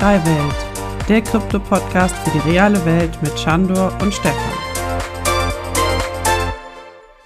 Web3 0.00 0.24
Welt, 0.24 1.08
der 1.10 1.20
Krypto-Podcast 1.20 2.16
für 2.16 2.30
die 2.30 2.48
reale 2.48 2.82
Welt 2.86 3.20
mit 3.20 3.36
Chandor 3.36 3.92
und 4.00 4.14
Stefan. 4.14 4.34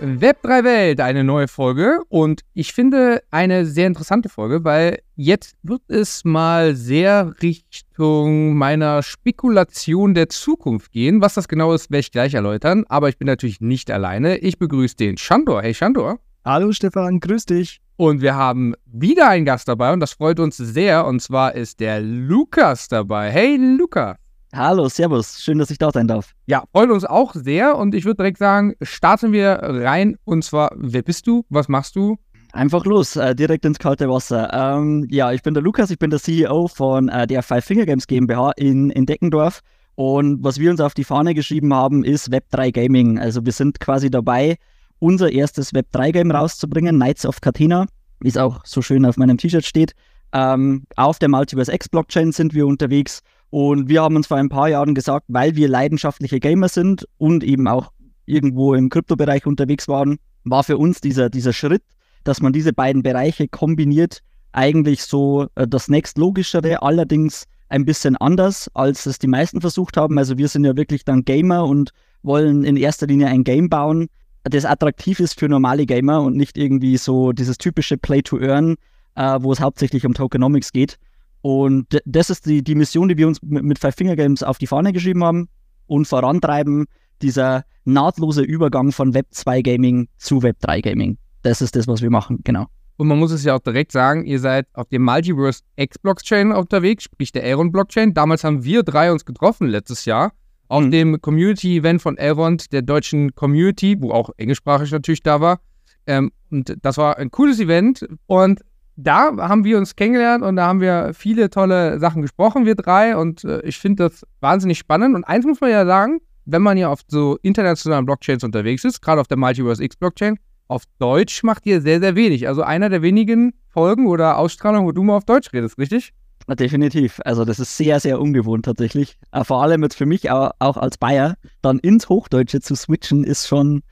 Web3 0.00 0.64
Welt, 0.64 1.00
eine 1.00 1.22
neue 1.22 1.46
Folge 1.46 2.00
und 2.08 2.40
ich 2.52 2.72
finde 2.72 3.22
eine 3.30 3.64
sehr 3.64 3.86
interessante 3.86 4.28
Folge, 4.28 4.64
weil 4.64 4.98
jetzt 5.14 5.54
wird 5.62 5.82
es 5.86 6.24
mal 6.24 6.74
sehr 6.74 7.32
Richtung 7.40 8.56
meiner 8.56 9.04
Spekulation 9.04 10.14
der 10.14 10.28
Zukunft 10.28 10.90
gehen. 10.90 11.20
Was 11.20 11.34
das 11.34 11.46
genau 11.46 11.74
ist, 11.74 11.92
werde 11.92 12.00
ich 12.00 12.10
gleich 12.10 12.34
erläutern, 12.34 12.84
aber 12.88 13.08
ich 13.08 13.18
bin 13.18 13.26
natürlich 13.26 13.60
nicht 13.60 13.88
alleine. 13.92 14.38
Ich 14.38 14.58
begrüße 14.58 14.96
den 14.96 15.14
Chandor. 15.14 15.62
Hey 15.62 15.74
Chandor. 15.74 16.18
Hallo 16.46 16.72
Stefan, 16.72 17.20
grüß 17.20 17.46
dich. 17.46 17.80
Und 17.96 18.20
wir 18.20 18.34
haben 18.34 18.74
wieder 18.84 19.30
einen 19.30 19.46
Gast 19.46 19.66
dabei 19.66 19.94
und 19.94 20.00
das 20.00 20.12
freut 20.12 20.38
uns 20.38 20.58
sehr. 20.58 21.06
Und 21.06 21.20
zwar 21.20 21.54
ist 21.54 21.80
der 21.80 22.02
Lukas 22.02 22.88
dabei. 22.88 23.30
Hey 23.30 23.56
Lukas. 23.56 24.16
Hallo, 24.54 24.90
Servus. 24.90 25.40
Schön, 25.40 25.56
dass 25.56 25.70
ich 25.70 25.78
da 25.78 25.90
sein 25.90 26.06
darf. 26.06 26.32
Ja, 26.44 26.64
freut 26.70 26.90
uns 26.90 27.06
auch 27.06 27.32
sehr. 27.32 27.78
Und 27.78 27.94
ich 27.94 28.04
würde 28.04 28.18
direkt 28.18 28.36
sagen, 28.36 28.74
starten 28.82 29.32
wir 29.32 29.52
rein. 29.62 30.18
Und 30.24 30.44
zwar, 30.44 30.70
wer 30.76 31.00
bist 31.00 31.26
du? 31.26 31.46
Was 31.48 31.68
machst 31.68 31.96
du? 31.96 32.18
Einfach 32.52 32.84
los, 32.84 33.16
äh, 33.16 33.34
direkt 33.34 33.64
ins 33.64 33.78
kalte 33.78 34.06
Wasser. 34.10 34.52
Ähm, 34.52 35.06
ja, 35.08 35.32
ich 35.32 35.42
bin 35.42 35.54
der 35.54 35.62
Lukas, 35.62 35.90
ich 35.90 35.98
bin 35.98 36.10
der 36.10 36.20
CEO 36.20 36.68
von 36.68 37.08
äh, 37.08 37.26
der 37.26 37.42
Five 37.42 37.64
Finger 37.64 37.86
Games 37.86 38.06
GmbH 38.06 38.52
in, 38.56 38.90
in 38.90 39.06
Deckendorf. 39.06 39.60
Und 39.94 40.44
was 40.44 40.58
wir 40.58 40.70
uns 40.70 40.80
auf 40.82 40.92
die 40.92 41.04
Fahne 41.04 41.32
geschrieben 41.32 41.72
haben, 41.72 42.04
ist 42.04 42.30
Web3 42.30 42.70
Gaming. 42.70 43.18
Also 43.18 43.46
wir 43.46 43.52
sind 43.52 43.80
quasi 43.80 44.10
dabei, 44.10 44.58
unser 45.04 45.30
erstes 45.30 45.74
Web3-Game 45.74 46.30
rauszubringen, 46.30 46.96
Knights 46.96 47.26
of 47.26 47.42
Catena, 47.42 47.84
wie 48.20 48.28
es 48.28 48.38
auch 48.38 48.62
so 48.64 48.80
schön 48.80 49.04
auf 49.04 49.18
meinem 49.18 49.36
T-Shirt 49.36 49.66
steht. 49.66 49.92
Ähm, 50.32 50.84
auf 50.96 51.18
der 51.18 51.28
Multiverse 51.28 51.72
X 51.72 51.90
Blockchain 51.90 52.32
sind 52.32 52.54
wir 52.54 52.66
unterwegs 52.66 53.20
und 53.50 53.90
wir 53.90 54.02
haben 54.02 54.16
uns 54.16 54.28
vor 54.28 54.38
ein 54.38 54.48
paar 54.48 54.70
Jahren 54.70 54.94
gesagt, 54.94 55.26
weil 55.28 55.56
wir 55.56 55.68
leidenschaftliche 55.68 56.40
Gamer 56.40 56.70
sind 56.70 57.06
und 57.18 57.44
eben 57.44 57.68
auch 57.68 57.92
irgendwo 58.24 58.72
im 58.72 58.88
Kryptobereich 58.88 59.44
unterwegs 59.44 59.88
waren, 59.88 60.16
war 60.44 60.64
für 60.64 60.78
uns 60.78 61.02
dieser, 61.02 61.28
dieser 61.28 61.52
Schritt, 61.52 61.82
dass 62.24 62.40
man 62.40 62.54
diese 62.54 62.72
beiden 62.72 63.02
Bereiche 63.02 63.46
kombiniert, 63.46 64.20
eigentlich 64.52 65.02
so 65.02 65.48
äh, 65.54 65.68
das 65.68 65.88
nächstlogischere, 65.88 66.80
allerdings 66.80 67.44
ein 67.68 67.84
bisschen 67.84 68.16
anders, 68.16 68.70
als 68.72 69.04
es 69.04 69.18
die 69.18 69.26
meisten 69.26 69.60
versucht 69.60 69.98
haben. 69.98 70.16
Also 70.16 70.38
wir 70.38 70.48
sind 70.48 70.64
ja 70.64 70.74
wirklich 70.78 71.04
dann 71.04 71.26
Gamer 71.26 71.66
und 71.66 71.90
wollen 72.22 72.64
in 72.64 72.78
erster 72.78 73.06
Linie 73.06 73.26
ein 73.26 73.44
Game 73.44 73.68
bauen, 73.68 74.08
das 74.44 74.64
attraktiv 74.64 75.20
ist 75.20 75.38
für 75.38 75.48
normale 75.48 75.86
Gamer 75.86 76.20
und 76.22 76.36
nicht 76.36 76.56
irgendwie 76.56 76.96
so 76.96 77.32
dieses 77.32 77.58
typische 77.58 77.96
Play-to-Earn, 77.96 78.76
äh, 79.16 79.38
wo 79.40 79.52
es 79.52 79.60
hauptsächlich 79.60 80.06
um 80.06 80.14
Tokenomics 80.14 80.72
geht. 80.72 80.98
Und 81.40 82.00
das 82.04 82.30
ist 82.30 82.46
die, 82.46 82.62
die 82.62 82.74
Mission, 82.74 83.08
die 83.08 83.16
wir 83.16 83.26
uns 83.26 83.42
mit, 83.42 83.64
mit 83.64 83.78
Five 83.78 83.94
Finger 83.94 84.16
Games 84.16 84.42
auf 84.42 84.58
die 84.58 84.66
Fahne 84.66 84.92
geschrieben 84.92 85.24
haben 85.24 85.48
und 85.86 86.06
vorantreiben, 86.06 86.86
dieser 87.22 87.64
nahtlose 87.84 88.42
Übergang 88.42 88.92
von 88.92 89.14
Web 89.14 89.26
2 89.30 89.62
Gaming 89.62 90.08
zu 90.16 90.42
Web 90.42 90.58
3 90.60 90.80
Gaming. 90.80 91.18
Das 91.42 91.60
ist 91.60 91.76
das, 91.76 91.86
was 91.86 92.02
wir 92.02 92.10
machen, 92.10 92.40
genau. 92.44 92.66
Und 92.96 93.08
man 93.08 93.18
muss 93.18 93.32
es 93.32 93.44
ja 93.44 93.54
auch 93.54 93.60
direkt 93.60 93.92
sagen, 93.92 94.24
ihr 94.24 94.38
seid 94.38 94.66
auf 94.72 94.88
dem 94.88 95.02
Multiverse 95.02 95.62
X 95.76 95.98
Blockchain 95.98 96.52
unterwegs, 96.52 97.04
sprich 97.04 97.32
der 97.32 97.44
Aaron 97.44 97.72
Blockchain. 97.72 98.14
Damals 98.14 98.44
haben 98.44 98.64
wir 98.64 98.82
drei 98.82 99.10
uns 99.10 99.24
getroffen 99.24 99.68
letztes 99.68 100.04
Jahr 100.04 100.32
auf 100.68 100.84
mhm. 100.84 100.90
dem 100.90 101.20
Community-Event 101.20 102.02
von 102.02 102.16
Elrond, 102.16 102.72
der 102.72 102.82
deutschen 102.82 103.34
Community, 103.34 103.96
wo 104.00 104.10
auch 104.12 104.30
englischsprachig 104.36 104.90
natürlich 104.90 105.22
da 105.22 105.40
war. 105.40 105.60
Ähm, 106.06 106.32
und 106.50 106.76
das 106.82 106.96
war 106.96 107.18
ein 107.18 107.30
cooles 107.30 107.60
Event. 107.60 108.06
Und 108.26 108.60
da 108.96 109.36
haben 109.36 109.64
wir 109.64 109.78
uns 109.78 109.96
kennengelernt 109.96 110.44
und 110.44 110.56
da 110.56 110.66
haben 110.66 110.80
wir 110.80 111.12
viele 111.14 111.50
tolle 111.50 111.98
Sachen 111.98 112.22
gesprochen, 112.22 112.64
wir 112.64 112.74
drei. 112.74 113.16
Und 113.16 113.44
äh, 113.44 113.60
ich 113.62 113.78
finde 113.78 114.04
das 114.04 114.24
wahnsinnig 114.40 114.78
spannend. 114.78 115.14
Und 115.14 115.24
eins 115.24 115.44
muss 115.44 115.60
man 115.60 115.70
ja 115.70 115.84
sagen, 115.84 116.20
wenn 116.46 116.62
man 116.62 116.76
ja 116.76 116.88
auf 116.88 117.00
so 117.08 117.38
internationalen 117.42 118.06
Blockchains 118.06 118.44
unterwegs 118.44 118.84
ist, 118.84 119.00
gerade 119.00 119.20
auf 119.20 119.28
der 119.28 119.38
Multiverse 119.38 119.82
X 119.82 119.96
Blockchain, 119.96 120.38
auf 120.68 120.84
Deutsch 120.98 121.42
macht 121.42 121.66
ihr 121.66 121.80
sehr, 121.80 122.00
sehr 122.00 122.16
wenig. 122.16 122.48
Also 122.48 122.62
einer 122.62 122.88
der 122.88 123.02
wenigen 123.02 123.52
Folgen 123.68 124.06
oder 124.06 124.38
Ausstrahlungen, 124.38 124.86
wo 124.86 124.92
du 124.92 125.02
mal 125.02 125.16
auf 125.16 125.24
Deutsch 125.24 125.52
redest, 125.52 125.78
richtig? 125.78 126.12
Definitiv. 126.48 127.20
Also 127.24 127.44
das 127.44 127.58
ist 127.58 127.76
sehr, 127.76 128.00
sehr 128.00 128.20
ungewohnt 128.20 128.64
tatsächlich. 128.64 129.16
Äh, 129.32 129.44
vor 129.44 129.62
allem 129.62 129.82
jetzt 129.82 129.96
für 129.96 130.06
mich 130.06 130.30
auch, 130.30 130.50
auch 130.58 130.76
als 130.76 130.98
Bayer, 130.98 131.36
dann 131.62 131.78
ins 131.78 132.08
Hochdeutsche 132.08 132.60
zu 132.60 132.74
switchen, 132.74 133.24
ist 133.24 133.48
schon, 133.48 133.82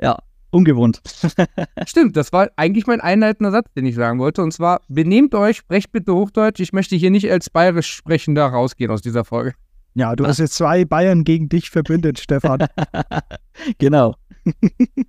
ja, 0.00 0.18
ungewohnt. 0.50 1.00
Stimmt, 1.86 2.16
das 2.16 2.32
war 2.32 2.50
eigentlich 2.56 2.86
mein 2.86 3.00
einleitender 3.00 3.52
Satz, 3.52 3.72
den 3.74 3.86
ich 3.86 3.94
sagen 3.94 4.18
wollte. 4.18 4.42
Und 4.42 4.52
zwar, 4.52 4.80
benehmt 4.88 5.34
euch, 5.34 5.58
sprecht 5.58 5.92
bitte 5.92 6.12
Hochdeutsch. 6.12 6.60
Ich 6.60 6.72
möchte 6.72 6.96
hier 6.96 7.10
nicht 7.10 7.30
als 7.30 7.48
bayerisch 7.50 7.92
Sprechender 7.92 8.46
rausgehen 8.46 8.90
aus 8.90 9.02
dieser 9.02 9.24
Folge. 9.24 9.54
Ja, 9.94 10.14
du 10.14 10.26
hast 10.26 10.38
jetzt 10.38 10.54
zwei 10.54 10.84
Bayern 10.84 11.24
gegen 11.24 11.48
dich 11.48 11.70
verbündet, 11.70 12.18
Stefan. 12.18 12.66
genau. 13.78 14.14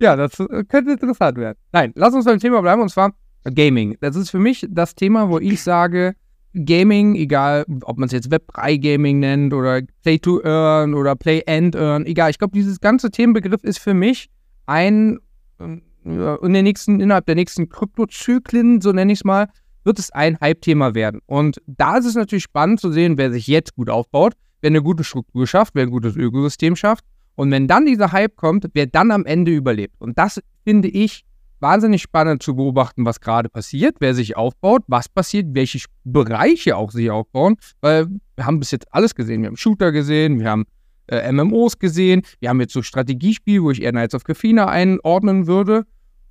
ja, 0.00 0.16
das 0.16 0.38
äh, 0.40 0.64
könnte 0.64 0.92
interessant 0.92 1.38
werden. 1.38 1.58
Nein, 1.72 1.92
lass 1.94 2.14
uns 2.14 2.24
beim 2.24 2.38
Thema 2.38 2.60
bleiben 2.62 2.82
und 2.82 2.90
zwar 2.90 3.12
Gaming. 3.44 3.96
Das 4.00 4.16
ist 4.16 4.30
für 4.30 4.38
mich 4.38 4.66
das 4.70 4.94
Thema, 4.94 5.28
wo 5.28 5.38
ich 5.38 5.62
sage, 5.62 6.14
Gaming, 6.54 7.14
egal 7.14 7.64
ob 7.82 7.98
man 7.98 8.06
es 8.06 8.12
jetzt 8.12 8.30
Web3-Gaming 8.30 9.18
nennt 9.18 9.54
oder 9.54 9.80
Play-to-Earn 10.02 10.94
oder 10.94 11.16
Play-and-Earn, 11.16 12.06
egal. 12.06 12.30
Ich 12.30 12.38
glaube, 12.38 12.54
dieses 12.54 12.80
ganze 12.80 13.10
Themenbegriff 13.10 13.64
ist 13.64 13.78
für 13.78 13.94
mich 13.94 14.28
ein, 14.66 15.18
ähm, 15.60 15.82
in 16.04 16.52
der 16.52 16.62
nächsten, 16.62 17.00
innerhalb 17.00 17.26
der 17.26 17.36
nächsten 17.36 17.68
Kryptozyklen, 17.68 18.80
so 18.80 18.92
nenne 18.92 19.12
ich 19.12 19.20
es 19.20 19.24
mal, 19.24 19.48
wird 19.84 19.98
es 19.98 20.10
ein 20.10 20.38
Hype-Thema 20.40 20.94
werden. 20.94 21.20
Und 21.26 21.60
da 21.66 21.96
ist 21.96 22.06
es 22.06 22.14
natürlich 22.14 22.44
spannend 22.44 22.80
zu 22.80 22.92
sehen, 22.92 23.18
wer 23.18 23.32
sich 23.32 23.46
jetzt 23.46 23.74
gut 23.74 23.88
aufbaut, 23.88 24.34
wer 24.60 24.68
eine 24.68 24.82
gute 24.82 25.04
Struktur 25.04 25.46
schafft, 25.46 25.74
wer 25.74 25.84
ein 25.84 25.90
gutes 25.90 26.16
Ökosystem 26.16 26.76
schafft. 26.76 27.04
Und 27.34 27.50
wenn 27.50 27.66
dann 27.66 27.86
dieser 27.86 28.12
Hype 28.12 28.36
kommt, 28.36 28.66
wer 28.74 28.86
dann 28.86 29.10
am 29.10 29.24
Ende 29.24 29.52
überlebt. 29.52 29.94
Und 30.00 30.18
das 30.18 30.40
finde 30.64 30.88
ich 30.88 31.24
wahnsinnig 31.62 32.02
spannend 32.02 32.42
zu 32.42 32.56
beobachten, 32.56 33.06
was 33.06 33.20
gerade 33.20 33.48
passiert, 33.48 33.96
wer 34.00 34.14
sich 34.14 34.36
aufbaut, 34.36 34.82
was 34.88 35.08
passiert, 35.08 35.46
welche 35.52 35.78
Bereiche 36.04 36.76
auch 36.76 36.90
sich 36.90 37.10
aufbauen, 37.10 37.56
weil 37.80 38.08
wir 38.36 38.46
haben 38.46 38.58
bis 38.58 38.72
jetzt 38.72 38.92
alles 38.92 39.14
gesehen. 39.14 39.42
Wir 39.42 39.48
haben 39.48 39.56
Shooter 39.56 39.92
gesehen, 39.92 40.40
wir 40.40 40.50
haben 40.50 40.64
äh, 41.06 41.30
MMOs 41.32 41.78
gesehen, 41.78 42.22
wir 42.40 42.48
haben 42.48 42.60
jetzt 42.60 42.72
so 42.72 42.82
Strategiespiel, 42.82 43.62
wo 43.62 43.70
ich 43.70 43.82
eher 43.82 43.92
Knights 43.92 44.14
of 44.14 44.24
Cafina 44.24 44.68
einordnen 44.68 45.46
würde. 45.46 45.84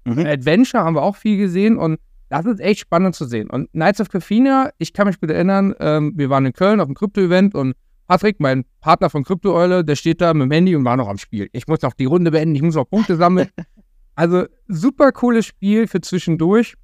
Mhm. 0.06 0.26
Adventure 0.26 0.84
haben 0.84 0.96
wir 0.96 1.04
auch 1.04 1.16
viel 1.16 1.38
gesehen 1.38 1.78
und 1.78 2.00
das 2.30 2.46
ist 2.46 2.60
echt 2.60 2.82
spannend 2.82 3.16
zu 3.16 3.26
sehen. 3.26 3.50
Und 3.50 3.72
Knights 3.72 4.00
of 4.00 4.10
Cafina, 4.10 4.72
ich 4.78 4.94
kann 4.94 5.08
mich 5.08 5.20
gut 5.20 5.30
erinnern, 5.30 5.74
ähm, 5.80 6.14
wir 6.16 6.30
waren 6.30 6.46
in 6.46 6.54
Köln 6.54 6.80
auf 6.80 6.88
einem 6.88 6.96
Krypto-Event 6.96 7.56
und 7.56 7.74
Patrick, 8.08 8.40
mein 8.40 8.66
Partner 8.82 9.10
von 9.10 9.24
Krypto-Eule, 9.24 9.86
der 9.86 9.96
steht 9.96 10.20
da 10.20 10.34
mit 10.34 10.44
dem 10.44 10.52
Handy 10.52 10.76
und 10.76 10.84
war 10.84 10.98
noch 10.98 11.08
am 11.08 11.18
Spiel. 11.18 11.50
Ich 11.54 11.68
muss 11.68 11.82
noch 11.82 11.94
die 11.94 12.06
Runde 12.06 12.32
beenden, 12.32 12.56
ich 12.56 12.62
muss 12.62 12.76
noch 12.76 12.90
Punkte 12.90 13.16
sammeln. 13.16 13.50
Also 14.16 14.46
super 14.68 15.12
cooles 15.12 15.46
Spiel 15.46 15.88
für 15.88 16.02
zwischendurch. 16.02 16.76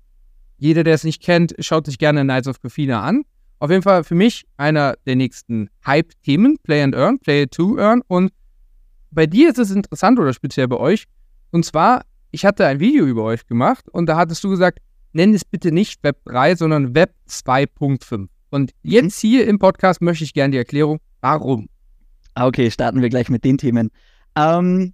Jeder, 0.57 0.83
der 0.83 0.95
es 0.95 1.03
nicht 1.03 1.21
kennt, 1.21 1.55
schaut 1.59 1.85
sich 1.85 1.99
gerne 1.99 2.23
Knights 2.23 2.47
of 2.47 2.61
Cafina 2.61 3.01
an. 3.01 3.23
Auf 3.59 3.69
jeden 3.71 3.83
Fall 3.83 4.03
für 4.03 4.15
mich 4.15 4.45
einer 4.57 4.95
der 5.05 5.15
nächsten 5.15 5.69
Hype-Themen, 5.85 6.57
Play 6.63 6.83
and 6.83 6.95
Earn, 6.95 7.19
Play 7.19 7.47
to 7.47 7.77
Earn. 7.77 8.01
Und 8.07 8.31
bei 9.11 9.25
dir 9.25 9.49
ist 9.49 9.57
es 9.57 9.71
interessant 9.71 10.19
oder 10.19 10.33
speziell 10.33 10.67
bei 10.67 10.77
euch. 10.77 11.05
Und 11.51 11.65
zwar, 11.65 12.03
ich 12.31 12.45
hatte 12.45 12.65
ein 12.65 12.79
Video 12.79 13.05
über 13.05 13.23
euch 13.23 13.47
gemacht 13.47 13.87
und 13.89 14.07
da 14.07 14.17
hattest 14.17 14.43
du 14.43 14.49
gesagt, 14.49 14.79
nenn 15.13 15.33
es 15.33 15.43
bitte 15.45 15.71
nicht 15.71 16.03
Web 16.03 16.17
3, 16.25 16.55
sondern 16.55 16.93
Web 16.93 17.13
2.5. 17.27 18.27
Und 18.49 18.71
jetzt 18.83 19.23
mhm. 19.23 19.27
hier 19.27 19.47
im 19.47 19.59
Podcast 19.59 20.01
möchte 20.01 20.23
ich 20.23 20.33
gerne 20.33 20.51
die 20.51 20.57
Erklärung, 20.57 20.99
warum. 21.21 21.67
Ah, 22.35 22.45
okay, 22.45 22.69
starten 22.69 23.01
wir 23.01 23.09
gleich 23.09 23.29
mit 23.29 23.43
den 23.43 23.57
Themen. 23.57 23.89
Ähm, 24.35 24.93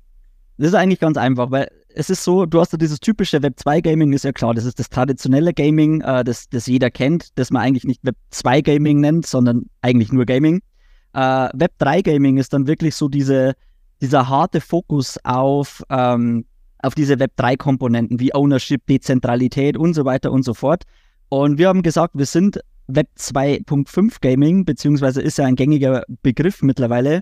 das 0.57 0.69
ist 0.69 0.75
eigentlich 0.75 1.00
ganz 1.00 1.17
einfach, 1.17 1.51
weil 1.51 1.69
es 1.95 2.10
ist 2.10 2.24
so, 2.24 2.45
du 2.45 2.60
hast 2.60 2.72
ja 2.72 2.78
dieses 2.78 3.00
typische 3.00 3.42
Web 3.42 3.54
2 3.57 3.81
Gaming, 3.81 4.13
ist 4.13 4.24
ja 4.24 4.31
klar, 4.31 4.54
das 4.54 4.66
ist 4.66 4.80
das 4.80 4.90
traditionelle 4.90 5.54
Gaming, 5.54 6.01
äh, 6.01 6.24
das, 6.24 6.50
das 6.50 6.68
jeder 6.68 6.90
kennt, 6.90 7.30
das 7.36 7.51
man 7.51 7.62
eigentlich 7.62 7.86
nicht 7.86 8.04
Web 8.04 8.16
2 8.31 8.62
Gaming 8.62 9.00
nennt, 9.00 9.25
sondern 9.25 9.69
eigentlich 9.81 10.12
nur 10.12 10.25
Gaming. 10.25 10.62
Äh, 11.13 11.50
Web 11.54 11.74
3 11.78 12.01
Gaming 12.01 12.38
ist 12.38 12.54
dann 12.54 12.68
wirklich 12.68 12.95
so 12.95 13.07
diese, 13.07 13.54
dieser 14.01 14.28
harte 14.28 14.62
Fokus 14.62 15.18
auf, 15.24 15.84
ähm, 15.90 16.45
auf 16.80 16.95
diese 16.95 17.19
Web 17.19 17.31
3 17.36 17.56
Komponenten 17.57 18.19
wie 18.19 18.34
Ownership, 18.34 18.86
Dezentralität 18.88 19.78
und 19.78 19.94
so 19.94 20.06
weiter 20.06 20.31
und 20.31 20.44
so 20.44 20.54
fort. 20.54 20.84
Und 21.30 21.57
wir 21.57 21.68
haben 21.68 21.84
gesagt, 21.84 22.16
wir 22.16 22.25
sind 22.25 22.60
Web 22.88 23.07
2.5 23.18 24.18
Gaming, 24.22 24.66
beziehungsweise 24.66 25.22
ist 25.22 25.38
ja 25.38 25.45
ein 25.45 25.56
gängiger 25.56 26.04
Begriff 26.22 26.62
mittlerweile, 26.62 27.22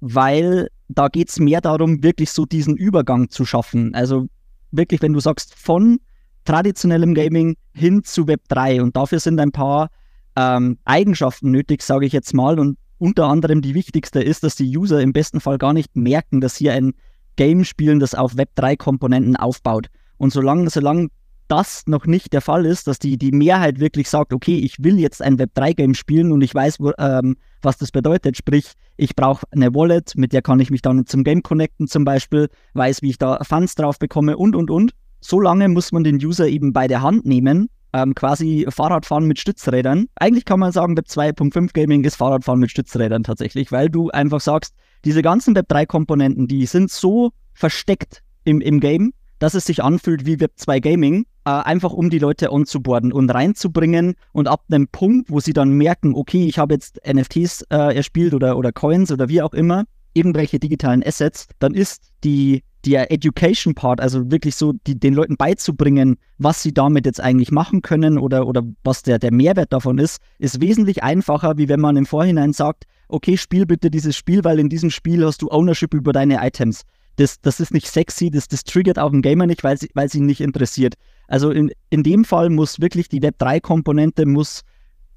weil 0.00 0.68
da 0.94 1.08
geht 1.08 1.28
es 1.28 1.38
mehr 1.38 1.60
darum, 1.60 2.02
wirklich 2.02 2.30
so 2.30 2.44
diesen 2.44 2.76
Übergang 2.76 3.30
zu 3.30 3.44
schaffen. 3.44 3.94
Also 3.94 4.26
wirklich, 4.70 5.02
wenn 5.02 5.12
du 5.12 5.20
sagst, 5.20 5.54
von 5.54 6.00
traditionellem 6.44 7.14
Gaming 7.14 7.56
hin 7.72 8.02
zu 8.02 8.26
Web 8.26 8.42
3 8.48 8.82
und 8.82 8.96
dafür 8.96 9.20
sind 9.20 9.38
ein 9.38 9.52
paar 9.52 9.90
ähm, 10.36 10.78
Eigenschaften 10.84 11.50
nötig, 11.50 11.82
sage 11.82 12.06
ich 12.06 12.12
jetzt 12.12 12.34
mal. 12.34 12.58
Und 12.58 12.76
unter 12.98 13.26
anderem 13.26 13.62
die 13.62 13.74
wichtigste 13.74 14.22
ist, 14.22 14.42
dass 14.42 14.56
die 14.56 14.76
User 14.76 15.00
im 15.00 15.12
besten 15.12 15.40
Fall 15.40 15.58
gar 15.58 15.72
nicht 15.72 15.94
merken, 15.96 16.40
dass 16.40 16.56
sie 16.56 16.70
ein 16.70 16.92
Game 17.36 17.64
spielen, 17.64 18.00
das 18.00 18.14
auf 18.14 18.36
Web 18.36 18.50
3 18.56 18.76
Komponenten 18.76 19.36
aufbaut. 19.36 19.86
Und 20.18 20.32
solange, 20.32 20.68
solange 20.70 21.08
das 21.50 21.82
noch 21.86 22.06
nicht 22.06 22.32
der 22.32 22.40
Fall 22.40 22.64
ist, 22.64 22.86
dass 22.86 22.98
die, 22.98 23.18
die 23.18 23.32
Mehrheit 23.32 23.80
wirklich 23.80 24.08
sagt, 24.08 24.32
okay, 24.32 24.58
ich 24.58 24.82
will 24.82 24.98
jetzt 24.98 25.20
ein 25.20 25.36
Web3-Game 25.36 25.94
spielen 25.94 26.32
und 26.32 26.42
ich 26.42 26.54
weiß, 26.54 26.80
wo, 26.80 26.92
ähm, 26.98 27.36
was 27.62 27.76
das 27.78 27.90
bedeutet. 27.90 28.36
Sprich, 28.36 28.72
ich 28.96 29.16
brauche 29.16 29.46
eine 29.50 29.74
Wallet, 29.74 30.16
mit 30.16 30.32
der 30.32 30.42
kann 30.42 30.60
ich 30.60 30.70
mich 30.70 30.82
dann 30.82 31.06
zum 31.06 31.24
Game 31.24 31.42
connecten 31.42 31.88
zum 31.88 32.04
Beispiel, 32.04 32.48
weiß, 32.74 33.02
wie 33.02 33.10
ich 33.10 33.18
da 33.18 33.42
Funds 33.42 33.74
drauf 33.74 33.98
bekomme 33.98 34.36
und, 34.36 34.54
und, 34.54 34.70
und. 34.70 34.92
So 35.20 35.40
lange 35.40 35.68
muss 35.68 35.92
man 35.92 36.04
den 36.04 36.16
User 36.16 36.48
eben 36.48 36.72
bei 36.72 36.86
der 36.86 37.02
Hand 37.02 37.26
nehmen, 37.26 37.68
ähm, 37.92 38.14
quasi 38.14 38.66
Fahrradfahren 38.68 39.26
mit 39.26 39.38
Stützrädern. 39.38 40.06
Eigentlich 40.16 40.44
kann 40.44 40.60
man 40.60 40.72
sagen, 40.72 40.96
Web 40.96 41.06
2.5 41.06 41.72
Gaming 41.74 42.04
ist 42.04 42.16
Fahrradfahren 42.16 42.60
mit 42.60 42.70
Stützrädern 42.70 43.22
tatsächlich, 43.22 43.72
weil 43.72 43.90
du 43.90 44.10
einfach 44.10 44.40
sagst, 44.40 44.74
diese 45.04 45.22
ganzen 45.22 45.54
Web 45.56 45.68
3 45.68 45.86
Komponenten, 45.86 46.46
die 46.46 46.66
sind 46.66 46.90
so 46.90 47.30
versteckt 47.54 48.22
im, 48.44 48.60
im 48.60 48.80
Game, 48.80 49.12
dass 49.40 49.54
es 49.54 49.64
sich 49.64 49.82
anfühlt 49.82 50.24
wie 50.24 50.38
Web 50.38 50.52
2 50.54 50.78
Gaming, 50.78 51.26
äh, 51.44 51.50
einfach 51.50 51.92
um 51.92 52.10
die 52.10 52.20
Leute 52.20 52.52
onzuboarden 52.52 53.12
und 53.12 53.30
reinzubringen 53.30 54.14
und 54.32 54.46
ab 54.46 54.62
einem 54.70 54.86
Punkt, 54.86 55.30
wo 55.30 55.40
sie 55.40 55.52
dann 55.52 55.72
merken, 55.72 56.14
okay, 56.14 56.46
ich 56.46 56.58
habe 56.58 56.74
jetzt 56.74 57.00
NFTs 57.04 57.62
äh, 57.70 57.96
erspielt 57.96 58.34
oder, 58.34 58.56
oder 58.56 58.70
Coins 58.70 59.10
oder 59.10 59.28
wie 59.28 59.42
auch 59.42 59.54
immer, 59.54 59.84
irgendwelche 60.14 60.60
digitalen 60.60 61.02
Assets, 61.04 61.48
dann 61.58 61.74
ist 61.74 62.12
die 62.22 62.62
der 62.84 63.12
Education 63.12 63.74
Part, 63.74 64.00
also 64.00 64.30
wirklich 64.30 64.56
so 64.56 64.72
die, 64.86 64.98
den 64.98 65.12
Leuten 65.12 65.36
beizubringen, 65.36 66.16
was 66.38 66.62
sie 66.62 66.72
damit 66.72 67.04
jetzt 67.04 67.20
eigentlich 67.20 67.50
machen 67.50 67.82
können 67.82 68.18
oder, 68.18 68.46
oder 68.46 68.62
was 68.84 69.02
der, 69.02 69.18
der 69.18 69.32
Mehrwert 69.32 69.72
davon 69.72 69.98
ist, 69.98 70.18
ist 70.38 70.60
wesentlich 70.60 71.02
einfacher, 71.02 71.58
wie 71.58 71.68
wenn 71.68 71.80
man 71.80 71.96
im 71.96 72.06
Vorhinein 72.06 72.52
sagt, 72.52 72.84
okay, 73.08 73.36
spiel 73.36 73.66
bitte 73.66 73.90
dieses 73.90 74.16
Spiel, 74.16 74.44
weil 74.44 74.58
in 74.58 74.68
diesem 74.68 74.90
Spiel 74.90 75.24
hast 75.24 75.42
du 75.42 75.50
Ownership 75.50 75.92
über 75.92 76.12
deine 76.12 76.38
Items. 76.46 76.82
Das, 77.20 77.38
das 77.42 77.60
ist 77.60 77.74
nicht 77.74 77.86
sexy, 77.86 78.30
das, 78.30 78.48
das 78.48 78.64
triggert 78.64 78.98
auch 78.98 79.12
einen 79.12 79.20
Gamer 79.20 79.46
nicht, 79.46 79.62
weil 79.62 79.76
sie, 79.76 79.90
weil 79.92 80.08
ihn 80.14 80.24
nicht 80.24 80.40
interessiert. 80.40 80.94
Also 81.28 81.50
in, 81.50 81.70
in 81.90 82.02
dem 82.02 82.24
Fall 82.24 82.48
muss 82.48 82.80
wirklich 82.80 83.10
die 83.10 83.20
Web3-Komponente 83.20 84.24
muss 84.24 84.62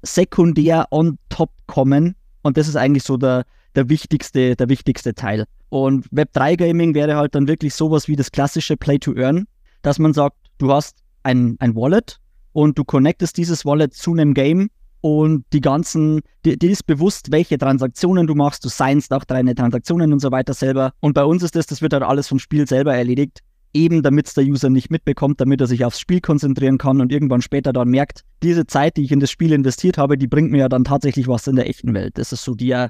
sekundär 0.02 0.86
on 0.90 1.18
top 1.30 1.50
kommen 1.66 2.14
und 2.42 2.58
das 2.58 2.68
ist 2.68 2.76
eigentlich 2.76 3.04
so 3.04 3.16
der, 3.16 3.46
der 3.74 3.88
wichtigste, 3.88 4.54
der 4.54 4.68
wichtigste 4.68 5.14
Teil. 5.14 5.46
Und 5.70 6.06
Web3 6.10 6.56
Gaming 6.56 6.94
wäre 6.94 7.16
halt 7.16 7.34
dann 7.34 7.48
wirklich 7.48 7.74
sowas 7.74 8.06
wie 8.06 8.16
das 8.16 8.30
klassische 8.30 8.76
Play 8.76 8.98
to 8.98 9.14
Earn, 9.16 9.46
dass 9.80 9.98
man 9.98 10.12
sagt, 10.12 10.36
du 10.58 10.70
hast 10.70 10.98
ein, 11.22 11.56
ein 11.58 11.74
Wallet 11.74 12.20
und 12.52 12.78
du 12.78 12.84
connectest 12.84 13.38
dieses 13.38 13.64
Wallet 13.64 13.94
zu 13.94 14.12
einem 14.12 14.34
Game 14.34 14.68
und 15.04 15.44
die 15.52 15.60
ganzen, 15.60 16.22
dir, 16.46 16.56
ist 16.62 16.86
bewusst, 16.86 17.30
welche 17.30 17.58
Transaktionen 17.58 18.26
du 18.26 18.34
machst, 18.34 18.64
du 18.64 18.70
signst 18.70 19.12
auch 19.12 19.24
deine 19.24 19.54
Transaktionen 19.54 20.14
und 20.14 20.20
so 20.20 20.30
weiter 20.30 20.54
selber. 20.54 20.94
Und 21.00 21.12
bei 21.12 21.24
uns 21.24 21.42
ist 21.42 21.56
das, 21.56 21.66
das 21.66 21.82
wird 21.82 21.92
halt 21.92 22.02
alles 22.02 22.26
vom 22.26 22.38
Spiel 22.38 22.66
selber 22.66 22.94
erledigt, 22.96 23.40
eben 23.74 24.02
damit 24.02 24.28
es 24.28 24.32
der 24.32 24.44
User 24.44 24.70
nicht 24.70 24.90
mitbekommt, 24.90 25.42
damit 25.42 25.60
er 25.60 25.66
sich 25.66 25.84
aufs 25.84 26.00
Spiel 26.00 26.22
konzentrieren 26.22 26.78
kann 26.78 27.02
und 27.02 27.12
irgendwann 27.12 27.42
später 27.42 27.74
dann 27.74 27.90
merkt, 27.90 28.22
diese 28.42 28.66
Zeit, 28.66 28.96
die 28.96 29.02
ich 29.02 29.12
in 29.12 29.20
das 29.20 29.30
Spiel 29.30 29.52
investiert 29.52 29.98
habe, 29.98 30.16
die 30.16 30.26
bringt 30.26 30.50
mir 30.50 30.60
ja 30.60 30.68
dann 30.70 30.84
tatsächlich 30.84 31.28
was 31.28 31.46
in 31.48 31.56
der 31.56 31.68
echten 31.68 31.92
Welt. 31.92 32.16
Das 32.16 32.32
ist 32.32 32.42
so 32.42 32.54
der, 32.54 32.88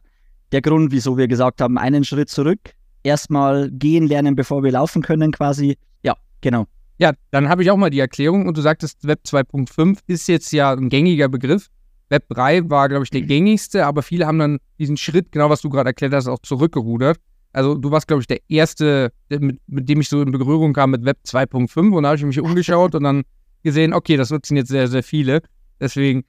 der 0.52 0.62
Grund, 0.62 0.92
wieso 0.92 1.18
wir 1.18 1.26
gesagt 1.26 1.60
haben, 1.60 1.78
einen 1.78 2.04
Schritt 2.04 2.28
zurück, 2.28 2.60
erstmal 3.02 3.72
gehen 3.72 4.06
lernen, 4.06 4.36
bevor 4.36 4.62
wir 4.62 4.70
laufen 4.70 5.02
können, 5.02 5.32
quasi. 5.32 5.78
Ja, 6.04 6.14
genau. 6.42 6.66
Ja, 6.96 7.12
dann 7.32 7.48
habe 7.48 7.64
ich 7.64 7.72
auch 7.72 7.76
mal 7.76 7.90
die 7.90 7.98
Erklärung 7.98 8.46
und 8.46 8.56
du 8.56 8.60
sagtest, 8.60 9.04
Web 9.04 9.22
2.5 9.26 9.98
ist 10.06 10.28
jetzt 10.28 10.52
ja 10.52 10.72
ein 10.72 10.90
gängiger 10.90 11.28
Begriff. 11.28 11.70
Web 12.14 12.28
3 12.30 12.70
war, 12.70 12.88
glaube 12.88 13.04
ich, 13.04 13.10
der 13.10 13.22
gängigste, 13.22 13.86
aber 13.86 14.02
viele 14.02 14.26
haben 14.26 14.38
dann 14.38 14.58
diesen 14.78 14.96
Schritt, 14.96 15.32
genau 15.32 15.50
was 15.50 15.60
du 15.60 15.68
gerade 15.68 15.90
erklärt 15.90 16.14
hast, 16.14 16.28
auch 16.28 16.38
zurückgerudert. 16.40 17.18
Also 17.52 17.74
du 17.76 17.90
warst, 17.90 18.08
glaube 18.08 18.20
ich, 18.22 18.26
der 18.26 18.38
Erste, 18.48 19.12
mit, 19.28 19.60
mit, 19.66 19.88
dem 19.88 20.00
ich 20.00 20.08
so 20.08 20.22
in 20.22 20.32
Berührung 20.32 20.72
kam 20.72 20.90
mit 20.90 21.04
Web 21.04 21.18
2.5 21.26 21.94
und 21.94 22.02
da 22.02 22.08
habe 22.08 22.16
ich 22.16 22.24
mich 22.24 22.40
umgeschaut 22.40 22.94
und 22.94 23.04
dann 23.04 23.22
gesehen, 23.62 23.92
okay, 23.92 24.16
das 24.16 24.30
nutzen 24.30 24.56
jetzt 24.56 24.68
sehr, 24.68 24.88
sehr 24.88 25.02
viele. 25.02 25.42
Deswegen 25.80 26.24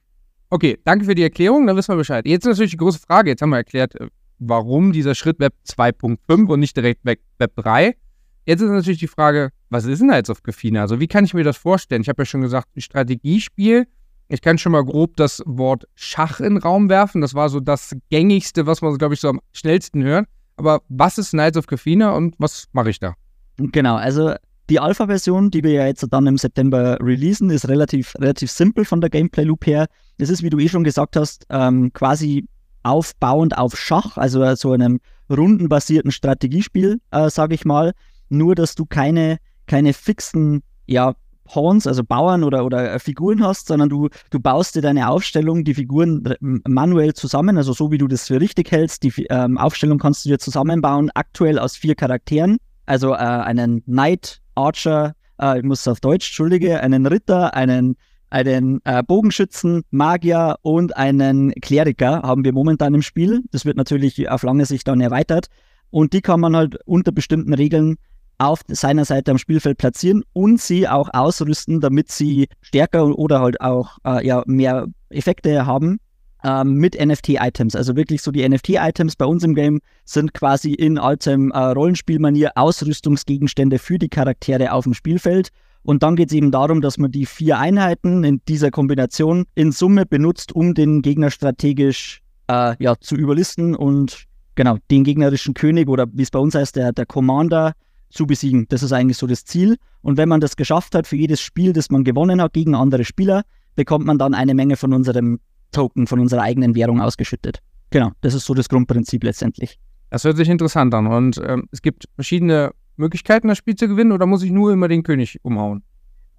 Okay, 0.48 0.78
danke 0.84 1.04
für 1.04 1.14
die 1.16 1.24
Erklärung, 1.24 1.66
dann 1.66 1.76
wissen 1.76 1.92
wir 1.92 1.96
Bescheid. 1.96 2.26
Jetzt 2.26 2.44
natürlich 2.46 2.70
die 2.70 2.76
große 2.76 3.00
Frage, 3.00 3.30
jetzt 3.30 3.42
haben 3.42 3.50
wir 3.50 3.56
erklärt, 3.56 4.00
äh, 4.00 4.08
warum 4.38 4.92
dieser 4.92 5.16
Schritt 5.16 5.40
Web 5.40 5.54
2.5 5.66 6.46
und 6.46 6.60
nicht 6.60 6.76
direkt 6.76 7.04
Web, 7.04 7.20
3. 7.56 7.96
Jetzt 8.44 8.60
ist 8.60 8.70
natürlich 8.70 9.00
die 9.00 9.08
Frage, 9.08 9.50
was 9.70 9.86
ist 9.86 10.00
denn 10.00 10.10
jetzt 10.10 10.30
auf 10.30 10.44
Gefina? 10.44 10.82
Also 10.82 11.00
wie 11.00 11.08
kann 11.08 11.24
ich 11.24 11.34
mir 11.34 11.42
das 11.42 11.56
vorstellen? 11.56 12.02
Ich 12.02 12.08
habe 12.08 12.22
ja 12.22 12.26
schon 12.26 12.42
gesagt, 12.42 12.68
ein 12.76 12.80
Strategiespiel. 12.80 13.86
Ich 14.28 14.40
kann 14.40 14.58
schon 14.58 14.72
mal 14.72 14.84
grob 14.84 15.16
das 15.16 15.42
Wort 15.46 15.86
Schach 15.94 16.40
in 16.40 16.54
den 16.54 16.58
Raum 16.58 16.88
werfen. 16.88 17.20
Das 17.20 17.34
war 17.34 17.48
so 17.48 17.60
das 17.60 17.94
gängigste, 18.10 18.66
was 18.66 18.82
man, 18.82 18.96
glaube 18.98 19.14
ich, 19.14 19.20
so 19.20 19.28
am 19.28 19.40
schnellsten 19.52 20.02
hört. 20.02 20.26
Aber 20.56 20.82
was 20.88 21.18
ist 21.18 21.30
Knights 21.30 21.56
of 21.56 21.66
Gefina 21.66 22.10
und 22.12 22.34
was 22.38 22.66
mache 22.72 22.90
ich 22.90 22.98
da? 22.98 23.14
Genau, 23.58 23.96
also 23.96 24.34
die 24.68 24.80
Alpha-Version, 24.80 25.50
die 25.50 25.62
wir 25.62 25.72
ja 25.72 25.86
jetzt 25.86 26.06
dann 26.10 26.26
im 26.26 26.38
September 26.38 26.98
releasen, 27.00 27.50
ist 27.50 27.68
relativ, 27.68 28.14
relativ 28.18 28.50
simpel 28.50 28.84
von 28.84 29.00
der 29.00 29.10
Gameplay-Loop 29.10 29.66
her. 29.66 29.86
Es 30.18 30.28
ist, 30.28 30.42
wie 30.42 30.50
du 30.50 30.58
eh 30.58 30.68
schon 30.68 30.82
gesagt 30.82 31.16
hast, 31.16 31.46
ähm, 31.50 31.92
quasi 31.92 32.48
aufbauend 32.82 33.56
auf 33.56 33.76
Schach, 33.78 34.16
also 34.16 34.54
so 34.56 34.72
einem 34.72 35.00
rundenbasierten 35.30 36.10
Strategiespiel, 36.10 37.00
äh, 37.10 37.30
sage 37.30 37.54
ich 37.54 37.64
mal. 37.64 37.92
Nur, 38.28 38.54
dass 38.54 38.74
du 38.74 38.86
keine, 38.86 39.38
keine 39.66 39.92
fixen 39.92 40.62
ja, 40.86 41.14
Pawns, 41.46 41.86
also 41.86 42.04
Bauern 42.04 42.44
oder, 42.44 42.64
oder 42.64 42.94
äh, 42.94 42.98
Figuren 42.98 43.42
hast, 43.42 43.68
sondern 43.68 43.88
du, 43.88 44.08
du 44.30 44.40
baust 44.40 44.74
dir 44.74 44.82
deine 44.82 45.08
Aufstellung, 45.08 45.64
die 45.64 45.74
Figuren 45.74 46.22
manuell 46.40 47.14
zusammen, 47.14 47.56
also 47.56 47.72
so 47.72 47.90
wie 47.90 47.98
du 47.98 48.08
das 48.08 48.26
für 48.26 48.40
richtig 48.40 48.70
hältst. 48.70 49.02
Die 49.02 49.12
ähm, 49.30 49.58
Aufstellung 49.58 49.98
kannst 49.98 50.24
du 50.24 50.28
dir 50.28 50.38
zusammenbauen, 50.38 51.10
aktuell 51.14 51.58
aus 51.58 51.76
vier 51.76 51.94
Charakteren. 51.94 52.58
Also 52.84 53.12
äh, 53.12 53.16
einen 53.16 53.84
Knight, 53.84 54.40
Archer, 54.54 55.14
äh, 55.40 55.58
ich 55.58 55.64
muss 55.64 55.86
auf 55.88 56.00
Deutsch, 56.00 56.28
entschuldige, 56.28 56.80
einen 56.80 57.06
Ritter, 57.06 57.54
einen, 57.54 57.96
einen 58.30 58.80
äh, 58.84 59.02
Bogenschützen, 59.02 59.82
Magier 59.90 60.56
und 60.62 60.96
einen 60.96 61.52
Kleriker 61.60 62.22
haben 62.22 62.44
wir 62.44 62.52
momentan 62.52 62.94
im 62.94 63.02
Spiel. 63.02 63.42
Das 63.50 63.64
wird 63.64 63.76
natürlich 63.76 64.28
auf 64.28 64.42
lange 64.42 64.66
Sicht 64.66 64.86
dann 64.88 65.00
erweitert. 65.00 65.46
Und 65.90 66.12
die 66.12 66.20
kann 66.20 66.40
man 66.40 66.56
halt 66.56 66.78
unter 66.84 67.12
bestimmten 67.12 67.54
Regeln 67.54 67.96
auf 68.38 68.60
seiner 68.68 69.04
Seite 69.04 69.30
am 69.30 69.38
Spielfeld 69.38 69.78
platzieren 69.78 70.22
und 70.32 70.60
sie 70.60 70.88
auch 70.88 71.08
ausrüsten, 71.12 71.80
damit 71.80 72.10
sie 72.10 72.48
stärker 72.60 73.18
oder 73.18 73.40
halt 73.40 73.60
auch 73.60 73.98
äh, 74.04 74.26
ja, 74.26 74.42
mehr 74.46 74.86
Effekte 75.10 75.66
haben 75.66 75.98
ähm, 76.44 76.74
mit 76.74 76.98
NFT-Items. 76.98 77.74
Also 77.74 77.96
wirklich 77.96 78.22
so 78.22 78.30
die 78.30 78.46
NFT-Items 78.48 79.16
bei 79.16 79.24
uns 79.24 79.42
im 79.44 79.54
Game 79.54 79.80
sind 80.04 80.34
quasi 80.34 80.72
in 80.72 80.98
altem 80.98 81.50
äh, 81.50 81.58
Rollenspielmanier 81.58 82.52
Ausrüstungsgegenstände 82.54 83.78
für 83.78 83.98
die 83.98 84.08
Charaktere 84.08 84.72
auf 84.72 84.84
dem 84.84 84.94
Spielfeld. 84.94 85.50
Und 85.82 86.02
dann 86.02 86.16
geht 86.16 86.30
es 86.30 86.36
eben 86.36 86.50
darum, 86.50 86.80
dass 86.80 86.98
man 86.98 87.12
die 87.12 87.26
vier 87.26 87.58
Einheiten 87.58 88.24
in 88.24 88.40
dieser 88.48 88.70
Kombination 88.70 89.46
in 89.54 89.72
Summe 89.72 90.04
benutzt, 90.04 90.54
um 90.54 90.74
den 90.74 91.00
Gegner 91.00 91.30
strategisch 91.30 92.22
äh, 92.48 92.74
ja, 92.82 92.96
zu 92.98 93.14
überlisten 93.14 93.74
und 93.74 94.24
genau 94.56 94.78
den 94.90 95.04
gegnerischen 95.04 95.54
König 95.54 95.88
oder 95.88 96.06
wie 96.12 96.22
es 96.22 96.30
bei 96.30 96.38
uns 96.38 96.54
heißt, 96.54 96.76
der, 96.76 96.92
der 96.92 97.06
Commander 97.06 97.72
zu 98.16 98.26
besiegen. 98.26 98.66
Das 98.68 98.82
ist 98.82 98.92
eigentlich 98.92 99.18
so 99.18 99.26
das 99.26 99.44
Ziel. 99.44 99.76
Und 100.02 100.16
wenn 100.16 100.28
man 100.28 100.40
das 100.40 100.56
geschafft 100.56 100.94
hat 100.94 101.06
für 101.06 101.16
jedes 101.16 101.40
Spiel, 101.40 101.72
das 101.72 101.90
man 101.90 102.04
gewonnen 102.04 102.40
hat 102.40 102.52
gegen 102.52 102.74
andere 102.74 103.04
Spieler, 103.04 103.42
bekommt 103.76 104.06
man 104.06 104.18
dann 104.18 104.34
eine 104.34 104.54
Menge 104.54 104.76
von 104.76 104.92
unserem 104.92 105.38
Token 105.72 106.06
von 106.06 106.20
unserer 106.20 106.42
eigenen 106.42 106.74
Währung 106.74 107.00
ausgeschüttet. 107.00 107.60
Genau, 107.90 108.12
das 108.22 108.34
ist 108.34 108.46
so 108.46 108.54
das 108.54 108.68
Grundprinzip 108.68 109.22
letztendlich. 109.22 109.78
Das 110.10 110.24
hört 110.24 110.36
sich 110.36 110.48
interessant 110.48 110.94
an. 110.94 111.06
Und 111.06 111.40
ähm, 111.46 111.68
es 111.70 111.82
gibt 111.82 112.06
verschiedene 112.14 112.72
Möglichkeiten, 112.96 113.48
das 113.48 113.58
Spiel 113.58 113.74
zu 113.74 113.88
gewinnen, 113.88 114.12
oder 114.12 114.26
muss 114.26 114.42
ich 114.42 114.50
nur 114.50 114.72
immer 114.72 114.88
den 114.88 115.02
König 115.02 115.38
umhauen? 115.42 115.82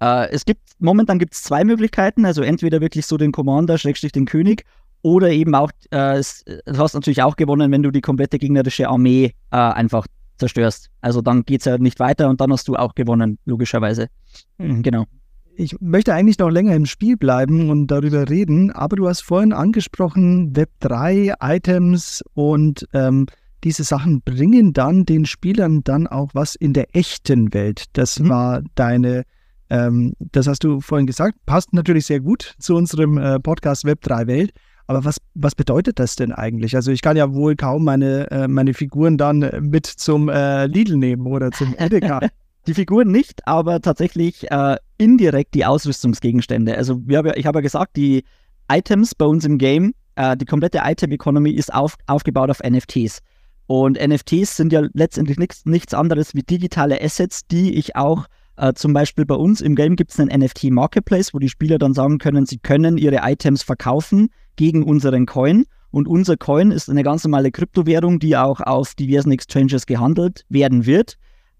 Äh, 0.00 0.30
es 0.30 0.44
gibt, 0.44 0.62
momentan 0.78 1.18
gibt 1.18 1.34
es 1.34 1.42
zwei 1.42 1.64
Möglichkeiten, 1.64 2.24
also 2.24 2.42
entweder 2.42 2.80
wirklich 2.80 3.06
so 3.06 3.16
den 3.16 3.32
Commander, 3.32 3.78
Schrägstrich 3.78 4.12
den 4.12 4.26
König, 4.26 4.64
oder 5.02 5.30
eben 5.30 5.54
auch, 5.54 5.70
äh, 5.90 6.16
es, 6.16 6.44
du 6.44 6.78
hast 6.78 6.94
natürlich 6.94 7.22
auch 7.22 7.36
gewonnen, 7.36 7.70
wenn 7.70 7.82
du 7.82 7.90
die 7.90 8.00
komplette 8.00 8.38
gegnerische 8.38 8.88
Armee 8.88 9.34
äh, 9.52 9.56
einfach 9.56 10.06
zerstörst. 10.38 10.90
Also 11.00 11.20
dann 11.20 11.42
geht 11.44 11.60
es 11.60 11.66
ja 11.66 11.78
nicht 11.78 12.00
weiter 12.00 12.28
und 12.28 12.40
dann 12.40 12.52
hast 12.52 12.68
du 12.68 12.76
auch 12.76 12.94
gewonnen, 12.94 13.38
logischerweise. 13.44 14.08
Mhm, 14.58 14.82
genau 14.82 15.06
ich 15.58 15.76
möchte 15.80 16.14
eigentlich 16.14 16.38
noch 16.38 16.50
länger 16.50 16.76
im 16.76 16.86
Spiel 16.86 17.16
bleiben 17.16 17.68
und 17.68 17.88
darüber 17.88 18.28
reden, 18.28 18.70
aber 18.70 18.94
du 18.94 19.08
hast 19.08 19.22
vorhin 19.22 19.52
angesprochen, 19.52 20.52
Web3, 20.52 21.34
Items 21.40 22.22
und 22.34 22.88
ähm, 22.92 23.26
diese 23.64 23.82
Sachen 23.82 24.22
bringen 24.22 24.72
dann 24.72 25.04
den 25.04 25.26
Spielern 25.26 25.82
dann 25.82 26.06
auch 26.06 26.30
was 26.32 26.54
in 26.54 26.74
der 26.74 26.94
echten 26.94 27.52
Welt. 27.52 27.86
Das 27.94 28.20
mhm. 28.20 28.28
war 28.28 28.62
deine, 28.76 29.24
ähm, 29.68 30.14
das 30.20 30.46
hast 30.46 30.62
du 30.62 30.80
vorhin 30.80 31.08
gesagt, 31.08 31.36
passt 31.44 31.72
natürlich 31.72 32.06
sehr 32.06 32.20
gut 32.20 32.54
zu 32.60 32.76
unserem 32.76 33.18
äh, 33.18 33.40
Podcast 33.40 33.84
Web3 33.84 34.28
Welt. 34.28 34.52
Aber 34.88 35.04
was, 35.04 35.18
was 35.34 35.54
bedeutet 35.54 35.98
das 35.98 36.16
denn 36.16 36.32
eigentlich? 36.32 36.74
Also 36.74 36.90
ich 36.90 37.02
kann 37.02 37.16
ja 37.16 37.34
wohl 37.34 37.56
kaum 37.56 37.84
meine, 37.84 38.30
äh, 38.30 38.48
meine 38.48 38.72
Figuren 38.72 39.18
dann 39.18 39.40
mit 39.60 39.84
zum 39.86 40.30
äh, 40.30 40.66
Lidl 40.66 40.96
nehmen 40.96 41.26
oder 41.26 41.50
zum 41.52 41.74
Edeka. 41.78 42.20
Die 42.66 42.74
Figuren 42.74 43.10
nicht, 43.10 43.46
aber 43.46 43.80
tatsächlich 43.80 44.50
äh, 44.50 44.76
indirekt 44.98 45.54
die 45.54 45.64
Ausrüstungsgegenstände. 45.64 46.76
Also 46.76 47.00
haben, 47.06 47.32
ich 47.36 47.46
habe 47.46 47.58
ja 47.58 47.62
gesagt, 47.62 47.96
die 47.96 48.24
Items 48.70 49.14
bei 49.14 49.24
uns 49.24 49.46
im 49.46 49.56
Game, 49.56 49.94
äh, 50.16 50.36
die 50.36 50.44
komplette 50.44 50.80
Item-Economy 50.84 51.50
ist 51.50 51.72
auf, 51.72 51.96
aufgebaut 52.08 52.50
auf 52.50 52.60
NFTs. 52.60 53.20
Und 53.68 53.98
NFTs 53.98 54.56
sind 54.56 54.70
ja 54.70 54.82
letztendlich 54.92 55.38
nichts, 55.38 55.64
nichts 55.64 55.94
anderes 55.94 56.34
wie 56.34 56.42
digitale 56.42 57.00
Assets, 57.00 57.46
die 57.46 57.74
ich 57.74 57.96
auch 57.96 58.26
Äh, 58.58 58.74
zum 58.74 58.92
Beispiel 58.92 59.24
bei 59.24 59.36
uns 59.36 59.60
im 59.60 59.76
Game 59.76 59.94
gibt 59.94 60.10
es 60.10 60.18
einen 60.18 60.40
NFT-Marketplace, 60.40 61.32
wo 61.32 61.38
die 61.38 61.48
Spieler 61.48 61.78
dann 61.78 61.94
sagen 61.94 62.18
können, 62.18 62.44
sie 62.44 62.58
können 62.58 62.98
ihre 62.98 63.20
Items 63.22 63.62
verkaufen 63.62 64.30
gegen 64.58 64.82
unseren 64.82 65.24
Coin. 65.24 65.64
Und 65.90 66.06
unser 66.06 66.36
Coin 66.36 66.70
ist 66.70 66.90
eine 66.90 67.02
ganz 67.02 67.24
normale 67.24 67.50
Kryptowährung, 67.50 68.18
die 68.18 68.36
auch 68.36 68.60
auf 68.60 68.94
diversen 68.94 69.32
Exchanges 69.32 69.86
gehandelt 69.86 70.44
werden 70.50 70.84
wird. 70.84 71.16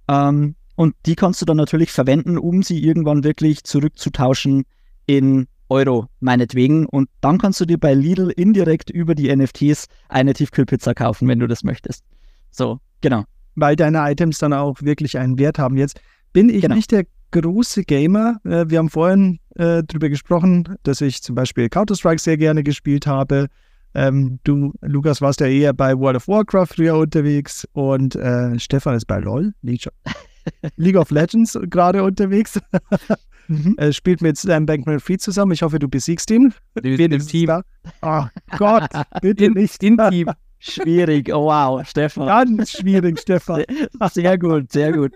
Ähm, 0.09 0.57
und 0.77 0.95
die 1.07 1.15
kannst 1.15 1.41
du 1.41 1.47
dann 1.47 1.57
natürlich 1.57 1.91
verwenden, 1.91 2.37
um 2.37 2.63
sie 2.63 2.85
irgendwann 2.85 3.25
wirklich 3.25 3.65
zurückzutauschen 3.65 4.65
in 5.07 5.47
Euro, 5.71 6.07
meinetwegen. 6.21 6.87
Und 6.87 7.09
dann 7.21 7.39
kannst 7.39 7.61
du 7.61 7.65
dir 7.65 7.79
bei 7.79 7.95
Lidl 7.95 8.31
indirekt 8.31 8.91
über 8.91 9.15
die 9.15 9.35
NFTs 9.35 9.87
eine 10.09 10.35
Tiefkühlpizza 10.35 10.93
kaufen, 10.93 11.29
wenn 11.29 11.39
du 11.39 11.47
das 11.47 11.65
möchtest. 11.65 12.05
So, 12.51 12.81
genau. 13.01 13.25
Weil 13.55 13.77
deine 13.77 14.11
Items 14.11 14.39
dann 14.39 14.53
auch 14.53 14.83
wirklich 14.83 15.19
einen 15.19 15.39
Wert 15.39 15.59
haben. 15.59 15.77
Jetzt 15.77 16.01
bin 16.33 16.49
ich 16.49 16.63
genau. 16.63 16.75
nicht 16.75 16.93
der 16.93 17.05
große 17.31 17.85
Gamer. 17.85 18.41
Äh, 18.45 18.65
wir 18.69 18.79
haben 18.79 18.91
vorhin 18.91 19.39
äh, 19.57 19.83
darüber 19.87 20.09
gesprochen, 20.09 20.77
dass 20.83 21.01
ich 21.01 21.23
zum 21.23 21.35
Beispiel 21.35 21.69
Counter-Strike 21.69 22.21
sehr 22.21 22.37
gerne 22.37 22.63
gespielt 22.63 23.07
habe. 23.07 23.49
Ähm, 23.95 24.39
du, 24.45 24.73
Lukas, 24.83 25.21
warst 25.21 25.41
ja 25.41 25.47
eher 25.47 25.73
bei 25.73 25.97
World 25.99 26.17
of 26.17 26.29
Warcraft 26.29 26.67
früher 26.67 26.97
unterwegs 26.97 27.67
und 27.73 28.15
äh, 28.17 28.59
Stefan 28.59 28.95
ist 28.95 29.07
bei 29.07 29.19
LOL, 29.19 29.55
League 29.63 30.97
of 30.97 31.11
Legends 31.11 31.59
gerade 31.69 32.03
unterwegs. 32.03 32.61
mhm. 33.49 33.75
äh, 33.79 33.93
spielt 33.93 34.21
mit 34.21 34.37
Sam 34.37 34.67
Bankman 34.67 35.01
Fried 35.01 35.21
zusammen. 35.21 35.53
Ich 35.53 35.63
hoffe, 35.63 35.79
du 35.79 35.89
besiegst 35.89 36.31
ihn. 36.31 36.55
Im 36.83 37.19
Team. 37.19 37.63
Oh 38.03 38.25
Gott, 38.57 38.91
bitte 39.21 39.47
in, 39.47 39.55
nicht. 39.55 39.83
Im 39.83 39.99
Team. 40.11 40.31
Schwierig, 40.61 41.33
oh 41.33 41.45
wow, 41.45 41.87
Stefan. 41.87 42.27
Ganz 42.27 42.73
schwierig, 42.73 43.21
Stefan. 43.21 43.65
Sehr 44.13 44.37
gut, 44.39 44.73
sehr 44.73 44.93
gut. 44.93 45.13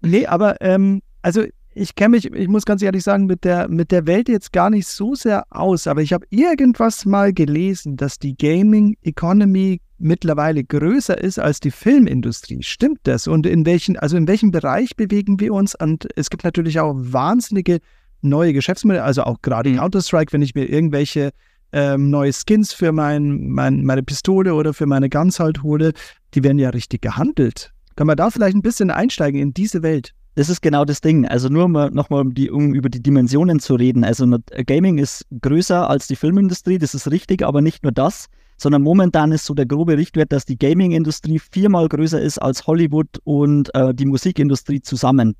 Nee, 0.00 0.26
aber 0.26 0.60
ähm, 0.60 1.00
also 1.22 1.44
ich 1.74 1.94
kenne 1.94 2.16
mich, 2.16 2.32
ich 2.32 2.48
muss 2.48 2.64
ganz 2.64 2.82
ehrlich 2.82 3.04
sagen, 3.04 3.26
mit 3.26 3.44
der, 3.44 3.68
mit 3.68 3.92
der 3.92 4.06
Welt 4.06 4.28
jetzt 4.28 4.52
gar 4.52 4.70
nicht 4.70 4.86
so 4.86 5.14
sehr 5.14 5.44
aus, 5.50 5.86
aber 5.86 6.02
ich 6.02 6.12
habe 6.12 6.26
irgendwas 6.30 7.04
mal 7.04 7.32
gelesen, 7.32 7.96
dass 7.96 8.18
die 8.18 8.36
Gaming 8.36 8.96
Economy 9.02 9.80
mittlerweile 9.98 10.64
größer 10.64 11.18
ist 11.18 11.38
als 11.38 11.60
die 11.60 11.70
Filmindustrie. 11.70 12.62
Stimmt 12.62 13.00
das? 13.04 13.26
Und 13.26 13.46
in 13.46 13.66
welchen, 13.66 13.96
also 13.96 14.16
in 14.16 14.26
welchem 14.28 14.50
Bereich 14.50 14.96
bewegen 14.96 15.40
wir 15.40 15.52
uns? 15.52 15.74
Und 15.74 16.08
es 16.16 16.30
gibt 16.30 16.44
natürlich 16.44 16.78
auch 16.80 16.94
wahnsinnige 16.96 17.80
neue 18.22 18.52
Geschäftsmodelle, 18.52 19.04
also 19.04 19.22
auch 19.22 19.42
gerade 19.42 19.70
mhm. 19.70 19.76
Counter-Strike, 19.76 20.32
wenn 20.32 20.42
ich 20.42 20.54
mir 20.54 20.68
irgendwelche 20.68 21.30
ähm, 21.72 22.10
neue 22.10 22.32
Skins 22.32 22.72
für 22.72 22.92
mein, 22.92 23.50
mein, 23.50 23.84
meine 23.84 24.02
Pistole 24.02 24.54
oder 24.54 24.72
für 24.72 24.86
meine 24.86 25.08
Guns 25.08 25.38
halt 25.38 25.62
hole, 25.62 25.92
die 26.34 26.42
werden 26.42 26.58
ja 26.58 26.70
richtig 26.70 27.02
gehandelt. 27.02 27.72
Können 27.98 28.10
wir 28.10 28.14
da 28.14 28.30
vielleicht 28.30 28.54
ein 28.54 28.62
bisschen 28.62 28.92
einsteigen 28.92 29.40
in 29.40 29.52
diese 29.52 29.82
Welt? 29.82 30.14
Das 30.36 30.48
ist 30.48 30.62
genau 30.62 30.84
das 30.84 31.00
Ding. 31.00 31.26
Also 31.26 31.48
nur 31.48 31.66
mal 31.66 31.90
nochmal, 31.90 32.20
um, 32.20 32.32
um 32.52 32.72
über 32.72 32.88
die 32.88 33.02
Dimensionen 33.02 33.58
zu 33.58 33.74
reden. 33.74 34.04
Also 34.04 34.24
Gaming 34.68 34.98
ist 34.98 35.26
größer 35.42 35.90
als 35.90 36.06
die 36.06 36.14
Filmindustrie, 36.14 36.78
das 36.78 36.94
ist 36.94 37.10
richtig, 37.10 37.42
aber 37.42 37.60
nicht 37.60 37.82
nur 37.82 37.90
das, 37.90 38.26
sondern 38.56 38.82
momentan 38.82 39.32
ist 39.32 39.46
so 39.46 39.52
der 39.52 39.66
grobe 39.66 39.98
Richtwert, 39.98 40.30
dass 40.30 40.44
die 40.44 40.56
Gaming-Industrie 40.56 41.40
viermal 41.40 41.88
größer 41.88 42.22
ist 42.22 42.38
als 42.38 42.68
Hollywood 42.68 43.18
und 43.24 43.74
äh, 43.74 43.92
die 43.92 44.06
Musikindustrie 44.06 44.80
zusammen. 44.80 45.34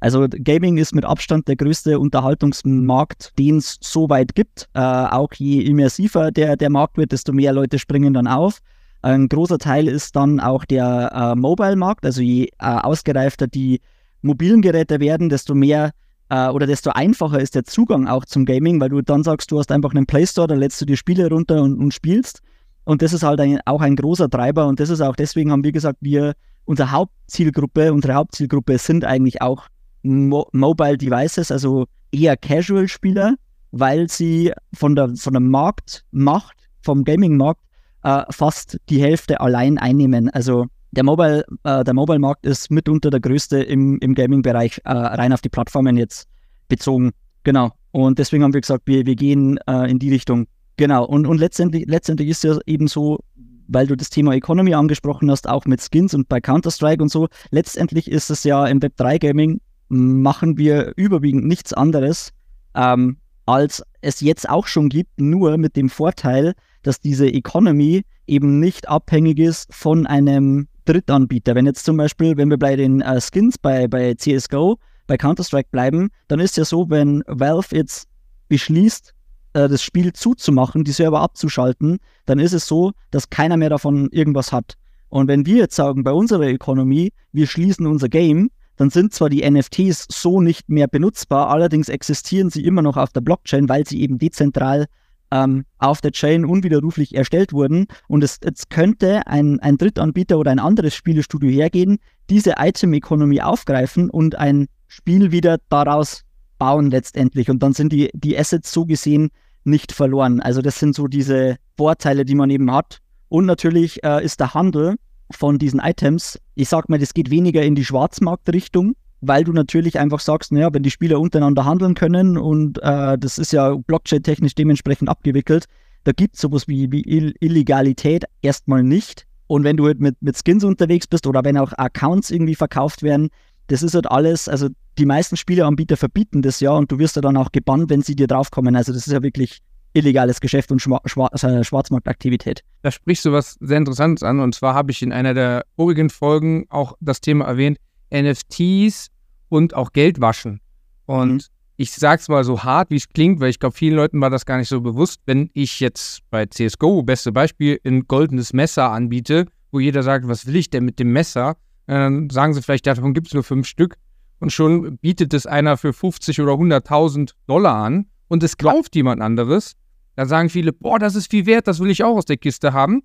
Also 0.00 0.26
Gaming 0.30 0.78
ist 0.78 0.94
mit 0.94 1.04
Abstand 1.04 1.48
der 1.48 1.56
größte 1.56 1.98
Unterhaltungsmarkt, 1.98 3.38
den 3.38 3.58
es 3.58 3.76
so 3.82 4.08
weit 4.08 4.34
gibt. 4.34 4.70
Äh, 4.72 4.80
auch 4.80 5.34
je 5.34 5.60
immersiver 5.60 6.30
der, 6.30 6.56
der 6.56 6.70
Markt 6.70 6.96
wird, 6.96 7.12
desto 7.12 7.34
mehr 7.34 7.52
Leute 7.52 7.78
springen 7.78 8.14
dann 8.14 8.26
auf. 8.26 8.60
Ein 9.04 9.28
großer 9.28 9.58
Teil 9.58 9.86
ist 9.86 10.16
dann 10.16 10.40
auch 10.40 10.64
der 10.64 11.12
äh, 11.12 11.38
Mobile-Markt. 11.38 12.06
Also 12.06 12.22
je 12.22 12.44
äh, 12.44 12.48
ausgereifter 12.58 13.46
die 13.46 13.82
mobilen 14.22 14.62
Geräte 14.62 14.98
werden, 14.98 15.28
desto 15.28 15.54
mehr 15.54 15.90
äh, 16.30 16.48
oder 16.48 16.66
desto 16.66 16.88
einfacher 16.88 17.38
ist 17.38 17.54
der 17.54 17.64
Zugang 17.64 18.08
auch 18.08 18.24
zum 18.24 18.46
Gaming, 18.46 18.80
weil 18.80 18.88
du 18.88 19.02
dann 19.02 19.22
sagst, 19.22 19.52
du 19.52 19.58
hast 19.58 19.70
einfach 19.70 19.90
einen 19.90 20.06
Play 20.06 20.26
Store, 20.26 20.46
da 20.48 20.54
lädst 20.54 20.80
du 20.80 20.86
dir 20.86 20.96
Spiele 20.96 21.28
runter 21.28 21.60
und, 21.60 21.78
und 21.78 21.92
spielst. 21.92 22.40
Und 22.84 23.02
das 23.02 23.12
ist 23.12 23.22
halt 23.22 23.40
ein, 23.40 23.60
auch 23.66 23.82
ein 23.82 23.94
großer 23.94 24.30
Treiber 24.30 24.66
und 24.66 24.80
das 24.80 24.88
ist 24.88 25.02
auch 25.02 25.16
deswegen 25.16 25.52
haben 25.52 25.64
wir 25.64 25.72
gesagt, 25.72 25.98
wir 26.00 26.32
unsere 26.64 26.90
Hauptzielgruppe, 26.90 27.92
unsere 27.92 28.14
Hauptzielgruppe 28.14 28.78
sind 28.78 29.04
eigentlich 29.04 29.42
auch 29.42 29.66
Mo 30.02 30.48
Mobile 30.52 30.96
Devices, 30.96 31.52
also 31.52 31.84
eher 32.10 32.38
Casual-Spieler, 32.38 33.34
weil 33.70 34.08
sie 34.08 34.50
von 34.72 34.96
der, 34.96 35.14
von 35.14 35.34
der 35.34 35.40
Marktmacht, 35.40 36.56
vom 36.80 37.04
Gaming-Markt, 37.04 37.60
äh, 38.04 38.22
fast 38.30 38.78
die 38.88 39.02
Hälfte 39.02 39.40
allein 39.40 39.78
einnehmen. 39.78 40.30
Also 40.30 40.66
der 40.92 41.04
Mobile, 41.04 41.44
äh, 41.64 41.82
der 41.82 41.94
Mobile-Markt 41.94 42.46
ist 42.46 42.70
mitunter 42.70 43.10
der 43.10 43.20
größte 43.20 43.62
im, 43.62 43.98
im 43.98 44.14
Gaming-Bereich, 44.14 44.80
äh, 44.84 44.92
rein 44.92 45.32
auf 45.32 45.40
die 45.40 45.48
Plattformen 45.48 45.96
jetzt 45.96 46.28
bezogen. 46.68 47.10
Genau. 47.42 47.72
Und 47.90 48.18
deswegen 48.18 48.44
haben 48.44 48.54
wir 48.54 48.60
gesagt, 48.60 48.82
wir, 48.86 49.04
wir 49.06 49.16
gehen 49.16 49.58
äh, 49.66 49.90
in 49.90 49.98
die 49.98 50.10
Richtung. 50.10 50.46
Genau. 50.76 51.04
Und, 51.04 51.26
und 51.26 51.38
letztendlich, 51.38 51.84
letztendlich 51.86 52.28
ist 52.28 52.44
ja 52.44 52.56
eben 52.66 52.86
so, 52.86 53.18
weil 53.66 53.86
du 53.86 53.96
das 53.96 54.10
Thema 54.10 54.34
Economy 54.34 54.74
angesprochen 54.74 55.30
hast, 55.30 55.48
auch 55.48 55.64
mit 55.64 55.80
Skins 55.80 56.14
und 56.14 56.28
bei 56.28 56.40
Counter-Strike 56.40 57.02
und 57.02 57.10
so. 57.10 57.28
Letztendlich 57.50 58.10
ist 58.10 58.30
es 58.30 58.44
ja 58.44 58.66
im 58.66 58.80
Web3-Gaming 58.80 59.60
machen 59.88 60.58
wir 60.58 60.92
überwiegend 60.96 61.46
nichts 61.46 61.72
anderes, 61.72 62.32
ähm, 62.74 63.18
als 63.46 63.82
es 64.00 64.20
jetzt 64.20 64.48
auch 64.48 64.66
schon 64.66 64.88
gibt, 64.88 65.20
nur 65.20 65.56
mit 65.58 65.76
dem 65.76 65.88
Vorteil, 65.88 66.54
dass 66.84 67.00
diese 67.00 67.26
Economy 67.26 68.02
eben 68.26 68.60
nicht 68.60 68.88
abhängig 68.88 69.38
ist 69.38 69.72
von 69.74 70.06
einem 70.06 70.68
Drittanbieter. 70.84 71.54
Wenn 71.54 71.66
jetzt 71.66 71.84
zum 71.84 71.96
Beispiel, 71.96 72.36
wenn 72.36 72.50
wir 72.50 72.58
bei 72.58 72.76
den 72.76 73.00
äh, 73.00 73.20
Skins 73.20 73.58
bei, 73.58 73.88
bei 73.88 74.14
CSGO, 74.14 74.78
bei 75.06 75.16
Counter-Strike 75.16 75.68
bleiben, 75.70 76.10
dann 76.28 76.40
ist 76.40 76.56
ja 76.56 76.64
so, 76.64 76.88
wenn 76.90 77.22
Valve 77.26 77.74
jetzt 77.76 78.06
beschließt, 78.48 79.14
äh, 79.54 79.68
das 79.68 79.82
Spiel 79.82 80.12
zuzumachen, 80.12 80.84
die 80.84 80.92
Server 80.92 81.20
abzuschalten, 81.20 81.98
dann 82.26 82.38
ist 82.38 82.52
es 82.52 82.66
so, 82.66 82.92
dass 83.10 83.30
keiner 83.30 83.56
mehr 83.56 83.70
davon 83.70 84.08
irgendwas 84.10 84.52
hat. 84.52 84.74
Und 85.08 85.28
wenn 85.28 85.46
wir 85.46 85.56
jetzt 85.56 85.76
sagen, 85.76 86.04
bei 86.04 86.12
unserer 86.12 86.48
Economy, 86.48 87.12
wir 87.32 87.46
schließen 87.46 87.86
unser 87.86 88.08
Game, 88.08 88.50
dann 88.76 88.90
sind 88.90 89.14
zwar 89.14 89.30
die 89.30 89.48
NFTs 89.48 90.06
so 90.10 90.40
nicht 90.40 90.68
mehr 90.68 90.88
benutzbar, 90.88 91.48
allerdings 91.48 91.88
existieren 91.88 92.50
sie 92.50 92.64
immer 92.64 92.82
noch 92.82 92.96
auf 92.96 93.12
der 93.12 93.20
Blockchain, 93.20 93.68
weil 93.68 93.86
sie 93.86 94.00
eben 94.00 94.18
dezentral 94.18 94.86
ähm, 95.30 95.64
auf 95.78 96.00
der 96.00 96.12
Chain 96.12 96.44
unwiderruflich 96.44 97.14
erstellt 97.14 97.52
wurden. 97.52 97.86
Und 98.08 98.24
es, 98.24 98.38
es 98.42 98.68
könnte 98.68 99.26
ein, 99.26 99.60
ein 99.60 99.78
Drittanbieter 99.78 100.38
oder 100.38 100.50
ein 100.50 100.58
anderes 100.58 100.94
Spielestudio 100.94 101.50
hergehen, 101.50 101.98
diese 102.30 102.54
Item-Economy 102.58 103.40
aufgreifen 103.40 104.10
und 104.10 104.36
ein 104.36 104.66
Spiel 104.86 105.32
wieder 105.32 105.58
daraus 105.68 106.22
bauen 106.58 106.90
letztendlich. 106.90 107.50
Und 107.50 107.62
dann 107.62 107.72
sind 107.72 107.92
die, 107.92 108.10
die 108.14 108.38
Assets 108.38 108.72
so 108.72 108.86
gesehen 108.86 109.30
nicht 109.64 109.92
verloren. 109.92 110.40
Also 110.40 110.62
das 110.62 110.78
sind 110.78 110.94
so 110.94 111.08
diese 111.08 111.56
Vorteile, 111.76 112.24
die 112.24 112.34
man 112.34 112.50
eben 112.50 112.70
hat. 112.72 112.98
Und 113.28 113.46
natürlich 113.46 114.04
äh, 114.04 114.24
ist 114.24 114.40
der 114.40 114.54
Handel 114.54 114.96
von 115.30 115.58
diesen 115.58 115.80
Items, 115.80 116.38
ich 116.54 116.68
sag 116.68 116.88
mal, 116.88 116.98
das 116.98 117.14
geht 117.14 117.30
weniger 117.30 117.62
in 117.62 117.74
die 117.74 117.84
Schwarzmarktrichtung, 117.84 118.94
weil 119.26 119.44
du 119.44 119.52
natürlich 119.52 119.98
einfach 119.98 120.20
sagst, 120.20 120.52
naja, 120.52 120.72
wenn 120.72 120.82
die 120.82 120.90
Spieler 120.90 121.20
untereinander 121.20 121.64
handeln 121.64 121.94
können 121.94 122.36
und 122.36 122.78
äh, 122.82 123.18
das 123.18 123.38
ist 123.38 123.52
ja 123.52 123.74
Blockchain-technisch 123.74 124.54
dementsprechend 124.54 125.08
abgewickelt, 125.08 125.66
da 126.04 126.12
gibt 126.12 126.34
es 126.34 126.40
sowas 126.40 126.68
wie, 126.68 126.90
wie 126.92 127.02
Ill 127.02 127.34
Illegalität 127.40 128.24
erstmal 128.42 128.82
nicht. 128.82 129.26
Und 129.46 129.64
wenn 129.64 129.76
du 129.76 129.86
halt 129.86 130.00
mit, 130.00 130.20
mit 130.20 130.36
Skins 130.42 130.64
unterwegs 130.64 131.06
bist 131.06 131.26
oder 131.26 131.44
wenn 131.44 131.56
auch 131.58 131.72
Accounts 131.76 132.30
irgendwie 132.30 132.54
verkauft 132.54 133.02
werden, 133.02 133.28
das 133.68 133.82
ist 133.82 133.94
halt 133.94 134.10
alles, 134.10 134.48
also 134.48 134.68
die 134.98 135.06
meisten 135.06 135.36
Spieleanbieter 135.36 135.96
verbieten 135.96 136.42
das 136.42 136.60
ja 136.60 136.72
und 136.72 136.92
du 136.92 136.98
wirst 136.98 137.16
ja 137.16 137.22
dann 137.22 137.36
auch 137.36 137.52
gebannt, 137.52 137.90
wenn 137.90 138.02
sie 138.02 138.14
dir 138.14 138.26
draufkommen. 138.26 138.76
Also 138.76 138.92
das 138.92 139.06
ist 139.06 139.12
ja 139.12 139.22
wirklich 139.22 139.60
illegales 139.94 140.40
Geschäft 140.40 140.70
und 140.72 140.80
Schwa 140.80 141.00
Schwa 141.06 141.28
äh, 141.28 141.64
Schwarzmarktaktivität. 141.64 142.62
Da 142.82 142.90
sprichst 142.90 143.24
du 143.24 143.32
was 143.32 143.56
sehr 143.60 143.78
Interessantes 143.78 144.22
an. 144.22 144.40
Und 144.40 144.54
zwar 144.54 144.74
habe 144.74 144.90
ich 144.90 145.02
in 145.02 145.12
einer 145.12 145.34
der 145.34 145.64
vorigen 145.76 146.10
Folgen 146.10 146.66
auch 146.68 146.94
das 147.00 147.20
Thema 147.20 147.46
erwähnt, 147.46 147.78
NFTs 148.12 149.08
und 149.54 149.72
auch 149.74 149.92
Geldwaschen. 149.92 150.60
Und 151.06 151.32
mhm. 151.32 151.40
ich 151.76 151.92
sage 151.92 152.20
es 152.20 152.28
mal 152.28 152.42
so 152.42 152.64
hart, 152.64 152.90
wie 152.90 152.96
es 152.96 153.08
klingt, 153.08 153.38
weil 153.38 153.50
ich 153.50 153.60
glaube, 153.60 153.76
vielen 153.76 153.94
Leuten 153.94 154.20
war 154.20 154.28
das 154.28 154.46
gar 154.46 154.58
nicht 154.58 154.68
so 154.68 154.80
bewusst. 154.80 155.20
Wenn 155.26 155.48
ich 155.54 155.78
jetzt 155.78 156.28
bei 156.30 156.46
CSGO, 156.46 157.04
beste 157.04 157.30
Beispiel, 157.30 157.78
ein 157.84 158.08
goldenes 158.08 158.52
Messer 158.52 158.90
anbiete, 158.90 159.46
wo 159.70 159.78
jeder 159.78 160.02
sagt, 160.02 160.26
was 160.26 160.46
will 160.46 160.56
ich 160.56 160.70
denn 160.70 160.84
mit 160.84 160.98
dem 160.98 161.12
Messer? 161.12 161.56
Dann 161.86 162.30
sagen 162.30 162.52
sie 162.52 162.62
vielleicht, 162.62 162.88
davon 162.88 163.14
gibt 163.14 163.28
es 163.28 163.34
nur 163.34 163.44
fünf 163.44 163.68
Stück. 163.68 163.94
Und 164.40 164.50
schon 164.52 164.98
bietet 164.98 165.32
es 165.32 165.46
einer 165.46 165.76
für 165.76 165.92
50 165.92 166.40
oder 166.40 166.54
100.000 166.54 167.34
Dollar 167.46 167.76
an 167.76 168.06
und 168.26 168.42
es 168.42 168.56
kauft 168.56 168.96
jemand 168.96 169.22
anderes. 169.22 169.76
Da 170.16 170.26
sagen 170.26 170.48
viele, 170.48 170.72
boah, 170.72 170.98
das 170.98 171.14
ist 171.14 171.30
viel 171.30 171.46
wert, 171.46 171.68
das 171.68 171.78
will 171.78 171.90
ich 171.90 172.02
auch 172.02 172.16
aus 172.16 172.24
der 172.24 172.38
Kiste 172.38 172.72
haben. 172.72 173.04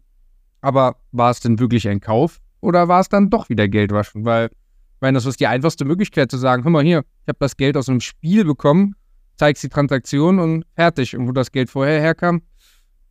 Aber 0.62 0.96
war 1.12 1.30
es 1.30 1.42
denn 1.42 1.60
wirklich 1.60 1.88
ein 1.88 2.00
Kauf 2.00 2.40
oder 2.60 2.88
war 2.88 3.02
es 3.02 3.10
dann 3.10 3.30
doch 3.30 3.50
wieder 3.50 3.68
Geldwaschen? 3.68 4.26
Weil, 4.26 4.50
ich 5.00 5.02
meine, 5.02 5.16
das 5.16 5.26
ist 5.26 5.40
die 5.40 5.48
einfachste 5.48 5.86
Möglichkeit 5.86 6.30
zu 6.30 6.36
sagen, 6.36 6.66
hör 6.66 6.72
mal 6.72 6.84
hier, 6.84 7.06
ich 7.22 7.30
habe 7.30 7.38
das 7.40 7.56
Geld 7.56 7.78
aus 7.78 7.88
einem 7.88 8.02
Spiel 8.02 8.44
bekommen, 8.44 8.96
zeigst 9.38 9.64
die 9.64 9.70
Transaktion 9.70 10.40
und 10.40 10.66
fertig. 10.76 11.16
Und 11.16 11.26
wo 11.26 11.32
das 11.32 11.54
Geld 11.54 11.70
vorher 11.70 12.02
herkam, 12.02 12.42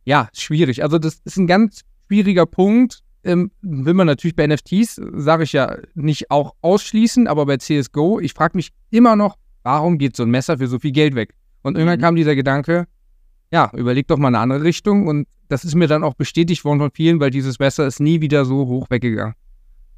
ja, 0.05 0.29
schwierig. 0.33 0.83
Also 0.83 0.99
das 0.99 1.19
ist 1.25 1.37
ein 1.37 1.47
ganz 1.47 1.81
schwieriger 2.05 2.45
Punkt. 2.45 2.99
ähm, 3.23 3.49
will 3.63 3.95
man 3.95 4.05
natürlich 4.05 4.35
bei 4.35 4.45
NFTs, 4.45 5.01
sage 5.15 5.45
ich 5.45 5.53
ja, 5.53 5.77
nicht 5.95 6.29
auch 6.29 6.53
ausschließen, 6.61 7.27
aber 7.27 7.47
bei 7.47 7.57
CSGO, 7.57 8.19
ich 8.19 8.33
frage 8.33 8.55
mich 8.55 8.69
immer 8.91 9.15
noch, 9.15 9.35
warum 9.63 9.97
geht 9.97 10.15
so 10.15 10.21
ein 10.21 10.29
Messer 10.29 10.59
für 10.59 10.67
so 10.67 10.77
viel 10.77 10.91
Geld 10.91 11.15
weg? 11.15 11.33
Und 11.63 11.75
irgendwann 11.75 11.97
mhm. 11.97 12.03
kam 12.03 12.15
dieser 12.15 12.35
Gedanke, 12.35 12.85
ja, 13.51 13.71
überleg 13.73 14.05
doch 14.05 14.19
mal 14.19 14.27
eine 14.27 14.37
andere 14.37 14.61
Richtung 14.61 15.07
und 15.07 15.27
das 15.47 15.65
ist 15.65 15.73
mir 15.73 15.87
dann 15.87 16.03
auch 16.03 16.13
bestätigt 16.13 16.63
worden 16.65 16.77
von 16.77 16.91
vielen, 16.93 17.19
weil 17.19 17.31
dieses 17.31 17.57
Messer 17.57 17.87
ist 17.87 17.99
nie 17.99 18.21
wieder 18.21 18.45
so 18.45 18.67
hoch 18.67 18.91
weggegangen. 18.91 19.33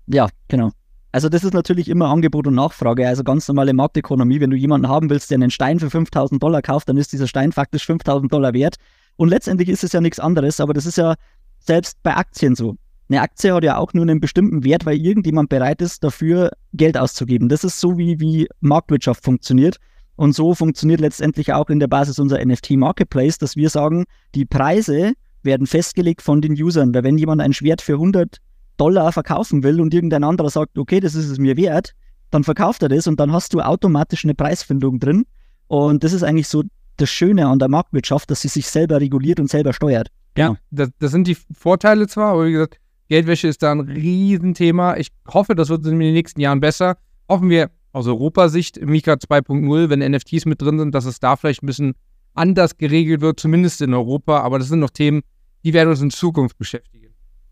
Ja, 0.07 0.29
genau. 0.48 0.71
Also 1.12 1.27
das 1.27 1.44
ist 1.44 1.53
natürlich 1.53 1.89
immer 1.89 2.10
Angebot 2.10 2.48
und 2.48 2.56
Nachfrage, 2.56 3.08
also 3.08 3.24
ganz 3.24 3.48
normale 3.48 3.74
Marktökonomie. 3.74 4.39
Wenn 4.39 4.50
du 4.50 4.56
jemanden 4.56 4.88
haben 4.88 5.10
willst, 5.10 5.30
der 5.30 5.36
einen 5.36 5.51
Stein 5.51 5.80
für 5.80 5.89
5000 5.89 6.41
Dollar 6.41 6.62
kauft, 6.62 6.88
dann 6.88 6.98
ist 6.98 7.12
dieser 7.12 7.27
Stein 7.27 7.51
faktisch 7.51 7.86
5000 7.86 8.32
Dollar 8.32 8.53
wert. 8.53 8.75
Und 9.18 9.30
letztendlich 9.30 9.68
ist 9.68 9.84
es 9.84 9.91
ja 9.91 10.00
nichts 10.00 10.20
anderes, 10.20 10.62
aber 10.62 10.74
das 10.74 10.86
ist 10.86 10.98
ja 10.98 11.15
selbst 11.60 12.01
bei 12.01 12.15
Aktien 12.15 12.56
so. 12.56 12.77
Eine 13.10 13.22
Aktie 13.22 13.53
hat 13.53 13.65
ja 13.65 13.75
auch 13.75 13.94
nur 13.94 14.03
einen 14.03 14.22
bestimmten 14.22 14.63
Wert, 14.63 14.86
weil 14.86 14.98
irgendjemand 14.98 15.50
bereit 15.50 15.82
ist, 15.82 16.01
dafür 16.01 16.51
Geld 16.72 16.98
auszugeben. 16.98 17.50
Das 17.50 17.65
ist 17.65 17.82
so, 17.82 17.98
wie, 17.98 18.22
wie 18.22 18.48
Marktwirtschaft 18.62 19.24
funktioniert. 19.24 19.77
Und 20.15 20.34
so 20.34 20.53
funktioniert 20.53 21.01
letztendlich 21.01 21.51
auch 21.51 21.70
in 21.70 21.80
der 21.80 21.88
Basis 21.88 22.20
unser 22.20 22.44
NFT 22.44 22.72
Marketplace, 22.72 23.38
dass 23.38 23.58
wir 23.58 23.70
sagen, 23.70 24.06
die 24.34 24.46
Preise 24.46 25.12
werden 25.44 25.68
festgelegt 25.68 26.22
von 26.22 26.41
den 26.41 26.53
Usern. 26.53 26.94
Weil 26.94 27.03
wenn 27.03 27.18
jemand 27.18 27.41
ein 27.41 27.51
Schwert 27.51 27.82
für 27.82 27.94
100 27.94 28.38
Dollar 28.81 29.11
verkaufen 29.11 29.61
will 29.61 29.79
und 29.79 29.93
irgendein 29.93 30.23
anderer 30.23 30.50
sagt, 30.50 30.75
okay, 30.79 31.00
das 31.00 31.13
ist 31.13 31.29
es 31.29 31.38
mir 31.38 31.55
wert, 31.55 31.93
dann 32.31 32.43
verkauft 32.43 32.81
er 32.81 32.89
das 32.89 33.05
und 33.05 33.19
dann 33.19 33.31
hast 33.31 33.53
du 33.53 33.61
automatisch 33.61 34.23
eine 34.25 34.33
Preisfindung 34.33 35.00
drin. 35.00 35.25
Und 35.67 36.03
das 36.03 36.13
ist 36.13 36.23
eigentlich 36.23 36.47
so 36.47 36.63
das 36.97 37.09
Schöne 37.09 37.45
an 37.45 37.59
der 37.59 37.69
Marktwirtschaft, 37.69 38.31
dass 38.31 38.41
sie 38.41 38.47
sich 38.47 38.67
selber 38.67 39.00
reguliert 39.00 39.39
und 39.39 39.51
selber 39.51 39.73
steuert. 39.73 40.07
Ja, 40.35 40.47
genau. 40.47 40.59
das, 40.71 40.89
das 40.97 41.11
sind 41.11 41.27
die 41.27 41.38
Vorteile 41.53 42.07
zwar, 42.07 42.33
aber 42.33 42.47
wie 42.47 42.53
gesagt, 42.53 42.79
Geldwäsche 43.07 43.50
ist 43.50 43.61
da 43.61 43.71
ein 43.71 43.81
Riesenthema. 43.81 44.97
Ich 44.97 45.09
hoffe, 45.31 45.53
das 45.53 45.69
wird 45.69 45.85
in 45.85 46.00
den 46.00 46.13
nächsten 46.13 46.41
Jahren 46.41 46.59
besser. 46.59 46.97
Hoffen 47.29 47.51
wir 47.51 47.69
aus 47.91 48.07
Europasicht, 48.07 48.83
Mika 48.83 49.13
2.0, 49.13 49.89
wenn 49.89 50.00
NFTs 50.00 50.45
mit 50.45 50.59
drin 50.59 50.79
sind, 50.79 50.95
dass 50.95 51.05
es 51.05 51.19
da 51.19 51.35
vielleicht 51.35 51.61
ein 51.61 51.67
bisschen 51.67 51.93
anders 52.33 52.77
geregelt 52.77 53.21
wird, 53.21 53.39
zumindest 53.39 53.81
in 53.81 53.93
Europa. 53.93 54.39
Aber 54.39 54.57
das 54.57 54.69
sind 54.69 54.79
noch 54.79 54.89
Themen, 54.89 55.21
die 55.63 55.73
werden 55.73 55.89
uns 55.89 56.01
in 56.01 56.09
Zukunft 56.09 56.57
beschäftigen. 56.57 57.00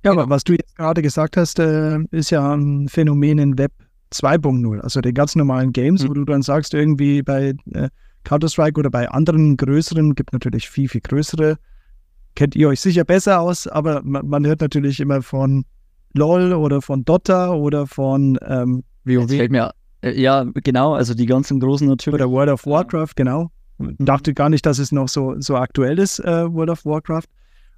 Ja, 0.04 0.12
genau. 0.12 0.24
aber 0.24 0.30
was 0.30 0.44
du 0.44 0.54
jetzt 0.54 0.76
gerade 0.78 1.02
gesagt 1.02 1.38
hast, 1.38 1.60
äh, 1.60 2.00
ist 2.12 2.30
ja 2.30 2.56
ein 2.56 2.88
Phänomen 2.88 3.38
in 3.38 3.58
Web 3.58 3.72
2.0, 4.12 4.80
also 4.80 5.02
den 5.02 5.14
ganz 5.14 5.36
normalen 5.36 5.72
Games, 5.72 6.04
mhm. 6.04 6.10
wo 6.10 6.14
du 6.14 6.26
dann 6.26 6.42
sagst, 6.42 6.74
irgendwie 6.74 7.22
bei 7.22 7.54
äh, 7.74 7.90
Counter-Strike 8.24 8.80
oder 8.80 8.90
bei 8.90 9.10
anderen 9.10 9.58
größeren, 9.58 10.16
gibt 10.16 10.34
natürlich 10.34 10.70
viel, 10.70 10.88
viel 10.88 11.02
größere, 11.02 11.58
kennt 12.36 12.56
ihr 12.56 12.70
euch 12.70 12.80
sicher 12.80 13.04
besser 13.04 13.42
aus, 13.42 13.68
aber 13.68 14.02
man, 14.04 14.28
man 14.28 14.46
hört 14.48 14.62
natürlich 14.62 15.00
immer 15.00 15.22
von 15.22 15.66
LOL 16.14 16.54
oder 16.54 16.82
von 16.82 17.04
Dota 17.06 17.52
oder 17.52 17.86
von 17.86 18.38
ähm, 18.48 18.84
WoW. 19.06 19.30
Fällt 19.30 19.52
mir, 19.52 19.72
äh, 20.02 20.20
ja, 20.20 20.44
genau, 20.44 20.94
also 20.94 21.14
die 21.14 21.26
ganzen 21.26 21.60
großen 21.60 21.88
natürlich. 21.88 22.20
Oder 22.20 22.32
World 22.32 22.50
of 22.50 22.66
Warcraft, 22.66 23.16
genau. 23.16 23.52
Mhm. 23.78 23.96
Dachte 24.00 24.34
gar 24.34 24.50
nicht, 24.50 24.66
dass 24.66 24.80
es 24.80 24.92
noch 24.92 25.08
so, 25.08 25.36
so 25.40 25.56
aktuell 25.56 26.00
ist, 26.00 26.20
äh, 26.20 26.52
World 26.52 26.70
of 26.70 26.86
Warcraft. 26.86 27.28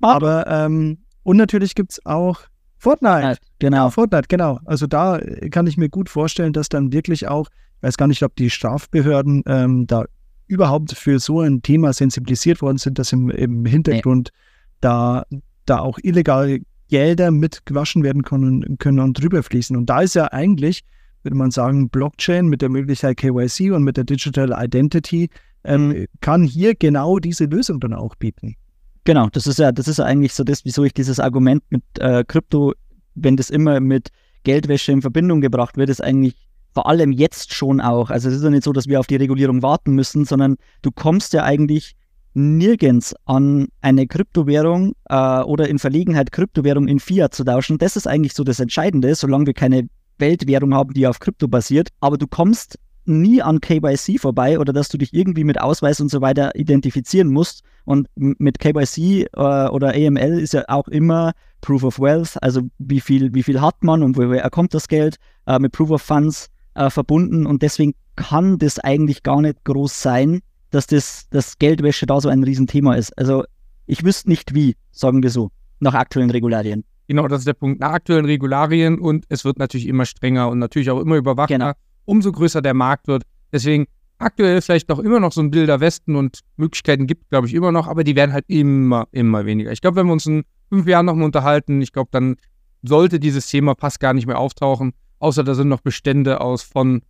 Aber 0.01 0.47
ähm, 0.47 0.97
und 1.23 1.37
natürlich 1.37 1.75
gibt 1.75 1.91
es 1.91 2.05
auch 2.05 2.41
Fortnite. 2.77 3.37
Genau. 3.59 3.89
Fortnite, 3.91 4.27
genau. 4.27 4.59
Also 4.65 4.87
da 4.87 5.19
kann 5.51 5.67
ich 5.67 5.77
mir 5.77 5.89
gut 5.89 6.09
vorstellen, 6.09 6.51
dass 6.51 6.67
dann 6.67 6.91
wirklich 6.91 7.27
auch, 7.27 7.47
ich 7.77 7.83
weiß 7.83 7.97
gar 7.97 8.07
nicht, 8.07 8.23
ob 8.23 8.35
die 8.35 8.49
Strafbehörden 8.49 9.43
ähm, 9.45 9.85
da 9.85 10.05
überhaupt 10.47 10.93
für 10.93 11.19
so 11.19 11.41
ein 11.41 11.61
Thema 11.61 11.93
sensibilisiert 11.93 12.61
worden 12.61 12.77
sind, 12.77 12.97
dass 12.99 13.13
im, 13.13 13.29
im 13.29 13.65
Hintergrund 13.65 14.31
nee. 14.33 14.39
da, 14.81 15.25
da 15.65 15.79
auch 15.79 15.99
illegal 16.01 16.59
Gelder 16.89 17.31
mitgewaschen 17.31 18.03
werden 18.03 18.23
können, 18.23 18.77
können 18.77 18.99
und 18.99 19.21
drüber 19.21 19.43
fließen. 19.43 19.77
Und 19.77 19.85
da 19.85 20.01
ist 20.01 20.15
ja 20.15 20.25
eigentlich, 20.31 20.83
würde 21.23 21.37
man 21.37 21.51
sagen, 21.51 21.87
Blockchain 21.89 22.47
mit 22.47 22.61
der 22.61 22.69
Möglichkeit 22.69 23.17
KYC 23.17 23.71
und 23.71 23.83
mit 23.83 23.95
der 23.95 24.03
Digital 24.03 24.53
Identity 24.57 25.29
ähm, 25.63 25.87
mhm. 25.89 26.05
kann 26.19 26.43
hier 26.43 26.75
genau 26.75 27.19
diese 27.19 27.45
Lösung 27.45 27.79
dann 27.79 27.93
auch 27.93 28.15
bieten. 28.15 28.55
Genau, 29.03 29.29
das 29.31 29.47
ist 29.47 29.59
ja, 29.59 29.71
das 29.71 29.87
ist 29.87 29.99
eigentlich 29.99 30.33
so 30.33 30.43
das, 30.43 30.63
wieso 30.63 30.83
ich 30.83 30.93
dieses 30.93 31.19
Argument 31.19 31.63
mit 31.69 31.83
äh, 31.99 32.23
Krypto, 32.23 32.73
wenn 33.15 33.35
das 33.35 33.49
immer 33.49 33.79
mit 33.79 34.09
Geldwäsche 34.43 34.91
in 34.91 35.01
Verbindung 35.01 35.41
gebracht 35.41 35.77
wird, 35.77 35.89
ist 35.89 36.03
eigentlich 36.03 36.35
vor 36.73 36.87
allem 36.87 37.11
jetzt 37.11 37.53
schon 37.53 37.81
auch. 37.81 38.09
Also 38.09 38.29
es 38.29 38.35
ist 38.35 38.43
ja 38.43 38.49
nicht 38.49 38.63
so, 38.63 38.73
dass 38.73 38.87
wir 38.87 38.99
auf 38.99 39.07
die 39.07 39.15
Regulierung 39.15 39.61
warten 39.61 39.93
müssen, 39.93 40.25
sondern 40.25 40.55
du 40.81 40.91
kommst 40.91 41.33
ja 41.33 41.43
eigentlich 41.43 41.95
nirgends 42.33 43.13
an 43.25 43.67
eine 43.81 44.07
Kryptowährung 44.07 44.93
äh, 45.09 45.41
oder 45.41 45.67
in 45.67 45.79
Verlegenheit 45.79 46.31
Kryptowährung 46.31 46.87
in 46.87 46.99
Fiat 46.99 47.33
zu 47.33 47.43
tauschen. 47.43 47.77
Das 47.77 47.95
ist 47.95 48.07
eigentlich 48.07 48.33
so 48.33 48.43
das 48.43 48.59
Entscheidende, 48.59 49.13
solange 49.15 49.47
wir 49.47 49.53
keine 49.53 49.89
Weltwährung 50.17 50.73
haben, 50.73 50.93
die 50.93 51.07
auf 51.07 51.19
Krypto 51.19 51.47
basiert. 51.47 51.89
Aber 51.99 52.17
du 52.17 52.27
kommst 52.27 52.77
nie 53.05 53.41
an 53.41 53.61
KYC 53.61 54.19
vorbei 54.19 54.59
oder 54.59 54.73
dass 54.73 54.89
du 54.89 54.97
dich 54.97 55.13
irgendwie 55.13 55.43
mit 55.43 55.59
Ausweis 55.59 55.99
und 55.99 56.09
so 56.09 56.21
weiter 56.21 56.55
identifizieren 56.55 57.29
musst. 57.29 57.63
Und 57.85 58.07
mit 58.15 58.59
KYC 58.59 59.27
äh, 59.33 59.67
oder 59.69 59.89
AML 59.95 60.39
ist 60.39 60.53
ja 60.53 60.63
auch 60.67 60.87
immer 60.87 61.31
Proof 61.61 61.83
of 61.83 61.99
Wealth, 61.99 62.41
also 62.41 62.61
wie 62.79 62.99
viel, 62.99 63.33
wie 63.33 63.43
viel 63.43 63.59
hat 63.59 63.83
man 63.83 64.03
und 64.03 64.17
woher 64.17 64.49
kommt 64.49 64.73
das 64.73 64.87
Geld, 64.87 65.17
äh, 65.47 65.59
mit 65.59 65.71
Proof 65.71 65.91
of 65.91 66.01
Funds 66.01 66.49
äh, 66.75 66.89
verbunden. 66.89 67.45
Und 67.45 67.61
deswegen 67.61 67.93
kann 68.15 68.57
das 68.57 68.79
eigentlich 68.79 69.23
gar 69.23 69.41
nicht 69.41 69.63
groß 69.63 70.01
sein, 70.01 70.41
dass 70.69 70.87
das, 70.87 71.27
das 71.29 71.57
Geldwäsche 71.57 72.05
da 72.05 72.21
so 72.21 72.29
ein 72.29 72.43
Riesenthema 72.43 72.95
ist. 72.95 73.17
Also 73.17 73.43
ich 73.87 74.03
wüsste 74.03 74.29
nicht 74.29 74.53
wie, 74.53 74.75
sagen 74.91 75.23
wir 75.23 75.29
so, 75.29 75.49
nach 75.79 75.95
aktuellen 75.95 76.29
Regularien. 76.29 76.83
Genau, 77.07 77.27
das 77.27 77.39
ist 77.39 77.47
der 77.47 77.53
Punkt. 77.53 77.81
Nach 77.81 77.91
aktuellen 77.91 78.25
Regularien 78.25 78.99
und 78.99 79.25
es 79.27 79.43
wird 79.43 79.59
natürlich 79.59 79.87
immer 79.87 80.05
strenger 80.05 80.49
und 80.49 80.59
natürlich 80.59 80.89
auch 80.91 80.99
immer 80.99 81.15
überwachter. 81.15 81.57
Genau 81.57 81.73
umso 82.11 82.33
größer 82.33 82.61
der 82.61 82.73
Markt 82.73 83.07
wird. 83.07 83.23
Deswegen 83.53 83.87
aktuell 84.17 84.61
vielleicht 84.61 84.89
noch 84.89 84.99
immer 84.99 85.21
noch 85.21 85.31
so 85.31 85.41
ein 85.41 85.49
Bilder 85.49 85.79
Westen 85.79 86.17
und 86.17 86.41
Möglichkeiten 86.57 87.07
gibt, 87.07 87.29
glaube 87.29 87.47
ich, 87.47 87.53
immer 87.53 87.71
noch, 87.71 87.87
aber 87.87 88.03
die 88.03 88.17
werden 88.17 88.33
halt 88.33 88.43
immer, 88.49 89.07
immer 89.13 89.45
weniger. 89.45 89.71
Ich 89.71 89.79
glaube, 89.79 89.95
wenn 89.95 90.07
wir 90.07 90.13
uns 90.13 90.25
in 90.25 90.43
fünf 90.67 90.85
Jahren 90.87 91.05
nochmal 91.05 91.23
unterhalten, 91.23 91.81
ich 91.81 91.93
glaube, 91.93 92.09
dann 92.11 92.35
sollte 92.83 93.17
dieses 93.17 93.47
Thema 93.47 93.75
fast 93.79 94.01
gar 94.01 94.13
nicht 94.13 94.27
mehr 94.27 94.39
auftauchen, 94.39 94.91
außer 95.19 95.45
da 95.45 95.55
sind 95.55 95.69
noch 95.69 95.79
Bestände 95.79 96.41
aus 96.41 96.63
von 96.63 97.01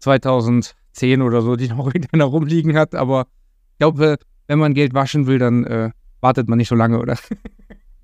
2010 0.00 1.22
oder 1.22 1.40
so, 1.40 1.56
die 1.56 1.68
noch 1.68 1.86
irgendeiner 1.86 2.24
rumliegen 2.24 2.76
hat, 2.76 2.94
aber 2.94 3.26
ich 3.72 3.78
glaube, 3.78 4.18
wenn 4.46 4.58
man 4.58 4.74
Geld 4.74 4.92
waschen 4.92 5.26
will, 5.26 5.38
dann 5.38 5.64
äh, 5.64 5.90
wartet 6.20 6.48
man 6.48 6.58
nicht 6.58 6.68
so 6.68 6.74
lange, 6.74 7.00
oder? 7.00 7.16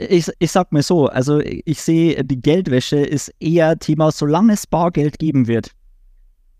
Ich, 0.08 0.30
ich 0.38 0.50
sag 0.50 0.72
mal 0.72 0.82
so, 0.82 1.08
also 1.08 1.40
ich 1.40 1.78
sehe, 1.82 2.24
die 2.24 2.40
Geldwäsche 2.40 2.96
ist 2.96 3.34
eher 3.38 3.78
Thema, 3.78 4.10
solange 4.10 4.54
es 4.54 4.66
Bargeld 4.66 5.18
geben 5.18 5.46
wird, 5.46 5.72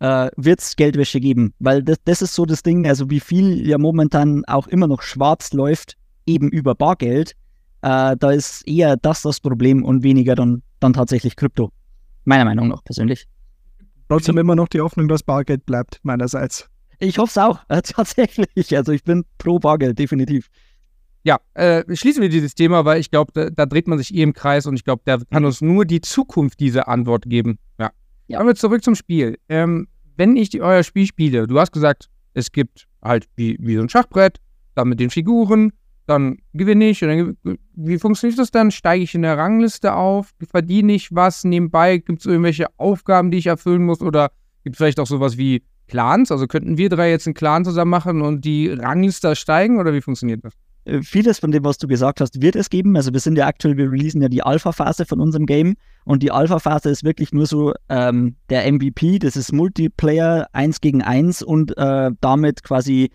äh, 0.01 0.31
wird 0.37 0.61
es 0.61 0.77
Geldwäsche 0.77 1.21
geben. 1.21 1.55
Weil 1.59 1.83
das, 1.83 1.99
das 2.05 2.23
ist 2.23 2.35
so 2.35 2.45
das 2.45 2.63
Ding, 2.63 2.87
also 2.87 3.09
wie 3.11 3.21
viel 3.21 3.67
ja 3.67 3.79
momentan 3.79 4.45
auch 4.47 4.67
immer 4.67 4.87
noch 4.87 5.03
schwarz 5.03 5.53
läuft, 5.53 5.97
eben 6.27 6.51
über 6.51 6.75
Bargeld, 6.75 7.33
äh, 7.83 8.17
da 8.17 8.31
ist 8.31 8.67
eher 8.67 8.97
das 8.97 9.23
das 9.23 9.41
Problem 9.41 9.85
und 9.85 10.03
weniger 10.03 10.35
dann, 10.35 10.63
dann 10.81 10.93
tatsächlich 10.93 11.37
Krypto. 11.37 11.71
Meiner 12.25 12.45
Meinung 12.45 12.69
nach 12.69 12.85
persönlich. 12.85 13.27
Trotzdem 14.09 14.39
immer 14.39 14.57
noch 14.57 14.69
die 14.69 14.81
Hoffnung, 14.81 15.09
dass 15.09 15.23
Bargeld 15.23 15.65
bleibt, 15.67 16.01
meinerseits. 16.03 16.69
Ich 16.99 17.19
hoffe 17.19 17.31
es 17.31 17.39
auch, 17.39 17.61
äh, 17.69 17.81
tatsächlich. 17.83 18.77
Also 18.77 18.93
ich 18.93 19.05
bin 19.05 19.25
pro 19.39 19.59
Bargeld, 19.59 19.99
definitiv. 19.99 20.49
Ja, 21.23 21.39
äh, 21.55 21.85
schließen 21.95 22.23
wir 22.23 22.31
dieses 22.31 22.55
Thema, 22.55 22.85
weil 22.87 22.99
ich 22.99 23.11
glaube, 23.11 23.33
da, 23.35 23.51
da, 23.51 23.67
dreht 23.67 23.87
man 23.87 23.99
sich 23.99 24.15
eh 24.15 24.23
im 24.23 24.33
Kreis 24.33 24.67
und 24.67 24.75
ich 24.75 24.85
glaube, 24.85 25.03
da 25.05 25.19
kann 25.19 25.45
uns 25.45 25.61
nur 25.61 25.85
die 25.85 26.01
Zukunft 26.01 26.61
diese 26.61 26.89
Antwort 26.89 27.25
geben. 27.27 27.59
Ja. 27.79 27.91
Ja. 28.31 28.41
Aber 28.41 28.55
zurück 28.55 28.85
zum 28.85 28.95
Spiel. 28.95 29.39
Ähm, 29.49 29.89
wenn 30.17 30.37
ich 30.37 30.51
die, 30.51 30.63
euer 30.63 30.83
Spiel 30.83 31.07
spiele, 31.07 31.47
du 31.47 31.59
hast 31.59 31.73
gesagt, 31.73 32.09
es 32.35 32.53
gibt 32.53 32.87
halt 33.03 33.27
wie, 33.37 33.57
wie 33.61 33.77
so 33.77 33.83
ein 33.83 33.89
Schachbrett, 33.89 34.39
dann 34.75 34.89
mit 34.89 35.01
den 35.01 35.11
Figuren, 35.11 35.73
dann 36.07 36.39
gewinne 36.53 36.91
ich. 36.91 37.01
Dann, 37.01 37.37
wie 37.75 37.99
funktioniert 37.99 38.39
das 38.39 38.51
dann? 38.51 38.71
Steige 38.71 39.03
ich 39.03 39.15
in 39.15 39.23
der 39.23 39.37
Rangliste 39.37 39.95
auf? 39.95 40.31
Verdiene 40.49 40.93
ich 40.93 41.15
was 41.15 41.45
nebenbei? 41.45 41.99
Gibt 41.99 42.21
es 42.21 42.27
irgendwelche 42.27 42.67
Aufgaben, 42.77 43.31
die 43.31 43.39
ich 43.39 43.47
erfüllen 43.47 43.85
muss? 43.85 44.01
Oder 44.01 44.31
gibt 44.63 44.75
es 44.75 44.79
vielleicht 44.79 45.01
auch 45.01 45.07
sowas 45.07 45.37
wie 45.37 45.63
Clans? 45.89 46.31
Also 46.31 46.47
könnten 46.47 46.79
wir 46.79 46.89
drei 46.89 47.11
jetzt 47.11 47.27
einen 47.27 47.35
Clan 47.35 47.65
zusammen 47.65 47.91
machen 47.91 48.23
und 48.23 48.45
die 48.45 48.69
Rangliste 48.69 49.35
steigen? 49.35 49.79
Oder 49.79 49.93
wie 49.93 50.01
funktioniert 50.01 50.45
das? 50.45 50.53
Äh, 50.85 51.03
vieles 51.03 51.39
von 51.39 51.51
dem, 51.51 51.65
was 51.65 51.79
du 51.79 51.87
gesagt 51.87 52.21
hast, 52.21 52.41
wird 52.41 52.57
es 52.57 52.71
geben. 52.71 52.97
Also 52.97 53.13
wir 53.13 53.21
sind 53.21 53.37
ja 53.37 53.47
aktuell, 53.47 53.77
wir 53.77 53.91
releasen 53.91 54.23
ja 54.23 54.29
die 54.29 54.43
Alpha-Phase 54.43 55.05
von 55.07 55.21
unserem 55.21 55.47
Game 55.47 55.77
und 56.05 56.23
die 56.23 56.31
Alpha-Phase 56.31 56.91
ist 56.91 57.05
wirklich 57.05 57.33
nur 57.33 57.47
so 57.47 57.73
ähm, 57.89 58.37
der 58.49 58.71
MVP, 58.71 59.19
das 59.19 59.37
ist 59.37 59.53
Multiplayer 59.53 60.49
1 60.53 60.81
gegen 60.81 61.03
1 61.03 61.43
und 61.43 61.77
äh, 61.77 62.11
damit 62.21 62.63
quasi 62.63 63.11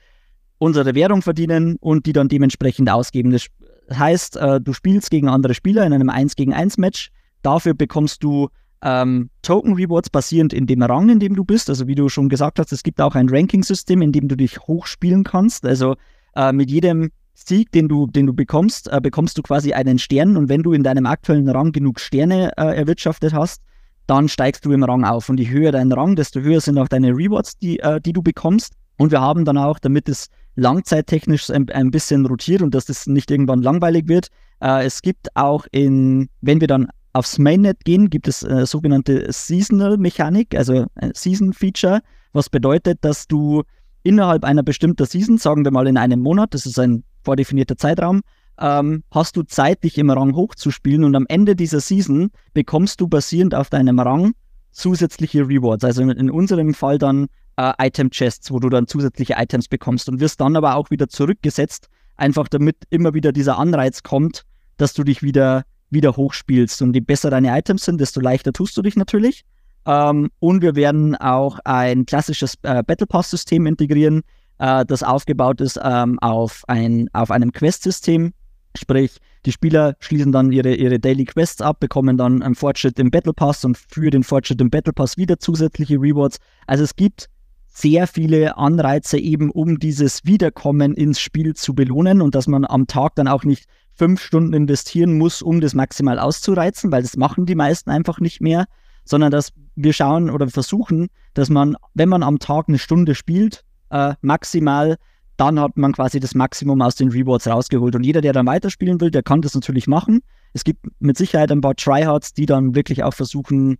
unsere 0.58 0.96
Währung 0.96 1.22
verdienen 1.22 1.78
und 1.80 2.06
die 2.06 2.14
dann 2.14 2.30
dementsprechend 2.30 2.90
ausgeben. 2.90 3.32
Das 3.32 3.48
heißt, 3.94 4.38
äh, 4.38 4.62
du 4.62 4.74
spielst 4.74 5.10
gegen 5.10 5.28
andere 5.28 5.54
Spieler 5.54 5.86
in 5.86 5.94
einem 5.94 6.10
1 6.10 6.36
gegen 6.36 6.54
1 6.54 6.78
Match. 6.78 7.12
Dafür 7.42 7.74
bekommst 7.74 8.24
du 8.24 8.50
ähm, 8.82 9.30
Token 9.42 9.74
Rewards 9.74 10.10
basierend 10.10 10.54
in 10.54 10.68
dem 10.68 10.82
Rang, 10.82 11.10
in 11.10 11.20
dem 11.20 11.36
du 11.36 11.44
bist. 11.44 11.70
Also 11.70 11.88
wie 11.88 11.96
du 11.96 12.10
schon 12.10 12.30
gesagt 12.30 12.60
hast, 12.60 12.72
es 12.72 12.84
gibt 12.84 13.02
auch 13.02 13.16
ein 13.16 13.30
Ranking-System, 13.30 14.02
in 14.02 14.12
dem 14.12 14.28
du 14.28 14.36
dich 14.36 14.60
hochspielen 14.60 15.24
kannst. 15.24 15.66
Also 15.66 15.96
äh, 16.36 16.52
mit 16.52 16.70
jedem 16.70 17.12
Sieg, 17.36 17.72
den 17.72 17.88
du, 17.88 18.08
den 18.08 18.26
du 18.26 18.34
bekommst, 18.34 18.92
äh, 18.92 19.00
bekommst 19.02 19.38
du 19.38 19.42
quasi 19.42 19.74
einen 19.74 20.00
Stern 20.00 20.38
und 20.38 20.50
wenn 20.50 20.64
du 20.64 20.74
in 20.74 20.84
deinem 20.84 21.06
aktuellen 21.06 21.50
Rang 21.50 21.72
genug 21.72 22.00
Sterne 22.00 22.52
äh, 22.58 22.76
erwirtschaftet 22.76 23.34
hast, 23.34 23.62
dann 24.08 24.30
steigst 24.30 24.66
du 24.66 24.72
im 24.72 24.84
Rang 24.84 25.04
auf. 25.04 25.30
Und 25.30 25.40
je 25.40 25.50
höher 25.50 25.72
dein 25.72 25.92
Rang, 25.92 26.16
desto 26.16 26.40
höher 26.40 26.62
sind 26.62 26.78
auch 26.78 26.88
deine 26.88 27.10
Rewards, 27.10 27.58
die, 27.60 27.80
äh, 27.80 28.00
die 28.00 28.14
du 28.14 28.22
bekommst. 28.22 28.74
Und 28.98 29.12
wir 29.12 29.20
haben 29.20 29.46
dann 29.46 29.58
auch, 29.58 29.80
damit 29.80 30.08
es 30.08 30.30
langzeittechnisch 30.56 31.50
ein, 31.50 31.70
ein 31.70 31.92
bisschen 31.92 32.26
rotiert 32.26 32.62
und 32.62 32.74
dass 32.74 32.86
das 32.86 33.08
nicht 33.08 33.30
irgendwann 33.30 33.62
langweilig 33.62 34.08
wird, 34.08 34.30
äh, 34.62 34.86
es 34.86 35.02
gibt 35.02 35.36
auch 35.36 35.66
in, 35.72 36.30
wenn 36.42 36.62
wir 36.62 36.68
dann 36.68 36.88
aufs 37.14 37.38
Mainnet 37.38 37.84
gehen, 37.84 38.10
gibt 38.10 38.28
es 38.28 38.44
äh, 38.44 38.66
sogenannte 38.66 39.28
Seasonal 39.32 39.98
Mechanik, 39.98 40.56
also 40.56 40.86
ein 40.96 41.12
Season 41.14 41.54
Feature, 41.54 42.02
was 42.34 42.50
bedeutet, 42.50 43.00
dass 43.02 43.28
du 43.28 43.64
innerhalb 44.04 44.44
einer 44.44 44.64
bestimmten 44.64 45.06
Season, 45.06 45.38
sagen 45.38 45.64
wir 45.66 45.72
mal 45.72 45.88
in 45.88 45.98
einem 45.98 46.22
Monat, 46.22 46.54
das 46.54 46.66
ist 46.66 46.80
ein 46.80 47.04
vordefinierter 47.26 47.78
Zeitraum, 47.78 48.22
ähm, 48.60 49.04
hast 49.12 49.36
du 49.36 49.44
Zeit, 49.44 49.84
dich 49.84 49.98
im 49.98 50.10
Rang 50.10 50.36
hochzuspielen 50.36 51.04
und 51.04 51.16
am 51.16 51.26
Ende 51.28 51.56
dieser 51.56 51.82
Season 51.82 52.30
bekommst 52.54 53.02
du 53.02 53.08
basierend 53.08 53.54
auf 53.54 53.70
deinem 53.70 54.00
Rang 54.00 54.34
zusätzliche 54.72 55.48
Rewards. 55.48 55.84
Also 55.84 56.04
in, 56.04 56.10
in 56.12 56.32
unserem 56.32 56.74
Fall 56.74 56.98
dann 56.98 57.28
äh, 57.58 57.74
Item-Chests, 57.80 58.52
wo 58.52 58.60
du 58.60 58.70
dann 58.70 58.88
zusätzliche 58.88 59.36
Items 59.38 59.68
bekommst 59.68 60.10
und 60.10 60.20
wirst 60.20 60.40
dann 60.42 60.56
aber 60.56 60.76
auch 60.76 60.90
wieder 60.90 61.10
zurückgesetzt, 61.10 61.88
einfach 62.16 62.48
damit 62.48 62.78
immer 62.90 63.14
wieder 63.14 63.32
dieser 63.32 63.58
Anreiz 63.58 64.04
kommt, 64.04 64.44
dass 64.78 64.94
du 64.94 65.04
dich 65.04 65.22
wieder, 65.24 65.64
wieder 65.90 66.16
hochspielst. 66.16 66.82
Und 66.82 66.94
je 66.94 67.02
besser 67.02 67.30
deine 67.30 67.58
Items 67.58 67.86
sind, 67.86 68.00
desto 68.00 68.20
leichter 68.20 68.54
tust 68.54 68.78
du 68.78 68.82
dich 68.82 68.96
natürlich. 68.96 69.44
Ähm, 69.86 70.30
und 70.40 70.62
wir 70.62 70.76
werden 70.76 71.16
auch 71.16 71.60
ein 71.64 72.06
klassisches 72.06 72.56
äh, 72.64 72.84
Battle 72.84 73.08
Pass-System 73.08 73.66
integrieren, 73.66 74.22
äh, 74.60 74.86
das 74.86 75.04
aufgebaut 75.04 75.62
ist 75.62 75.80
ähm, 75.82 76.20
auf, 76.20 76.64
ein, 76.68 77.10
auf 77.14 77.32
einem 77.32 77.52
Quest-System. 77.52 78.34
Sprich, 78.78 79.18
die 79.46 79.52
Spieler 79.52 79.96
schließen 80.00 80.32
dann 80.32 80.52
ihre, 80.52 80.74
ihre 80.74 81.00
Daily 81.00 81.26
Quests 81.26 81.62
ab, 81.62 81.80
bekommen 81.80 82.18
dann 82.18 82.42
einen 82.42 82.56
Fortschritt 82.56 83.00
im 83.00 83.12
Battle 83.12 83.34
Pass 83.34 83.64
und 83.64 83.78
für 83.78 84.10
den 84.10 84.24
Fortschritt 84.24 84.60
im 84.60 84.70
Battle 84.70 84.94
Pass 84.94 85.18
wieder 85.18 85.40
zusätzliche 85.40 85.96
Rewards. 85.96 86.40
Also 86.68 86.84
es 86.84 86.96
gibt 86.96 87.30
sehr 87.68 88.08
viele 88.08 88.58
Anreize 88.58 89.18
eben, 89.18 89.52
um 89.52 89.80
dieses 89.80 90.26
Wiederkommen 90.26 90.94
ins 90.94 91.20
Spiel 91.20 91.56
zu 91.56 91.76
belohnen 91.76 92.22
und 92.22 92.34
dass 92.34 92.48
man 92.48 92.66
am 92.66 92.88
Tag 92.88 93.16
dann 93.16 93.28
auch 93.28 93.44
nicht 93.44 93.66
fünf 93.94 94.22
Stunden 94.22 94.54
investieren 94.54 95.18
muss, 95.18 95.42
um 95.42 95.62
das 95.62 95.74
maximal 95.74 96.20
auszureizen, 96.20 96.92
weil 96.92 97.02
das 97.02 97.18
machen 97.18 97.46
die 97.46 97.56
meisten 97.56 97.90
einfach 97.90 98.20
nicht 98.20 98.42
mehr, 98.42 98.66
sondern 99.04 99.32
dass 99.32 99.52
wir 99.76 99.94
schauen 99.94 100.30
oder 100.30 100.48
versuchen, 100.48 101.08
dass 101.34 101.50
man, 101.50 101.76
wenn 101.94 102.10
man 102.10 102.24
am 102.24 102.40
Tag 102.40 102.68
eine 102.68 102.80
Stunde 102.80 103.14
spielt, 103.14 103.64
äh, 103.96 104.16
maximal, 104.22 104.98
dann 105.38 105.60
hat 105.60 105.78
man 105.78 105.94
quasi 105.94 106.20
das 106.20 106.36
Maximum 106.36 106.82
aus 106.82 106.96
den 106.96 107.10
Rewards 107.10 107.48
rausgeholt. 107.48 107.96
Und 107.96 108.04
jeder, 108.04 108.22
der 108.22 108.34
dann 108.34 108.46
weiterspielen 108.46 109.00
will, 109.02 109.12
der 109.12 109.24
kann 109.24 109.42
das 109.42 109.54
natürlich 109.54 109.88
machen. 109.88 110.22
Es 110.54 110.64
gibt 110.64 110.86
mit 111.00 111.18
Sicherheit 111.18 111.52
ein 111.52 111.62
paar 111.62 111.76
Tryhards, 111.76 112.34
die 112.34 112.46
dann 112.46 112.76
wirklich 112.76 113.04
auch 113.04 113.14
versuchen, 113.14 113.78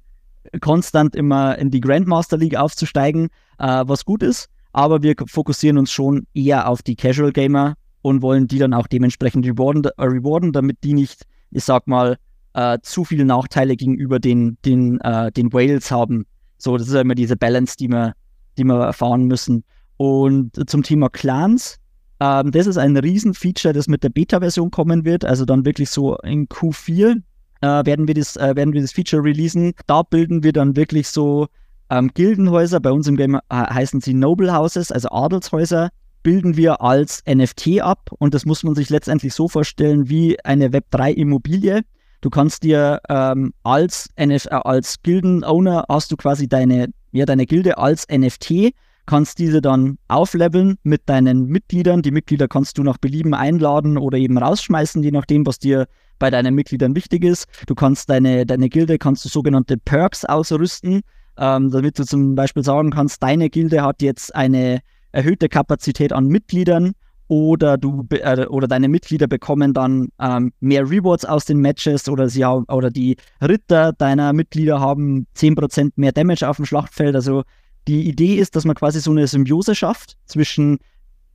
konstant 0.62 1.16
immer 1.16 1.58
in 1.58 1.72
die 1.72 1.82
Grandmaster 1.82 2.38
League 2.38 2.56
aufzusteigen, 2.56 3.30
äh, 3.58 3.84
was 3.86 4.06
gut 4.06 4.24
ist. 4.24 4.50
Aber 4.74 5.02
wir 5.02 5.16
fokussieren 5.28 5.78
uns 5.78 5.92
schon 5.92 6.28
eher 6.34 6.68
auf 6.68 6.82
die 6.82 6.96
Casual 6.96 7.32
Gamer 7.32 7.76
und 8.02 8.22
wollen 8.22 8.48
die 8.48 8.60
dann 8.60 8.74
auch 8.74 8.88
dementsprechend 8.88 9.46
rewarden, 9.46 9.86
äh, 9.86 10.04
rewarden 10.04 10.52
damit 10.52 10.84
die 10.84 10.94
nicht, 10.94 11.24
ich 11.52 11.64
sag 11.64 11.88
mal, 11.88 12.18
äh, 12.54 12.78
zu 12.82 13.06
viele 13.06 13.26
Nachteile 13.26 13.76
gegenüber 13.76 14.20
den, 14.20 14.58
den, 14.66 15.00
äh, 15.02 15.32
den 15.32 15.52
Whales 15.54 15.92
haben. 15.92 16.26
So, 16.58 16.78
das 16.78 16.88
ist 16.88 16.94
ja 16.94 17.02
immer 17.02 17.16
diese 17.16 17.38
Balance, 17.38 17.76
die 17.78 17.88
wir, 17.88 18.14
die 18.58 18.64
wir 18.66 18.80
erfahren 18.82 19.26
müssen. 19.26 19.64
Und 19.98 20.70
zum 20.70 20.84
Thema 20.84 21.10
Clans, 21.10 21.78
ähm, 22.20 22.52
das 22.52 22.68
ist 22.68 22.78
ein 22.78 22.98
Riesenfeature, 22.98 23.74
das 23.74 23.88
mit 23.88 24.04
der 24.04 24.10
Beta-Version 24.10 24.72
kommen 24.72 25.06
wird. 25.06 25.26
Also 25.26 25.46
dann 25.46 25.66
wirklich 25.66 25.90
so 25.90 26.18
in 26.18 26.48
Q4 26.48 27.22
äh, 27.62 27.68
werden, 27.86 28.08
wir 28.08 28.16
das, 28.16 28.36
äh, 28.36 28.56
werden 28.56 28.74
wir 28.74 28.82
das 28.82 28.92
Feature 28.92 29.24
releasen. 29.24 29.74
Da 29.88 30.04
bilden 30.04 30.44
wir 30.44 30.54
dann 30.54 30.76
wirklich 30.76 31.08
so 31.08 31.48
ähm, 31.90 32.12
Gildenhäuser. 32.14 32.80
Bei 32.80 32.92
uns 32.92 33.08
im 33.08 33.16
Game 33.16 33.36
äh, 33.36 33.40
heißen 33.50 34.02
sie 34.02 34.14
Noble 34.14 34.54
Houses, 34.54 34.92
also 34.92 35.10
Adelshäuser 35.10 35.90
bilden 36.26 36.58
wir 36.58 36.82
als 36.82 37.22
NFT 37.28 37.82
ab 37.82 38.10
und 38.18 38.34
das 38.34 38.46
muss 38.46 38.64
man 38.64 38.74
sich 38.74 38.90
letztendlich 38.90 39.32
so 39.36 39.48
vorstellen 39.48 40.10
wie 40.10 40.44
eine 40.44 40.70
Web3-Immobilie. 40.70 41.84
Du 42.22 42.32
kannst 42.32 42.64
dir 42.64 43.00
ähm, 43.10 43.54
als, 43.62 44.10
NF 44.16 44.48
äh, 44.48 44.56
als 44.56 45.04
Gilden-Owner 45.04 45.86
hast 45.88 46.12
du 46.12 46.18
quasi 46.18 46.48
deine, 46.48 46.88
ja, 47.12 47.28
deine 47.28 47.46
Gilde 47.46 47.78
als 47.78 48.08
NFT 48.10 48.74
kannst 49.06 49.40
diese 49.40 49.62
dann 49.62 49.98
aufleveln 50.08 50.78
mit 50.84 51.04
deinen 51.06 51.46
Mitgliedern. 51.46 52.02
Die 52.02 52.12
Mitglieder 52.12 52.48
kannst 52.48 52.78
du 52.78 52.84
nach 52.84 52.98
Belieben 52.98 53.34
einladen 53.34 53.98
oder 53.98 54.18
eben 54.18 54.38
rausschmeißen, 54.38 55.04
je 55.04 55.12
nachdem, 55.12 55.46
was 55.46 55.60
dir 55.60 55.88
bei 56.20 56.30
deinen 56.30 56.56
Mitgliedern 56.56 56.96
wichtig 56.96 57.24
ist. 57.24 57.46
Du 57.68 57.76
kannst 57.76 58.10
deine, 58.10 58.46
deine 58.46 58.70
Gilde, 58.70 58.98
kannst 58.98 59.26
du 59.26 59.30
sogenannte 59.30 59.78
Perks 59.78 60.26
ausrüsten, 60.26 61.02
ähm, 61.38 61.72
damit 61.72 62.00
du 62.00 62.06
zum 62.06 62.36
Beispiel 62.36 62.64
sagen 62.64 62.92
kannst, 62.92 63.22
deine 63.22 63.50
Gilde 63.50 63.82
hat 63.84 64.02
jetzt 64.02 64.34
eine 64.34 64.80
erhöhte 65.12 65.50
Kapazität 65.50 66.14
an 66.14 66.28
Mitgliedern 66.28 66.94
oder 67.28 67.78
du 67.78 68.06
äh, 68.12 68.46
oder 68.46 68.68
deine 68.68 68.88
Mitglieder 68.88 69.28
bekommen 69.28 69.74
dann 69.74 70.10
ähm, 70.20 70.52
mehr 70.60 70.90
Rewards 70.90 71.26
aus 71.26 71.46
den 71.46 71.60
Matches 71.60 72.08
oder 72.08 72.30
sie 72.30 72.46
haben, 72.46 72.66
oder 72.66 72.92
die 72.92 73.18
Ritter 73.42 73.94
deiner 73.94 74.32
Mitglieder 74.34 74.80
haben 74.80 75.26
10% 75.36 75.94
mehr 75.96 76.12
Damage 76.12 76.48
auf 76.48 76.58
dem 76.58 76.66
Schlachtfeld. 76.66 77.16
Also 77.16 77.44
die 77.88 78.08
Idee 78.08 78.36
ist, 78.36 78.56
dass 78.56 78.66
man 78.66 78.76
quasi 78.76 79.00
so 79.00 79.12
eine 79.12 79.28
Symbiose 79.28 79.76
schafft 79.76 80.18
zwischen 80.26 80.80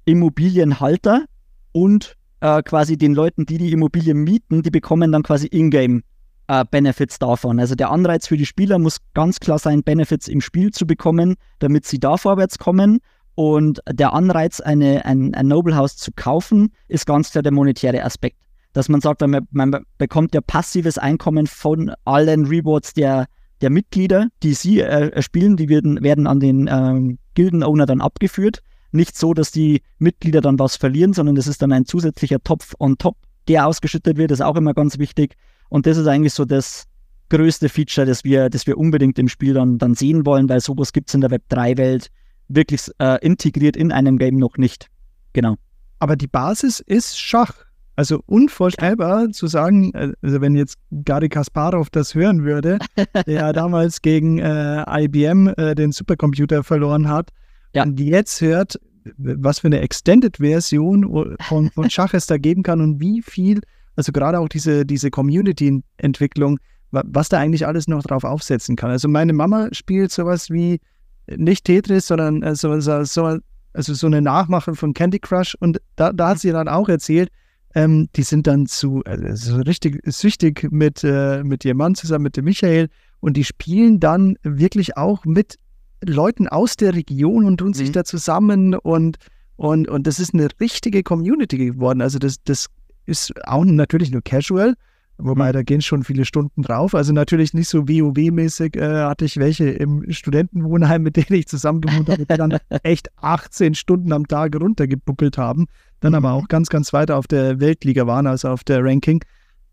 Immobilienhalter 0.05 1.25
und 1.73 2.17
äh, 2.41 2.63
quasi 2.63 2.97
den 2.97 3.15
Leuten, 3.15 3.47
die 3.47 3.59
die 3.59 3.73
Immobilien 3.73 4.19
mieten, 4.19 4.63
die 4.63 4.71
bekommen 4.71 5.13
dann 5.13 5.23
quasi 5.23 5.47
Ingame 5.51 6.03
äh, 6.49 6.65
Benefits 6.69 7.19
davon. 7.19 7.61
Also 7.61 7.75
der 7.75 7.91
Anreiz 7.91 8.27
für 8.27 8.37
die 8.37 8.47
Spieler 8.47 8.79
muss 8.79 8.99
ganz 9.15 9.39
klar 9.39 9.59
sein, 9.59 9.83
Benefits 9.83 10.27
im 10.27 10.41
Spiel 10.41 10.73
zu 10.73 10.87
bekommen, 10.87 11.37
damit 11.61 11.87
sie 11.87 12.01
da 12.01 12.17
vorwärts 12.17 12.59
kommen. 12.59 12.99
Und 13.37 13.81
der 13.89 14.13
Anreiz, 14.13 14.61
eine, 14.61 15.05
ein, 15.05 15.35
ein 15.35 15.47
Noble 15.47 15.77
House 15.77 15.97
zu 15.97 16.11
kaufen, 16.15 16.73
ist 16.89 17.07
ganz 17.07 17.31
klar 17.31 17.43
der 17.43 17.53
monetäre 17.53 18.03
Aspekt. 18.05 18.37
Dass 18.73 18.89
man 18.89 19.01
sagt, 19.01 19.21
man, 19.21 19.47
man 19.51 19.85
bekommt 19.99 20.35
ja 20.35 20.41
passives 20.41 20.99
Einkommen 20.99 21.47
von 21.47 21.93
allen 22.05 22.47
Rewards 22.47 22.95
der, 22.95 23.27
der 23.61 23.71
Mitglieder, 23.71 24.29
die 24.43 24.55
sie 24.55 24.81
äh, 24.81 25.21
spielen, 25.23 25.57
die 25.57 25.69
werden, 25.69 26.03
werden 26.03 26.27
an 26.27 26.41
den 26.41 26.69
ähm, 26.71 27.19
Gilden-Owner 27.35 27.87
dann 27.87 28.01
abgeführt. 28.01 28.63
Nicht 28.93 29.17
so, 29.17 29.35
dass 29.35 29.53
die 29.53 29.83
Mitglieder 29.99 30.41
dann 30.41 30.59
was 30.59 30.77
verlieren, 30.77 31.13
sondern 31.13 31.37
das 31.37 31.47
ist 31.47 31.63
dann 31.63 31.73
ein 31.73 31.85
zusätzlicher 31.85 32.43
Topf 32.43 32.75
on 32.79 32.99
top, 32.99 33.17
der 33.49 33.67
ausgeschüttet 33.67 34.17
wird, 34.17 34.31
ist 34.31 34.41
auch 34.41 34.57
immer 34.57 34.75
ganz 34.75 34.99
wichtig. 34.99 35.37
Und 35.69 35.87
das 35.87 35.97
ist 35.97 36.07
eigentlich 36.07 36.35
so 36.35 36.45
das 36.45 36.85
größte 37.29 37.69
Feature, 37.69 38.07
das 38.07 38.25
wir, 38.25 38.51
das 38.51 38.67
wir 38.67 38.77
unbedingt 38.77 39.19
im 39.19 39.29
Spiel 39.29 39.55
dann, 39.55 39.79
dann 39.79 39.95
sehen 39.95 40.27
wollen, 40.27 40.49
weil 40.49 40.61
sowas 40.61 40.93
gibt 40.93 41.09
es 41.09 41.15
in 41.15 41.21
der 41.21 41.31
Web3-Welt 41.31 42.09
wirklich 42.49 42.91
äh, 42.99 43.25
integriert 43.25 43.77
in 43.77 43.93
einem 43.93 44.19
Game 44.19 44.37
noch 44.37 44.57
nicht. 44.57 44.89
Genau. 45.33 45.57
Aber 46.01 46.17
die 46.17 46.27
Basis 46.27 46.81
ist 46.81 47.19
Schach. 47.19 47.55
Also 48.01 48.23
unvorstellbar 48.25 49.29
zu 49.29 49.47
sagen, 49.47 49.93
äh, 49.93 50.15
also 50.23 50.41
wenn 50.41 50.55
jetzt 50.55 50.79
Gary 50.91 51.29
Kasparov 51.29 51.91
das 51.91 52.15
hören 52.15 52.45
würde, 52.45 52.79
der 53.27 53.53
damals 53.53 54.01
gegen 54.01 54.39
äh, 54.39 55.05
IBM 55.05 55.49
äh, 55.49 55.75
den 55.75 55.93
Supercomputer 55.93 56.65
verloren 56.65 57.11
hat 57.11 57.29
ja. 57.75 57.83
und 57.83 58.01
jetzt 58.01 58.41
hört, 58.41 58.81
was 59.19 59.59
für 59.59 59.67
eine 59.67 59.81
Extended-Version 59.81 61.37
von, 61.43 61.71
von 61.73 61.91
Schach 61.91 62.15
es 62.15 62.27
da 62.27 62.39
geben 62.39 62.63
kann 62.63 62.81
und 62.81 63.03
wie 63.03 63.21
viel, 63.21 63.61
also 63.97 64.13
gerade 64.13 64.39
auch 64.39 64.49
diese, 64.49 64.87
diese 64.87 65.11
Community-Entwicklung, 65.11 66.59
was 66.93 67.29
da 67.29 67.39
eigentlich 67.39 67.67
alles 67.67 67.87
noch 67.87 68.03
drauf 68.03 68.25
aufsetzen 68.25 68.77
kann. 68.77 68.91
Also 68.91 69.09
meine 69.09 69.35
Mama 69.35 69.69
spielt 69.73 70.11
sowas 70.11 70.49
wie 70.49 70.81
nicht 71.27 71.67
Tetris, 71.67 72.07
sondern 72.07 72.43
äh, 72.45 72.57
so, 72.57 72.81
so, 72.81 73.05
so, 73.05 73.39
also 73.75 73.93
so 73.93 74.07
eine 74.07 74.23
Nachmache 74.23 74.75
von 74.75 74.95
Candy 74.95 75.19
Crush 75.19 75.55
und 75.61 75.83
da, 75.97 76.15
da 76.15 76.29
hat 76.29 76.39
sie 76.39 76.51
dann 76.51 76.67
auch 76.67 76.89
erzählt, 76.89 77.31
ähm, 77.75 78.09
die 78.17 78.23
sind 78.23 78.47
dann 78.47 78.67
zu, 78.67 79.03
also 79.05 79.57
richtig 79.57 80.01
süchtig 80.05 80.69
mit, 80.71 81.05
äh, 81.05 81.43
mit 81.45 81.65
ihrem 81.65 81.79
Mann 81.79 81.95
zusammen, 81.95 82.25
mit 82.25 82.37
dem 82.37 82.45
Michael. 82.47 82.89
Und 83.21 83.37
die 83.37 83.45
spielen 83.45 84.01
dann 84.01 84.37
wirklich 84.43 84.97
auch 84.97 85.25
mit 85.25 85.57
Leuten 86.03 86.49
aus 86.49 86.77
der 86.77 86.95
Region 86.95 87.45
und 87.45 87.59
tun 87.59 87.69
mhm. 87.69 87.75
sich 87.75 87.93
da 87.93 88.05
zusammen 88.05 88.75
und, 88.75 89.19
und, 89.57 89.89
und 89.89 90.07
das 90.07 90.19
ist 90.19 90.35
eine 90.35 90.49
richtige 90.61 91.03
Community 91.03 91.59
geworden. 91.59 92.01
Also 92.01 92.19
das, 92.19 92.43
das 92.45 92.67
ist 93.07 93.33
auch 93.47 93.65
natürlich 93.65 94.11
nur 94.11 94.23
casual, 94.23 94.75
Wobei, 95.23 95.49
mhm. 95.49 95.53
da 95.53 95.63
gehen 95.63 95.83
schon 95.83 96.03
viele 96.03 96.25
Stunden 96.25 96.63
drauf. 96.63 96.95
Also 96.95 97.13
natürlich 97.13 97.55
nicht 97.55 97.69
so 97.69 97.89
WoW-mäßig 97.89 98.77
äh, 98.77 99.05
hatte 99.05 99.25
ich 99.25 99.37
welche 99.37 99.69
im 99.69 100.11
Studentenwohnheim, 100.11 101.03
mit 101.03 101.17
denen 101.17 101.39
ich 101.39 101.47
zusammen 101.47 101.81
gewohnt 101.81 102.09
habe, 102.09 102.27
die 102.27 102.37
dann 102.37 102.59
echt 102.83 103.11
18 103.17 103.75
Stunden 103.75 104.13
am 104.13 104.27
Tag 104.27 104.57
runtergebuckelt 104.59 105.39
haben. 105.39 105.67
Dann 106.01 106.13
mhm. 106.13 106.17
aber 106.17 106.33
auch 106.33 106.49
ganz, 106.49 106.69
ganz 106.69 106.93
weiter 106.93 107.17
auf 107.17 107.27
der 107.27 107.61
Weltliga 107.61 108.07
waren, 108.07 108.27
also 108.27 108.49
auf 108.49 108.65
der 108.65 108.85
Ranking. 108.85 109.23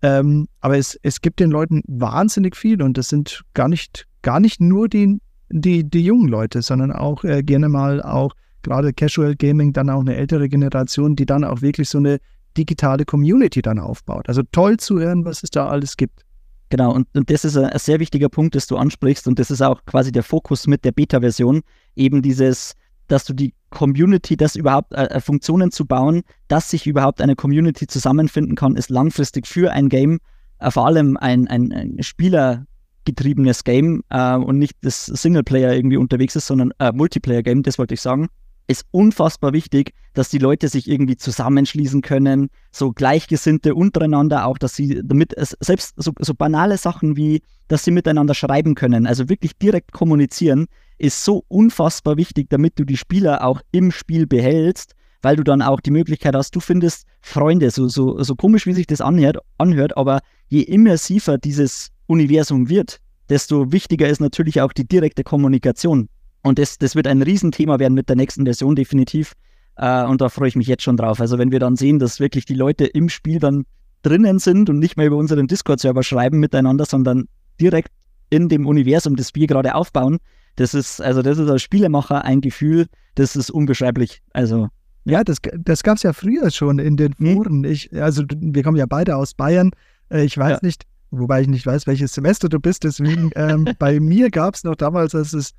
Ähm, 0.02 0.48
aber 0.62 0.78
es, 0.78 0.98
es 1.02 1.22
gibt 1.22 1.40
den 1.40 1.50
Leuten 1.50 1.82
wahnsinnig 1.88 2.56
viel 2.56 2.82
und 2.82 2.98
das 2.98 3.10
sind 3.10 3.44
gar 3.54 3.68
nicht, 3.68 4.06
gar 4.22 4.40
nicht 4.40 4.62
nur 4.62 4.88
die, 4.88 5.20
die, 5.50 5.90
die 5.90 6.04
jungen 6.04 6.28
Leute, 6.28 6.62
sondern 6.62 6.92
auch 6.92 7.24
äh, 7.24 7.42
gerne 7.42 7.70
mal 7.70 8.02
auch 8.02 8.34
gerade 8.63 8.94
Casual 8.94 9.36
Gaming, 9.36 9.74
dann 9.74 9.90
auch 9.90 10.02
eine 10.02 10.16
ältere 10.16 10.50
Generation, 10.50 11.16
die 11.16 11.26
dann 11.26 11.44
auch 11.44 11.62
wirklich 11.62 11.90
so 11.90 11.98
eine 11.98 12.20
digitale 12.58 13.06
Community 13.06 13.62
dann 13.62 13.80
aufbaut. 13.80 14.28
Also 14.28 14.44
toll 14.52 14.78
zu 14.78 15.00
hören, 15.00 15.26
was 15.26 15.44
es 15.44 15.50
da 15.50 15.68
alles 15.68 15.98
gibt. 15.98 16.22
Genau, 16.70 16.94
und, 16.94 17.08
und 17.16 17.30
das 17.30 17.46
ist 17.46 17.56
ein, 17.56 17.66
ein, 17.66 17.80
sehr 17.80 18.00
wichtiger 18.00 18.30
Punkt, 18.30 18.56
das 18.56 18.68
du 18.68 18.76
ansprichst, 18.76 19.28
und 19.28 19.40
das 19.40 19.52
ist 19.52 19.62
auch 19.62 19.86
quasi 19.86 20.12
der 20.12 20.24
Fokus 20.24 20.68
mit 20.68 20.84
der 20.84 20.92
Beta-Version, 20.92 21.62
eben 21.96 22.22
dieses, 22.22 22.74
dass 23.08 23.24
du 23.24 23.34
die 23.34 23.54
Community, 23.70 24.38
das 24.38 24.56
überhaupt 24.56 24.94
äh, 24.94 25.06
äh 25.06 25.20
Funktionen 25.20 25.72
zu 25.72 25.86
bauen, 25.86 26.24
dass 26.48 26.70
sich 26.70 26.88
überhaupt 26.88 27.22
eine 27.22 27.36
Community 27.36 27.88
zusammenfinden 27.88 28.56
kann, 28.56 28.76
ist 28.76 28.90
langfristig 28.90 29.48
für 29.48 29.72
ein 29.72 29.90
Game, 29.90 30.20
äh, 30.60 30.72
vor 30.72 30.86
allem 30.86 31.18
ein, 31.18 31.48
ein, 31.48 31.72
ein 31.72 31.98
spielergetriebenes 32.02 33.64
Game 33.64 34.04
äh, 34.10 34.36
und 34.36 34.58
nicht 34.58 34.76
das 34.82 35.06
Singleplayer 35.06 35.74
irgendwie 35.74 35.98
unterwegs 35.98 36.36
ist, 36.36 36.48
sondern 36.48 36.72
äh, 36.80 36.92
Multiplayer-Game, 36.92 37.64
das 37.64 37.78
wollte 37.78 37.94
ich 37.94 38.02
sagen 38.02 38.30
ist 38.68 38.86
unfassbar 38.92 39.54
wichtig, 39.54 39.94
dass 40.14 40.30
die 40.30 40.40
Leute 40.40 40.68
sich 40.68 40.90
irgendwie 40.90 41.16
zusammenschließen 41.16 42.02
können, 42.02 42.50
so 42.72 42.92
Gleichgesinnte 42.92 43.76
untereinander 43.76 44.46
auch, 44.46 44.58
dass 44.58 44.76
sie 44.76 45.02
damit 45.04 45.34
selbst 45.38 45.94
so, 45.96 46.12
so, 46.20 46.34
banale 46.34 46.78
Sachen 46.78 47.16
wie, 47.16 47.42
dass 47.70 47.86
sie 47.86 47.92
miteinander 47.92 48.34
schreiben 48.34 48.76
können, 48.76 49.08
also 49.08 49.30
wirklich 49.30 49.58
direkt 49.58 49.94
kommunizieren, 49.94 50.68
ist 50.98 51.24
so 51.24 51.46
unfassbar 51.48 52.18
wichtig, 52.18 52.50
damit 52.50 52.78
du 52.78 52.84
die 52.84 52.98
Spieler 52.98 53.46
auch 53.46 53.62
im 53.72 53.92
Spiel 53.92 54.28
behältst, 54.28 54.96
weil 55.22 55.36
du 55.36 55.44
dann 55.44 55.62
auch 55.62 55.80
die 55.80 55.92
Möglichkeit 55.92 56.36
hast, 56.36 56.56
du 56.56 56.60
findest 56.60 57.06
Freunde, 57.22 57.72
so, 57.72 57.88
so, 57.88 58.22
so 58.22 58.36
komisch 58.36 58.66
wie 58.66 58.74
sich 58.74 58.88
das 58.88 59.02
anhört, 59.02 59.38
anhört, 59.58 59.96
aber 59.98 60.20
je 60.48 60.62
immersiver 60.62 61.38
dieses 61.38 61.90
Universum 62.08 62.70
wird, 62.70 63.00
desto 63.30 63.72
wichtiger 63.72 64.08
ist 64.08 64.22
natürlich 64.22 64.62
auch 64.62 64.74
die 64.74 64.88
direkte 64.88 65.24
Kommunikation 65.24 66.10
und 66.48 66.60
das, 66.60 66.78
das 66.78 66.96
wird 66.96 67.08
ein 67.08 67.22
Riesenthema 67.22 67.80
werden 67.80 67.94
mit 67.94 68.10
der 68.10 68.16
nächsten 68.16 68.46
Version 68.46 68.76
definitiv. 68.76 69.34
Äh, 69.76 70.06
und 70.06 70.22
da 70.22 70.30
freue 70.30 70.48
ich 70.48 70.56
mich 70.56 70.68
jetzt 70.68 70.84
schon 70.84 70.98
drauf. 70.98 71.20
Also 71.22 71.38
wenn 71.38 71.52
wir 71.52 71.60
dann 71.60 71.76
sehen, 71.76 72.00
dass 72.00 72.20
wirklich 72.20 72.46
die 72.46 72.56
Leute 72.56 72.86
im 72.86 73.10
Spiel 73.10 73.40
dann 73.40 73.66
drinnen 74.02 74.40
sind 74.40 74.70
und 74.70 74.80
nicht 74.80 74.98
mehr 74.98 75.08
über 75.08 75.18
unseren 75.18 75.48
Discord-Server 75.48 76.04
schreiben 76.04 76.40
miteinander, 76.40 76.86
sondern 76.86 77.28
direkt 77.60 77.92
in 78.30 78.50
dem 78.50 78.66
Universum, 78.66 79.16
das 79.16 79.34
wir 79.36 79.48
gerade 79.48 79.76
aufbauen, 79.76 80.18
das 80.56 80.74
ist, 80.74 81.02
also 81.02 81.22
das 81.22 81.38
ist 81.38 81.50
als 81.50 81.62
Spielemacher 81.62 82.24
ein 82.24 82.42
Gefühl, 82.42 82.88
das 83.16 83.36
ist 83.36 83.50
unbeschreiblich. 83.50 84.22
Also 84.34 84.70
ja, 85.06 85.24
das, 85.24 85.38
das 85.60 85.84
gab 85.84 85.98
es 85.98 86.04
ja 86.04 86.14
früher 86.14 86.52
schon 86.52 86.80
in 86.80 86.98
den 86.98 87.14
hm? 87.18 87.36
Foren. 87.36 87.64
Ich, 87.64 87.94
also 87.94 88.24
wir 88.36 88.64
kommen 88.64 88.78
ja 88.78 88.86
beide 88.88 89.16
aus 89.16 89.34
Bayern. 89.34 89.72
Äh, 90.10 90.26
ich 90.26 90.38
weiß 90.38 90.54
ja. 90.54 90.60
nicht, 90.62 90.84
wobei 91.12 91.42
ich 91.42 91.48
nicht 91.48 91.66
weiß, 91.66 91.88
welches 91.88 92.14
Semester 92.14 92.50
du 92.50 92.60
bist. 92.60 92.84
Deswegen 92.84 93.32
ähm, 93.36 93.68
bei 93.80 94.00
mir 94.00 94.30
gab 94.30 94.56
es 94.56 94.64
noch 94.64 94.76
damals, 94.76 95.16
als 95.16 95.34
es 95.34 95.54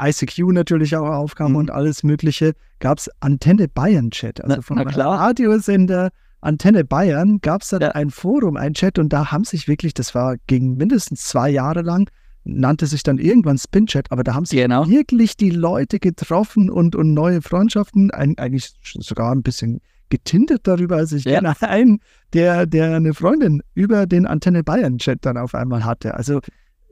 ICQ 0.00 0.52
natürlich 0.52 0.96
auch 0.96 1.08
aufkam 1.08 1.52
mhm. 1.52 1.56
und 1.56 1.70
alles 1.70 2.02
Mögliche, 2.02 2.54
gab 2.80 2.98
es 2.98 3.10
Antenne 3.20 3.68
Bayern 3.68 4.10
Chat. 4.10 4.42
Also 4.42 4.62
vom 4.62 4.78
Radiosender 4.78 6.10
Antenne 6.40 6.84
Bayern 6.84 7.40
gab 7.40 7.62
es 7.62 7.68
dann 7.68 7.80
ja. 7.80 7.92
ein 7.92 8.10
Forum, 8.10 8.56
ein 8.56 8.74
Chat 8.74 8.98
und 8.98 9.12
da 9.12 9.32
haben 9.32 9.44
sich 9.44 9.66
wirklich, 9.66 9.94
das 9.94 10.14
war 10.14 10.36
gegen 10.46 10.76
mindestens 10.76 11.24
zwei 11.24 11.48
Jahre 11.48 11.80
lang, 11.80 12.10
nannte 12.44 12.86
sich 12.86 13.02
dann 13.02 13.18
irgendwann 13.18 13.56
Spin 13.56 13.86
Chat, 13.86 14.12
aber 14.12 14.22
da 14.22 14.34
haben 14.34 14.44
sich 14.44 14.60
genau. 14.60 14.86
wirklich 14.86 15.36
die 15.38 15.50
Leute 15.50 15.98
getroffen 15.98 16.68
und, 16.68 16.94
und 16.94 17.14
neue 17.14 17.40
Freundschaften, 17.40 18.10
ein, 18.10 18.36
eigentlich 18.36 18.74
sogar 18.82 19.32
ein 19.32 19.42
bisschen 19.42 19.80
getintet 20.10 20.60
darüber. 20.64 20.96
Also 20.96 21.16
ich 21.16 21.24
ja. 21.24 21.40
kenne 21.40 21.54
einen, 21.62 22.00
der, 22.34 22.66
der 22.66 22.96
eine 22.96 23.14
Freundin 23.14 23.62
über 23.74 24.06
den 24.06 24.26
Antenne 24.26 24.62
Bayern 24.62 24.98
Chat 24.98 25.24
dann 25.24 25.38
auf 25.38 25.54
einmal 25.54 25.84
hatte. 25.84 26.14
Also 26.14 26.40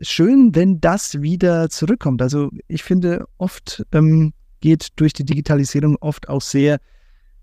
schön, 0.02 0.54
wenn 0.54 0.80
das 0.80 1.22
wieder 1.22 1.70
zurückkommt. 1.70 2.20
Also 2.22 2.50
ich 2.68 2.82
finde, 2.82 3.24
oft 3.38 3.84
ähm, 3.92 4.32
geht 4.60 4.88
durch 4.96 5.12
die 5.12 5.24
Digitalisierung 5.24 5.96
oft 6.00 6.28
auch 6.28 6.42
sehr, 6.42 6.78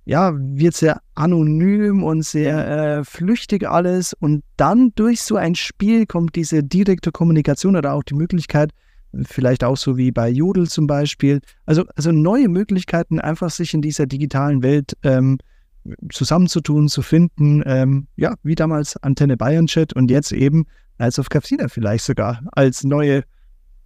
ja, 0.06 0.34
wird 0.36 0.76
sehr 0.76 1.02
anonym 1.16 2.04
und 2.04 2.24
sehr 2.24 3.00
äh, 3.00 3.04
flüchtig 3.04 3.68
alles. 3.68 4.14
Und 4.14 4.44
dann 4.58 4.92
durch 4.96 5.22
so 5.22 5.36
ein 5.36 5.56
Spiel 5.56 6.06
kommt 6.06 6.36
diese 6.36 6.64
direkte 6.64 7.12
Kommunikation 7.12 7.76
oder 7.76 7.94
auch 7.94 8.04
die 8.04 8.16
Möglichkeit, 8.16 8.72
vielleicht 9.24 9.64
auch 9.64 9.78
so 9.78 9.98
wie 9.98 10.12
bei 10.12 10.30
Jodel 10.30 10.68
zum 10.68 10.88
Beispiel, 10.88 11.42
also, 11.66 11.84
also 11.96 12.12
neue 12.12 12.48
Möglichkeiten, 12.48 13.20
einfach 13.20 13.50
sich 13.50 13.74
in 13.74 13.82
dieser 13.82 14.06
digitalen 14.06 14.62
Welt 14.62 14.96
ähm, 15.04 15.40
zusammenzutun, 16.12 16.90
zu 16.90 17.02
finden. 17.02 17.64
Ähm, 17.66 18.08
ja, 18.16 18.36
wie 18.44 18.56
damals 18.56 18.98
Antenne 18.98 19.38
Bayern 19.38 19.68
Chat 19.68 19.94
und 19.94 20.12
jetzt 20.12 20.32
eben 20.32 20.66
als 21.00 21.20
auf 21.20 21.30
Capsina 21.30 21.68
vielleicht 21.68 22.06
sogar, 22.06 22.42
als 22.52 22.84
neue 22.84 23.24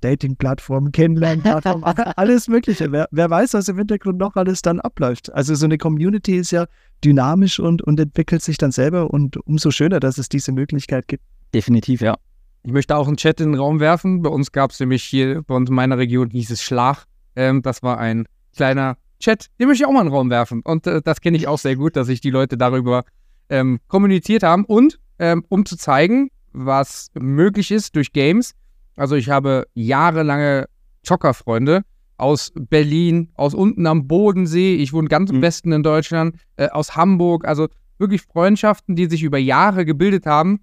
Dating-Plattform, 0.02 0.92
Kennenlernen-Plattform, 0.92 1.84
alles 2.18 2.48
Mögliche. 2.50 2.92
Wer, 2.92 3.08
wer, 3.12 3.30
weiß, 3.30 3.54
was 3.54 3.70
im 3.70 3.78
Hintergrund 3.78 4.18
noch 4.18 4.36
alles 4.36 4.62
dann 4.62 4.82
abläuft. 4.82 5.32
Also 5.34 5.56
so 5.56 5.66
eine 5.66 5.78
Community 5.78 6.38
ist 6.38 6.52
ja 6.52 6.66
dynamisch 7.04 7.60
und, 7.60 7.82
und 7.82 8.00
entwickelt 8.00 8.42
sich 8.42 8.58
dann 8.58 8.72
selber 8.72 9.12
und 9.12 9.38
umso 9.48 9.72
schöner, 9.72 10.00
dass 10.02 10.18
es 10.18 10.28
diese 10.28 10.52
Möglichkeit 10.52 11.08
gibt. 11.08 11.24
Definitiv, 11.54 12.02
ja. 12.02 12.18
Ich 12.64 12.72
möchte 12.72 12.96
auch 12.96 13.08
einen 13.08 13.18
Chat 13.18 13.40
in 13.40 13.52
den 13.52 13.60
Raum 13.60 13.80
werfen. 13.80 14.22
Bei 14.22 14.30
uns 14.30 14.52
gab 14.52 14.72
es 14.72 14.80
nämlich 14.80 15.04
hier, 15.04 15.42
bei 15.44 15.56
uns 15.56 15.70
in 15.70 15.76
meiner 15.76 15.98
Region 15.98 16.30
hieß 16.30 16.52
es 16.52 16.62
Schlag. 16.62 17.06
Ähm, 17.36 17.62
das 17.62 17.84
war 17.84 17.98
ein 17.98 18.26
kleiner 18.56 18.98
Chat, 19.20 19.48
den 19.60 19.68
möchte 19.68 19.84
ich 19.84 19.88
auch 19.88 19.94
mal 19.94 20.02
in 20.02 20.08
den 20.08 20.14
Raum 20.14 20.30
werfen. 20.30 20.62
Und 20.64 20.86
äh, 20.88 21.02
das 21.02 21.22
kenne 21.22 21.38
ich 21.38 21.48
auch 21.48 21.60
sehr 21.60 21.76
gut, 21.76 21.96
dass 21.96 22.08
sich 22.08 22.20
die 22.20 22.30
Leute 22.30 22.58
darüber 22.58 23.04
ähm, 23.50 23.80
kommuniziert 23.88 24.44
haben. 24.44 24.66
Und 24.66 25.00
ähm, 25.20 25.46
um 25.50 25.66
zu 25.66 25.78
zeigen, 25.78 26.30
was 26.54 27.10
möglich 27.20 27.72
ist 27.72 27.96
durch 27.96 28.14
Games. 28.14 28.54
Also 28.96 29.16
ich 29.16 29.30
habe 29.30 29.66
jahrelange 29.74 30.68
Zockerfreunde 31.04 31.84
aus 32.18 32.52
Berlin, 32.56 33.32
aus 33.36 33.54
unten 33.54 33.86
am 33.88 34.08
Bodensee, 34.08 34.76
ich 34.76 34.94
wohne 34.94 35.08
ganz 35.08 35.30
im 35.30 35.38
mhm. 35.38 35.42
Westen 35.42 35.72
in 35.72 35.84
Deutschland, 35.84 36.38
äh, 36.58 36.70
aus 36.70 36.96
Hamburg, 36.96 37.46
also 37.46 37.68
wirklich 37.98 38.22
Freundschaften, 38.22 38.96
die 38.96 39.08
sich 39.08 39.24
über 39.24 39.38
Jahre 39.38 39.86
gebildet 39.86 40.26
haben. 40.26 40.62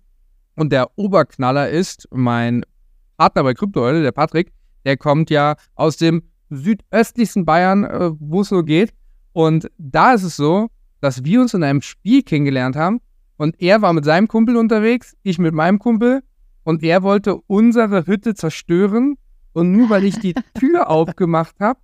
Und 0.57 0.73
der 0.73 0.91
Oberknaller 0.97 1.69
ist 1.69 2.09
mein 2.13 2.65
Partner 3.17 3.43
bei 3.43 3.55
Kryptoeule, 3.55 4.03
der 4.03 4.13
Patrick, 4.13 4.53
der 4.85 4.97
kommt 4.97 5.31
ja 5.31 5.57
aus 5.75 5.97
dem 5.97 6.23
südöstlichsten 6.51 7.45
Bayern, 7.45 7.85
äh, 7.85 8.11
wo 8.19 8.41
es 8.43 8.49
so 8.49 8.63
geht. 8.63 8.93
Und 9.33 9.71
da 9.79 10.15
ist 10.15 10.23
es 10.23 10.37
so, 10.37 10.69
dass 11.01 11.25
wir 11.25 11.41
uns 11.41 11.55
in 11.55 11.63
einem 11.63 11.83
Spiel 11.83 12.23
kennengelernt 12.23 12.77
haben, 12.77 13.01
und 13.41 13.59
er 13.59 13.81
war 13.81 13.95
mit 13.95 14.05
seinem 14.05 14.29
Kumpel 14.29 14.55
unterwegs, 14.59 15.17
ich 15.23 15.39
mit 15.39 15.55
meinem 15.55 15.79
Kumpel. 15.79 16.21
Und 16.63 16.83
er 16.83 17.03
wollte 17.03 17.37
unsere 17.47 18.07
Hütte 18.07 18.35
zerstören. 18.35 19.17
Und 19.55 19.73
nur 19.73 19.89
weil 19.89 20.05
ich 20.05 20.19
die 20.19 20.35
Tür 20.59 20.91
aufgemacht 20.91 21.55
habe, 21.59 21.81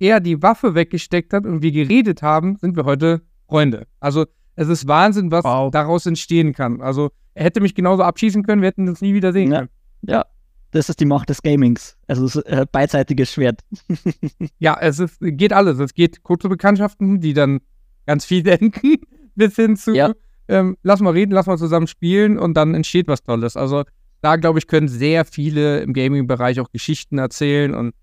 er 0.00 0.18
die 0.18 0.42
Waffe 0.42 0.74
weggesteckt 0.74 1.32
hat 1.32 1.46
und 1.46 1.62
wir 1.62 1.70
geredet 1.70 2.22
haben, 2.22 2.56
sind 2.56 2.74
wir 2.74 2.84
heute 2.86 3.22
Freunde. 3.48 3.86
Also 4.00 4.26
es 4.56 4.66
ist 4.66 4.88
Wahnsinn, 4.88 5.30
was 5.30 5.44
wow. 5.44 5.70
daraus 5.70 6.06
entstehen 6.06 6.52
kann. 6.52 6.80
Also 6.80 7.12
er 7.34 7.44
hätte 7.44 7.60
mich 7.60 7.76
genauso 7.76 8.02
abschießen 8.02 8.42
können, 8.42 8.60
wir 8.60 8.66
hätten 8.66 8.88
uns 8.88 9.00
nie 9.00 9.14
wieder 9.14 9.32
sehen 9.32 9.50
können. 9.50 9.68
Ja, 10.02 10.26
das 10.72 10.88
ist 10.88 10.98
die 10.98 11.06
Macht 11.06 11.28
des 11.28 11.40
Gamings. 11.40 11.96
Also 12.08 12.24
das 12.24 12.34
äh, 12.34 12.66
beidseitiges 12.70 13.30
Schwert. 13.30 13.60
ja, 14.58 14.76
es 14.80 14.98
ist, 14.98 15.18
geht 15.20 15.52
alles. 15.52 15.78
Es 15.78 15.94
geht 15.94 16.24
kurze 16.24 16.48
Bekanntschaften, 16.48 17.20
die 17.20 17.32
dann 17.32 17.60
ganz 18.06 18.24
viel 18.24 18.42
denken, 18.42 18.96
bis 19.36 19.54
hin 19.54 19.76
zu 19.76 19.94
ja 19.94 20.12
ähm, 20.48 20.76
lass 20.82 21.00
mal 21.00 21.12
reden, 21.12 21.32
lass 21.32 21.46
mal 21.46 21.58
zusammen 21.58 21.86
spielen 21.86 22.38
und 22.38 22.54
dann 22.54 22.74
entsteht 22.74 23.08
was 23.08 23.22
Tolles. 23.22 23.56
Also 23.56 23.84
da, 24.22 24.36
glaube 24.36 24.58
ich, 24.58 24.66
können 24.66 24.88
sehr 24.88 25.24
viele 25.24 25.80
im 25.80 25.92
Gaming-Bereich 25.92 26.60
auch 26.60 26.70
Geschichten 26.70 27.18
erzählen 27.18 27.74
und 27.74 27.94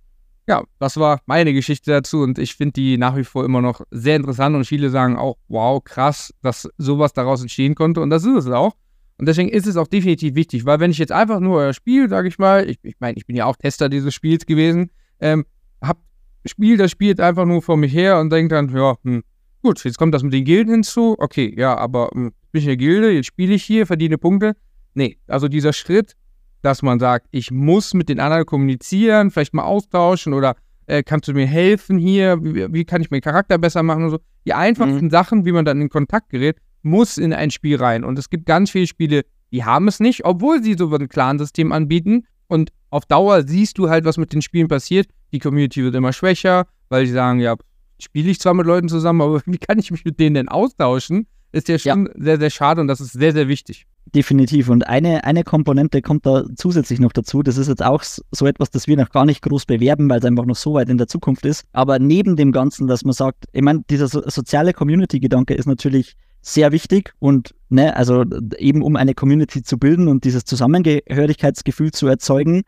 ja, 0.47 0.63
das 0.79 0.97
war 0.97 1.21
meine 1.25 1.53
Geschichte 1.53 1.91
dazu 1.91 2.21
und 2.21 2.37
ich 2.37 2.55
finde 2.55 2.73
die 2.73 2.97
nach 2.97 3.15
wie 3.15 3.23
vor 3.23 3.45
immer 3.45 3.61
noch 3.61 3.81
sehr 3.91 4.17
interessant 4.17 4.55
und 4.55 4.65
viele 4.65 4.89
sagen 4.89 5.17
auch, 5.17 5.37
wow, 5.47 5.81
krass, 5.83 6.33
dass 6.41 6.69
sowas 6.77 7.13
daraus 7.13 7.41
entstehen 7.41 7.75
konnte 7.75 8.01
und 8.01 8.09
das 8.09 8.25
ist 8.25 8.45
es 8.45 8.47
auch. 8.47 8.73
Und 9.17 9.27
deswegen 9.27 9.49
ist 9.49 9.67
es 9.67 9.77
auch 9.77 9.87
definitiv 9.87 10.35
wichtig, 10.35 10.65
weil 10.65 10.79
wenn 10.79 10.91
ich 10.91 10.97
jetzt 10.97 11.11
einfach 11.11 11.39
nur 11.39 11.59
euer 11.59 11.73
Spiel, 11.73 12.09
sage 12.09 12.27
ich 12.27 12.39
mal, 12.39 12.69
ich, 12.69 12.77
ich 12.83 12.95
meine, 12.99 13.17
ich 13.17 13.25
bin 13.25 13.35
ja 13.35 13.45
auch 13.45 13.55
Tester 13.55 13.87
dieses 13.87 14.13
Spiels 14.13 14.45
gewesen, 14.45 14.89
ähm, 15.21 15.45
hab 15.81 15.97
Spiel, 16.45 16.75
das 16.75 16.91
spielt 16.91 17.21
einfach 17.21 17.45
nur 17.45 17.61
vor 17.61 17.77
mich 17.77 17.93
her 17.93 18.19
und 18.19 18.31
denkt 18.31 18.51
dann, 18.51 18.67
ja, 18.75 18.95
hm, 19.03 19.23
Gut, 19.63 19.81
jetzt 19.85 19.97
kommt 19.97 20.13
das 20.13 20.23
mit 20.23 20.33
den 20.33 20.43
Gilden 20.43 20.71
hinzu. 20.71 21.15
Okay, 21.17 21.53
ja, 21.57 21.77
aber 21.77 22.09
hm, 22.13 22.33
bin 22.51 22.59
ich 22.59 22.65
in 22.65 22.69
der 22.71 22.77
Gilde, 22.77 23.11
jetzt 23.11 23.27
spiele 23.27 23.53
ich 23.53 23.63
hier, 23.63 23.87
verdiene 23.87 24.17
Punkte. 24.17 24.57
Nee, 24.93 25.17
also 25.25 25.47
dieser 25.47 25.71
Schritt, 25.71 26.17
dass 26.61 26.81
man 26.81 26.99
sagt, 26.99 27.27
ich 27.31 27.49
muss 27.49 27.93
mit 27.93 28.09
den 28.09 28.19
anderen 28.19 28.45
kommunizieren, 28.45 29.31
vielleicht 29.31 29.53
mal 29.53 29.63
austauschen 29.63 30.33
oder 30.33 30.57
äh, 30.87 31.01
kannst 31.01 31.29
du 31.29 31.33
mir 31.33 31.47
helfen 31.47 31.97
hier, 31.97 32.43
wie, 32.43 32.73
wie, 32.73 32.83
kann 32.83 33.01
ich 33.01 33.09
meinen 33.09 33.21
Charakter 33.21 33.57
besser 33.57 33.83
machen 33.83 34.03
und 34.03 34.09
so. 34.09 34.19
Die 34.45 34.53
einfachsten 34.53 35.05
mhm. 35.05 35.09
Sachen, 35.09 35.45
wie 35.45 35.53
man 35.53 35.63
dann 35.63 35.79
in 35.79 35.87
Kontakt 35.87 36.29
gerät, 36.29 36.57
muss 36.81 37.17
in 37.17 37.31
ein 37.31 37.49
Spiel 37.49 37.77
rein. 37.77 38.03
Und 38.03 38.19
es 38.19 38.29
gibt 38.29 38.45
ganz 38.45 38.69
viele 38.69 38.87
Spiele, 38.87 39.21
die 39.53 39.63
haben 39.63 39.87
es 39.87 40.01
nicht, 40.01 40.25
obwohl 40.25 40.61
sie 40.61 40.73
so 40.77 40.93
ein 40.93 41.07
Clan-System 41.07 41.71
anbieten. 41.71 42.27
Und 42.47 42.73
auf 42.89 43.05
Dauer 43.05 43.43
siehst 43.43 43.77
du 43.77 43.89
halt, 43.89 44.03
was 44.03 44.17
mit 44.17 44.33
den 44.33 44.41
Spielen 44.41 44.67
passiert. 44.67 45.07
Die 45.31 45.39
Community 45.39 45.81
wird 45.85 45.95
immer 45.95 46.11
schwächer, 46.11 46.67
weil 46.89 47.05
sie 47.05 47.13
sagen, 47.13 47.39
ja, 47.39 47.55
spiele 48.03 48.29
ich 48.29 48.39
zwar 48.39 48.53
mit 48.53 48.65
Leuten 48.65 48.89
zusammen, 48.89 49.21
aber 49.21 49.41
wie 49.45 49.57
kann 49.57 49.79
ich 49.79 49.91
mich 49.91 50.05
mit 50.05 50.19
denen 50.19 50.35
denn 50.35 50.49
austauschen? 50.49 51.27
Ist 51.51 51.67
ja 51.67 51.77
schon 51.77 52.07
ja. 52.07 52.11
sehr, 52.15 52.39
sehr 52.39 52.49
schade 52.49 52.81
und 52.81 52.87
das 52.87 52.99
ist 52.99 53.13
sehr, 53.13 53.31
sehr 53.31 53.47
wichtig. 53.47 53.85
Definitiv. 54.13 54.69
Und 54.69 54.87
eine, 54.87 55.23
eine 55.23 55.43
Komponente 55.43 56.01
kommt 56.01 56.25
da 56.25 56.43
zusätzlich 56.55 56.99
noch 56.99 57.13
dazu. 57.13 57.41
Das 57.41 57.57
ist 57.57 57.67
jetzt 57.67 57.83
auch 57.83 58.03
so 58.03 58.45
etwas, 58.45 58.69
das 58.69 58.87
wir 58.87 58.97
noch 58.97 59.09
gar 59.09 59.25
nicht 59.25 59.41
groß 59.41 59.65
bewerben, 59.65 60.09
weil 60.09 60.19
es 60.19 60.25
einfach 60.25 60.45
noch 60.45 60.55
so 60.55 60.73
weit 60.73 60.89
in 60.89 60.97
der 60.97 61.07
Zukunft 61.07 61.45
ist. 61.45 61.65
Aber 61.73 61.99
neben 61.99 62.35
dem 62.35 62.51
Ganzen, 62.51 62.87
dass 62.87 63.05
man 63.05 63.13
sagt, 63.13 63.45
ich 63.53 63.61
meine, 63.61 63.83
dieser 63.89 64.07
so, 64.07 64.21
soziale 64.27 64.73
Community-Gedanke 64.73 65.53
ist 65.53 65.65
natürlich 65.65 66.15
sehr 66.41 66.71
wichtig 66.71 67.13
und 67.19 67.55
ne, 67.69 67.95
also 67.95 68.25
eben 68.57 68.81
um 68.81 68.97
eine 68.97 69.13
Community 69.13 69.63
zu 69.63 69.77
bilden 69.77 70.07
und 70.09 70.25
dieses 70.25 70.43
Zusammengehörigkeitsgefühl 70.43 71.91
zu 71.91 72.07
erzeugen. 72.07 72.63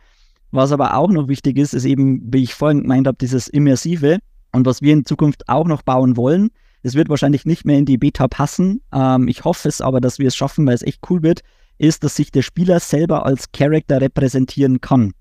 Was 0.52 0.72
aber 0.72 0.96
auch 0.96 1.12
noch 1.12 1.28
wichtig 1.28 1.58
ist, 1.58 1.74
ist 1.74 1.86
eben, 1.86 2.22
wie 2.34 2.44
ich 2.44 2.54
vorhin 2.54 2.84
gemeint 2.84 3.08
habe, 3.08 3.18
dieses 3.20 3.50
Immersive 3.50 4.20
und 4.56 4.66
was 4.66 4.82
wir 4.82 4.94
in 4.94 5.06
Zukunft 5.06 5.48
auch 5.50 5.68
noch 5.68 5.82
bauen 5.82 6.18
wollen. 6.18 6.50
Es 6.82 6.96
wird 6.96 7.10
wahrscheinlich 7.10 7.46
nicht 7.46 7.66
mehr 7.66 7.78
in 7.78 7.86
die 7.86 7.98
Beta 7.98 8.28
passen. 8.28 8.82
Ähm, 8.94 9.28
ich 9.28 9.44
hoffe 9.44 9.68
es 9.68 9.82
aber, 9.82 10.02
dass 10.02 10.20
wir 10.20 10.28
es 10.28 10.36
schaffen, 10.36 10.66
weil 10.66 10.76
es 10.76 10.84
echt 10.84 11.02
cool 11.10 11.24
wird, 11.24 11.42
ist, 11.78 12.04
dass 12.04 12.16
sich 12.16 12.32
der 12.32 12.42
Spieler 12.42 12.80
selber 12.80 13.26
als 13.26 13.52
Character 13.52 14.00
repräsentieren 14.00 14.82
kann. 14.82 15.14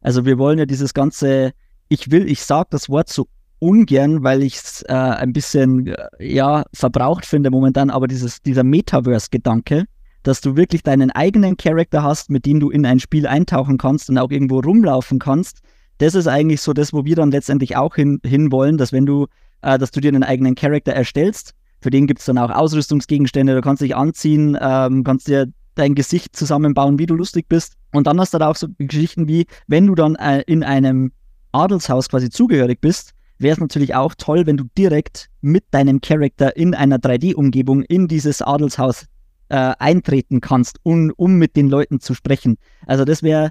Also 0.00 0.24
wir 0.24 0.38
wollen 0.38 0.58
ja 0.58 0.66
dieses 0.66 0.94
ganze, 0.94 1.52
ich 1.88 2.10
will, 2.10 2.28
ich 2.28 2.42
sage 2.42 2.68
das 2.70 2.88
Wort 2.88 3.10
so 3.10 3.28
ungern, 3.58 4.24
weil 4.24 4.42
ich 4.42 4.56
es 4.56 4.82
äh, 4.88 4.92
ein 4.92 5.32
bisschen 5.32 5.88
äh, 5.88 5.96
ja 6.18 6.64
verbraucht 6.72 7.26
finde 7.26 7.50
momentan, 7.50 7.90
aber 7.90 8.08
dieses, 8.08 8.40
dieser 8.40 8.64
Metaverse-Gedanke, 8.64 9.84
dass 10.22 10.40
du 10.40 10.56
wirklich 10.56 10.82
deinen 10.82 11.10
eigenen 11.10 11.56
Charakter 11.56 12.02
hast, 12.02 12.30
mit 12.30 12.46
dem 12.46 12.60
du 12.60 12.70
in 12.70 12.84
ein 12.86 12.98
Spiel 12.98 13.26
eintauchen 13.26 13.78
kannst 13.78 14.10
und 14.10 14.18
auch 14.18 14.30
irgendwo 14.30 14.60
rumlaufen 14.60 15.18
kannst. 15.18 15.60
Das 16.00 16.14
ist 16.14 16.26
eigentlich 16.26 16.62
so 16.62 16.72
das, 16.72 16.94
wo 16.94 17.04
wir 17.04 17.14
dann 17.14 17.30
letztendlich 17.30 17.76
auch 17.76 17.94
hin, 17.94 18.20
hin 18.24 18.50
wollen, 18.50 18.78
dass 18.78 18.90
wenn 18.90 19.04
du, 19.04 19.26
äh, 19.60 19.78
dass 19.78 19.90
du 19.90 20.00
dir 20.00 20.08
einen 20.08 20.22
eigenen 20.22 20.54
Charakter 20.54 20.92
erstellst, 20.92 21.52
für 21.82 21.90
den 21.90 22.06
gibt 22.06 22.20
es 22.20 22.26
dann 22.26 22.38
auch 22.38 22.48
Ausrüstungsgegenstände, 22.48 23.54
du 23.54 23.60
kannst 23.60 23.82
dich 23.82 23.94
anziehen, 23.94 24.56
ähm, 24.58 25.04
kannst 25.04 25.28
dir 25.28 25.52
dein 25.74 25.94
Gesicht 25.94 26.34
zusammenbauen, 26.34 26.98
wie 26.98 27.04
du 27.04 27.14
lustig 27.14 27.48
bist. 27.50 27.74
Und 27.92 28.06
dann 28.06 28.18
hast 28.18 28.32
du 28.32 28.38
da 28.38 28.48
auch 28.48 28.56
so 28.56 28.68
Geschichten 28.78 29.28
wie, 29.28 29.46
wenn 29.66 29.86
du 29.86 29.94
dann 29.94 30.14
äh, 30.14 30.40
in 30.46 30.64
einem 30.64 31.12
Adelshaus 31.52 32.08
quasi 32.08 32.30
zugehörig 32.30 32.80
bist, 32.80 33.12
wäre 33.36 33.52
es 33.52 33.60
natürlich 33.60 33.94
auch 33.94 34.14
toll, 34.16 34.46
wenn 34.46 34.56
du 34.56 34.64
direkt 34.78 35.28
mit 35.42 35.64
deinem 35.70 36.00
Charakter 36.00 36.56
in 36.56 36.74
einer 36.74 36.96
3D-Umgebung 36.96 37.82
in 37.82 38.08
dieses 38.08 38.40
Adelshaus 38.40 39.04
äh, 39.50 39.74
eintreten 39.78 40.40
kannst, 40.40 40.78
um, 40.82 41.12
um 41.16 41.34
mit 41.34 41.56
den 41.56 41.68
Leuten 41.68 42.00
zu 42.00 42.14
sprechen. 42.14 42.56
Also 42.86 43.04
das 43.04 43.22
wäre 43.22 43.50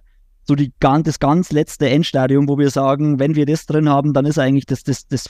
so 0.49 0.55
die, 0.55 0.73
das 0.79 1.19
ganz 1.19 1.51
letzte 1.51 1.87
Endstadium, 1.89 2.49
wo 2.49 2.57
wir 2.57 2.71
sagen, 2.71 3.19
wenn 3.19 3.35
wir 3.35 3.45
das 3.45 3.67
drin 3.67 3.87
haben, 3.87 4.13
dann 4.13 4.25
ist 4.25 4.39
eigentlich 4.39 4.65
das, 4.65 4.83
das, 4.83 5.07
das 5.07 5.29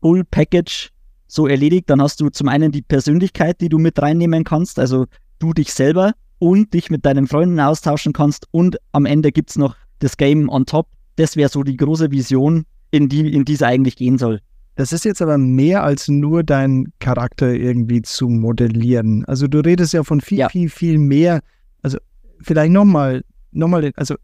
Full 0.00 0.24
Package 0.24 0.90
so 1.26 1.46
erledigt. 1.46 1.90
Dann 1.90 2.00
hast 2.00 2.18
du 2.22 2.30
zum 2.30 2.48
einen 2.48 2.72
die 2.72 2.80
Persönlichkeit, 2.80 3.60
die 3.60 3.68
du 3.68 3.78
mit 3.78 4.00
reinnehmen 4.00 4.42
kannst, 4.42 4.78
also 4.78 5.04
du 5.38 5.52
dich 5.52 5.74
selber 5.74 6.12
und 6.38 6.72
dich 6.72 6.90
mit 6.90 7.04
deinen 7.04 7.26
Freunden 7.26 7.60
austauschen 7.60 8.14
kannst 8.14 8.48
und 8.52 8.78
am 8.92 9.04
Ende 9.04 9.32
gibt 9.32 9.50
es 9.50 9.56
noch 9.56 9.76
das 9.98 10.16
Game 10.16 10.48
on 10.48 10.64
top. 10.64 10.88
Das 11.16 11.36
wäre 11.36 11.50
so 11.50 11.62
die 11.62 11.76
große 11.76 12.10
Vision, 12.10 12.64
in 12.90 13.10
die, 13.10 13.34
in 13.34 13.44
es 13.46 13.62
eigentlich 13.62 13.96
gehen 13.96 14.16
soll. 14.16 14.40
Das 14.76 14.94
ist 14.94 15.04
jetzt 15.04 15.20
aber 15.20 15.36
mehr 15.36 15.84
als 15.84 16.08
nur 16.08 16.42
dein 16.42 16.86
Charakter 17.00 17.52
irgendwie 17.52 18.00
zu 18.00 18.28
modellieren. 18.28 19.26
Also 19.26 19.46
du 19.46 19.58
redest 19.60 19.92
ja 19.92 20.02
von 20.04 20.22
viel, 20.22 20.38
ja. 20.38 20.48
viel, 20.48 20.70
viel 20.70 20.96
mehr. 20.96 21.40
Also 21.82 21.98
vielleicht 22.40 22.72
nochmal, 22.72 23.24
nochmal, 23.52 23.92
also 23.96 24.14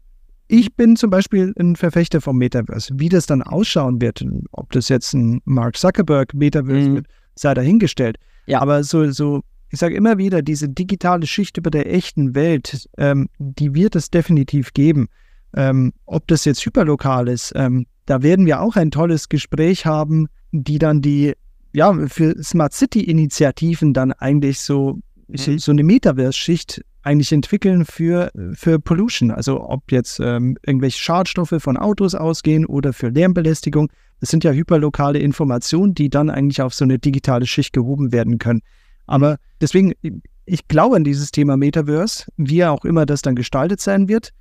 ich 0.51 0.75
bin 0.75 0.97
zum 0.97 1.09
Beispiel 1.09 1.53
ein 1.57 1.77
Verfechter 1.77 2.19
vom 2.19 2.37
Metaverse. 2.37 2.93
Wie 2.97 3.07
das 3.07 3.25
dann 3.25 3.41
ausschauen 3.41 4.01
wird, 4.01 4.25
ob 4.51 4.69
das 4.73 4.89
jetzt 4.89 5.13
ein 5.13 5.41
Mark 5.45 5.77
Zuckerberg 5.77 6.33
Metaverse 6.33 6.89
mhm. 6.89 6.95
wird, 6.95 7.07
sei 7.35 7.53
dahingestellt. 7.53 8.17
Ja. 8.47 8.59
Aber 8.59 8.83
so, 8.83 9.09
so, 9.11 9.43
ich 9.69 9.79
sage 9.79 9.95
immer 9.95 10.17
wieder, 10.17 10.41
diese 10.41 10.67
digitale 10.67 11.25
Schicht 11.25 11.57
über 11.57 11.71
der 11.71 11.91
echten 11.93 12.35
Welt, 12.35 12.89
ähm, 12.97 13.29
die 13.39 13.73
wird 13.73 13.95
es 13.95 14.11
definitiv 14.11 14.73
geben. 14.73 15.07
Ähm, 15.55 15.93
ob 16.05 16.27
das 16.27 16.43
jetzt 16.43 16.65
hyperlokal 16.65 17.29
ist, 17.29 17.53
ähm, 17.55 17.85
da 18.05 18.21
werden 18.21 18.45
wir 18.45 18.59
auch 18.59 18.75
ein 18.75 18.91
tolles 18.91 19.29
Gespräch 19.29 19.85
haben, 19.85 20.27
die 20.51 20.79
dann 20.79 21.01
die, 21.01 21.33
ja, 21.71 21.93
für 22.09 22.35
Smart 22.43 22.73
City-Initiativen 22.73 23.93
dann 23.93 24.11
eigentlich 24.11 24.59
so, 24.59 24.99
mhm. 25.29 25.59
so 25.59 25.71
eine 25.71 25.83
Metaverse-Schicht 25.83 26.81
eigentlich 27.03 27.31
entwickeln 27.31 27.85
für, 27.85 28.31
für 28.53 28.79
Pollution. 28.79 29.31
Also 29.31 29.61
ob 29.61 29.91
jetzt 29.91 30.19
ähm, 30.19 30.57
irgendwelche 30.65 30.99
Schadstoffe 30.99 31.55
von 31.59 31.77
Autos 31.77 32.15
ausgehen 32.15 32.65
oder 32.65 32.93
für 32.93 33.09
Lärmbelästigung. 33.09 33.91
Das 34.19 34.29
sind 34.29 34.43
ja 34.43 34.51
hyperlokale 34.51 35.19
Informationen, 35.19 35.95
die 35.95 36.09
dann 36.09 36.29
eigentlich 36.29 36.61
auf 36.61 36.73
so 36.73 36.83
eine 36.83 36.99
digitale 36.99 37.47
Schicht 37.47 37.73
gehoben 37.73 38.11
werden 38.11 38.37
können. 38.37 38.61
Aber 39.07 39.37
deswegen, 39.59 39.93
ich 40.45 40.67
glaube 40.67 40.95
an 40.95 41.03
dieses 41.03 41.31
Thema 41.31 41.57
Metaverse, 41.57 42.25
wie 42.37 42.63
auch 42.65 42.85
immer 42.85 43.05
das 43.05 43.21
dann 43.21 43.35
gestaltet 43.35 43.81
sein 43.81 44.07
wird. 44.07 44.31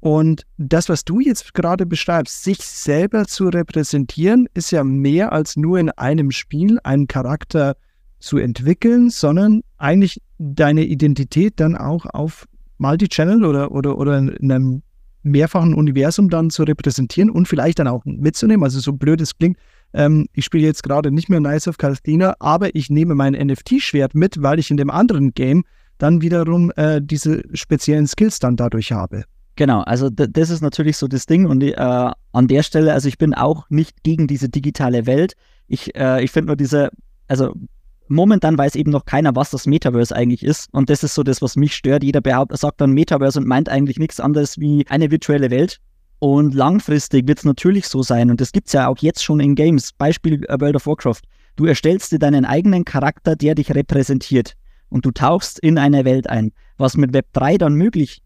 Und 0.00 0.46
das, 0.56 0.88
was 0.88 1.04
du 1.04 1.20
jetzt 1.20 1.52
gerade 1.52 1.84
beschreibst, 1.84 2.42
sich 2.42 2.58
selber 2.58 3.26
zu 3.26 3.48
repräsentieren, 3.48 4.48
ist 4.54 4.70
ja 4.70 4.82
mehr 4.82 5.32
als 5.32 5.56
nur 5.56 5.78
in 5.78 5.90
einem 5.90 6.30
Spiel 6.30 6.78
einen 6.84 7.06
Charakter 7.06 7.76
zu 8.18 8.38
entwickeln, 8.38 9.10
sondern 9.10 9.62
eigentlich 9.76 10.20
deine 10.40 10.84
Identität 10.84 11.60
dann 11.60 11.76
auch 11.76 12.06
auf 12.06 12.48
Multi-Channel 12.78 13.44
oder, 13.44 13.72
oder, 13.72 13.98
oder 13.98 14.18
in 14.18 14.50
einem 14.50 14.82
mehrfachen 15.22 15.74
Universum 15.74 16.30
dann 16.30 16.48
zu 16.48 16.62
repräsentieren 16.62 17.28
und 17.28 17.46
vielleicht 17.46 17.78
dann 17.78 17.88
auch 17.88 18.02
mitzunehmen. 18.06 18.64
Also 18.64 18.80
so 18.80 18.94
blöd 18.94 19.20
es 19.20 19.36
klingt, 19.36 19.58
ähm, 19.92 20.26
ich 20.32 20.46
spiele 20.46 20.66
jetzt 20.66 20.82
gerade 20.82 21.10
nicht 21.10 21.28
mehr 21.28 21.40
Nice 21.40 21.68
of 21.68 21.76
Castina, 21.76 22.34
aber 22.38 22.74
ich 22.74 22.88
nehme 22.88 23.14
mein 23.14 23.34
NFT-Schwert 23.34 24.14
mit, 24.14 24.42
weil 24.42 24.58
ich 24.58 24.70
in 24.70 24.78
dem 24.78 24.88
anderen 24.90 25.34
Game 25.34 25.64
dann 25.98 26.22
wiederum 26.22 26.72
äh, 26.76 27.02
diese 27.02 27.42
speziellen 27.52 28.06
Skills 28.06 28.38
dann 28.38 28.56
dadurch 28.56 28.92
habe. 28.92 29.24
Genau, 29.56 29.80
also 29.80 30.08
das 30.08 30.48
ist 30.48 30.62
natürlich 30.62 30.96
so 30.96 31.06
das 31.06 31.26
Ding 31.26 31.44
und 31.44 31.62
äh, 31.62 31.74
an 31.76 32.48
der 32.48 32.62
Stelle, 32.62 32.94
also 32.94 33.08
ich 33.08 33.18
bin 33.18 33.34
auch 33.34 33.68
nicht 33.68 34.02
gegen 34.04 34.26
diese 34.26 34.48
digitale 34.48 35.04
Welt. 35.04 35.34
Ich, 35.66 35.94
äh, 35.96 36.24
ich 36.24 36.30
finde 36.30 36.46
nur 36.46 36.56
diese, 36.56 36.88
also 37.28 37.52
momentan 38.10 38.58
weiß 38.58 38.74
eben 38.74 38.90
noch 38.90 39.04
keiner, 39.04 39.34
was 39.36 39.50
das 39.50 39.66
Metaverse 39.66 40.14
eigentlich 40.14 40.44
ist 40.44 40.68
und 40.72 40.90
das 40.90 41.02
ist 41.02 41.14
so 41.14 41.22
das, 41.22 41.40
was 41.40 41.56
mich 41.56 41.74
stört. 41.74 42.02
Jeder 42.02 42.20
behauptet, 42.20 42.58
sagt 42.58 42.80
dann 42.80 42.92
Metaverse 42.92 43.38
und 43.38 43.46
meint 43.46 43.68
eigentlich 43.68 43.98
nichts 43.98 44.20
anderes 44.20 44.58
wie 44.58 44.86
eine 44.88 45.10
virtuelle 45.10 45.50
Welt. 45.50 45.78
Und 46.18 46.54
langfristig 46.54 47.26
wird 47.26 47.38
es 47.38 47.44
natürlich 47.44 47.86
so 47.86 48.02
sein 48.02 48.30
und 48.30 48.40
das 48.40 48.52
gibt 48.52 48.66
es 48.66 48.74
ja 48.74 48.88
auch 48.88 48.98
jetzt 48.98 49.24
schon 49.24 49.40
in 49.40 49.54
Games. 49.54 49.92
Beispiel 49.92 50.44
äh, 50.44 50.60
World 50.60 50.76
of 50.76 50.86
Warcraft. 50.86 51.22
Du 51.56 51.64
erstellst 51.64 52.12
dir 52.12 52.18
deinen 52.18 52.44
eigenen 52.44 52.84
Charakter, 52.84 53.36
der 53.36 53.54
dich 53.54 53.74
repräsentiert 53.74 54.54
und 54.90 55.06
du 55.06 55.12
tauchst 55.12 55.58
in 55.60 55.78
eine 55.78 56.04
Welt 56.04 56.28
ein. 56.28 56.52
Was 56.76 56.96
mit 56.96 57.14
Web 57.14 57.26
3 57.32 57.58
dann 57.58 57.74
möglich 57.74 58.22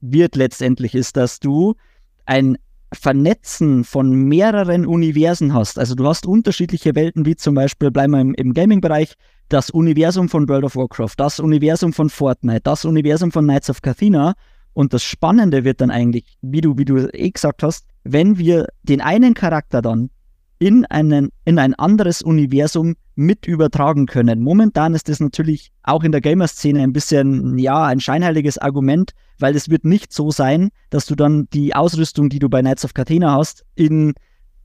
wird 0.00 0.36
letztendlich, 0.36 0.94
ist, 0.94 1.16
dass 1.16 1.40
du 1.40 1.74
ein 2.26 2.58
Vernetzen 2.92 3.84
von 3.84 4.10
mehreren 4.12 4.86
Universen 4.86 5.54
hast. 5.54 5.78
Also 5.78 5.94
du 5.94 6.06
hast 6.06 6.26
unterschiedliche 6.26 6.94
Welten, 6.94 7.24
wie 7.26 7.36
zum 7.36 7.54
Beispiel, 7.54 7.90
bleiben 7.90 8.12
wir 8.12 8.20
im, 8.20 8.34
im 8.34 8.54
Gaming-Bereich, 8.54 9.14
das 9.48 9.70
Universum 9.70 10.28
von 10.28 10.48
World 10.48 10.64
of 10.64 10.76
Warcraft, 10.76 11.14
das 11.16 11.40
Universum 11.40 11.92
von 11.92 12.08
Fortnite, 12.08 12.62
das 12.62 12.84
Universum 12.84 13.32
von 13.32 13.44
Knights 13.44 13.70
of 13.70 13.82
Cathena. 13.82 14.34
Und 14.74 14.94
das 14.94 15.02
Spannende 15.02 15.64
wird 15.64 15.80
dann 15.80 15.90
eigentlich, 15.90 16.38
wie 16.40 16.60
du, 16.60 16.78
wie 16.78 16.84
du 16.84 17.08
eh 17.12 17.30
gesagt 17.30 17.62
hast, 17.62 17.86
wenn 18.04 18.38
wir 18.38 18.66
den 18.82 19.00
einen 19.00 19.34
Charakter 19.34 19.82
dann 19.82 20.10
in, 20.58 20.84
einen, 20.86 21.30
in 21.44 21.58
ein 21.58 21.74
anderes 21.74 22.22
Universum 22.22 22.94
mit 23.14 23.46
übertragen 23.46 24.06
können. 24.06 24.40
Momentan 24.40 24.94
ist 24.94 25.08
das 25.08 25.20
natürlich 25.20 25.70
auch 25.82 26.02
in 26.02 26.12
der 26.12 26.20
Gamer-Szene 26.20 26.82
ein 26.82 26.92
bisschen, 26.92 27.58
ja, 27.58 27.84
ein 27.84 28.00
scheinheiliges 28.00 28.58
Argument, 28.58 29.12
weil 29.38 29.54
es 29.54 29.68
wird 29.68 29.84
nicht 29.84 30.12
so 30.12 30.30
sein, 30.30 30.70
dass 30.90 31.06
du 31.06 31.14
dann 31.14 31.48
die 31.52 31.74
Ausrüstung, 31.74 32.28
die 32.28 32.38
du 32.38 32.48
bei 32.48 32.60
Knights 32.60 32.84
of 32.84 32.94
Catena 32.94 33.34
hast, 33.34 33.64
in 33.74 34.14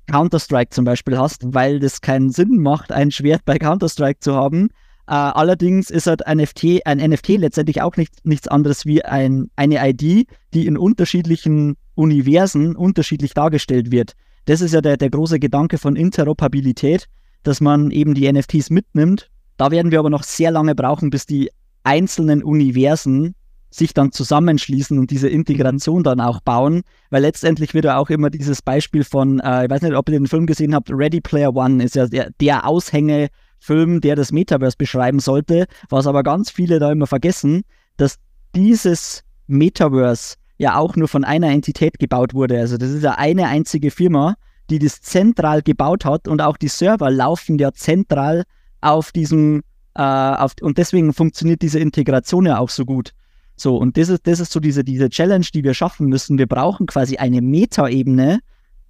Counter-Strike 0.08 0.70
zum 0.70 0.86
Beispiel 0.86 1.18
hast, 1.18 1.54
weil 1.54 1.80
das 1.80 2.02
keinen 2.02 2.32
Sinn 2.32 2.62
macht, 2.62 2.92
ein 2.92 3.12
Schwert 3.12 3.44
bei 3.46 3.58
Counter-Strike 3.58 4.20
zu 4.22 4.36
haben. 4.36 4.70
Äh, 5.08 5.14
allerdings 5.14 5.90
ist 5.90 6.08
halt 6.08 6.26
ein 6.26 6.38
NFT, 6.38 6.86
ein 6.86 6.98
NFT 6.98 7.30
letztendlich 7.30 7.82
auch 7.82 7.96
nicht, 7.98 8.26
nichts 8.26 8.48
anderes 8.48 8.86
wie 8.86 9.04
ein, 9.04 9.50
eine 9.56 9.90
ID, 9.90 10.28
die 10.54 10.66
in 10.66 10.78
unterschiedlichen 10.78 11.76
Universen 11.96 12.76
unterschiedlich 12.76 13.34
dargestellt 13.34 13.92
wird. 13.92 14.14
Das 14.46 14.62
ist 14.62 14.74
ja 14.74 14.82
der, 14.82 14.96
der 14.96 15.10
große 15.10 15.40
Gedanke 15.40 15.78
von 15.78 15.96
Interoperabilität, 15.96 17.08
dass 17.44 17.62
man 17.62 17.92
eben 17.92 18.14
die 18.14 18.32
NFTs 18.32 18.70
mitnimmt. 18.70 19.30
Da 19.58 19.72
werden 19.72 19.92
wir 19.92 20.00
aber 20.00 20.10
noch 20.10 20.24
sehr 20.24 20.52
lange 20.52 20.76
brauchen, 20.76 21.10
bis 21.10 21.26
die 21.26 21.50
einzelnen 21.84 22.44
Universen 22.44 23.34
sich 23.70 23.94
dann 23.94 24.12
zusammenschließen 24.12 24.98
und 24.98 25.12
diese 25.12 25.30
Integration 25.30 26.04
dann 26.04 26.20
auch 26.22 26.40
bauen, 26.42 26.82
weil 27.10 27.22
letztendlich 27.22 27.74
wird 27.74 27.86
ja 27.86 27.98
auch 27.98 28.10
immer 28.10 28.30
dieses 28.30 28.62
Beispiel 28.62 29.04
von, 29.04 29.40
äh, 29.40 29.66
ich 29.66 29.70
weiß 29.70 29.82
nicht, 29.82 29.96
ob 29.96 30.08
ihr 30.10 30.18
den 30.18 30.28
Film 30.28 30.46
gesehen 30.46 30.74
habt, 30.74 30.90
Ready 30.90 31.22
Player 31.22 31.56
One 31.56 31.84
ist 31.84 31.96
ja 31.96 32.08
der, 32.08 32.30
der 32.40 32.66
Aushängefilm, 32.66 34.02
der 34.02 34.16
das 34.16 34.32
Metaverse 34.32 34.78
beschreiben 34.78 35.20
sollte, 35.20 35.66
was 35.90 36.08
aber 36.08 36.24
ganz 36.24 36.50
viele 36.50 36.80
da 36.80 36.92
immer 36.92 37.08
vergessen, 37.08 37.64
dass 37.98 38.18
dieses 38.56 39.24
Metaverse 39.48 40.36
ja 40.58 40.78
auch 40.78 40.96
nur 40.96 41.08
von 41.08 41.24
einer 41.24 41.50
Entität 41.52 42.00
gebaut 42.00 42.34
wurde. 42.34 42.60
Also 42.60 42.78
das 42.78 42.90
ist 42.90 43.04
ja 43.04 43.12
eine 43.12 43.48
einzige 43.48 43.92
Firma, 43.92 44.36
die 44.70 44.80
das 44.80 45.02
zentral 45.02 45.62
gebaut 45.62 46.06
hat 46.06 46.28
und 46.28 46.42
auch 46.42 46.58
die 46.58 46.68
Server 46.68 47.10
laufen 47.10 47.58
ja 47.58 47.72
zentral 47.74 48.44
auf 48.82 49.12
diesem, 49.12 49.64
äh, 49.96 50.02
auf, 50.02 50.54
und 50.62 50.78
deswegen 50.78 51.14
funktioniert 51.14 51.62
diese 51.62 51.80
Integration 51.80 52.46
ja 52.46 52.60
auch 52.60 52.70
so 52.70 52.86
gut. 52.86 53.14
So, 53.56 53.76
und 53.78 53.98
das 53.98 54.10
ist, 54.10 54.28
das 54.28 54.40
ist 54.40 54.52
so 54.52 54.60
diese, 54.60 54.84
diese 54.84 55.10
Challenge, 55.10 55.46
die 55.54 55.64
wir 55.64 55.74
schaffen 55.74 56.08
müssen. 56.08 56.38
Wir 56.38 56.46
brauchen 56.46 56.86
quasi 56.86 57.18
eine 57.18 57.42
Metaebene, 57.42 58.40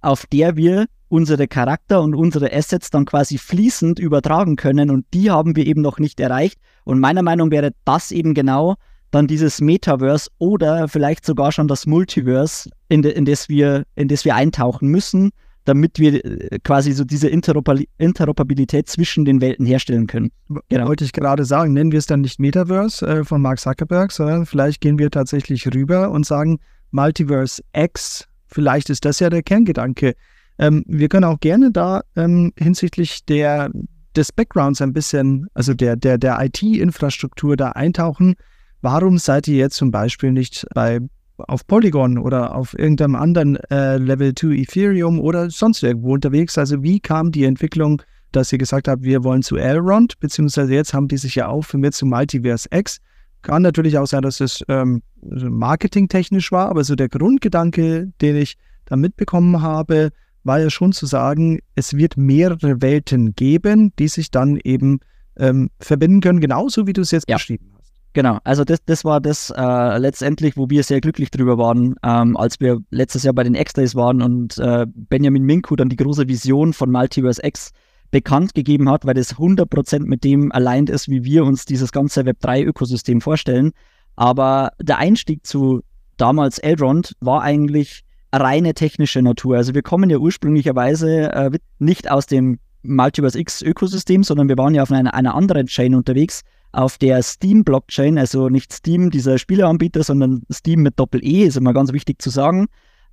auf 0.02 0.26
der 0.26 0.56
wir 0.56 0.86
unsere 1.08 1.48
Charakter 1.48 2.02
und 2.02 2.14
unsere 2.14 2.52
Assets 2.52 2.90
dann 2.90 3.06
quasi 3.06 3.38
fließend 3.38 3.98
übertragen 3.98 4.56
können 4.56 4.90
und 4.90 5.06
die 5.14 5.30
haben 5.30 5.56
wir 5.56 5.66
eben 5.66 5.80
noch 5.80 5.98
nicht 5.98 6.20
erreicht. 6.20 6.58
Und 6.84 7.00
meiner 7.00 7.22
Meinung 7.22 7.50
wäre 7.50 7.72
das 7.84 8.12
eben 8.12 8.34
genau 8.34 8.76
dann 9.10 9.26
dieses 9.26 9.62
Metaverse 9.62 10.30
oder 10.36 10.86
vielleicht 10.86 11.24
sogar 11.24 11.50
schon 11.50 11.66
das 11.66 11.86
Multiverse, 11.86 12.68
in, 12.88 13.00
de, 13.00 13.12
in, 13.12 13.24
das, 13.24 13.48
wir, 13.48 13.84
in 13.94 14.08
das 14.08 14.26
wir 14.26 14.34
eintauchen 14.34 14.88
müssen, 14.88 15.30
damit 15.68 15.98
wir 15.98 16.24
äh, 16.24 16.58
quasi 16.64 16.92
so 16.92 17.04
diese 17.04 17.28
Interoperabilität 17.28 18.88
zwischen 18.88 19.24
den 19.24 19.40
Welten 19.40 19.66
herstellen 19.66 20.06
können. 20.06 20.30
Genau. 20.68 20.88
Wollte 20.88 21.04
ich 21.04 21.12
gerade 21.12 21.44
sagen, 21.44 21.74
nennen 21.74 21.92
wir 21.92 21.98
es 21.98 22.06
dann 22.06 22.22
nicht 22.22 22.40
Metaverse 22.40 23.06
äh, 23.06 23.24
von 23.24 23.42
Mark 23.42 23.60
Zuckerberg, 23.60 24.10
sondern 24.10 24.46
vielleicht 24.46 24.80
gehen 24.80 24.98
wir 24.98 25.10
tatsächlich 25.10 25.66
rüber 25.72 26.10
und 26.10 26.24
sagen 26.24 26.58
Multiverse 26.90 27.62
X. 27.74 28.26
Vielleicht 28.46 28.88
ist 28.88 29.04
das 29.04 29.20
ja 29.20 29.28
der 29.28 29.42
Kerngedanke. 29.42 30.14
Ähm, 30.58 30.84
wir 30.86 31.08
können 31.08 31.24
auch 31.24 31.40
gerne 31.40 31.70
da 31.70 32.02
ähm, 32.16 32.52
hinsichtlich 32.58 33.24
der, 33.26 33.70
des 34.16 34.32
Backgrounds 34.32 34.80
ein 34.80 34.94
bisschen, 34.94 35.48
also 35.52 35.74
der, 35.74 35.96
der, 35.96 36.16
der 36.16 36.38
IT-Infrastruktur 36.40 37.56
da 37.56 37.72
eintauchen. 37.72 38.34
Warum 38.80 39.18
seid 39.18 39.48
ihr 39.48 39.56
jetzt 39.56 39.76
zum 39.76 39.90
Beispiel 39.90 40.32
nicht 40.32 40.66
bei 40.74 41.00
auf 41.38 41.66
Polygon 41.66 42.18
oder 42.18 42.54
auf 42.54 42.78
irgendeinem 42.78 43.14
anderen 43.14 43.56
äh, 43.70 43.96
Level 43.98 44.34
2 44.34 44.48
Ethereum 44.48 45.20
oder 45.20 45.50
sonst 45.50 45.82
irgendwo 45.82 46.14
unterwegs? 46.14 46.58
Also 46.58 46.82
wie 46.82 47.00
kam 47.00 47.32
die 47.32 47.44
Entwicklung, 47.44 48.02
dass 48.32 48.52
ihr 48.52 48.58
gesagt 48.58 48.88
habt, 48.88 49.02
wir 49.02 49.24
wollen 49.24 49.42
zu 49.42 49.56
Elrond, 49.56 50.18
beziehungsweise 50.20 50.74
jetzt 50.74 50.92
haben 50.92 51.08
die 51.08 51.16
sich 51.16 51.34
ja 51.34 51.48
auch 51.48 51.62
für 51.62 51.78
mir 51.78 51.92
zu 51.92 52.06
Multiverse 52.06 52.68
X. 52.72 52.98
Kann 53.42 53.62
natürlich 53.62 53.96
auch 53.96 54.06
sein, 54.06 54.22
dass 54.22 54.40
es 54.40 54.62
ähm, 54.68 55.02
marketingtechnisch 55.22 56.50
war, 56.50 56.68
aber 56.68 56.84
so 56.84 56.94
der 56.94 57.08
Grundgedanke, 57.08 58.12
den 58.20 58.36
ich 58.36 58.56
da 58.86 58.96
mitbekommen 58.96 59.62
habe, 59.62 60.10
war 60.44 60.60
ja 60.60 60.70
schon 60.70 60.92
zu 60.92 61.06
sagen, 61.06 61.60
es 61.74 61.94
wird 61.94 62.16
mehrere 62.16 62.82
Welten 62.82 63.34
geben, 63.34 63.92
die 63.98 64.08
sich 64.08 64.30
dann 64.30 64.58
eben 64.64 65.00
ähm, 65.36 65.70
verbinden 65.78 66.20
können, 66.20 66.40
genauso 66.40 66.86
wie 66.86 66.92
du 66.92 67.02
es 67.02 67.10
jetzt 67.10 67.28
ja. 67.28 67.36
beschrieben 67.36 67.70
hast. 67.74 67.77
Genau, 68.14 68.38
also 68.42 68.64
das, 68.64 68.78
das 68.84 69.04
war 69.04 69.20
das 69.20 69.52
äh, 69.56 69.98
letztendlich, 69.98 70.56
wo 70.56 70.70
wir 70.70 70.82
sehr 70.82 71.00
glücklich 71.00 71.30
drüber 71.30 71.58
waren, 71.58 71.94
ähm, 72.02 72.36
als 72.36 72.58
wir 72.58 72.80
letztes 72.90 73.22
Jahr 73.22 73.34
bei 73.34 73.44
den 73.44 73.54
X-Days 73.54 73.94
waren 73.94 74.22
und 74.22 74.58
äh, 74.58 74.86
Benjamin 74.88 75.44
Minku 75.44 75.76
dann 75.76 75.88
die 75.88 75.96
große 75.96 76.26
Vision 76.26 76.72
von 76.72 76.90
Multiverse 76.90 77.44
X 77.44 77.70
bekannt 78.10 78.54
gegeben 78.54 78.88
hat, 78.88 79.04
weil 79.04 79.14
das 79.14 79.36
100% 79.36 80.00
mit 80.00 80.24
dem 80.24 80.50
allein 80.52 80.86
ist, 80.86 81.08
wie 81.08 81.24
wir 81.24 81.44
uns 81.44 81.66
dieses 81.66 81.92
ganze 81.92 82.22
Web3-Ökosystem 82.22 83.20
vorstellen. 83.20 83.72
Aber 84.16 84.72
der 84.80 84.98
Einstieg 84.98 85.46
zu 85.46 85.82
damals 86.16 86.58
Elrond 86.58 87.14
war 87.20 87.42
eigentlich 87.42 88.02
reine 88.32 88.74
technische 88.74 89.22
Natur. 89.22 89.56
Also 89.56 89.74
wir 89.74 89.82
kommen 89.82 90.10
ja 90.10 90.18
ursprünglicherweise 90.18 91.32
äh, 91.32 91.50
nicht 91.78 92.10
aus 92.10 92.26
dem 92.26 92.58
Multiverse 92.82 93.38
X-Ökosystem, 93.38 94.22
sondern 94.22 94.48
wir 94.48 94.56
waren 94.56 94.74
ja 94.74 94.82
auf 94.82 94.90
einer, 94.90 95.14
einer 95.14 95.34
anderen 95.34 95.66
Chain 95.66 95.94
unterwegs, 95.94 96.42
auf 96.72 96.98
der 96.98 97.22
Steam-Blockchain, 97.22 98.18
also 98.18 98.48
nicht 98.48 98.72
Steam, 98.72 99.10
dieser 99.10 99.38
Spieleanbieter, 99.38 100.02
sondern 100.02 100.42
Steam 100.52 100.82
mit 100.82 100.98
Doppel-E, 100.98 101.44
ist 101.44 101.56
immer 101.56 101.72
ganz 101.72 101.92
wichtig 101.92 102.20
zu 102.20 102.30
sagen. 102.30 102.66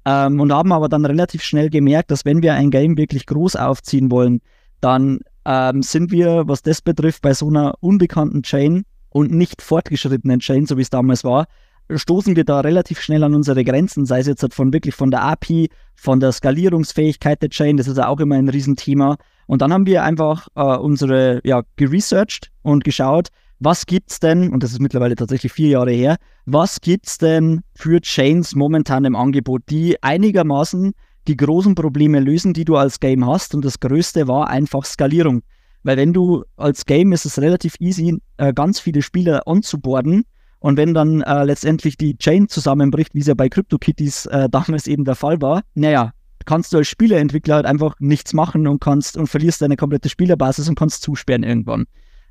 Ähm, 0.06 0.40
und 0.40 0.54
haben 0.54 0.72
aber 0.72 0.90
dann 0.90 1.06
relativ 1.06 1.42
schnell 1.42 1.70
gemerkt, 1.70 2.12
dass 2.12 2.26
wenn 2.26 2.44
wir 2.44 2.54
ein 2.54 2.70
Game 2.70 2.98
wirklich 2.98 3.26
groß 3.26 3.56
aufziehen 3.56 4.12
wollen, 4.12 4.42
dann 4.82 5.20
ähm, 5.46 5.82
sind 5.82 6.12
wir, 6.12 6.48
was 6.48 6.62
das 6.62 6.82
betrifft, 6.82 7.22
bei 7.22 7.34
so 7.34 7.48
einer 7.48 7.76
unbekannten 7.80 8.44
Chain 8.44 8.84
und 9.10 9.32
nicht 9.32 9.62
fortgeschrittenen 9.62 10.40
Chain, 10.40 10.66
so 10.66 10.78
wie 10.78 10.82
es 10.82 10.90
damals 10.90 11.24
war, 11.24 11.48
stoßen 11.90 12.36
wir 12.36 12.44
da 12.44 12.62
relativ 12.62 13.00
schnell 13.00 13.24
an 13.24 13.36
unsere 13.36 13.64
Grenzen, 13.64 14.06
sei 14.06 14.20
es 14.20 14.28
jetzt 14.28 14.54
von 14.54 14.74
wirklich 14.74 14.96
von 14.96 15.12
der 15.12 15.24
API, 15.24 15.70
von 15.96 16.20
der 16.20 16.32
Skalierungsfähigkeit 16.32 17.42
der 17.42 17.50
Chain, 17.50 17.78
das 17.78 17.88
ist 17.88 17.98
ja 17.98 18.08
auch 18.08 18.20
immer 18.20 18.36
ein 18.36 18.50
Riesenthema. 18.50 19.18
Und 19.48 19.62
dann 19.62 19.72
haben 19.72 19.86
wir 19.86 20.04
einfach 20.04 20.48
äh, 20.56 20.62
unsere, 20.62 21.42
ja, 21.44 21.62
geresearched 21.76 22.52
und 22.64 22.84
geschaut, 22.84 23.30
was 23.60 23.86
gibt's 23.86 24.20
denn, 24.20 24.50
und 24.52 24.64
das 24.64 24.72
ist 24.72 24.82
mittlerweile 24.82 25.16
tatsächlich 25.16 25.52
vier 25.52 25.70
Jahre 25.70 25.92
her, 25.92 26.18
was 26.46 26.82
gibt's 26.82 27.18
denn 27.18 27.62
für 27.74 28.02
Chains 28.02 28.56
momentan 28.56 29.06
im 29.06 29.16
Angebot, 29.16 29.64
die 29.70 30.02
einigermaßen 30.04 30.94
die 31.28 31.38
großen 31.38 31.76
Probleme 31.76 32.20
lösen, 32.20 32.54
die 32.54 32.66
du 32.66 32.76
als 32.76 33.00
Game 33.00 33.26
hast. 33.26 33.56
Und 33.56 33.66
das 33.66 33.80
Größte 33.80 34.28
war 34.28 34.50
einfach 34.50 34.86
Skalierung. 34.86 35.42
Weil 35.84 35.98
wenn 35.98 36.14
du 36.14 36.44
als 36.58 36.86
Game 36.86 37.14
ist 37.14 37.26
es 37.26 37.40
relativ 37.40 37.76
easy, 37.80 38.20
äh, 38.38 38.54
ganz 38.54 38.80
viele 38.80 39.02
Spieler 39.02 39.48
anzuborden. 39.48 40.24
Und 40.60 40.78
wenn 40.78 40.94
dann 40.94 41.22
äh, 41.22 41.44
letztendlich 41.44 41.98
die 41.98 42.18
Chain 42.18 42.48
zusammenbricht, 42.48 43.14
wie 43.14 43.20
es 43.20 43.28
ja 43.28 43.34
bei 43.36 43.50
CryptoKitties 43.50 44.26
äh, 44.28 44.50
damals 44.52 44.88
eben 44.88 45.06
der 45.06 45.16
Fall 45.16 45.42
war, 45.42 45.62
naja, 45.74 46.12
kannst 46.46 46.74
du 46.74 46.78
als 46.78 46.88
Spieleentwickler 46.88 47.56
halt 47.56 47.66
einfach 47.66 47.96
nichts 48.00 48.34
machen 48.34 48.68
und 48.68 48.80
kannst 48.80 49.18
und 49.18 49.28
verlierst 49.28 49.62
deine 49.62 49.78
komplette 49.78 50.10
Spielerbasis 50.10 50.70
und 50.70 50.78
kannst 50.78 51.02
zusperren 51.02 51.44
irgendwann. 51.44 51.86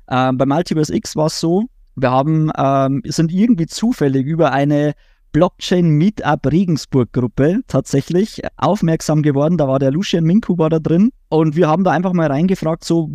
Ähm, 0.09 0.37
bei 0.37 0.45
Multiverse 0.45 0.93
X 0.93 1.15
war 1.15 1.27
es 1.27 1.39
so, 1.39 1.65
wir 1.95 2.11
haben, 2.11 2.51
ähm, 2.57 3.01
sind 3.05 3.31
irgendwie 3.31 3.67
zufällig 3.67 4.25
über 4.25 4.51
eine 4.51 4.93
Blockchain 5.31 5.89
Meetup 5.89 6.49
Regensburg 6.49 7.11
Gruppe 7.11 7.61
tatsächlich 7.67 8.41
aufmerksam 8.57 9.21
geworden. 9.21 9.57
Da 9.57 9.67
war 9.67 9.79
der 9.79 9.91
Lucian 9.91 10.23
Minku 10.23 10.57
war 10.57 10.69
da 10.69 10.79
drin 10.79 11.11
und 11.29 11.55
wir 11.55 11.67
haben 11.67 11.83
da 11.83 11.91
einfach 11.91 12.13
mal 12.13 12.27
reingefragt, 12.27 12.85
so 12.85 13.09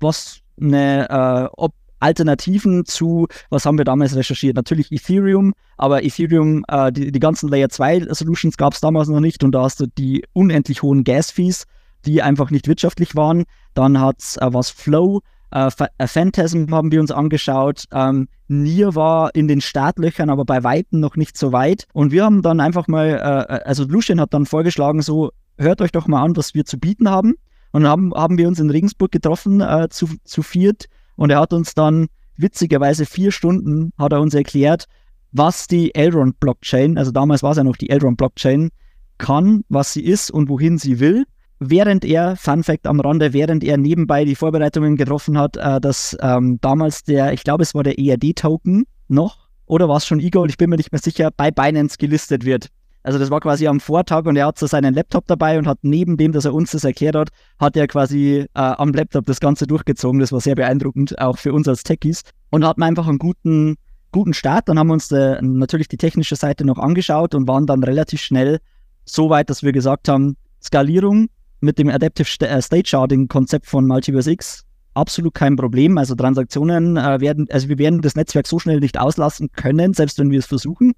was 0.00 0.40
eine, 0.60 1.08
äh, 1.10 1.48
ob 1.56 1.74
Alternativen 2.04 2.84
zu, 2.84 3.26
was 3.48 3.64
haben 3.64 3.78
wir 3.78 3.84
damals 3.84 4.14
recherchiert? 4.14 4.56
Natürlich 4.56 4.92
Ethereum, 4.92 5.54
aber 5.78 6.04
Ethereum, 6.04 6.64
äh, 6.68 6.92
die, 6.92 7.10
die 7.10 7.18
ganzen 7.18 7.48
Layer 7.48 7.70
2 7.70 8.06
Solutions 8.10 8.56
gab 8.56 8.74
es 8.74 8.80
damals 8.80 9.08
noch 9.08 9.20
nicht 9.20 9.42
und 9.42 9.52
da 9.52 9.62
hast 9.62 9.80
du 9.80 9.86
die 9.86 10.24
unendlich 10.32 10.82
hohen 10.82 11.02
Gas-Fees, 11.02 11.64
die 12.04 12.22
einfach 12.22 12.50
nicht 12.50 12.68
wirtschaftlich 12.68 13.16
waren. 13.16 13.44
Dann 13.72 14.00
hat 14.00 14.20
es 14.20 14.36
äh, 14.36 14.46
was 14.52 14.70
Flow, 14.70 15.22
äh, 15.54 15.70
äh, 15.98 16.06
Phantasm 16.06 16.66
haben 16.72 16.90
wir 16.90 17.00
uns 17.00 17.12
angeschaut. 17.12 17.84
Ähm, 17.92 18.28
Nier 18.48 18.94
war 18.94 19.34
in 19.34 19.46
den 19.48 19.60
Startlöchern, 19.60 20.28
aber 20.28 20.44
bei 20.44 20.64
Weitem 20.64 21.00
noch 21.00 21.16
nicht 21.16 21.38
so 21.38 21.52
weit. 21.52 21.86
Und 21.92 22.10
wir 22.10 22.24
haben 22.24 22.42
dann 22.42 22.60
einfach 22.60 22.88
mal, 22.88 23.08
äh, 23.08 23.54
äh, 23.54 23.62
also 23.64 23.84
Lucien 23.84 24.20
hat 24.20 24.34
dann 24.34 24.46
vorgeschlagen, 24.46 25.00
so, 25.00 25.30
hört 25.56 25.80
euch 25.80 25.92
doch 25.92 26.08
mal 26.08 26.22
an, 26.22 26.36
was 26.36 26.54
wir 26.54 26.64
zu 26.64 26.78
bieten 26.78 27.08
haben. 27.08 27.34
Und 27.70 27.82
dann 27.82 27.90
haben, 27.90 28.14
haben 28.14 28.36
wir 28.36 28.48
uns 28.48 28.58
in 28.58 28.68
Regensburg 28.68 29.12
getroffen, 29.12 29.60
äh, 29.60 29.88
zu, 29.90 30.08
zu 30.24 30.42
viert. 30.42 30.86
Und 31.16 31.30
er 31.30 31.40
hat 31.40 31.52
uns 31.52 31.74
dann 31.74 32.08
witzigerweise 32.36 33.06
vier 33.06 33.30
Stunden, 33.30 33.92
hat 33.96 34.12
er 34.12 34.20
uns 34.20 34.34
erklärt, 34.34 34.86
was 35.30 35.68
die 35.68 35.94
Elrond 35.94 36.40
Blockchain, 36.40 36.98
also 36.98 37.12
damals 37.12 37.42
war 37.42 37.52
es 37.52 37.56
ja 37.56 37.64
noch 37.64 37.76
die 37.76 37.90
Elrond 37.90 38.16
Blockchain, 38.16 38.70
kann, 39.18 39.64
was 39.68 39.92
sie 39.92 40.04
ist 40.04 40.30
und 40.30 40.48
wohin 40.48 40.78
sie 40.78 40.98
will 40.98 41.24
während 41.70 42.04
er, 42.04 42.36
Fun 42.36 42.62
Fact 42.62 42.86
am 42.86 43.00
Rande, 43.00 43.32
während 43.32 43.64
er 43.64 43.76
nebenbei 43.76 44.24
die 44.24 44.34
Vorbereitungen 44.34 44.96
getroffen 44.96 45.38
hat, 45.38 45.56
äh, 45.56 45.80
dass 45.80 46.16
ähm, 46.20 46.58
damals 46.60 47.04
der, 47.04 47.32
ich 47.32 47.44
glaube, 47.44 47.62
es 47.62 47.74
war 47.74 47.82
der 47.82 47.98
ERD-Token 47.98 48.84
noch, 49.08 49.48
oder 49.66 49.88
war 49.88 49.96
es 49.96 50.06
schon 50.06 50.20
Igor, 50.20 50.46
ich 50.46 50.56
bin 50.56 50.70
mir 50.70 50.76
nicht 50.76 50.92
mehr 50.92 51.00
sicher, 51.00 51.30
bei 51.36 51.50
Binance 51.50 51.96
gelistet 51.98 52.44
wird. 52.44 52.68
Also 53.04 53.18
das 53.18 53.30
war 53.30 53.40
quasi 53.40 53.66
am 53.66 53.80
Vortag 53.80 54.24
und 54.24 54.36
er 54.36 54.46
hat 54.46 54.58
so 54.58 54.66
seinen 54.66 54.94
Laptop 54.94 55.26
dabei 55.26 55.58
und 55.58 55.66
hat 55.66 55.78
neben 55.82 56.16
dem, 56.16 56.32
dass 56.32 56.46
er 56.46 56.54
uns 56.54 56.70
das 56.70 56.84
erklärt 56.84 57.14
hat, 57.14 57.28
hat 57.60 57.76
er 57.76 57.86
quasi 57.86 58.38
äh, 58.38 58.46
am 58.54 58.92
Laptop 58.92 59.26
das 59.26 59.40
Ganze 59.40 59.66
durchgezogen. 59.66 60.20
Das 60.20 60.32
war 60.32 60.40
sehr 60.40 60.54
beeindruckend, 60.54 61.18
auch 61.18 61.36
für 61.36 61.52
uns 61.52 61.68
als 61.68 61.82
Techies. 61.82 62.22
Und 62.50 62.64
hatten 62.64 62.82
einfach 62.82 63.06
einen 63.06 63.18
guten, 63.18 63.76
guten 64.10 64.32
Start. 64.32 64.70
Dann 64.70 64.78
haben 64.78 64.86
wir 64.86 64.94
uns 64.94 65.08
de, 65.08 65.38
natürlich 65.42 65.88
die 65.88 65.98
technische 65.98 66.34
Seite 66.34 66.64
noch 66.64 66.78
angeschaut 66.78 67.34
und 67.34 67.46
waren 67.46 67.66
dann 67.66 67.84
relativ 67.84 68.22
schnell 68.22 68.58
so 69.04 69.28
weit, 69.28 69.50
dass 69.50 69.62
wir 69.62 69.72
gesagt 69.72 70.08
haben, 70.08 70.38
Skalierung 70.62 71.28
mit 71.64 71.78
dem 71.78 71.88
Adaptive 71.88 72.28
äh, 72.46 72.62
State 72.62 72.88
Sharding 72.88 73.28
Konzept 73.28 73.66
von 73.66 73.86
Multiverse 73.86 74.30
X 74.30 74.64
absolut 74.94 75.34
kein 75.34 75.56
Problem. 75.56 75.98
Also 75.98 76.14
Transaktionen 76.14 76.96
äh, 76.96 77.20
werden, 77.20 77.48
also 77.50 77.68
wir 77.68 77.78
werden 77.78 78.00
das 78.00 78.14
Netzwerk 78.14 78.46
so 78.46 78.58
schnell 78.58 78.80
nicht 78.80 78.98
auslassen 78.98 79.50
können, 79.52 79.92
selbst 79.92 80.18
wenn 80.18 80.30
wir 80.30 80.38
es 80.38 80.46
versuchen. 80.46 80.92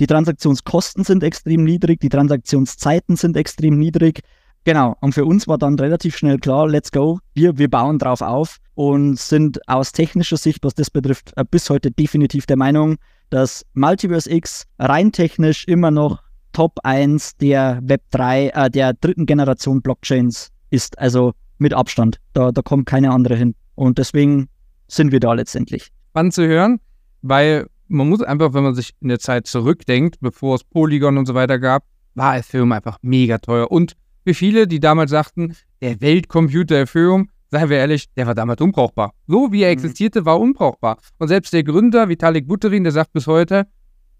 Die 0.00 0.06
Transaktionskosten 0.06 1.04
sind 1.04 1.22
extrem 1.22 1.62
niedrig, 1.62 2.00
die 2.00 2.08
Transaktionszeiten 2.08 3.16
sind 3.16 3.36
extrem 3.36 3.78
niedrig. 3.78 4.20
Genau, 4.64 4.96
und 5.00 5.12
für 5.12 5.24
uns 5.24 5.46
war 5.46 5.58
dann 5.58 5.78
relativ 5.78 6.16
schnell 6.16 6.38
klar, 6.38 6.66
let's 6.66 6.90
go, 6.90 7.20
wir, 7.34 7.58
wir 7.58 7.68
bauen 7.68 7.98
drauf 7.98 8.22
auf 8.22 8.58
und 8.74 9.18
sind 9.18 9.60
aus 9.68 9.92
technischer 9.92 10.38
Sicht, 10.38 10.64
was 10.64 10.74
das 10.74 10.90
betrifft, 10.90 11.32
äh, 11.36 11.44
bis 11.48 11.70
heute 11.70 11.90
definitiv 11.90 12.46
der 12.46 12.56
Meinung, 12.56 12.96
dass 13.30 13.64
Multiverse 13.74 14.32
X 14.32 14.64
rein 14.78 15.12
technisch 15.12 15.66
immer 15.66 15.90
noch 15.90 16.22
Top 16.54 16.78
1 16.84 17.36
der 17.36 17.82
Web3, 17.82 18.54
äh, 18.54 18.70
der 18.70 18.94
dritten 18.94 19.26
Generation 19.26 19.82
Blockchains 19.82 20.48
ist. 20.70 20.98
Also 20.98 21.34
mit 21.58 21.74
Abstand. 21.74 22.20
Da, 22.32 22.52
da 22.52 22.62
kommt 22.62 22.86
keine 22.86 23.10
andere 23.10 23.36
hin. 23.36 23.54
Und 23.74 23.98
deswegen 23.98 24.48
sind 24.88 25.12
wir 25.12 25.20
da 25.20 25.32
letztendlich. 25.32 25.90
Spannend 26.10 26.32
zu 26.32 26.46
hören, 26.46 26.80
weil 27.22 27.66
man 27.88 28.08
muss 28.08 28.22
einfach, 28.22 28.54
wenn 28.54 28.62
man 28.62 28.74
sich 28.74 28.92
in 29.00 29.08
der 29.08 29.18
Zeit 29.18 29.46
zurückdenkt, 29.46 30.16
bevor 30.20 30.54
es 30.54 30.64
Polygon 30.64 31.18
und 31.18 31.26
so 31.26 31.34
weiter 31.34 31.58
gab, 31.58 31.84
war 32.14 32.36
Ethereum 32.36 32.72
einfach 32.72 32.98
mega 33.02 33.38
teuer. 33.38 33.70
Und 33.70 33.94
für 34.24 34.34
viele, 34.34 34.66
die 34.66 34.80
damals 34.80 35.10
sagten, 35.10 35.54
der 35.82 36.00
Weltcomputer 36.00 36.76
Ethereum, 36.76 37.28
seien 37.50 37.68
wir 37.68 37.78
ehrlich, 37.78 38.06
der 38.14 38.26
war 38.26 38.34
damals 38.34 38.60
unbrauchbar. 38.60 39.12
So 39.26 39.52
wie 39.52 39.62
er 39.62 39.68
mhm. 39.68 39.74
existierte, 39.74 40.24
war 40.24 40.40
unbrauchbar. 40.40 40.98
Und 41.18 41.28
selbst 41.28 41.52
der 41.52 41.64
Gründer, 41.64 42.08
Vitalik 42.08 42.46
Buterin, 42.46 42.84
der 42.84 42.92
sagt 42.92 43.12
bis 43.12 43.26
heute, 43.26 43.66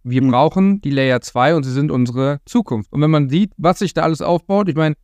wir 0.05 0.23
mhm. 0.23 0.31
brauchen 0.31 0.81
die 0.83 0.91
Layer 0.91 1.21
2 1.21 1.57
und 1.57 1.65
sie 1.65 1.73
sind 1.73 1.91
unsere 1.91 2.41
Zukunft. 2.45 2.93
Und 2.93 3.01
wenn 3.01 3.11
man 3.11 3.29
sieht, 3.29 3.53
was 3.57 3.81
sich 3.81 3.95
da 3.95 4.03
alles 4.03 4.23
aufbaut, 4.23 4.69
ich 4.69 4.77
meine, 4.77 4.95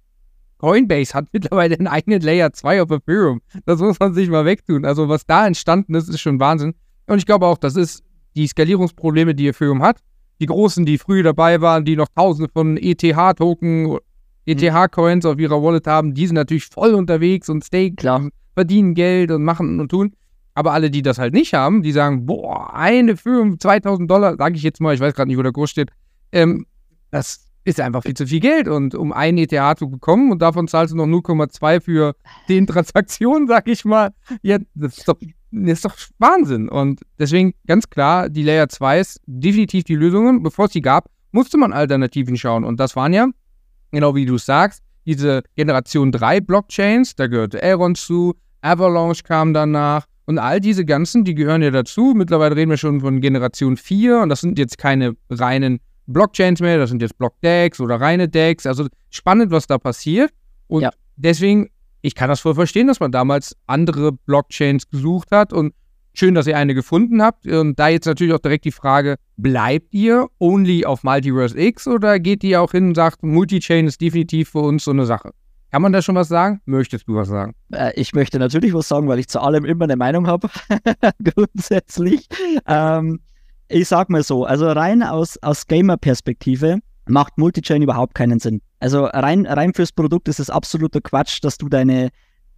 Coinbase 0.58 1.14
hat 1.14 1.28
mittlerweile 1.32 1.76
einen 1.76 1.88
eigenen 1.88 2.20
Layer 2.20 2.52
2 2.52 2.82
auf 2.82 2.90
Ethereum. 2.90 3.40
Das 3.64 3.80
muss 3.80 3.98
man 3.98 4.14
sich 4.14 4.28
mal 4.28 4.44
wegtun. 4.44 4.84
Also 4.84 5.08
was 5.08 5.26
da 5.26 5.46
entstanden 5.46 5.94
ist, 5.94 6.08
ist 6.08 6.20
schon 6.20 6.38
Wahnsinn. 6.38 6.74
Und 7.06 7.18
ich 7.18 7.26
glaube 7.26 7.46
auch, 7.46 7.58
das 7.58 7.76
ist 7.76 8.04
die 8.36 8.46
Skalierungsprobleme, 8.46 9.34
die 9.34 9.48
Ethereum 9.48 9.82
hat. 9.82 9.98
Die 10.38 10.46
Großen, 10.46 10.86
die 10.86 10.98
früh 10.98 11.22
dabei 11.22 11.60
waren, 11.60 11.84
die 11.84 11.96
noch 11.96 12.08
tausende 12.14 12.50
von 12.52 12.76
ETH-Token, 12.76 13.98
ETH-Coins 14.46 15.26
auf 15.26 15.38
ihrer 15.38 15.62
Wallet 15.62 15.86
haben, 15.86 16.14
die 16.14 16.26
sind 16.26 16.36
natürlich 16.36 16.66
voll 16.66 16.94
unterwegs 16.94 17.48
und 17.48 17.64
staken, 17.64 18.30
verdienen 18.54 18.94
Geld 18.94 19.30
und 19.30 19.44
machen 19.44 19.80
und 19.80 19.90
tun. 19.90 20.14
Aber 20.60 20.74
alle, 20.74 20.90
die 20.90 21.00
das 21.00 21.18
halt 21.18 21.32
nicht 21.32 21.54
haben, 21.54 21.80
die 21.82 21.90
sagen, 21.90 22.26
boah, 22.26 22.74
eine 22.74 23.16
für 23.16 23.56
2000 23.58 24.10
Dollar, 24.10 24.36
sage 24.36 24.56
ich 24.56 24.62
jetzt 24.62 24.78
mal, 24.78 24.92
ich 24.92 25.00
weiß 25.00 25.14
gerade 25.14 25.28
nicht, 25.28 25.38
wo 25.38 25.42
der 25.42 25.52
Kurs 25.52 25.70
steht, 25.70 25.88
ähm, 26.32 26.66
das 27.10 27.46
ist 27.64 27.80
einfach 27.80 28.02
viel 28.02 28.12
zu 28.12 28.26
viel 28.26 28.40
Geld. 28.40 28.68
Und 28.68 28.94
um 28.94 29.10
ein 29.10 29.38
ETH 29.38 29.78
zu 29.78 29.88
bekommen 29.88 30.30
und 30.30 30.42
davon 30.42 30.68
zahlst 30.68 30.92
du 30.92 30.98
noch 30.98 31.06
0,2 31.06 31.80
für 31.80 32.14
10 32.46 32.66
Transaktionen, 32.66 33.48
sag 33.48 33.68
ich 33.68 33.86
mal, 33.86 34.10
ja, 34.42 34.58
das 34.74 34.98
ist 34.98 35.08
doch, 35.08 35.16
das 35.50 35.72
ist 35.72 35.84
doch 35.86 35.96
Wahnsinn. 36.18 36.68
Und 36.68 37.00
deswegen 37.18 37.54
ganz 37.66 37.88
klar, 37.88 38.28
die 38.28 38.42
Layer 38.42 38.68
2 38.68 39.00
ist 39.00 39.22
definitiv 39.24 39.84
die 39.84 39.96
Lösungen. 39.96 40.42
Bevor 40.42 40.66
es 40.66 40.72
die 40.72 40.82
gab, 40.82 41.08
musste 41.32 41.56
man 41.56 41.72
Alternativen 41.72 42.36
schauen. 42.36 42.64
Und 42.64 42.78
das 42.78 42.96
waren 42.96 43.14
ja, 43.14 43.28
genau 43.92 44.14
wie 44.14 44.26
du 44.26 44.36
sagst, 44.36 44.82
diese 45.06 45.42
Generation 45.56 46.12
3 46.12 46.42
Blockchains, 46.42 47.16
da 47.16 47.28
gehörte 47.28 47.62
Aaron 47.62 47.94
zu, 47.94 48.34
Avalanche 48.60 49.22
kam 49.22 49.54
danach 49.54 50.04
und 50.30 50.38
all 50.38 50.60
diese 50.60 50.84
ganzen, 50.84 51.24
die 51.24 51.34
gehören 51.34 51.60
ja 51.60 51.72
dazu. 51.72 52.14
Mittlerweile 52.16 52.54
reden 52.54 52.70
wir 52.70 52.76
schon 52.76 53.00
von 53.00 53.20
Generation 53.20 53.76
4 53.76 54.20
und 54.20 54.28
das 54.28 54.42
sind 54.42 54.60
jetzt 54.60 54.78
keine 54.78 55.16
reinen 55.28 55.80
Blockchains 56.06 56.60
mehr, 56.60 56.78
das 56.78 56.90
sind 56.90 57.02
jetzt 57.02 57.18
Blockdecks 57.18 57.80
oder 57.80 58.00
reine 58.00 58.28
Decks. 58.28 58.64
Also 58.64 58.86
spannend, 59.10 59.50
was 59.50 59.66
da 59.66 59.76
passiert. 59.76 60.30
Und 60.68 60.82
Ja. 60.82 60.90
deswegen, 61.16 61.68
ich 62.00 62.14
kann 62.14 62.28
das 62.28 62.38
voll 62.38 62.54
verstehen, 62.54 62.86
dass 62.86 63.00
man 63.00 63.10
damals 63.10 63.56
andere 63.66 64.12
Blockchains 64.12 64.88
gesucht 64.88 65.32
hat 65.32 65.52
und 65.52 65.74
schön, 66.14 66.36
dass 66.36 66.46
ihr 66.46 66.56
eine 66.56 66.76
gefunden 66.76 67.20
habt. 67.20 67.48
Und 67.48 67.76
da 67.80 67.88
jetzt 67.88 68.06
natürlich 68.06 68.32
auch 68.32 68.38
direkt 68.38 68.66
die 68.66 68.70
Frage, 68.70 69.16
bleibt 69.36 69.92
ihr 69.92 70.28
only 70.38 70.84
auf 70.84 71.02
Multiverse 71.02 71.58
X 71.60 71.88
oder 71.88 72.20
geht 72.20 72.44
ihr 72.44 72.62
auch 72.62 72.70
hin 72.70 72.86
und 72.90 72.94
sagt, 72.94 73.24
Multichain 73.24 73.88
ist 73.88 74.00
definitiv 74.00 74.50
für 74.50 74.60
uns 74.60 74.84
so 74.84 74.92
eine 74.92 75.06
Sache? 75.06 75.32
Kann 75.70 75.82
man 75.82 75.92
da 75.92 76.02
schon 76.02 76.16
was 76.16 76.28
sagen? 76.28 76.60
Möchtest 76.64 77.06
du 77.06 77.14
was 77.14 77.28
sagen? 77.28 77.54
Äh, 77.72 77.92
ich 77.94 78.12
möchte 78.12 78.38
natürlich 78.38 78.74
was 78.74 78.88
sagen, 78.88 79.06
weil 79.08 79.20
ich 79.20 79.28
zu 79.28 79.40
allem 79.40 79.64
immer 79.64 79.84
eine 79.84 79.96
Meinung 79.96 80.26
habe, 80.26 80.48
grundsätzlich. 81.34 82.26
Ähm, 82.66 83.20
ich 83.68 83.86
sag 83.86 84.10
mal 84.10 84.24
so, 84.24 84.44
also 84.44 84.68
rein 84.68 85.02
aus, 85.02 85.38
aus 85.42 85.66
Gamer-Perspektive 85.66 86.80
macht 87.06 87.38
Multichain 87.38 87.82
überhaupt 87.82 88.14
keinen 88.14 88.40
Sinn. 88.40 88.60
Also 88.80 89.04
rein, 89.04 89.46
rein 89.46 89.72
fürs 89.72 89.92
Produkt 89.92 90.26
ist 90.28 90.40
es 90.40 90.50
absoluter 90.50 91.00
Quatsch, 91.00 91.38
dass 91.42 91.56
du 91.56 91.68
deine, 91.68 92.10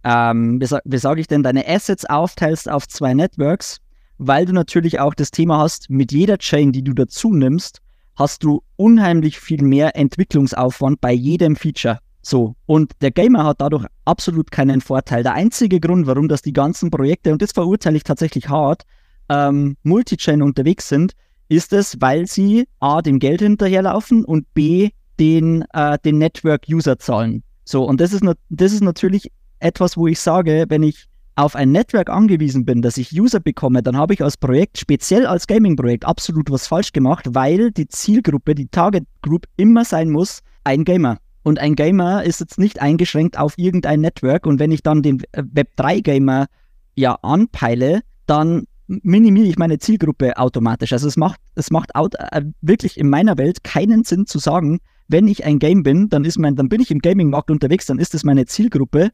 ähm, 0.03 0.59
wie, 0.59 0.65
sa 0.65 0.79
wie 0.83 0.97
sage 0.97 1.21
ich 1.21 1.27
denn, 1.27 1.43
deine 1.43 1.67
Assets 1.67 2.05
aufteilst 2.05 2.69
auf 2.69 2.87
zwei 2.87 3.13
Networks, 3.13 3.77
weil 4.17 4.45
du 4.45 4.53
natürlich 4.53 4.99
auch 4.99 5.13
das 5.13 5.29
Thema 5.29 5.59
hast, 5.59 5.89
mit 5.89 6.11
jeder 6.11 6.39
Chain, 6.39 6.71
die 6.71 6.83
du 6.83 6.93
dazu 6.93 7.31
nimmst, 7.31 7.79
hast 8.15 8.43
du 8.43 8.63
unheimlich 8.75 9.39
viel 9.39 9.61
mehr 9.61 9.95
Entwicklungsaufwand 9.95 10.99
bei 10.99 11.11
jedem 11.11 11.55
Feature. 11.55 11.99
So, 12.25 12.55
und 12.65 12.93
der 13.01 13.11
Gamer 13.11 13.43
hat 13.43 13.59
dadurch 13.59 13.85
absolut 14.05 14.49
keinen 14.49 14.79
Vorteil. 14.79 15.23
Der 15.23 15.33
einzige 15.33 15.81
Grund, 15.81 16.07
warum 16.07 16.29
das 16.29 16.41
die 16.41 16.53
ganzen 16.53 16.89
Projekte, 16.89 17.33
und 17.33 17.41
das 17.41 17.51
verurteile 17.51 17.97
ich 17.97 18.03
tatsächlich 18.03 18.47
hart, 18.47 18.83
ähm, 19.27 19.75
Multichain 19.83 20.41
unterwegs 20.41 20.87
sind, 20.87 21.13
ist 21.49 21.73
es, 21.73 21.99
weil 21.99 22.25
sie 22.25 22.65
A, 22.79 23.01
dem 23.01 23.19
Geld 23.19 23.41
hinterherlaufen 23.41 24.23
und 24.23 24.51
B, 24.53 24.91
den, 25.19 25.65
äh, 25.73 25.99
den 26.05 26.17
Network-User 26.17 26.97
zahlen. 26.97 27.43
So, 27.65 27.83
und 27.83 27.99
das 27.99 28.13
ist, 28.13 28.23
das 28.49 28.71
ist 28.71 28.81
natürlich 28.81 29.29
etwas, 29.59 29.97
wo 29.97 30.07
ich 30.07 30.19
sage, 30.19 30.65
wenn 30.69 30.83
ich 30.83 31.07
auf 31.35 31.55
ein 31.55 31.71
Network 31.71 32.09
angewiesen 32.09 32.63
bin, 32.63 32.81
dass 32.81 32.97
ich 32.97 33.19
User 33.19 33.41
bekomme, 33.41 33.83
dann 33.83 33.97
habe 33.97 34.13
ich 34.13 34.23
als 34.23 34.37
Projekt, 34.37 34.77
speziell 34.77 35.25
als 35.25 35.47
Gaming-Projekt, 35.47 36.05
absolut 36.05 36.49
was 36.49 36.67
falsch 36.67 36.93
gemacht, 36.93 37.25
weil 37.31 37.71
die 37.71 37.87
Zielgruppe, 37.87 38.55
die 38.55 38.67
Target 38.67 39.05
Group 39.21 39.45
immer 39.57 39.83
sein 39.83 40.09
muss, 40.09 40.39
ein 40.63 40.85
Gamer. 40.85 41.17
Und 41.43 41.59
ein 41.59 41.75
Gamer 41.75 42.23
ist 42.23 42.39
jetzt 42.39 42.57
nicht 42.57 42.81
eingeschränkt 42.81 43.37
auf 43.37 43.53
irgendein 43.57 44.01
Network. 44.01 44.45
Und 44.45 44.59
wenn 44.59 44.71
ich 44.71 44.81
dann 44.81 45.01
den 45.01 45.21
äh, 45.33 45.43
Web3-Gamer 45.43 46.47
ja 46.95 47.15
anpeile, 47.21 48.01
dann 48.25 48.65
minimiere 48.87 49.47
ich 49.47 49.57
meine 49.57 49.77
Zielgruppe 49.77 50.37
automatisch. 50.37 50.93
Also 50.93 51.07
es 51.07 51.17
macht, 51.17 51.39
es 51.55 51.71
macht 51.71 51.91
äh, 51.95 52.41
wirklich 52.61 52.97
in 52.97 53.09
meiner 53.09 53.37
Welt 53.37 53.63
keinen 53.63 54.03
Sinn 54.03 54.25
zu 54.25 54.39
sagen, 54.39 54.79
wenn 55.07 55.27
ich 55.27 55.45
ein 55.45 55.59
Game 55.59 55.83
bin, 55.83 56.09
dann 56.09 56.25
ist 56.25 56.39
mein, 56.39 56.55
dann 56.55 56.69
bin 56.69 56.81
ich 56.81 56.91
im 56.91 56.99
Gaming-Markt 56.99 57.51
unterwegs, 57.51 57.85
dann 57.85 57.99
ist 57.99 58.15
es 58.15 58.23
meine 58.23 58.45
Zielgruppe 58.45 59.09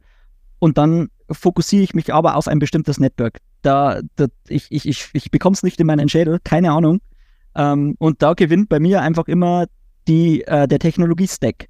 und 0.59 0.77
dann 0.77 1.09
fokussiere 1.31 1.83
ich 1.83 1.93
mich 1.93 2.13
aber 2.13 2.35
auf 2.35 2.47
ein 2.47 2.59
bestimmtes 2.59 2.99
Network. 2.99 3.39
Da, 3.61 4.01
da 4.15 4.27
ich, 4.47 4.67
ich, 4.69 4.87
ich, 4.87 5.09
ich 5.13 5.31
bekomme 5.31 5.53
es 5.53 5.63
nicht 5.63 5.79
in 5.79 5.87
meinen 5.87 6.09
Schädel, 6.09 6.39
keine 6.43 6.71
Ahnung. 6.71 7.01
Ähm, 7.55 7.95
und 7.99 8.21
da 8.21 8.33
gewinnt 8.33 8.69
bei 8.69 8.79
mir 8.79 9.01
einfach 9.01 9.27
immer 9.27 9.65
die, 10.07 10.43
äh, 10.45 10.67
der 10.67 10.79
Technologie-Stack. 10.79 11.67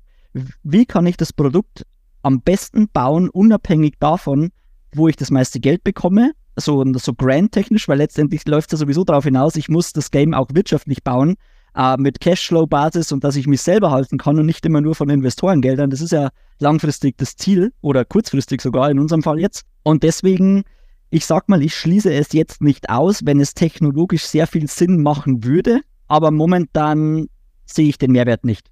Wie 0.63 0.85
kann 0.85 1.05
ich 1.05 1.17
das 1.17 1.33
Produkt 1.33 1.85
am 2.21 2.41
besten 2.41 2.89
bauen, 2.89 3.29
unabhängig 3.29 3.95
davon, 3.99 4.51
wo 4.93 5.07
ich 5.07 5.15
das 5.15 5.31
meiste 5.31 5.59
Geld 5.59 5.83
bekomme? 5.83 6.33
So, 6.55 6.83
so 6.95 7.13
grand-technisch, 7.13 7.87
weil 7.87 7.99
letztendlich 7.99 8.45
läuft 8.45 8.73
es 8.73 8.79
ja 8.79 8.85
sowieso 8.85 9.03
darauf 9.03 9.23
hinaus, 9.23 9.55
ich 9.55 9.69
muss 9.69 9.93
das 9.93 10.11
Game 10.11 10.33
auch 10.33 10.49
wirtschaftlich 10.53 11.03
bauen, 11.03 11.35
äh, 11.75 11.95
mit 11.97 12.19
Cashflow-Basis 12.19 13.11
und 13.11 13.23
dass 13.23 13.35
ich 13.35 13.47
mich 13.47 13.61
selber 13.61 13.91
halten 13.91 14.17
kann 14.17 14.37
und 14.39 14.45
nicht 14.45 14.65
immer 14.65 14.81
nur 14.81 14.95
von 14.95 15.09
Investorengeldern. 15.09 15.89
Das 15.89 16.01
ist 16.01 16.11
ja 16.11 16.29
langfristig 16.59 17.17
das 17.17 17.35
Ziel 17.35 17.71
oder 17.81 18.05
kurzfristig 18.05 18.61
sogar 18.61 18.89
in 18.89 18.99
unserem 18.99 19.23
Fall 19.23 19.39
jetzt. 19.39 19.63
Und 19.83 20.03
deswegen, 20.03 20.63
ich 21.09 21.25
sag 21.25 21.47
mal, 21.47 21.61
ich 21.63 21.75
schließe 21.75 22.13
es 22.13 22.33
jetzt 22.33 22.61
nicht 22.61 22.89
aus, 22.89 23.25
wenn 23.25 23.39
es 23.39 23.53
technologisch 23.53 24.25
sehr 24.25 24.47
viel 24.47 24.67
Sinn 24.67 25.01
machen 25.01 25.43
würde, 25.43 25.81
aber 26.07 26.31
momentan 26.31 27.27
sehe 27.65 27.87
ich 27.87 27.97
den 27.97 28.11
Mehrwert 28.11 28.43
nicht. 28.43 28.69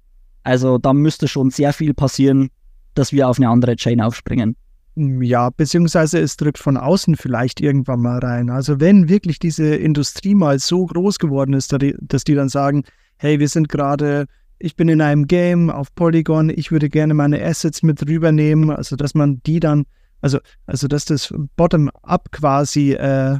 Also 0.48 0.78
da 0.78 0.94
müsste 0.94 1.28
schon 1.28 1.50
sehr 1.50 1.74
viel 1.74 1.92
passieren, 1.92 2.48
dass 2.94 3.12
wir 3.12 3.28
auf 3.28 3.36
eine 3.36 3.50
andere 3.50 3.76
Chain 3.76 4.00
aufspringen. 4.00 4.56
Ja, 4.96 5.50
beziehungsweise 5.50 6.18
es 6.20 6.38
drückt 6.38 6.56
von 6.56 6.78
außen 6.78 7.16
vielleicht 7.16 7.60
irgendwann 7.60 8.00
mal 8.00 8.18
rein. 8.18 8.48
Also 8.48 8.80
wenn 8.80 9.10
wirklich 9.10 9.38
diese 9.38 9.74
Industrie 9.76 10.34
mal 10.34 10.58
so 10.58 10.86
groß 10.86 11.18
geworden 11.18 11.52
ist, 11.52 11.70
dass 11.70 11.80
die, 11.80 11.94
dass 12.00 12.24
die 12.24 12.34
dann 12.34 12.48
sagen, 12.48 12.84
hey, 13.18 13.38
wir 13.38 13.48
sind 13.48 13.68
gerade, 13.68 14.24
ich 14.58 14.74
bin 14.74 14.88
in 14.88 15.02
einem 15.02 15.26
Game 15.26 15.68
auf 15.68 15.94
Polygon, 15.94 16.48
ich 16.48 16.72
würde 16.72 16.88
gerne 16.88 17.12
meine 17.12 17.44
Assets 17.44 17.82
mit 17.82 18.08
rübernehmen, 18.08 18.70
also 18.70 18.96
dass 18.96 19.14
man 19.14 19.42
die 19.44 19.60
dann, 19.60 19.84
also, 20.22 20.38
also 20.64 20.88
dass 20.88 21.04
das 21.04 21.32
bottom-up 21.56 22.32
quasi, 22.32 22.94
äh, 22.94 23.38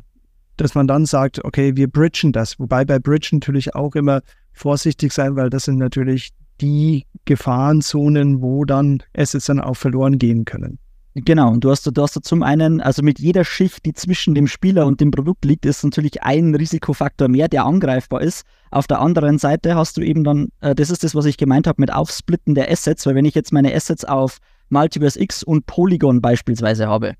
dass 0.59 0.75
man 0.75 0.87
dann 0.87 1.07
sagt, 1.07 1.43
okay, 1.43 1.75
wir 1.75 1.89
bridgen 1.89 2.33
das. 2.33 2.61
Wobei 2.61 2.85
bei 2.85 2.99
Bridge 2.99 3.31
natürlich 3.33 3.75
auch 3.75 3.95
immer 3.95 4.21
vorsichtig 4.53 5.15
sein, 5.15 5.37
weil 5.37 5.49
das 5.49 5.65
sind 5.65 5.79
natürlich 5.79 6.35
die 6.61 7.07
Gefahrenzonen, 7.25 8.43
wo 8.43 8.65
dann 8.65 9.03
Assets 9.17 9.47
dann 9.47 9.61
auch 9.61 9.77
verloren 9.77 10.19
gehen 10.19 10.45
können. 10.45 10.79
Genau, 11.15 11.51
und 11.51 11.65
du 11.65 11.71
hast, 11.71 11.85
du 11.85 12.03
hast 12.03 12.17
da 12.17 12.23
zum 12.23 12.43
einen, 12.43 12.81
also 12.81 13.03
mit 13.03 13.19
jeder 13.19 13.45
Schicht, 13.45 13.85
die 13.87 13.93
zwischen 13.93 14.35
dem 14.35 14.47
Spieler 14.47 14.87
und 14.87 15.01
dem 15.01 15.11
Produkt 15.11 15.45
liegt, 15.45 15.67
ist 15.67 15.83
natürlich 15.83 16.23
ein 16.23 16.55
Risikofaktor 16.55 17.29
mehr, 17.29 17.49
der 17.49 17.65
angreifbar 17.65 18.21
ist. 18.21 18.45
Auf 18.71 18.87
der 18.87 19.01
anderen 19.01 19.39
Seite 19.39 19.75
hast 19.75 19.97
du 19.97 20.03
eben 20.03 20.23
dann, 20.23 20.49
äh, 20.61 20.75
das 20.75 20.91
ist 20.91 21.03
das, 21.03 21.15
was 21.15 21.25
ich 21.25 21.37
gemeint 21.37 21.67
habe 21.67 21.81
mit 21.81 21.93
Aufsplitten 21.93 22.55
der 22.55 22.71
Assets, 22.71 23.05
weil 23.07 23.15
wenn 23.15 23.25
ich 23.25 23.35
jetzt 23.35 23.53
meine 23.53 23.75
Assets 23.75 24.05
auf 24.05 24.39
Multiverse 24.69 25.21
X 25.21 25.43
und 25.43 25.67
Polygon 25.67 26.21
beispielsweise 26.21 26.87
habe, 26.87 27.15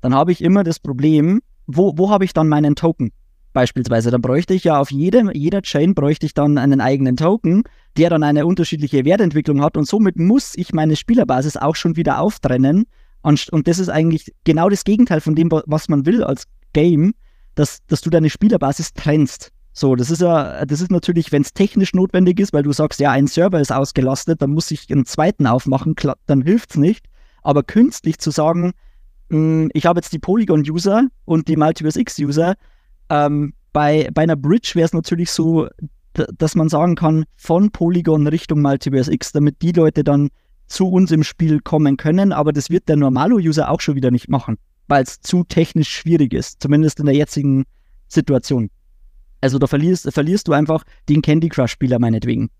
dann 0.00 0.14
habe 0.14 0.32
ich 0.32 0.42
immer 0.42 0.62
das 0.62 0.78
Problem, 0.78 1.40
wo, 1.66 1.96
wo 1.96 2.10
habe 2.10 2.24
ich 2.24 2.32
dann 2.32 2.48
meinen 2.48 2.76
Token? 2.76 3.10
Beispielsweise, 3.52 4.10
dann 4.10 4.20
bräuchte 4.20 4.54
ich 4.54 4.64
ja 4.64 4.78
auf 4.78 4.90
jedem, 4.90 5.30
jeder 5.32 5.62
Chain 5.62 5.94
bräuchte 5.94 6.26
ich 6.26 6.34
dann 6.34 6.56
einen 6.56 6.80
eigenen 6.80 7.16
Token, 7.16 7.64
der 7.96 8.10
dann 8.10 8.22
eine 8.22 8.46
unterschiedliche 8.46 9.04
Wertentwicklung 9.04 9.62
hat 9.62 9.76
und 9.76 9.86
somit 9.86 10.16
muss 10.16 10.52
ich 10.56 10.72
meine 10.72 10.94
Spielerbasis 10.96 11.56
auch 11.56 11.74
schon 11.74 11.96
wieder 11.96 12.20
auftrennen, 12.20 12.86
und 13.22 13.68
das 13.68 13.78
ist 13.78 13.88
eigentlich 13.88 14.32
genau 14.44 14.68
das 14.68 14.84
Gegenteil 14.84 15.20
von 15.20 15.34
dem, 15.34 15.50
was 15.50 15.88
man 15.88 16.06
will 16.06 16.24
als 16.24 16.44
Game, 16.72 17.14
dass, 17.54 17.84
dass 17.86 18.00
du 18.00 18.10
deine 18.10 18.30
Spielerbasis 18.30 18.94
trennst. 18.94 19.52
So, 19.72 19.94
das 19.94 20.10
ist 20.10 20.20
ja, 20.20 20.64
das 20.64 20.80
ist 20.80 20.90
natürlich, 20.90 21.30
wenn 21.30 21.42
es 21.42 21.52
technisch 21.52 21.92
notwendig 21.94 22.40
ist, 22.40 22.52
weil 22.52 22.62
du 22.62 22.72
sagst, 22.72 22.98
ja, 22.98 23.10
ein 23.10 23.26
Server 23.26 23.60
ist 23.60 23.72
ausgelastet, 23.72 24.42
dann 24.42 24.50
muss 24.50 24.70
ich 24.70 24.90
einen 24.90 25.04
zweiten 25.04 25.46
aufmachen, 25.46 25.94
dann 26.26 26.42
hilft 26.42 26.70
es 26.70 26.76
nicht. 26.76 27.06
Aber 27.42 27.62
künstlich 27.62 28.18
zu 28.18 28.30
sagen, 28.30 28.72
mh, 29.28 29.68
ich 29.74 29.86
habe 29.86 29.98
jetzt 29.98 30.12
die 30.12 30.18
Polygon-User 30.18 31.08
und 31.24 31.48
die 31.48 31.56
Multiverse 31.56 32.00
X-User, 32.00 32.54
ähm, 33.10 33.52
bei, 33.72 34.08
bei 34.14 34.22
einer 34.22 34.36
Bridge 34.36 34.72
wäre 34.74 34.86
es 34.86 34.92
natürlich 34.92 35.30
so, 35.30 35.68
dass 36.12 36.54
man 36.54 36.68
sagen 36.68 36.96
kann, 36.96 37.24
von 37.36 37.70
Polygon 37.70 38.26
Richtung 38.26 38.62
Multiverse 38.62 39.12
X, 39.12 39.32
damit 39.32 39.62
die 39.62 39.72
Leute 39.72 40.02
dann 40.02 40.30
zu 40.66 40.88
uns 40.88 41.10
im 41.10 41.24
Spiel 41.24 41.60
kommen 41.60 41.96
können, 41.96 42.32
aber 42.32 42.52
das 42.52 42.70
wird 42.70 42.88
der 42.88 42.96
Normalo-User 42.96 43.70
auch 43.70 43.80
schon 43.80 43.96
wieder 43.96 44.10
nicht 44.10 44.28
machen, 44.28 44.56
weil 44.88 45.02
es 45.02 45.20
zu 45.20 45.44
technisch 45.44 45.88
schwierig 45.88 46.32
ist, 46.32 46.62
zumindest 46.62 47.00
in 47.00 47.06
der 47.06 47.14
jetzigen 47.14 47.64
Situation. 48.08 48.70
Also 49.40 49.58
da 49.58 49.66
verlierst, 49.66 50.12
verlierst 50.12 50.48
du 50.48 50.52
einfach 50.52 50.84
den 51.08 51.22
Candy 51.22 51.48
Crush-Spieler 51.48 51.98
meinetwegen. 51.98 52.50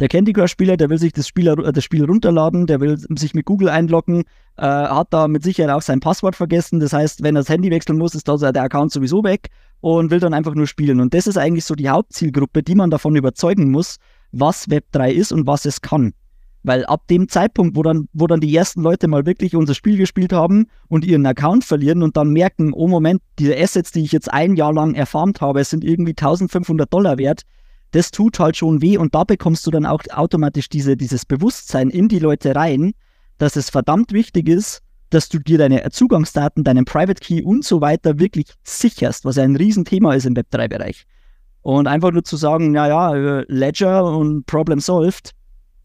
Der 0.00 0.08
Candy 0.08 0.32
Crush-Spieler, 0.32 0.76
der 0.76 0.90
will 0.90 0.98
sich 0.98 1.12
das 1.12 1.28
Spiel, 1.28 1.46
äh, 1.46 1.72
das 1.72 1.84
Spiel 1.84 2.04
runterladen, 2.04 2.66
der 2.66 2.80
will 2.80 2.98
sich 2.98 3.32
mit 3.32 3.46
Google 3.46 3.68
einloggen, 3.68 4.24
äh, 4.56 4.62
hat 4.62 5.08
da 5.10 5.28
mit 5.28 5.44
Sicherheit 5.44 5.72
auch 5.72 5.82
sein 5.82 6.00
Passwort 6.00 6.34
vergessen. 6.34 6.80
Das 6.80 6.92
heißt, 6.92 7.22
wenn 7.22 7.36
er 7.36 7.40
das 7.40 7.48
Handy 7.48 7.70
wechseln 7.70 7.98
muss, 7.98 8.14
ist 8.14 8.26
da 8.26 8.36
der 8.36 8.62
Account 8.62 8.90
sowieso 8.90 9.22
weg 9.22 9.50
und 9.84 10.10
will 10.10 10.18
dann 10.18 10.32
einfach 10.32 10.54
nur 10.54 10.66
spielen. 10.66 10.98
Und 10.98 11.12
das 11.12 11.26
ist 11.26 11.36
eigentlich 11.36 11.66
so 11.66 11.74
die 11.74 11.90
Hauptzielgruppe, 11.90 12.62
die 12.62 12.74
man 12.74 12.90
davon 12.90 13.16
überzeugen 13.16 13.70
muss, 13.70 13.96
was 14.32 14.66
Web3 14.66 15.10
ist 15.10 15.30
und 15.30 15.46
was 15.46 15.66
es 15.66 15.82
kann. 15.82 16.14
Weil 16.62 16.86
ab 16.86 17.06
dem 17.08 17.28
Zeitpunkt, 17.28 17.76
wo 17.76 17.82
dann, 17.82 18.08
wo 18.14 18.26
dann 18.26 18.40
die 18.40 18.56
ersten 18.56 18.80
Leute 18.80 19.08
mal 19.08 19.26
wirklich 19.26 19.54
unser 19.54 19.74
Spiel 19.74 19.98
gespielt 19.98 20.32
haben 20.32 20.68
und 20.88 21.04
ihren 21.04 21.26
Account 21.26 21.64
verlieren 21.64 22.02
und 22.02 22.16
dann 22.16 22.30
merken, 22.30 22.72
oh 22.72 22.88
Moment, 22.88 23.20
diese 23.38 23.58
Assets, 23.58 23.92
die 23.92 24.00
ich 24.00 24.12
jetzt 24.12 24.32
ein 24.32 24.56
Jahr 24.56 24.72
lang 24.72 24.94
erfarmt 24.94 25.42
habe, 25.42 25.62
sind 25.64 25.84
irgendwie 25.84 26.12
1500 26.12 26.90
Dollar 26.90 27.18
wert, 27.18 27.42
das 27.90 28.10
tut 28.10 28.38
halt 28.38 28.56
schon 28.56 28.80
weh 28.80 28.96
und 28.96 29.14
da 29.14 29.24
bekommst 29.24 29.66
du 29.66 29.70
dann 29.70 29.84
auch 29.84 30.00
automatisch 30.10 30.70
diese, 30.70 30.96
dieses 30.96 31.26
Bewusstsein 31.26 31.90
in 31.90 32.08
die 32.08 32.20
Leute 32.20 32.54
rein, 32.56 32.94
dass 33.36 33.54
es 33.54 33.68
verdammt 33.68 34.14
wichtig 34.14 34.48
ist, 34.48 34.80
dass 35.10 35.28
du 35.28 35.38
dir 35.38 35.58
deine 35.58 35.88
Zugangsdaten, 35.90 36.64
deinen 36.64 36.84
Private 36.84 37.20
Key 37.20 37.42
und 37.42 37.64
so 37.64 37.80
weiter 37.80 38.18
wirklich 38.18 38.46
sicherst, 38.62 39.24
was 39.24 39.36
ja 39.36 39.44
ein 39.44 39.56
Riesenthema 39.56 40.14
ist 40.14 40.26
im 40.26 40.34
Web3-Bereich. 40.34 41.04
Und 41.62 41.86
einfach 41.86 42.10
nur 42.10 42.24
zu 42.24 42.36
sagen, 42.36 42.72
naja, 42.72 43.14
äh, 43.14 43.44
Ledger 43.48 44.04
und 44.04 44.44
Problem 44.46 44.80
solved, 44.80 45.32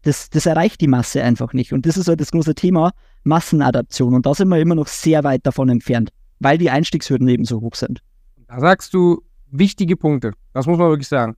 das, 0.02 0.30
das 0.30 0.46
erreicht 0.46 0.80
die 0.80 0.88
Masse 0.88 1.22
einfach 1.22 1.52
nicht. 1.52 1.72
Und 1.72 1.86
das 1.86 1.96
ist 1.96 2.08
halt 2.08 2.20
das 2.20 2.32
große 2.32 2.54
Thema 2.54 2.92
Massenadaption. 3.24 4.14
Und 4.14 4.26
da 4.26 4.34
sind 4.34 4.48
wir 4.48 4.58
immer 4.58 4.74
noch 4.74 4.86
sehr 4.86 5.24
weit 5.24 5.46
davon 5.46 5.68
entfernt, 5.68 6.10
weil 6.38 6.58
die 6.58 6.70
Einstiegshürden 6.70 7.28
eben 7.28 7.44
so 7.44 7.60
hoch 7.60 7.74
sind. 7.74 8.02
Da 8.48 8.60
sagst 8.60 8.94
du 8.94 9.22
wichtige 9.50 9.96
Punkte. 9.96 10.32
Das 10.52 10.66
muss 10.66 10.78
man 10.78 10.88
wirklich 10.88 11.08
sagen. 11.08 11.36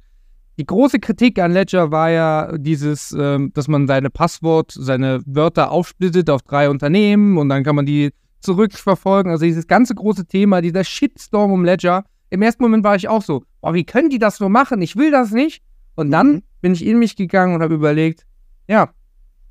Die 0.59 0.67
große 0.67 0.99
Kritik 1.01 1.39
an 1.39 1.53
Ledger 1.53 1.91
war 1.91 2.11
ja 2.11 2.59
dieses, 2.59 3.13
ähm, 3.19 3.53
dass 3.55 3.69
man 3.69 3.87
seine 3.87 4.11
Passwort, 4.11 4.73
seine 4.73 5.23
Wörter 5.25 5.71
aufsplittet 5.71 6.29
auf 6.29 6.43
drei 6.43 6.69
Unternehmen 6.69 7.39
und 7.39 7.49
dann 7.49 7.65
kann 7.65 7.75
man 7.75 7.87
die 7.87 8.11
zurückverfolgen. 8.41 9.33
Also 9.33 9.47
dieses 9.47 9.67
ganze 9.67 9.95
große 9.95 10.27
Thema, 10.27 10.61
dieser 10.61 10.85
Shitstorm 10.85 11.53
um 11.53 11.65
Ledger. 11.65 12.05
Im 12.29 12.43
ersten 12.43 12.63
Moment 12.63 12.85
war 12.85 12.97
ich 12.97 13.09
auch 13.09 13.23
so, 13.23 13.45
boah, 13.61 13.73
wie 13.73 13.85
können 13.85 14.11
die 14.11 14.19
das 14.19 14.41
nur 14.41 14.49
machen? 14.51 14.83
Ich 14.83 14.97
will 14.97 15.11
das 15.11 15.31
nicht. 15.31 15.63
Und 15.95 16.11
dann 16.11 16.33
mhm. 16.33 16.43
bin 16.61 16.73
ich 16.73 16.85
in 16.85 16.99
mich 16.99 17.17
gegangen 17.17 17.55
und 17.55 17.63
habe 17.63 17.75
überlegt, 17.75 18.27
ja, 18.69 18.91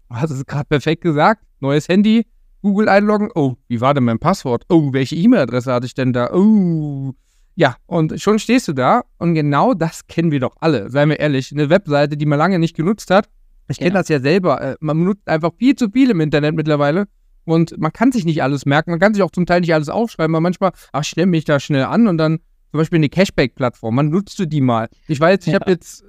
hast 0.09 0.31
es 0.31 0.45
gerade 0.45 0.65
perfekt 0.65 1.01
gesagt. 1.01 1.43
Neues 1.59 1.87
Handy, 1.87 2.25
Google 2.61 2.89
einloggen. 2.89 3.29
Oh, 3.33 3.55
wie 3.67 3.81
war 3.81 3.93
denn 3.93 4.03
mein 4.03 4.19
Passwort? 4.19 4.65
Oh, 4.69 4.93
welche 4.93 5.15
E-Mail-Adresse 5.15 5.71
hatte 5.71 5.85
ich 5.85 5.93
denn 5.93 6.13
da? 6.13 6.31
Oh, 6.33 7.13
ja, 7.55 7.75
und 7.85 8.19
schon 8.21 8.39
stehst 8.39 8.67
du 8.67 8.73
da 8.73 9.03
und 9.17 9.33
genau 9.33 9.73
das 9.73 10.07
kennen 10.07 10.31
wir 10.31 10.39
doch 10.39 10.55
alle, 10.59 10.89
seien 10.89 11.09
wir 11.09 11.19
ehrlich. 11.19 11.51
Eine 11.51 11.69
Webseite, 11.69 12.17
die 12.17 12.25
man 12.25 12.39
lange 12.39 12.59
nicht 12.59 12.75
genutzt 12.75 13.11
hat. 13.11 13.29
Ich 13.67 13.77
kenne 13.77 13.91
ja. 13.91 13.99
das 13.99 14.09
ja 14.09 14.19
selber. 14.19 14.61
Äh, 14.61 14.75
man 14.79 15.03
nutzt 15.03 15.27
einfach 15.27 15.51
viel 15.57 15.75
zu 15.75 15.89
viel 15.89 16.09
im 16.09 16.21
Internet 16.21 16.55
mittlerweile 16.55 17.07
und 17.45 17.77
man 17.77 17.91
kann 17.91 18.11
sich 18.11 18.25
nicht 18.25 18.43
alles 18.43 18.65
merken. 18.65 18.91
Man 18.91 18.99
kann 18.99 19.13
sich 19.13 19.23
auch 19.23 19.31
zum 19.31 19.45
Teil 19.45 19.61
nicht 19.61 19.73
alles 19.73 19.89
aufschreiben, 19.89 20.35
aber 20.35 20.41
manchmal, 20.41 20.71
ach, 20.91 21.03
stelle 21.03 21.27
mich 21.27 21.45
da 21.45 21.59
schnell 21.59 21.83
an 21.83 22.07
und 22.07 22.17
dann 22.17 22.39
zum 22.71 22.77
Beispiel 22.77 22.97
eine 22.97 23.09
Cashback-Plattform. 23.09 23.95
Man 23.95 24.09
nutzt 24.09 24.39
du 24.39 24.45
die 24.45 24.61
mal. 24.61 24.87
Ich 25.07 25.19
weiß, 25.19 25.39
ich 25.41 25.53
ja. 25.53 25.59
habe 25.59 25.71
jetzt 25.71 26.05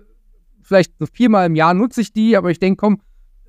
vielleicht 0.63 0.93
so 0.99 1.07
viermal 1.07 1.47
im 1.47 1.57
Jahr 1.57 1.75
nutze 1.75 2.01
ich 2.01 2.13
die, 2.13 2.37
aber 2.37 2.51
ich 2.51 2.61
denke, 2.61 2.77
komm, 2.77 3.01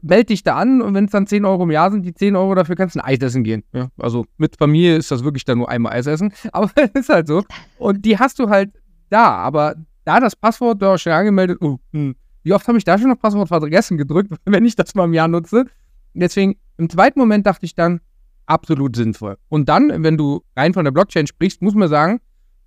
melde 0.04 0.26
dich 0.26 0.43
da 0.43 0.56
an 0.56 0.82
und 0.82 0.93
wenn 0.93 1.06
es 1.06 1.12
dann 1.12 1.26
10 1.26 1.45
Euro 1.45 1.64
im 1.64 1.72
Jahr 1.72 1.89
sind, 1.89 2.04
die 2.06 2.14
10 2.14 2.36
Euro 2.36 2.54
dafür 2.56 2.76
kannst 2.76 2.95
du 2.95 2.99
ein 2.99 3.06
Eis 3.06 3.20
essen 3.20 3.43
gehen. 3.43 3.64
Ja, 3.74 3.88
also 3.97 4.26
mit 4.38 4.58
Familie 4.58 4.97
ist 4.97 5.10
das 5.10 5.24
wirklich 5.24 5.45
dann 5.45 5.58
nur 5.58 5.70
einmal 5.70 5.93
Eis 5.93 6.08
essen, 6.08 6.34
aber 6.51 6.70
es 6.76 6.89
ist 6.93 7.10
halt 7.10 7.28
so. 7.28 7.43
Und 7.80 8.04
die 8.06 8.20
hast 8.20 8.38
du 8.39 8.49
halt 8.49 8.72
da, 9.10 9.36
aber 9.38 9.76
da 10.06 10.20
das 10.20 10.36
Passwort 10.36 10.82
da 10.82 10.97
schnell 10.97 11.16
angemeldet, 11.16 11.58
oh, 11.62 11.80
hm, 11.93 12.16
wie 12.43 12.54
oft 12.54 12.68
habe 12.68 12.78
ich 12.78 12.84
da 12.84 12.97
schon 12.97 13.10
noch 13.10 13.20
Passwort 13.20 13.47
vergessen 13.47 13.97
gedrückt, 13.97 14.34
wenn 14.45 14.66
ich 14.66 14.76
das 14.76 14.93
mal 14.93 15.06
im 15.06 15.14
Jahr 15.14 15.28
nutze? 15.28 15.66
Deswegen, 16.14 16.58
im 16.78 16.89
zweiten 16.89 17.20
Moment 17.20 17.47
dachte 17.47 17.66
ich 17.66 17.74
dann, 17.74 18.01
absolut 18.45 18.95
sinnvoll. 18.95 19.38
Und 19.47 19.70
dann, 19.70 20.04
wenn 20.04 20.18
du 20.18 20.43
rein 20.56 20.74
von 20.74 20.84
der 20.84 20.91
Blockchain 20.91 21.28
sprichst, 21.28 21.62
muss 21.62 21.76
man 21.76 21.88
sagen, 21.88 22.20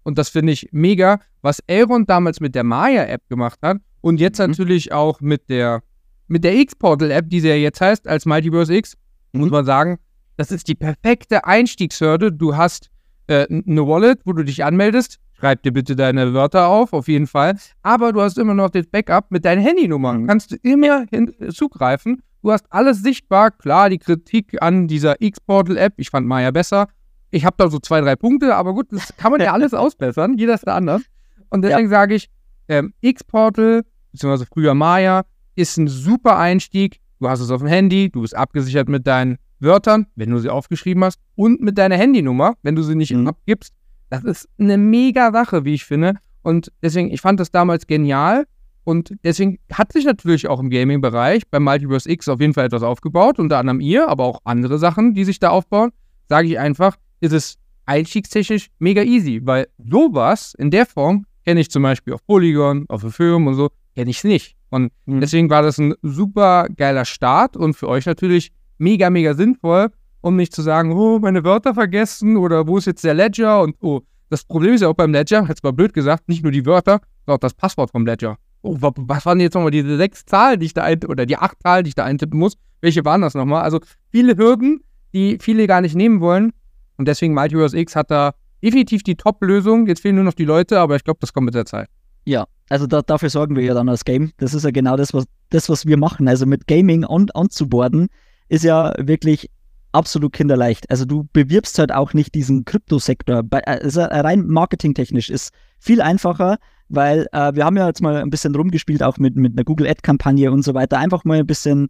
und 0.05 0.18
das 0.18 0.30
finde 0.30 0.53
ich 0.53 0.68
mega, 0.72 1.20
was 1.43 1.61
Elrond 1.66 2.09
damals 2.09 2.41
mit 2.41 2.55
der 2.55 2.64
Maya-App 2.64 3.28
gemacht 3.28 3.59
hat 3.62 3.78
und 4.01 4.20
jetzt 4.20 4.39
mhm. 4.39 4.47
natürlich 4.47 4.93
auch 4.93 5.20
mit 5.20 5.51
der 5.51 5.82
mit 6.29 6.45
der 6.45 6.57
X-Portal-App, 6.57 7.29
die 7.29 7.41
sie 7.41 7.49
ja 7.49 7.55
jetzt 7.55 7.81
heißt, 7.81 8.09
als 8.09 8.27
Multiverse 8.27 8.74
X, 8.74 8.97
mhm. 9.33 9.41
muss 9.41 9.51
man 9.51 9.64
sagen, 9.64 9.99
das 10.37 10.53
ist 10.53 10.68
die 10.68 10.74
perfekte 10.74 11.45
Einstiegshürde. 11.45 12.33
Du 12.33 12.57
hast 12.57 12.91
äh, 13.27 13.47
eine 13.49 13.87
Wallet, 13.87 14.20
wo 14.24 14.33
du 14.33 14.43
dich 14.45 14.64
anmeldest. 14.64 15.18
Schreib 15.33 15.62
dir 15.62 15.72
bitte 15.72 15.97
deine 15.97 16.33
Wörter 16.33 16.68
auf, 16.68 16.93
auf 16.93 17.09
jeden 17.09 17.27
Fall. 17.27 17.57
Aber 17.83 18.12
du 18.12 18.20
hast 18.20 18.39
immer 18.39 18.55
noch 18.55 18.70
das 18.70 18.87
Backup 18.87 19.31
mit 19.31 19.45
deinen 19.45 19.62
Handynummern. 19.62 20.22
Mhm. 20.22 20.27
Kannst 20.27 20.53
du 20.53 20.57
immer 20.62 21.07
hin 21.11 21.35
zugreifen. 21.51 22.22
Du 22.43 22.53
hast 22.53 22.66
alles 22.70 23.03
sichtbar. 23.03 23.51
Klar, 23.51 23.91
die 23.91 23.99
Kritik 23.99 24.62
an 24.62 24.89
dieser 24.89 25.20
X-Portal-App, 25.20 25.95
ich 25.97 26.11
fand 26.11 26.27
Maya 26.27 26.51
besser. 26.51 26.89
Ich 27.31 27.45
habe 27.45 27.57
da 27.59 27.68
so 27.68 27.79
zwei, 27.79 28.01
drei 28.01 28.16
Punkte, 28.16 28.55
aber 28.55 28.72
gut, 28.72 28.87
das 28.91 29.14
kann 29.16 29.33
man 29.33 29.41
ja 29.41 29.53
alles 29.53 29.74
ausbessern. 29.74 30.39
Jeder 30.39 30.55
ist 30.55 30.66
da 30.66 30.77
anders. 30.77 31.03
Und 31.51 31.62
deswegen 31.62 31.91
ja. 31.91 31.97
sage 31.97 32.14
ich, 32.14 32.29
ähm, 32.68 32.95
X-Portal, 33.01 33.83
beziehungsweise 34.12 34.47
früher 34.47 34.74
Maya, 34.74 35.24
ist 35.57 35.76
ein 35.76 35.88
super 35.88 36.38
Einstieg. 36.38 37.00
Du 37.18 37.28
hast 37.28 37.40
es 37.40 37.50
auf 37.50 37.61
dem 37.61 37.68
Handy, 37.68 38.11
du 38.11 38.20
bist 38.20 38.36
abgesichert 38.36 38.88
mit 38.88 39.07
deinen 39.07 39.38
Wörtern, 39.59 40.07
wenn 40.14 40.30
du 40.30 40.38
sie 40.38 40.50
aufgeschrieben 40.50 41.02
hast, 41.02 41.18
und 41.34 41.61
mit 41.61 41.78
deiner 41.78 41.96
Handynummer, 41.96 42.54
wenn 42.62 42.76
du 42.76 42.82
sie 42.82 42.94
nicht 42.94 43.12
mhm. 43.12 43.26
abgibst. 43.26 43.72
Das 44.11 44.22
ist 44.24 44.48
eine 44.59 44.78
mega 44.78 45.32
Sache, 45.32 45.64
wie 45.64 45.74
ich 45.74 45.84
finde. 45.84 46.14
Und 46.42 46.70
deswegen, 46.82 47.11
ich 47.11 47.20
fand 47.20 47.40
das 47.40 47.50
damals 47.50 47.86
genial. 47.86 48.46
Und 48.84 49.16
deswegen 49.24 49.59
hat 49.72 49.92
sich 49.92 50.04
natürlich 50.04 50.46
auch 50.46 50.61
im 50.61 50.70
Gaming-Bereich 50.70 51.48
bei 51.50 51.59
Multiverse 51.59 52.09
X 52.09 52.28
auf 52.28 52.40
jeden 52.40 52.54
Fall 52.54 52.66
etwas 52.66 52.84
aufgebaut, 52.84 53.40
unter 53.40 53.59
anderem 53.59 53.80
ihr, 53.80 54.09
aber 54.09 54.24
auch 54.24 54.40
andere 54.44 54.78
Sachen, 54.78 55.12
die 55.12 55.24
sich 55.24 55.40
da 55.40 55.50
aufbauen. 55.50 55.90
Sage 56.28 56.46
ich 56.46 56.59
einfach, 56.59 56.96
ist 57.20 57.32
es 57.32 57.59
einstiegstechnisch 57.86 58.68
mega 58.78 59.02
easy, 59.02 59.40
weil 59.42 59.66
sowas 59.78 60.54
in 60.57 60.70
der 60.70 60.86
Form 60.86 61.26
kenne 61.44 61.61
ich 61.61 61.70
zum 61.70 61.82
Beispiel 61.82 62.12
auf 62.12 62.24
Polygon, 62.26 62.84
auf 62.88 63.02
Ethereum 63.02 63.46
und 63.46 63.54
so, 63.54 63.70
kenne 63.96 64.11
ich 64.11 64.18
es 64.18 64.24
nicht. 64.24 64.55
Und 64.70 64.92
mhm. 65.06 65.20
deswegen 65.20 65.50
war 65.50 65.62
das 65.62 65.78
ein 65.78 65.94
super 66.02 66.66
geiler 66.76 67.04
Start 67.04 67.56
und 67.56 67.74
für 67.74 67.88
euch 67.88 68.06
natürlich 68.06 68.52
mega, 68.78 69.10
mega 69.10 69.34
sinnvoll, 69.34 69.88
um 70.20 70.36
nicht 70.36 70.54
zu 70.54 70.62
sagen, 70.62 70.92
oh, 70.92 71.18
meine 71.18 71.44
Wörter 71.44 71.74
vergessen 71.74 72.36
oder 72.36 72.66
wo 72.66 72.78
ist 72.78 72.86
jetzt 72.86 73.04
der 73.04 73.14
Ledger 73.14 73.62
und 73.62 73.76
oh, 73.80 74.00
das 74.28 74.44
Problem 74.44 74.74
ist 74.74 74.80
ja 74.80 74.88
auch 74.88 74.94
beim 74.94 75.12
Ledger, 75.12 75.46
jetzt 75.48 75.62
mal 75.62 75.72
blöd 75.72 75.92
gesagt, 75.94 76.28
nicht 76.28 76.42
nur 76.42 76.52
die 76.52 76.66
Wörter, 76.66 77.00
sondern 77.24 77.36
auch 77.36 77.40
das 77.40 77.54
Passwort 77.54 77.90
vom 77.90 78.04
Ledger. 78.04 78.36
Oh, 78.62 78.76
was 78.80 79.24
waren 79.24 79.38
jetzt 79.38 79.54
nochmal 79.54 79.70
diese 79.70 79.96
sechs 79.96 80.24
Zahlen, 80.24 80.58
die 80.58 80.66
ich 80.66 80.74
da 80.74 80.82
eintippen, 80.82 81.12
oder 81.12 81.26
die 81.26 81.36
acht 81.36 81.62
Zahlen, 81.62 81.84
die 81.84 81.90
ich 81.90 81.94
da 81.94 82.04
eintippen 82.04 82.38
muss? 82.38 82.54
Welche 82.80 83.04
waren 83.04 83.20
das 83.20 83.34
nochmal? 83.34 83.62
Also 83.62 83.80
viele 84.10 84.36
Hürden, 84.36 84.80
die 85.12 85.38
viele 85.40 85.66
gar 85.68 85.80
nicht 85.80 85.94
nehmen 85.94 86.20
wollen. 86.20 86.52
Und 86.96 87.06
deswegen 87.06 87.34
Multiverse 87.34 87.78
X 87.78 87.94
hat 87.94 88.10
da 88.10 88.32
definitiv 88.62 89.02
die 89.04 89.14
Top-Lösung. 89.14 89.86
Jetzt 89.86 90.00
fehlen 90.00 90.16
nur 90.16 90.24
noch 90.24 90.34
die 90.34 90.44
Leute, 90.44 90.80
aber 90.80 90.96
ich 90.96 91.04
glaube, 91.04 91.18
das 91.20 91.32
kommt 91.32 91.44
mit 91.44 91.54
der 91.54 91.66
Zeit. 91.66 91.88
Ja, 92.27 92.47
also 92.68 92.87
da, 92.87 93.01
dafür 93.03 93.31
sorgen 93.31 93.57
wir 93.57 93.62
ja 93.62 93.72
dann 93.72 93.89
als 93.89 94.05
Game. 94.05 94.33
Das 94.39 94.53
ist 94.53 94.64
ja 94.64 94.70
genau 94.70 94.97
das, 94.97 95.14
was, 95.14 95.24
das, 95.51 95.68
was 95.68 95.87
wir 95.87 95.97
machen. 95.97 96.29
Also 96.29 96.45
mit 96.45 96.66
Gaming 96.66 97.05
on, 97.05 97.29
onzuboarden 97.33 98.09
ist 98.49 98.64
ja 98.64 98.93
wirklich 98.99 99.51
absolut 99.93 100.33
kinderleicht. 100.33 100.91
Also 100.91 101.05
du 101.05 101.29
bewirbst 101.33 101.79
halt 101.79 101.93
auch 101.93 102.12
nicht 102.12 102.35
diesen 102.35 102.64
Kryptosektor. 102.64 103.43
Also 103.64 104.03
rein 104.03 104.47
marketingtechnisch 104.47 105.31
ist 105.31 105.53
viel 105.79 106.03
einfacher, 106.03 106.59
weil 106.89 107.27
äh, 107.33 107.55
wir 107.55 107.64
haben 107.64 107.77
ja 107.77 107.87
jetzt 107.87 108.03
mal 108.03 108.16
ein 108.16 108.31
bisschen 108.31 108.55
rumgespielt, 108.55 109.03
auch 109.03 109.18
mit, 109.18 109.37
mit 109.37 109.55
einer 109.55 109.64
Google 109.64 109.87
Ad-Kampagne 109.87 110.51
und 110.51 110.64
so 110.64 110.74
weiter. 110.74 110.99
Einfach 110.99 111.24
mal 111.24 111.39
ein 111.39 111.47
bisschen, 111.47 111.89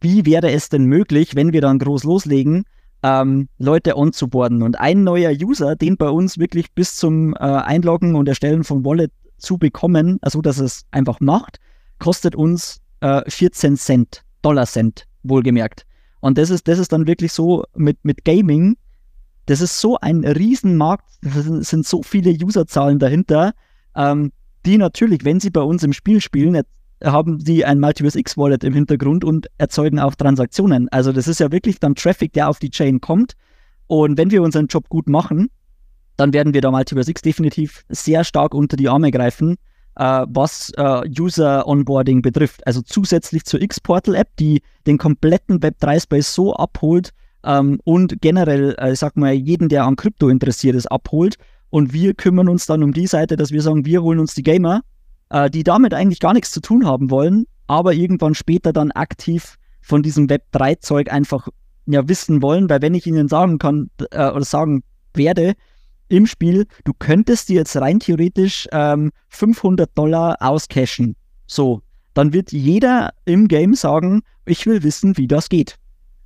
wie 0.00 0.26
wäre 0.26 0.52
es 0.52 0.68
denn 0.68 0.84
möglich, 0.84 1.34
wenn 1.34 1.52
wir 1.52 1.62
dann 1.62 1.78
groß 1.78 2.04
loslegen, 2.04 2.64
ähm, 3.02 3.48
Leute 3.58 3.96
onzuboarden. 3.96 4.62
Und 4.62 4.78
ein 4.78 5.02
neuer 5.02 5.32
User, 5.32 5.76
den 5.76 5.96
bei 5.96 6.10
uns 6.10 6.38
wirklich 6.38 6.72
bis 6.72 6.96
zum 6.96 7.34
äh, 7.34 7.38
Einloggen 7.38 8.14
und 8.14 8.28
Erstellen 8.28 8.64
von 8.64 8.84
Wallet 8.84 9.10
zu 9.42 9.58
bekommen, 9.58 10.18
also 10.22 10.40
dass 10.40 10.58
es 10.58 10.84
einfach 10.90 11.20
macht, 11.20 11.58
kostet 11.98 12.34
uns 12.34 12.80
äh, 13.00 13.22
14 13.28 13.76
Cent, 13.76 14.24
Dollar 14.42 14.66
Cent, 14.66 15.06
wohlgemerkt. 15.22 15.86
Und 16.20 16.38
das 16.38 16.50
ist, 16.50 16.68
das 16.68 16.78
ist 16.78 16.92
dann 16.92 17.06
wirklich 17.06 17.32
so 17.32 17.64
mit, 17.74 17.98
mit 18.04 18.24
Gaming, 18.24 18.76
das 19.46 19.60
ist 19.60 19.80
so 19.80 19.98
ein 19.98 20.24
Riesenmarkt, 20.24 21.04
es 21.22 21.68
sind 21.68 21.86
so 21.86 22.02
viele 22.02 22.32
Userzahlen 22.44 22.98
dahinter, 22.98 23.52
ähm, 23.96 24.32
die 24.64 24.78
natürlich, 24.78 25.24
wenn 25.24 25.40
sie 25.40 25.50
bei 25.50 25.60
uns 25.60 25.82
im 25.82 25.92
Spiel 25.92 26.20
spielen, 26.20 26.62
haben 27.02 27.40
sie 27.40 27.64
ein 27.64 27.80
Multiverse 27.80 28.18
X 28.18 28.36
Wallet 28.36 28.62
im 28.62 28.72
Hintergrund 28.72 29.24
und 29.24 29.48
erzeugen 29.58 29.98
auch 29.98 30.14
Transaktionen. 30.14 30.88
Also 30.90 31.12
das 31.12 31.26
ist 31.26 31.40
ja 31.40 31.50
wirklich 31.50 31.80
dann 31.80 31.96
Traffic, 31.96 32.32
der 32.32 32.48
auf 32.48 32.60
die 32.60 32.70
Chain 32.70 33.00
kommt. 33.00 33.34
Und 33.88 34.16
wenn 34.16 34.30
wir 34.30 34.42
unseren 34.42 34.68
Job 34.68 34.88
gut 34.88 35.08
machen, 35.08 35.50
dann 36.16 36.32
werden 36.32 36.54
wir 36.54 36.60
da 36.60 36.70
Multiverse 36.70 37.10
X 37.10 37.22
definitiv 37.22 37.84
sehr 37.88 38.24
stark 38.24 38.54
unter 38.54 38.76
die 38.76 38.88
Arme 38.88 39.10
greifen, 39.10 39.56
äh, 39.96 40.24
was 40.28 40.70
äh, 40.76 41.02
User 41.18 41.66
Onboarding 41.66 42.22
betrifft. 42.22 42.66
Also 42.66 42.82
zusätzlich 42.82 43.44
zur 43.44 43.60
X-Portal-App, 43.60 44.28
die 44.38 44.62
den 44.86 44.98
kompletten 44.98 45.60
Web3-Space 45.60 46.34
so 46.34 46.54
abholt 46.54 47.10
ähm, 47.44 47.80
und 47.84 48.20
generell, 48.20 48.74
äh, 48.78 48.94
sag 48.94 49.16
mal, 49.16 49.32
jeden, 49.32 49.68
der 49.68 49.84
an 49.84 49.96
Krypto 49.96 50.28
interessiert 50.28 50.76
ist, 50.76 50.86
abholt. 50.86 51.36
Und 51.70 51.92
wir 51.92 52.14
kümmern 52.14 52.48
uns 52.48 52.66
dann 52.66 52.82
um 52.82 52.92
die 52.92 53.06
Seite, 53.06 53.36
dass 53.36 53.50
wir 53.50 53.62
sagen, 53.62 53.86
wir 53.86 54.02
holen 54.02 54.18
uns 54.18 54.34
die 54.34 54.42
Gamer, 54.42 54.82
äh, 55.30 55.50
die 55.50 55.64
damit 55.64 55.94
eigentlich 55.94 56.20
gar 56.20 56.34
nichts 56.34 56.50
zu 56.50 56.60
tun 56.60 56.86
haben 56.86 57.10
wollen, 57.10 57.46
aber 57.66 57.94
irgendwann 57.94 58.34
später 58.34 58.72
dann 58.72 58.92
aktiv 58.92 59.56
von 59.80 60.02
diesem 60.02 60.26
Web3-Zeug 60.26 61.10
einfach 61.10 61.48
ja, 61.86 62.06
wissen 62.08 62.42
wollen, 62.42 62.68
weil 62.68 62.82
wenn 62.82 62.94
ich 62.94 63.06
ihnen 63.06 63.28
sagen 63.28 63.58
kann 63.58 63.90
äh, 64.10 64.30
oder 64.30 64.44
sagen 64.44 64.84
werde 65.14 65.54
im 66.12 66.26
Spiel, 66.26 66.66
du 66.84 66.92
könntest 66.98 67.48
dir 67.48 67.56
jetzt 67.56 67.76
rein 67.76 67.98
theoretisch 67.98 68.68
ähm, 68.70 69.12
500 69.28 69.90
Dollar 69.96 70.36
auscashen, 70.40 71.16
so, 71.46 71.80
dann 72.14 72.32
wird 72.32 72.52
jeder 72.52 73.10
im 73.24 73.48
Game 73.48 73.74
sagen, 73.74 74.22
ich 74.44 74.66
will 74.66 74.82
wissen, 74.82 75.16
wie 75.16 75.26
das 75.26 75.48
geht. 75.48 75.76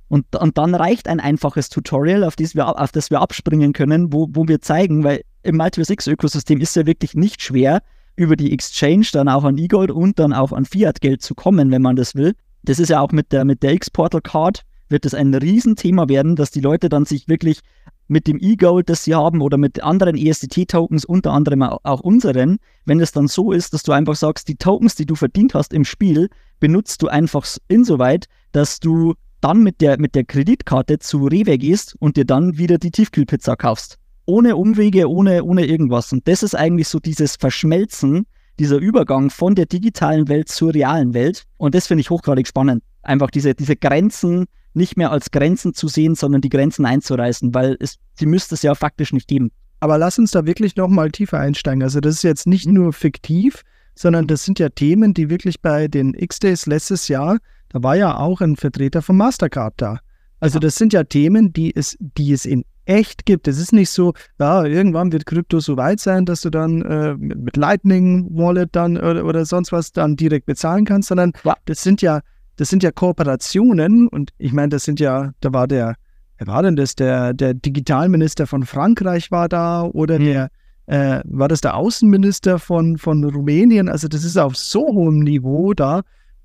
Und, 0.09 0.35
und 0.35 0.57
dann 0.57 0.75
reicht 0.75 1.07
ein 1.07 1.19
einfaches 1.19 1.69
Tutorial, 1.69 2.23
auf 2.23 2.35
das 2.35 2.55
wir, 2.55 2.79
auf 2.79 2.91
das 2.91 3.09
wir 3.09 3.21
abspringen 3.21 3.73
können, 3.73 4.11
wo, 4.11 4.27
wo 4.31 4.47
wir 4.47 4.61
zeigen, 4.61 5.03
weil 5.03 5.21
im 5.43 5.57
Multiverse 5.57 5.93
X-Ökosystem 5.93 6.59
ist 6.59 6.75
ja 6.75 6.85
wirklich 6.85 7.13
nicht 7.13 7.41
schwer, 7.41 7.81
über 8.15 8.35
die 8.35 8.51
Exchange 8.51 9.07
dann 9.13 9.29
auch 9.29 9.43
an 9.43 9.57
E-Gold 9.57 9.91
und 9.91 10.19
dann 10.19 10.33
auch 10.33 10.51
an 10.51 10.65
Fiat-Geld 10.65 11.21
zu 11.21 11.35
kommen, 11.35 11.71
wenn 11.71 11.81
man 11.81 11.95
das 11.95 12.15
will. 12.15 12.35
Das 12.63 12.79
ist 12.79 12.89
ja 12.89 12.99
auch 12.99 13.11
mit 13.11 13.31
der, 13.31 13.45
mit 13.45 13.63
der 13.63 13.73
X-Portal-Card 13.73 14.63
wird 14.89 15.05
es 15.05 15.13
ein 15.13 15.33
Riesenthema 15.33 16.07
werden, 16.09 16.35
dass 16.35 16.51
die 16.51 16.61
Leute 16.61 16.89
dann 16.89 17.05
sich 17.05 17.27
wirklich 17.27 17.61
mit 18.07 18.27
dem 18.27 18.37
E-Gold, 18.39 18.89
das 18.89 19.03
sie 19.03 19.15
haben, 19.15 19.41
oder 19.41 19.57
mit 19.57 19.83
anderen 19.83 20.15
ESDT-Tokens, 20.15 21.05
unter 21.05 21.33
anderem 21.33 21.61
auch 21.61 21.99
unseren, 21.99 22.57
wenn 22.85 22.99
es 22.99 23.11
dann 23.11 23.27
so 23.27 23.51
ist, 23.51 23.73
dass 23.73 23.83
du 23.83 23.91
einfach 23.91 24.15
sagst, 24.15 24.47
die 24.47 24.55
Tokens, 24.55 24.95
die 24.95 25.05
du 25.05 25.15
verdient 25.15 25.53
hast 25.53 25.73
im 25.73 25.83
Spiel, 25.83 26.29
benutzt 26.59 27.01
du 27.01 27.07
einfach 27.07 27.45
insoweit, 27.67 28.27
dass 28.53 28.79
du 28.79 29.13
dann 29.41 29.61
mit 29.61 29.81
der, 29.81 29.99
mit 29.99 30.15
der 30.15 30.23
Kreditkarte 30.23 30.99
zu 30.99 31.25
Rewe 31.27 31.57
gehst 31.57 31.95
und 31.99 32.17
dir 32.17 32.25
dann 32.25 32.57
wieder 32.57 32.77
die 32.77 32.91
Tiefkühlpizza 32.91 33.55
kaufst. 33.55 33.97
Ohne 34.25 34.55
Umwege, 34.55 35.09
ohne, 35.09 35.43
ohne 35.43 35.65
irgendwas. 35.65 36.11
Und 36.11 36.27
das 36.27 36.43
ist 36.43 36.55
eigentlich 36.55 36.87
so 36.87 36.99
dieses 36.99 37.35
Verschmelzen, 37.35 38.25
dieser 38.59 38.77
Übergang 38.77 39.29
von 39.29 39.55
der 39.55 39.67
digitalen 39.67 40.27
Welt 40.27 40.49
zur 40.49 40.73
realen 40.73 41.13
Welt. 41.13 41.43
Und 41.57 41.75
das 41.75 41.87
finde 41.87 42.01
ich 42.01 42.09
hochgradig 42.09 42.47
spannend. 42.47 42.83
Einfach 43.03 43.29
diese, 43.29 43.53
diese 43.53 43.75
Grenzen 43.75 44.45
nicht 44.77 44.95
mehr 44.95 45.11
als 45.11 45.31
Grenzen 45.31 45.73
zu 45.73 45.87
sehen, 45.87 46.15
sondern 46.15 46.41
die 46.41 46.49
Grenzen 46.49 46.85
einzureißen, 46.85 47.53
weil 47.53 47.75
es, 47.79 47.97
sie 48.13 48.25
müsste 48.25 48.55
es 48.55 48.61
ja 48.61 48.75
faktisch 48.75 49.11
nicht 49.11 49.27
geben. 49.27 49.51
Aber 49.79 49.97
lass 49.97 50.17
uns 50.17 50.31
da 50.31 50.45
wirklich 50.45 50.75
nochmal 50.75 51.11
tiefer 51.11 51.39
einsteigen. 51.39 51.83
Also 51.83 51.99
das 51.99 52.15
ist 52.15 52.23
jetzt 52.23 52.47
nicht 52.47 52.67
nur 52.67 52.93
fiktiv, 52.93 53.63
sondern 53.95 54.27
das 54.27 54.45
sind 54.45 54.59
ja 54.59 54.69
Themen, 54.69 55.13
die 55.13 55.29
wirklich 55.29 55.61
bei 55.61 55.87
den 55.87 56.13
X-Days 56.13 56.65
letztes 56.65 57.07
Jahr 57.07 57.37
da 57.69 57.83
war 57.83 57.95
ja 57.95 58.17
auch 58.17 58.41
ein 58.41 58.55
Vertreter 58.55 59.01
von 59.01 59.17
Mastercard 59.17 59.73
da. 59.77 59.99
Also 60.39 60.57
ja. 60.57 60.61
das 60.61 60.75
sind 60.75 60.93
ja 60.93 61.03
Themen, 61.03 61.51
die 61.51 61.75
es, 61.75 61.97
die 61.99 62.31
es 62.31 62.45
in 62.45 62.63
echt 62.85 63.25
gibt. 63.25 63.47
Es 63.47 63.59
ist 63.59 63.73
nicht 63.73 63.89
so, 63.89 64.13
ja, 64.39 64.63
irgendwann 64.63 65.11
wird 65.11 65.25
Krypto 65.25 65.59
so 65.59 65.75
weit 65.75 65.99
sein, 65.99 66.25
dass 66.25 66.41
du 66.41 66.49
dann 66.49 66.81
äh, 66.83 67.15
mit 67.15 67.57
Lightning 67.57 68.27
Wallet 68.31 68.69
dann 68.71 68.95
oder, 68.97 69.25
oder, 69.25 69.45
sonst 69.45 69.73
was 69.73 69.91
dann 69.91 70.15
direkt 70.15 70.45
bezahlen 70.45 70.85
kannst, 70.85 71.09
sondern 71.09 71.33
ja. 71.43 71.55
das 71.65 71.81
sind 71.81 72.01
ja, 72.01 72.21
das 72.57 72.69
sind 72.69 72.83
ja 72.83 72.91
Kooperationen 72.91 74.07
und 74.07 74.31
ich 74.37 74.53
meine, 74.53 74.69
das 74.69 74.83
sind 74.83 74.99
ja, 74.99 75.31
da 75.39 75.53
war 75.53 75.67
der, 75.67 75.95
wer 76.37 76.47
war 76.47 76.63
denn 76.63 76.75
das? 76.75 76.95
Der, 76.95 77.33
der 77.33 77.53
Digitalminister 77.53 78.45
von 78.45 78.65
Frankreich 78.65 79.31
war 79.31 79.47
da 79.47 79.83
oder 79.83 80.19
mhm. 80.19 80.25
der, 80.25 80.49
äh, 80.87 81.21
war 81.25 81.47
das 81.47 81.61
der 81.61 81.75
Außenminister 81.75 82.59
von, 82.59 82.97
von 82.97 83.23
Rumänien? 83.23 83.89
Also 83.89 84.07
das 84.07 84.23
ist 84.23 84.37
auf 84.37 84.57
so 84.57 84.87
hohem 84.87 85.19
Niveau 85.19 85.73
da, 85.73 86.01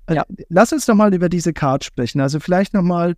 äh, 0.07 0.15
ja. 0.15 0.25
Lass 0.49 0.73
uns 0.73 0.85
doch 0.85 0.95
mal 0.95 1.13
über 1.13 1.29
diese 1.29 1.53
Card 1.53 1.83
sprechen. 1.83 2.21
Also 2.21 2.39
vielleicht 2.39 2.73
nochmal, 2.73 3.15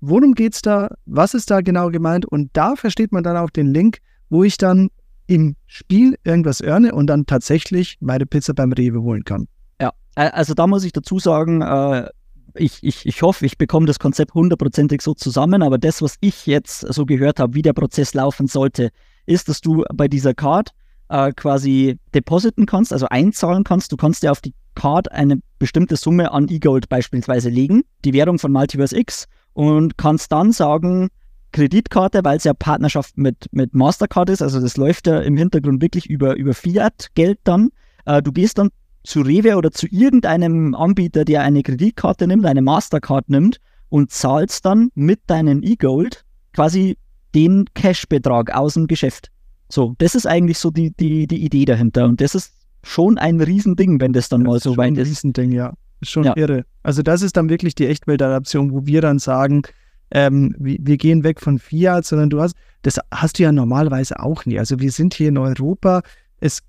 worum 0.00 0.34
geht 0.34 0.54
es 0.54 0.62
da? 0.62 0.94
Was 1.06 1.34
ist 1.34 1.50
da 1.50 1.60
genau 1.60 1.90
gemeint? 1.90 2.26
Und 2.26 2.50
da 2.52 2.76
versteht 2.76 3.12
man 3.12 3.22
dann 3.22 3.36
auch 3.36 3.50
den 3.50 3.72
Link, 3.72 3.98
wo 4.28 4.44
ich 4.44 4.56
dann 4.56 4.90
im 5.26 5.56
Spiel 5.66 6.16
irgendwas 6.24 6.60
earne 6.60 6.94
und 6.94 7.08
dann 7.08 7.26
tatsächlich 7.26 7.96
meine 8.00 8.26
Pizza 8.26 8.54
beim 8.54 8.72
Rewe 8.72 9.02
holen 9.02 9.24
kann. 9.24 9.48
Ja, 9.80 9.92
also 10.14 10.54
da 10.54 10.66
muss 10.66 10.84
ich 10.84 10.92
dazu 10.92 11.18
sagen, 11.18 11.62
äh, 11.62 12.08
ich, 12.58 12.82
ich, 12.82 13.06
ich 13.06 13.22
hoffe, 13.22 13.46
ich 13.46 13.58
bekomme 13.58 13.86
das 13.86 13.98
Konzept 13.98 14.34
hundertprozentig 14.34 15.02
so 15.02 15.14
zusammen, 15.14 15.62
aber 15.62 15.78
das, 15.78 16.02
was 16.02 16.16
ich 16.20 16.46
jetzt 16.46 16.80
so 16.80 17.06
gehört 17.06 17.40
habe, 17.40 17.54
wie 17.54 17.62
der 17.62 17.72
Prozess 17.72 18.14
laufen 18.14 18.46
sollte, 18.46 18.90
ist, 19.26 19.48
dass 19.48 19.60
du 19.60 19.84
bei 19.94 20.08
dieser 20.08 20.34
Card 20.34 20.70
äh, 21.08 21.32
quasi 21.32 21.98
depositen 22.14 22.66
kannst, 22.66 22.92
also 22.92 23.06
einzahlen 23.08 23.64
kannst. 23.64 23.92
Du 23.92 23.96
kannst 23.96 24.22
ja 24.22 24.30
auf 24.30 24.40
die 24.40 24.54
Card 24.74 25.10
eine 25.12 25.40
bestimmte 25.58 25.96
Summe 25.96 26.32
an 26.32 26.48
E-Gold 26.48 26.88
beispielsweise 26.88 27.48
legen, 27.48 27.82
die 28.04 28.12
Währung 28.12 28.38
von 28.38 28.52
Multiverse 28.52 28.96
X, 28.98 29.26
und 29.52 29.96
kannst 29.96 30.32
dann 30.32 30.52
sagen, 30.52 31.08
Kreditkarte, 31.52 32.20
weil 32.22 32.36
es 32.36 32.44
ja 32.44 32.52
Partnerschaft 32.52 33.16
mit, 33.16 33.46
mit 33.52 33.74
Mastercard 33.74 34.28
ist, 34.28 34.42
also 34.42 34.60
das 34.60 34.76
läuft 34.76 35.06
ja 35.06 35.20
im 35.20 35.36
Hintergrund 35.36 35.80
wirklich 35.80 36.10
über, 36.10 36.36
über 36.36 36.52
Fiat-Geld 36.52 37.38
dann. 37.44 37.70
Äh, 38.04 38.20
du 38.20 38.32
gehst 38.32 38.58
dann 38.58 38.68
zu 39.06 39.22
Rewe 39.22 39.56
oder 39.56 39.70
zu 39.70 39.86
irgendeinem 39.86 40.74
Anbieter, 40.74 41.24
der 41.24 41.42
eine 41.42 41.62
Kreditkarte 41.62 42.26
nimmt, 42.26 42.44
eine 42.46 42.62
Mastercard 42.62 43.28
nimmt 43.28 43.58
und 43.88 44.10
zahlst 44.10 44.64
dann 44.64 44.90
mit 44.94 45.20
deinem 45.26 45.62
E-Gold 45.62 46.24
quasi 46.52 46.98
den 47.34 47.66
Cash-Betrag 47.74 48.54
aus 48.54 48.74
dem 48.74 48.86
Geschäft. 48.86 49.30
So, 49.68 49.94
das 49.98 50.14
ist 50.14 50.26
eigentlich 50.26 50.58
so 50.58 50.70
die, 50.70 50.92
die, 50.92 51.26
die 51.26 51.44
Idee 51.44 51.64
dahinter. 51.64 52.04
Und 52.04 52.20
das 52.20 52.34
ist 52.34 52.52
schon 52.82 53.18
ein 53.18 53.40
Riesending, 53.40 54.00
wenn 54.00 54.12
das 54.12 54.28
dann 54.28 54.44
das 54.44 54.48
mal 54.48 54.60
so 54.60 54.76
weit 54.76 54.92
ist. 54.92 54.98
Ein 54.98 55.04
Riesending, 55.06 55.52
ja. 55.52 55.74
Ist 56.00 56.10
schon 56.10 56.24
ja. 56.24 56.36
irre. 56.36 56.64
Also 56.82 57.02
das 57.02 57.22
ist 57.22 57.36
dann 57.36 57.48
wirklich 57.48 57.74
die 57.74 57.86
Echtweltadaption, 57.86 58.72
wo 58.72 58.86
wir 58.86 59.00
dann 59.00 59.18
sagen, 59.18 59.62
ähm, 60.10 60.54
wir, 60.58 60.78
wir, 60.80 60.96
gehen 60.98 61.24
weg 61.24 61.40
von 61.40 61.58
Fiat, 61.58 62.04
sondern 62.04 62.30
du 62.30 62.40
hast, 62.40 62.54
das 62.82 63.00
hast 63.10 63.38
du 63.38 63.42
ja 63.42 63.52
normalerweise 63.52 64.20
auch 64.20 64.44
nie. 64.44 64.58
Also 64.58 64.78
wir 64.78 64.92
sind 64.92 65.14
hier 65.14 65.30
in 65.30 65.38
Europa, 65.38 66.02
es 66.38 66.62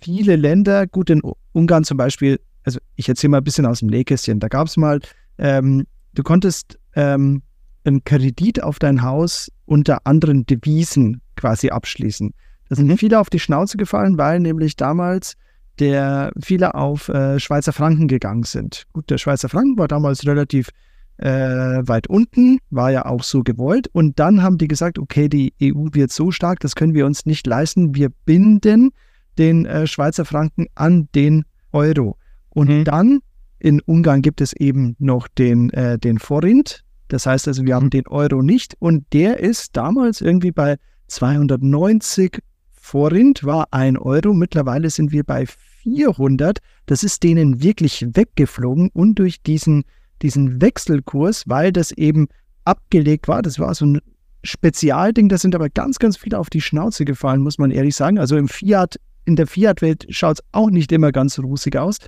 viele 0.00 0.36
Länder, 0.36 0.86
gut 0.86 1.10
in 1.10 1.22
Ungarn 1.52 1.84
zum 1.84 1.96
Beispiel, 1.96 2.40
also 2.64 2.78
ich 2.96 3.08
erzähle 3.08 3.32
mal 3.32 3.38
ein 3.38 3.44
bisschen 3.44 3.66
aus 3.66 3.80
dem 3.80 3.88
Nähkästchen, 3.88 4.40
da 4.40 4.48
gab 4.48 4.66
es 4.66 4.76
mal, 4.76 5.00
ähm, 5.38 5.86
du 6.14 6.22
konntest 6.22 6.78
ähm, 6.94 7.42
einen 7.84 8.04
Kredit 8.04 8.62
auf 8.62 8.78
dein 8.78 9.02
Haus 9.02 9.50
unter 9.64 10.06
anderen 10.06 10.46
Devisen 10.46 11.20
quasi 11.36 11.70
abschließen. 11.70 12.32
Da 12.68 12.76
sind 12.76 12.86
mhm. 12.86 12.98
viele 12.98 13.18
auf 13.18 13.30
die 13.30 13.38
Schnauze 13.38 13.76
gefallen, 13.76 14.18
weil 14.18 14.40
nämlich 14.40 14.76
damals 14.76 15.34
der 15.78 16.32
viele 16.40 16.74
auf 16.74 17.08
äh, 17.08 17.38
Schweizer 17.38 17.72
Franken 17.72 18.08
gegangen 18.08 18.42
sind. 18.42 18.84
Gut, 18.92 19.10
der 19.10 19.18
Schweizer 19.18 19.48
Franken 19.48 19.78
war 19.78 19.86
damals 19.86 20.26
relativ 20.26 20.70
äh, 21.18 21.28
weit 21.28 22.08
unten, 22.08 22.58
war 22.70 22.90
ja 22.90 23.06
auch 23.06 23.22
so 23.22 23.42
gewollt. 23.42 23.88
Und 23.92 24.18
dann 24.18 24.42
haben 24.42 24.58
die 24.58 24.68
gesagt, 24.68 24.98
okay, 24.98 25.28
die 25.28 25.52
EU 25.62 25.88
wird 25.92 26.10
so 26.10 26.30
stark, 26.30 26.60
das 26.60 26.74
können 26.74 26.94
wir 26.94 27.06
uns 27.06 27.26
nicht 27.26 27.46
leisten. 27.46 27.94
Wir 27.94 28.10
binden 28.24 28.90
den 29.38 29.66
äh, 29.66 29.86
Schweizer 29.86 30.24
Franken 30.24 30.66
an 30.74 31.08
den 31.14 31.44
Euro. 31.72 32.16
Und 32.50 32.68
mhm. 32.68 32.84
dann 32.84 33.20
in 33.58 33.80
Ungarn 33.80 34.22
gibt 34.22 34.40
es 34.40 34.52
eben 34.52 34.96
noch 34.98 35.28
den, 35.28 35.70
äh, 35.70 35.98
den 35.98 36.18
Forint. 36.18 36.84
Das 37.08 37.26
heißt 37.26 37.48
also, 37.48 37.64
wir 37.64 37.74
haben 37.74 37.86
mhm. 37.86 37.90
den 37.90 38.06
Euro 38.08 38.42
nicht. 38.42 38.74
Und 38.78 39.04
der 39.12 39.40
ist 39.40 39.76
damals 39.76 40.20
irgendwie 40.20 40.52
bei 40.52 40.76
290 41.08 42.42
Forint 42.88 43.44
war 43.44 43.68
1 43.70 43.98
Euro, 43.98 44.32
mittlerweile 44.32 44.88
sind 44.88 45.12
wir 45.12 45.22
bei 45.22 45.44
400. 45.46 46.58
Das 46.86 47.02
ist 47.02 47.22
denen 47.22 47.62
wirklich 47.62 48.06
weggeflogen 48.14 48.88
und 48.94 49.18
durch 49.18 49.42
diesen, 49.42 49.84
diesen 50.22 50.62
Wechselkurs, 50.62 51.44
weil 51.46 51.70
das 51.70 51.92
eben 51.92 52.28
abgelegt 52.64 53.28
war, 53.28 53.42
das 53.42 53.58
war 53.58 53.74
so 53.74 53.84
ein 53.84 54.00
Spezialding, 54.42 55.28
da 55.28 55.36
sind 55.36 55.54
aber 55.54 55.68
ganz, 55.68 55.98
ganz 55.98 56.16
viele 56.16 56.38
auf 56.38 56.48
die 56.48 56.60
Schnauze 56.60 57.04
gefallen, 57.04 57.42
muss 57.42 57.58
man 57.58 57.70
ehrlich 57.70 57.94
sagen. 57.94 58.18
Also 58.18 58.36
im 58.36 58.48
Fiat, 58.48 58.98
in 59.28 59.36
der 59.36 59.46
Fiat-Welt 59.46 60.06
schaut 60.08 60.38
es 60.38 60.44
auch 60.52 60.70
nicht 60.70 60.90
immer 60.90 61.12
ganz 61.12 61.38
rosig 61.38 61.76
aus. 61.76 61.98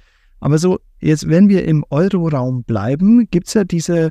Aber 0.41 0.57
so, 0.59 0.81
jetzt, 1.01 1.29
wenn 1.29 1.51
wir 1.51 1.65
im 1.67 1.85
Euro-Raum 1.91 2.65
bleiben, 2.65 3.29
gibt 3.31 3.49
es 3.49 3.55
ja 3.55 3.65
diese, 3.65 4.11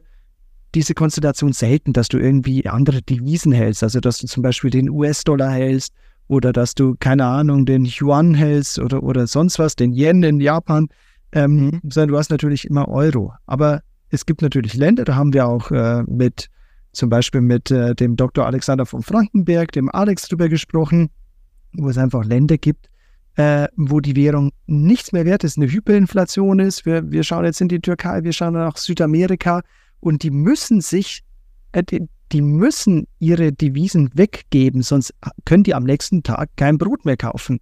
diese 0.76 0.94
Konstellation 0.94 1.52
selten, 1.54 1.92
dass 1.92 2.08
du 2.08 2.20
irgendwie 2.20 2.68
andere 2.68 3.02
Devisen 3.02 3.52
hältst. 3.52 3.84
Also, 3.84 4.00
dass 4.00 4.20
du 4.20 4.28
zum 4.28 4.44
Beispiel 4.44 4.70
den 4.70 4.90
US-Dollar 4.90 5.52
hältst 5.52 5.94
oder 6.28 6.54
dass 6.54 6.76
du, 6.76 6.96
keine 7.00 7.26
Ahnung, 7.26 7.66
den 7.66 7.86
Yuan 7.86 8.36
hältst 8.36 8.78
oder, 8.78 9.02
oder 9.02 9.26
sonst 9.26 9.58
was, 9.58 9.76
den 9.76 9.92
Yen 9.92 10.22
in 10.22 10.40
Japan, 10.40 10.88
ähm, 11.32 11.56
mhm. 11.56 11.82
sondern 11.90 12.10
du 12.10 12.18
hast 12.18 12.30
natürlich 12.30 12.66
immer 12.66 12.88
Euro. 12.88 13.34
Aber 13.48 13.82
es 14.10 14.28
gibt 14.28 14.44
natürlich 14.44 14.76
Länder, 14.76 15.04
da 15.04 15.16
haben 15.16 15.34
wir 15.34 15.48
auch 15.48 15.72
äh, 15.72 16.04
mit, 16.04 16.50
zum 16.92 17.10
Beispiel 17.10 17.42
mit 17.42 17.72
äh, 17.72 17.96
dem 17.96 18.16
Dr. 18.16 18.46
Alexander 18.46 18.86
von 18.86 19.02
Frankenberg, 19.02 19.72
dem 19.72 19.90
Alex 19.90 20.28
drüber 20.28 20.48
gesprochen, 20.48 21.10
wo 21.74 21.90
es 21.90 21.98
einfach 21.98 22.24
Länder 22.24 22.58
gibt, 22.58 22.90
äh, 23.40 23.70
wo 23.78 24.02
die 24.02 24.18
Währung 24.18 24.52
nichts 24.68 25.14
mehr 25.14 25.24
wert 25.24 25.46
ist, 25.46 25.56
eine 25.56 25.72
Hyperinflation 25.72 26.60
ist. 26.60 26.86
Wir, 26.86 27.10
wir 27.10 27.24
schauen 27.24 27.46
jetzt 27.46 27.62
in 27.62 27.70
die 27.70 27.80
Türkei, 27.80 28.26
wir 28.26 28.34
schauen 28.34 28.52
nach 28.54 28.76
Südamerika 28.76 29.62
und 30.02 30.24
die 30.24 30.30
müssen 30.30 30.82
sich, 30.82 31.24
äh, 31.72 31.82
die, 31.82 32.10
die 32.34 32.42
müssen 32.42 33.08
ihre 33.20 33.54
Devisen 33.54 34.10
weggeben, 34.14 34.82
sonst 34.82 35.14
können 35.46 35.64
die 35.64 35.74
am 35.74 35.86
nächsten 35.86 36.22
Tag 36.22 36.50
kein 36.58 36.78
Brot 36.78 37.06
mehr 37.06 37.16
kaufen. 37.16 37.62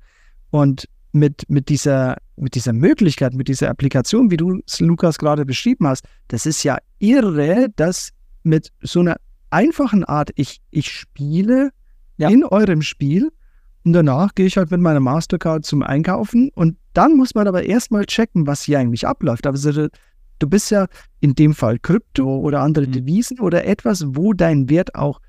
Und 0.49 0.89
mit, 1.11 1.47
mit, 1.47 1.69
dieser, 1.69 2.17
mit 2.37 2.55
dieser 2.55 2.73
Möglichkeit, 2.73 3.35
mit 3.35 3.47
dieser 3.47 3.69
Applikation, 3.69 4.31
wie 4.31 4.37
du 4.37 4.59
es, 4.65 4.79
Lukas, 4.79 5.19
gerade 5.19 5.45
beschrieben 5.45 5.85
hast, 5.85 6.05
das 6.29 6.47
ist 6.47 6.63
ja 6.63 6.79
irre, 6.97 7.67
dass 7.75 8.13
mit 8.41 8.71
so 8.81 9.01
einer 9.01 9.17
einfachen 9.51 10.03
Art, 10.05 10.31
ich, 10.37 10.59
ich 10.71 10.89
spiele 10.89 11.69
ja. 12.17 12.29
in 12.29 12.43
eurem 12.43 12.81
Spiel 12.81 13.29
Und 13.87 13.93
danach 13.93 14.35
gehe 14.35 14.47
ich 14.47 14.57
halt 14.57 14.69
mit 14.69 14.81
meiner 14.81 14.99
Mastercard 14.99 15.63
zum 15.63 15.81
Einkaufen 15.81 16.49
und 16.55 16.75
dann 16.91 17.15
muss 17.15 17.35
man 17.35 17.47
aber 17.47 17.63
erstmal 17.63 18.05
checken, 18.05 18.45
was 18.45 18.63
hier 18.63 18.79
eigentlich 18.79 19.07
abläuft. 19.07 19.47
Also 19.47 19.87
du 20.39 20.49
bist 20.49 20.71
ja 20.71 20.87
in 21.21 21.35
dem 21.35 21.53
Fall 21.53 21.79
Krypto 21.79 22.35
oder 22.39 22.59
andere 22.59 22.85
Mhm. 22.85 22.91
Devisen 22.91 23.39
oder 23.39 23.63
etwas, 23.63 24.03
wo 24.05 24.33
dein 24.33 24.69
Wert 24.69 24.93
auch 24.95 25.21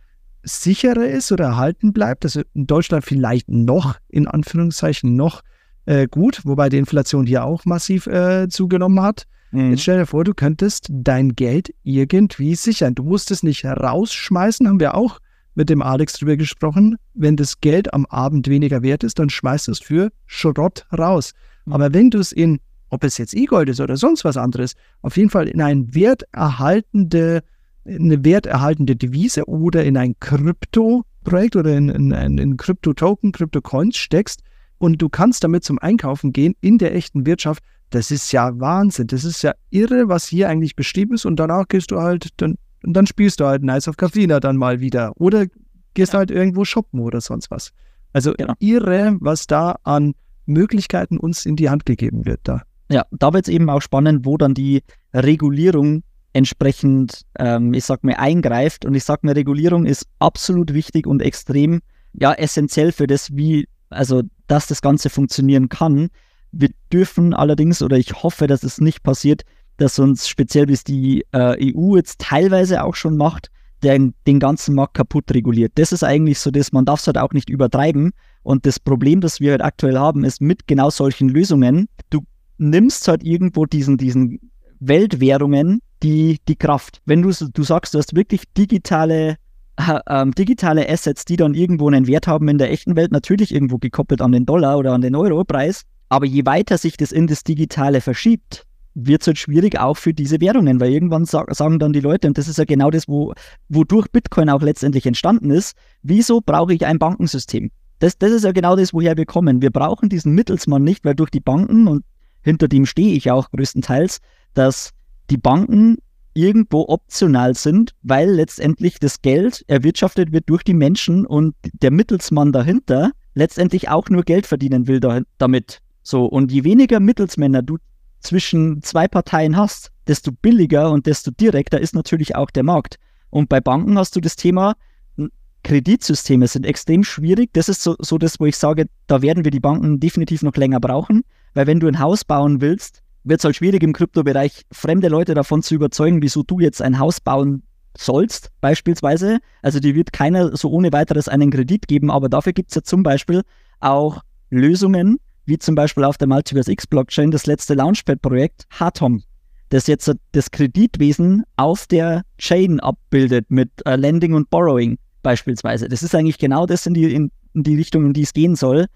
sicherer 0.42 1.06
ist 1.06 1.30
oder 1.30 1.44
erhalten 1.44 1.92
bleibt. 1.92 2.24
Also 2.24 2.42
in 2.52 2.66
Deutschland 2.66 3.04
vielleicht 3.04 3.48
noch, 3.48 3.94
in 4.08 4.26
Anführungszeichen, 4.26 5.14
noch 5.14 5.42
äh, 5.86 6.08
gut, 6.08 6.40
wobei 6.44 6.68
die 6.68 6.78
Inflation 6.78 7.26
hier 7.26 7.44
auch 7.44 7.64
massiv 7.64 8.08
äh, 8.08 8.48
zugenommen 8.48 9.00
hat. 9.00 9.28
Mhm. 9.52 9.70
Jetzt 9.70 9.82
stell 9.82 9.98
dir 9.98 10.06
vor, 10.06 10.24
du 10.24 10.34
könntest 10.34 10.88
dein 10.90 11.36
Geld 11.36 11.72
irgendwie 11.84 12.56
sichern. 12.56 12.96
Du 12.96 13.04
musst 13.04 13.30
es 13.30 13.44
nicht 13.44 13.64
rausschmeißen, 13.64 14.66
haben 14.66 14.80
wir 14.80 14.96
auch 14.96 15.20
mit 15.58 15.68
dem 15.68 15.82
Alex 15.82 16.14
drüber 16.14 16.36
gesprochen. 16.36 16.96
Wenn 17.14 17.36
das 17.36 17.60
Geld 17.60 17.92
am 17.92 18.06
Abend 18.06 18.48
weniger 18.48 18.82
wert 18.82 19.02
ist, 19.02 19.18
dann 19.18 19.28
schmeißt 19.28 19.66
du 19.66 19.72
es 19.72 19.80
für 19.80 20.10
Schrott 20.24 20.86
raus. 20.96 21.34
Mhm. 21.66 21.72
Aber 21.72 21.92
wenn 21.92 22.10
du 22.10 22.18
es 22.18 22.30
in, 22.30 22.60
ob 22.90 23.02
es 23.02 23.18
jetzt 23.18 23.34
E-Gold 23.34 23.68
ist 23.68 23.80
oder 23.80 23.96
sonst 23.96 24.24
was 24.24 24.36
anderes, 24.36 24.74
auf 25.02 25.16
jeden 25.16 25.30
Fall 25.30 25.48
in 25.48 25.60
ein 25.60 25.92
werterhaltende, 25.94 27.42
eine 27.84 28.24
werterhaltende 28.24 28.94
Devise 28.94 29.46
oder 29.48 29.84
in 29.84 29.96
ein 29.96 30.14
Krypto-Projekt 30.20 31.56
oder 31.56 31.76
in, 31.76 31.88
in, 31.88 32.12
in, 32.12 32.38
in 32.38 32.56
Krypto-Token, 32.56 33.32
Krypto-Coins 33.32 33.96
steckst 33.96 34.42
und 34.78 35.02
du 35.02 35.08
kannst 35.08 35.42
damit 35.42 35.64
zum 35.64 35.80
Einkaufen 35.80 36.32
gehen 36.32 36.54
in 36.60 36.78
der 36.78 36.94
echten 36.94 37.26
Wirtschaft, 37.26 37.64
das 37.90 38.12
ist 38.12 38.30
ja 38.30 38.60
Wahnsinn. 38.60 39.08
Das 39.08 39.24
ist 39.24 39.42
ja 39.42 39.54
irre, 39.70 40.08
was 40.08 40.28
hier 40.28 40.48
eigentlich 40.48 40.76
beschrieben 40.76 41.14
ist. 41.14 41.24
Und 41.24 41.36
danach 41.36 41.66
gehst 41.66 41.90
du 41.90 42.00
halt, 42.00 42.28
dann, 42.36 42.58
und 42.84 42.92
dann 42.94 43.06
spielst 43.06 43.40
du 43.40 43.46
halt 43.46 43.62
Nice 43.62 43.88
of 43.88 43.96
Cafina 43.96 44.40
dann 44.40 44.56
mal 44.56 44.80
wieder. 44.80 45.12
Oder 45.16 45.46
gehst 45.94 46.14
halt 46.14 46.30
irgendwo 46.30 46.64
shoppen 46.64 47.00
oder 47.00 47.20
sonst 47.20 47.50
was. 47.50 47.72
Also 48.12 48.32
Genau. 48.34 48.54
irre, 48.58 49.16
was 49.20 49.46
da 49.46 49.76
an 49.82 50.14
Möglichkeiten 50.46 51.18
uns 51.18 51.44
in 51.44 51.56
die 51.56 51.70
Hand 51.70 51.86
gegeben 51.86 52.24
wird 52.24 52.40
da. 52.44 52.62
Ja, 52.90 53.04
da 53.10 53.32
wird 53.32 53.46
es 53.48 53.52
eben 53.52 53.68
auch 53.68 53.82
spannend, 53.82 54.24
wo 54.24 54.38
dann 54.38 54.54
die 54.54 54.82
Regulierung 55.12 56.02
entsprechend, 56.32 57.22
ähm, 57.38 57.74
ich 57.74 57.84
sag 57.84 58.04
mal, 58.04 58.14
eingreift. 58.14 58.84
Und 58.84 58.94
ich 58.94 59.04
sag 59.04 59.24
mal, 59.24 59.32
Regulierung 59.32 59.86
ist 59.86 60.06
absolut 60.18 60.72
wichtig 60.72 61.06
und 61.06 61.20
extrem, 61.20 61.80
ja, 62.14 62.32
essentiell 62.32 62.92
für 62.92 63.06
das, 63.06 63.36
wie, 63.36 63.68
also, 63.90 64.22
dass 64.46 64.66
das 64.66 64.80
Ganze 64.80 65.10
funktionieren 65.10 65.68
kann. 65.68 66.08
Wir 66.52 66.70
dürfen 66.92 67.34
allerdings, 67.34 67.82
oder 67.82 67.98
ich 67.98 68.22
hoffe, 68.22 68.46
dass 68.46 68.62
es 68.62 68.80
nicht 68.80 69.02
passiert, 69.02 69.42
dass 69.78 69.98
uns 69.98 70.28
speziell 70.28 70.66
bis 70.66 70.84
die 70.84 71.24
äh, 71.32 71.74
EU 71.74 71.96
jetzt 71.96 72.20
teilweise 72.20 72.84
auch 72.84 72.94
schon 72.94 73.16
macht, 73.16 73.50
den, 73.82 74.14
den 74.26 74.40
ganzen 74.40 74.74
Markt 74.74 74.94
kaputt 74.94 75.32
reguliert. 75.32 75.72
Das 75.76 75.92
ist 75.92 76.02
eigentlich 76.02 76.38
so 76.38 76.50
das, 76.50 76.72
man 76.72 76.84
darf 76.84 77.00
es 77.00 77.06
halt 77.06 77.18
auch 77.18 77.32
nicht 77.32 77.48
übertreiben. 77.48 78.12
Und 78.42 78.66
das 78.66 78.80
Problem, 78.80 79.20
das 79.20 79.40
wir 79.40 79.52
halt 79.52 79.62
aktuell 79.62 79.98
haben, 79.98 80.24
ist 80.24 80.40
mit 80.40 80.66
genau 80.66 80.90
solchen 80.90 81.28
Lösungen, 81.28 81.88
du 82.10 82.22
nimmst 82.58 83.06
halt 83.08 83.22
irgendwo 83.22 83.66
diesen, 83.66 83.96
diesen 83.96 84.40
Weltwährungen 84.80 85.80
die, 86.02 86.38
die 86.48 86.56
Kraft. 86.56 87.00
Wenn 87.04 87.22
du, 87.22 87.30
du 87.30 87.62
sagst, 87.62 87.94
du 87.94 87.98
hast 87.98 88.14
wirklich 88.14 88.42
digitale, 88.56 89.36
äh, 89.76 90.00
ähm, 90.08 90.32
digitale 90.32 90.88
Assets, 90.88 91.24
die 91.24 91.36
dann 91.36 91.54
irgendwo 91.54 91.88
einen 91.88 92.06
Wert 92.06 92.26
haben 92.26 92.48
in 92.48 92.58
der 92.58 92.70
echten 92.70 92.96
Welt, 92.96 93.12
natürlich 93.12 93.54
irgendwo 93.54 93.78
gekoppelt 93.78 94.20
an 94.20 94.32
den 94.32 94.46
Dollar 94.46 94.78
oder 94.78 94.92
an 94.92 95.00
den 95.00 95.14
Euro-Preis, 95.14 95.84
aber 96.08 96.26
je 96.26 96.46
weiter 96.46 96.78
sich 96.78 96.96
das 96.96 97.12
in 97.12 97.26
das 97.26 97.44
Digitale 97.44 98.00
verschiebt, 98.00 98.64
wird 99.06 99.22
es 99.22 99.26
halt 99.28 99.38
schwierig 99.38 99.78
auch 99.78 99.96
für 99.96 100.12
diese 100.12 100.40
Währungen, 100.40 100.80
weil 100.80 100.92
irgendwann 100.92 101.24
sa 101.24 101.44
sagen 101.50 101.78
dann 101.78 101.92
die 101.92 102.00
Leute, 102.00 102.26
und 102.28 102.36
das 102.36 102.48
ist 102.48 102.58
ja 102.58 102.64
genau 102.64 102.90
das, 102.90 103.08
wo, 103.08 103.32
wodurch 103.68 104.08
Bitcoin 104.10 104.50
auch 104.50 104.62
letztendlich 104.62 105.06
entstanden 105.06 105.50
ist, 105.50 105.76
wieso 106.02 106.40
brauche 106.40 106.74
ich 106.74 106.84
ein 106.84 106.98
Bankensystem? 106.98 107.70
Das, 108.00 108.18
das 108.18 108.32
ist 108.32 108.44
ja 108.44 108.52
genau 108.52 108.76
das, 108.76 108.92
woher 108.92 109.16
wir 109.16 109.26
kommen. 109.26 109.62
Wir 109.62 109.70
brauchen 109.70 110.08
diesen 110.08 110.34
Mittelsmann 110.34 110.84
nicht, 110.84 111.04
weil 111.04 111.14
durch 111.14 111.30
die 111.30 111.40
Banken, 111.40 111.88
und 111.88 112.04
hinter 112.42 112.68
dem 112.68 112.86
stehe 112.86 113.14
ich 113.14 113.30
auch 113.30 113.50
größtenteils, 113.50 114.18
dass 114.54 114.90
die 115.30 115.38
Banken 115.38 115.98
irgendwo 116.34 116.86
optional 116.88 117.54
sind, 117.54 117.94
weil 118.02 118.30
letztendlich 118.30 118.98
das 119.00 119.22
Geld 119.22 119.64
erwirtschaftet 119.66 120.32
wird 120.32 120.48
durch 120.48 120.62
die 120.62 120.74
Menschen 120.74 121.26
und 121.26 121.54
der 121.72 121.90
Mittelsmann 121.90 122.52
dahinter 122.52 123.10
letztendlich 123.34 123.88
auch 123.88 124.08
nur 124.08 124.22
Geld 124.22 124.46
verdienen 124.46 124.86
will 124.86 125.00
da, 125.00 125.20
damit. 125.38 125.80
So, 126.02 126.26
und 126.26 126.52
je 126.52 126.64
weniger 126.64 127.00
Mittelsmänner 127.00 127.62
du 127.62 127.78
zwischen 128.20 128.82
zwei 128.82 129.08
Parteien 129.08 129.56
hast, 129.56 129.90
desto 130.06 130.32
billiger 130.32 130.90
und 130.90 131.06
desto 131.06 131.30
direkter 131.30 131.80
ist 131.80 131.94
natürlich 131.94 132.36
auch 132.36 132.50
der 132.50 132.62
Markt. 132.62 132.96
Und 133.30 133.48
bei 133.48 133.60
Banken 133.60 133.98
hast 133.98 134.16
du 134.16 134.20
das 134.20 134.36
Thema, 134.36 134.74
n- 135.16 135.30
Kreditsysteme 135.62 136.46
sind 136.48 136.64
extrem 136.66 137.04
schwierig. 137.04 137.50
Das 137.52 137.68
ist 137.68 137.82
so, 137.82 137.96
so 137.98 138.18
das, 138.18 138.40
wo 138.40 138.46
ich 138.46 138.56
sage, 138.56 138.86
da 139.06 139.22
werden 139.22 139.44
wir 139.44 139.50
die 139.50 139.60
Banken 139.60 140.00
definitiv 140.00 140.42
noch 140.42 140.56
länger 140.56 140.80
brauchen, 140.80 141.22
weil 141.54 141.66
wenn 141.66 141.80
du 141.80 141.86
ein 141.86 141.98
Haus 141.98 142.24
bauen 142.24 142.60
willst, 142.60 143.02
wird 143.24 143.40
es 143.40 143.44
halt 143.44 143.56
schwierig 143.56 143.82
im 143.82 143.92
Kryptobereich, 143.92 144.64
fremde 144.72 145.08
Leute 145.08 145.34
davon 145.34 145.62
zu 145.62 145.74
überzeugen, 145.74 146.22
wieso 146.22 146.42
du 146.42 146.60
jetzt 146.60 146.80
ein 146.80 146.98
Haus 146.98 147.20
bauen 147.20 147.62
sollst, 147.96 148.50
beispielsweise. 148.60 149.38
Also 149.60 149.80
dir 149.80 149.94
wird 149.94 150.12
keiner 150.12 150.56
so 150.56 150.70
ohne 150.70 150.92
weiteres 150.92 151.28
einen 151.28 151.50
Kredit 151.50 151.88
geben, 151.88 152.10
aber 152.10 152.28
dafür 152.28 152.52
gibt 152.52 152.70
es 152.70 152.76
ja 152.76 152.82
zum 152.82 153.02
Beispiel 153.02 153.42
auch 153.80 154.22
Lösungen, 154.50 155.18
wie 155.48 155.58
zum 155.58 155.74
Beispiel 155.74 156.04
auf 156.04 156.18
der 156.18 156.28
Multiverse 156.28 156.70
X 156.70 156.86
Blockchain 156.86 157.30
das 157.30 157.46
letzte 157.46 157.74
Launchpad-Projekt 157.74 158.66
Hatom, 158.70 159.22
das 159.70 159.86
jetzt 159.86 160.12
das 160.32 160.50
Kreditwesen 160.50 161.44
auf 161.56 161.86
der 161.86 162.22
Chain 162.38 162.80
abbildet 162.80 163.50
mit 163.50 163.70
äh, 163.86 163.96
Lending 163.96 164.34
und 164.34 164.50
Borrowing 164.50 164.98
beispielsweise. 165.22 165.88
Das 165.88 166.02
ist 166.02 166.14
eigentlich 166.14 166.38
genau 166.38 166.66
das 166.66 166.86
in 166.86 166.94
die, 166.94 167.12
in, 167.12 167.30
in 167.54 167.62
die 167.62 167.76
Richtung, 167.76 168.06
in 168.06 168.12
die 168.12 168.22
es 168.22 168.32
gehen 168.32 168.56
soll. 168.56 168.86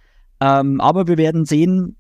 Ähm, 0.41 0.81
aber 0.81 1.07
wir 1.09 1.17
werden 1.17 1.45
sehen, 1.47 1.97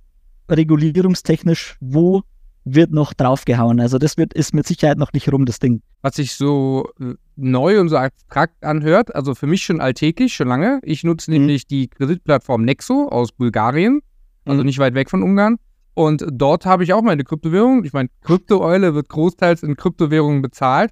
regulierungstechnisch, 0.50 1.76
wo 1.80 2.22
wird 2.64 2.92
noch 2.92 3.12
draufgehauen. 3.12 3.80
Also 3.80 3.98
das 3.98 4.16
wird, 4.16 4.34
ist 4.34 4.54
mit 4.54 4.66
Sicherheit 4.66 4.98
noch 4.98 5.12
nicht 5.12 5.32
rum, 5.32 5.46
das 5.46 5.58
Ding. 5.58 5.82
was 6.02 6.16
sich 6.16 6.34
so 6.34 6.88
äh, 7.00 7.14
neu 7.36 7.80
und 7.80 7.88
so 7.88 7.96
abstrakt 7.96 8.62
anhört, 8.64 9.14
also 9.14 9.34
für 9.34 9.46
mich 9.46 9.64
schon 9.64 9.80
alltäglich, 9.80 10.34
schon 10.34 10.48
lange. 10.48 10.80
Ich 10.84 11.02
nutze 11.04 11.30
Mhm. 11.30 11.38
nämlich 11.38 11.66
die 11.66 11.88
Kreditplattform 11.88 12.64
Nexo 12.64 13.08
aus 13.08 13.32
Bulgarien, 13.32 14.00
also 14.44 14.60
Mhm. 14.60 14.66
nicht 14.66 14.78
weit 14.78 14.94
weg 14.94 15.10
von 15.10 15.22
Ungarn. 15.22 15.56
Und 15.94 16.24
dort 16.32 16.64
habe 16.64 16.84
ich 16.84 16.92
auch 16.94 17.02
meine 17.02 17.22
Kryptowährung. 17.24 17.84
Ich 17.84 17.92
meine, 17.92 18.08
Kryptoeule 18.22 18.94
wird 18.94 19.08
großteils 19.08 19.62
in 19.62 19.76
Kryptowährungen 19.76 20.40
bezahlt. 20.42 20.90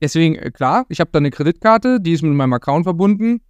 Deswegen, 0.00 0.34
äh, 0.36 0.50
klar, 0.50 0.86
ich 0.88 1.00
habe 1.00 1.10
da 1.12 1.18
eine 1.18 1.30
Kreditkarte, 1.30 2.00
die 2.00 2.12
ist 2.12 2.22
mit 2.22 2.32
meinem 2.32 2.54
Account 2.54 2.84
verbunden 2.84 3.40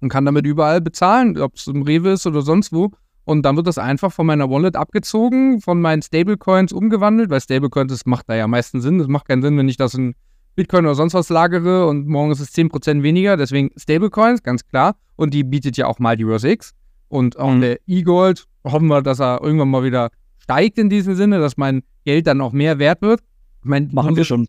und 0.00 0.08
kann 0.08 0.24
damit 0.24 0.46
überall 0.46 0.80
bezahlen, 0.80 1.36
ob 1.38 1.56
es 1.56 1.66
im 1.66 1.82
Rewe 1.82 2.10
ist 2.10 2.26
oder 2.26 2.42
sonst 2.42 2.72
wo. 2.72 2.90
Und 3.24 3.42
dann 3.42 3.56
wird 3.56 3.66
das 3.66 3.76
einfach 3.78 4.12
von 4.12 4.24
meiner 4.26 4.48
Wallet 4.48 4.76
abgezogen, 4.76 5.60
von 5.60 5.80
meinen 5.80 6.00
Stablecoins 6.00 6.72
umgewandelt, 6.72 7.28
weil 7.28 7.40
Stablecoins, 7.40 7.90
das 7.90 8.06
macht 8.06 8.28
da 8.28 8.36
ja 8.36 8.44
am 8.44 8.52
meisten 8.52 8.80
Sinn. 8.80 8.98
Das 8.98 9.08
macht 9.08 9.26
keinen 9.26 9.42
Sinn, 9.42 9.58
wenn 9.58 9.68
ich 9.68 9.76
das 9.76 9.94
in 9.94 10.14
Bitcoin 10.54 10.84
oder 10.86 10.94
sonst 10.94 11.14
was 11.14 11.28
lagere 11.28 11.88
und 11.88 12.06
morgen 12.06 12.30
ist 12.30 12.38
es 12.38 12.52
10% 12.52 13.02
weniger. 13.02 13.36
Deswegen 13.36 13.70
Stablecoins, 13.76 14.44
ganz 14.44 14.64
klar. 14.64 14.94
Und 15.16 15.34
die 15.34 15.42
bietet 15.42 15.76
ja 15.76 15.86
auch 15.88 15.98
Multiverse 15.98 16.48
X. 16.50 16.72
Und 17.08 17.36
auch 17.36 17.50
Mhm. 17.52 17.60
der 17.62 17.78
E-Gold, 17.86 18.44
hoffen 18.66 18.88
wir, 18.88 19.02
dass 19.02 19.20
er 19.20 19.42
irgendwann 19.42 19.70
mal 19.70 19.84
wieder 19.84 20.10
steigt 20.38 20.78
in 20.78 20.90
diesem 20.90 21.14
Sinne, 21.14 21.38
dass 21.40 21.56
mein 21.56 21.82
Geld 22.04 22.26
dann 22.26 22.40
auch 22.40 22.52
mehr 22.52 22.78
wert 22.78 23.02
wird. 23.02 23.20
Ich 23.62 23.68
mein, 23.68 23.90
Machen 23.92 24.16
wir 24.16 24.24
schon. 24.24 24.46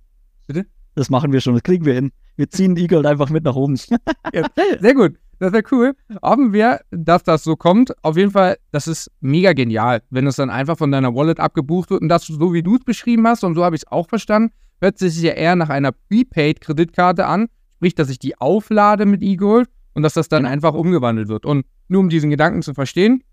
Bitte? 0.47 0.65
Das 0.95 1.09
machen 1.09 1.31
wir 1.31 1.41
schon, 1.41 1.53
das 1.53 1.63
kriegen 1.63 1.85
wir 1.85 1.93
hin. 1.93 2.11
Wir 2.35 2.49
ziehen 2.49 2.75
Eagle 2.77 3.05
einfach 3.05 3.29
mit 3.29 3.43
nach 3.43 3.55
oben. 3.55 3.75
Sehr 4.79 4.93
gut. 4.95 5.17
Das 5.39 5.53
wäre 5.53 5.63
cool. 5.71 5.93
Hoffen 6.23 6.53
wir, 6.53 6.81
dass 6.89 7.23
das 7.23 7.43
so 7.43 7.55
kommt. 7.55 7.93
Auf 8.03 8.17
jeden 8.17 8.31
Fall, 8.31 8.57
das 8.71 8.87
ist 8.87 9.11
mega 9.21 9.53
genial, 9.53 10.01
wenn 10.09 10.25
es 10.25 10.37
dann 10.37 10.49
einfach 10.49 10.77
von 10.77 10.91
deiner 10.91 11.13
Wallet 11.13 11.39
abgebucht 11.39 11.91
wird 11.91 12.01
und 12.01 12.09
das 12.09 12.25
so 12.25 12.53
wie 12.53 12.63
du 12.63 12.75
es 12.75 12.83
beschrieben 12.83 13.27
hast 13.27 13.43
und 13.43 13.53
so 13.53 13.63
habe 13.63 13.75
ich 13.75 13.83
es 13.83 13.91
auch 13.91 14.07
verstanden, 14.07 14.51
hört 14.81 14.97
sich 14.97 15.21
ja 15.21 15.33
eher 15.33 15.55
nach 15.55 15.69
einer 15.69 15.91
Prepaid-Kreditkarte 15.91 17.25
an. 17.27 17.47
Sprich, 17.75 17.93
dass 17.93 18.09
ich 18.09 18.17
die 18.17 18.39
auflade 18.39 19.05
mit 19.05 19.21
eGold 19.21 19.69
und 19.93 20.01
dass 20.01 20.15
das 20.15 20.29
dann 20.29 20.45
einfach 20.47 20.73
umgewandelt 20.73 21.27
wird. 21.27 21.45
Und 21.45 21.65
nur 21.87 22.01
um 22.01 22.09
diesen 22.09 22.31
Gedanken 22.31 22.63
zu 22.63 22.73
verstehen, 22.73 23.23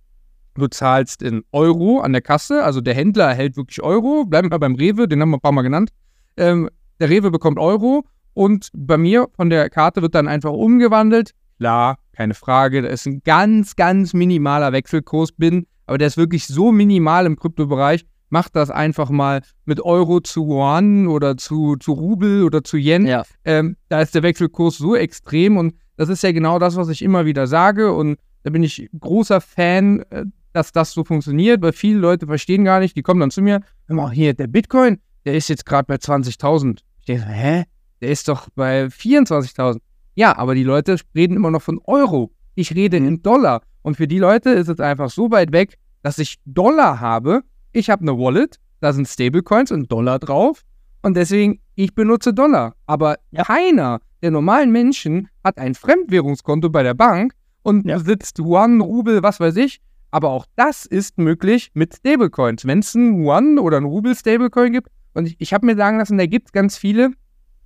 du 0.55 0.69
zahlst 0.69 1.23
in 1.23 1.43
Euro 1.53 2.01
an 2.01 2.13
der 2.13 2.23
Kasse, 2.23 2.65
also 2.65 2.81
der 2.81 2.95
Händler 2.95 3.27
erhält 3.27 3.57
wirklich 3.57 3.83
Euro, 3.83 4.25
bleiben 4.25 4.51
wir 4.51 4.59
beim 4.59 4.75
Rewe, 4.75 5.09
den 5.09 5.21
haben 5.21 5.31
wir 5.31 5.39
ein 5.39 5.41
paar 5.41 5.53
Mal 5.53 5.63
genannt. 5.63 5.91
Ähm, 6.37 6.69
der 7.01 7.11
Rewe 7.11 7.31
bekommt 7.31 7.59
Euro 7.59 8.05
und 8.35 8.69
bei 8.75 8.97
mir 8.97 9.29
von 9.35 9.51
der 9.51 9.71
Karte 9.71 10.03
wird 10.03 10.15
dann 10.15 10.29
einfach 10.29 10.53
umgewandelt. 10.53 11.33
Klar, 11.59 11.99
keine 12.13 12.35
Frage, 12.35 12.83
da 12.83 12.89
ist 12.89 13.07
ein 13.07 13.21
ganz, 13.25 13.77
ganz 13.77 14.13
minimaler 14.13 14.73
Wechselkurs 14.73 15.33
bin, 15.33 15.67
aber 15.87 15.99
der 15.99 16.09
ist 16.09 16.17
wirklich 16.17 16.47
so 16.47 16.73
minimal 16.73 17.27
im 17.27 17.37
Kryptobereich. 17.37 18.05
Macht 18.31 18.57
das 18.57 18.71
einfach 18.71 19.11
mal 19.11 19.43
mit 19.65 19.81
Euro 19.81 20.21
zu 20.21 20.45
Yuan 20.45 21.07
oder 21.07 21.37
zu, 21.37 21.77
zu 21.77 21.93
Rubel 21.93 22.43
oder 22.43 22.65
zu 22.65 22.77
Yen. 22.77 23.07
ja. 23.07 23.23
Ähm, 23.45 23.77
da 23.89 24.01
ist 24.01 24.15
der 24.15 24.25
Wechselkurs 24.25 24.79
so 24.79 24.97
extrem 24.97 25.57
und 25.57 25.75
das 25.97 26.09
ist 26.09 26.23
ja 26.23 26.33
genau 26.33 26.59
das, 26.59 26.75
was 26.75 26.89
ich 26.89 27.03
immer 27.03 27.27
wieder 27.27 27.47
sage 27.47 27.93
und 27.93 28.19
da 28.43 28.51
bin 28.51 28.63
ich 28.63 28.89
großer 28.99 29.41
Fan, 29.41 30.01
äh, 30.11 30.25
dass 30.55 30.73
das 30.73 30.93
so 30.93 31.05
funktioniert, 31.05 31.61
weil 31.63 31.73
viele 31.73 31.99
Leute 31.99 32.27
verstehen 32.27 32.65
gar 32.65 32.81
nicht, 32.81 32.97
die 32.97 33.03
kommen 33.03 33.21
dann 33.21 33.31
zu 33.31 33.43
mir, 33.43 33.61
mal, 33.89 34.11
hier, 34.11 34.33
der 34.35 34.47
Bitcoin, 34.47 35.01
der 35.27 35.35
ist 35.35 35.49
jetzt 35.49 35.67
gerade 35.67 35.87
bei 35.87 35.97
20.000. 35.97 36.79
Ich 37.01 37.07
denke, 37.07 37.25
hä? 37.27 37.65
Der 38.01 38.11
ist 38.11 38.29
doch 38.29 38.49
bei 38.55 38.87
24.000. 38.87 39.81
Ja, 40.15 40.37
aber 40.39 40.55
die 40.55 40.63
Leute 40.65 40.97
reden 41.15 41.37
immer 41.37 41.51
noch 41.51 41.63
von 41.63 41.81
Euro. 41.85 42.31
Ich 42.55 42.75
rede 42.75 42.97
in 42.97 43.21
Dollar. 43.23 43.63
Und 43.83 43.97
für 43.97 44.07
die 44.07 44.19
Leute 44.19 44.51
ist 44.51 44.69
es 44.69 44.79
einfach 44.81 45.11
so 45.11 45.31
weit 45.31 45.53
weg, 45.53 45.77
dass 46.03 46.19
ich 46.19 46.37
Dollar 46.45 47.01
habe. 47.01 47.43
Ich 47.73 47.91
habe 47.91 48.03
eine 48.03 48.17
Wallet, 48.17 48.59
da 48.81 48.93
sind 48.93 49.09
Stablecoins 49.09 49.73
und 49.73 49.91
Dollar 49.91 50.19
drauf. 50.21 50.63
Und 51.03 51.17
deswegen, 51.17 51.61
ich 51.75 51.95
benutze 51.95 52.33
Dollar. 52.33 52.75
Aber 52.87 53.17
Ja. 53.33 53.43
keiner 53.43 54.01
der 54.23 54.31
normalen 54.31 54.71
Menschen 54.71 55.29
hat 55.43 55.59
ein 55.59 55.75
Fremdwährungskonto 55.75 56.71
bei 56.71 56.83
der 56.83 56.95
Bank 56.95 57.35
und 57.63 57.87
Ja. 57.87 57.99
besitzt 57.99 58.39
Yuan, 58.39 58.81
Rubel, 58.81 59.23
was 59.23 59.41
weiß 59.41 59.57
ich. 59.57 59.81
Aber 60.15 60.29
auch 60.31 60.47
das 60.55 60.87
ist 60.87 61.19
möglich 61.19 61.73
mit 61.75 61.93
Stablecoins. 61.97 62.65
Wenn 62.69 62.79
es 62.79 62.95
einen 62.95 63.21
Yuan 63.21 63.59
oder 63.59 63.79
einen 63.79 63.87
Rubel 63.87 64.15
Stablecoin 64.15 64.73
gibt, 64.73 64.87
und 65.13 65.27
ich, 65.27 65.35
ich 65.41 65.53
habe 65.53 65.67
mir 65.67 65.75
sagen 65.75 65.99
lassen, 65.99 66.17
da 66.19 66.27
gibt 66.27 66.47
es 66.47 66.53
ganz 66.53 66.77
viele, 66.77 67.11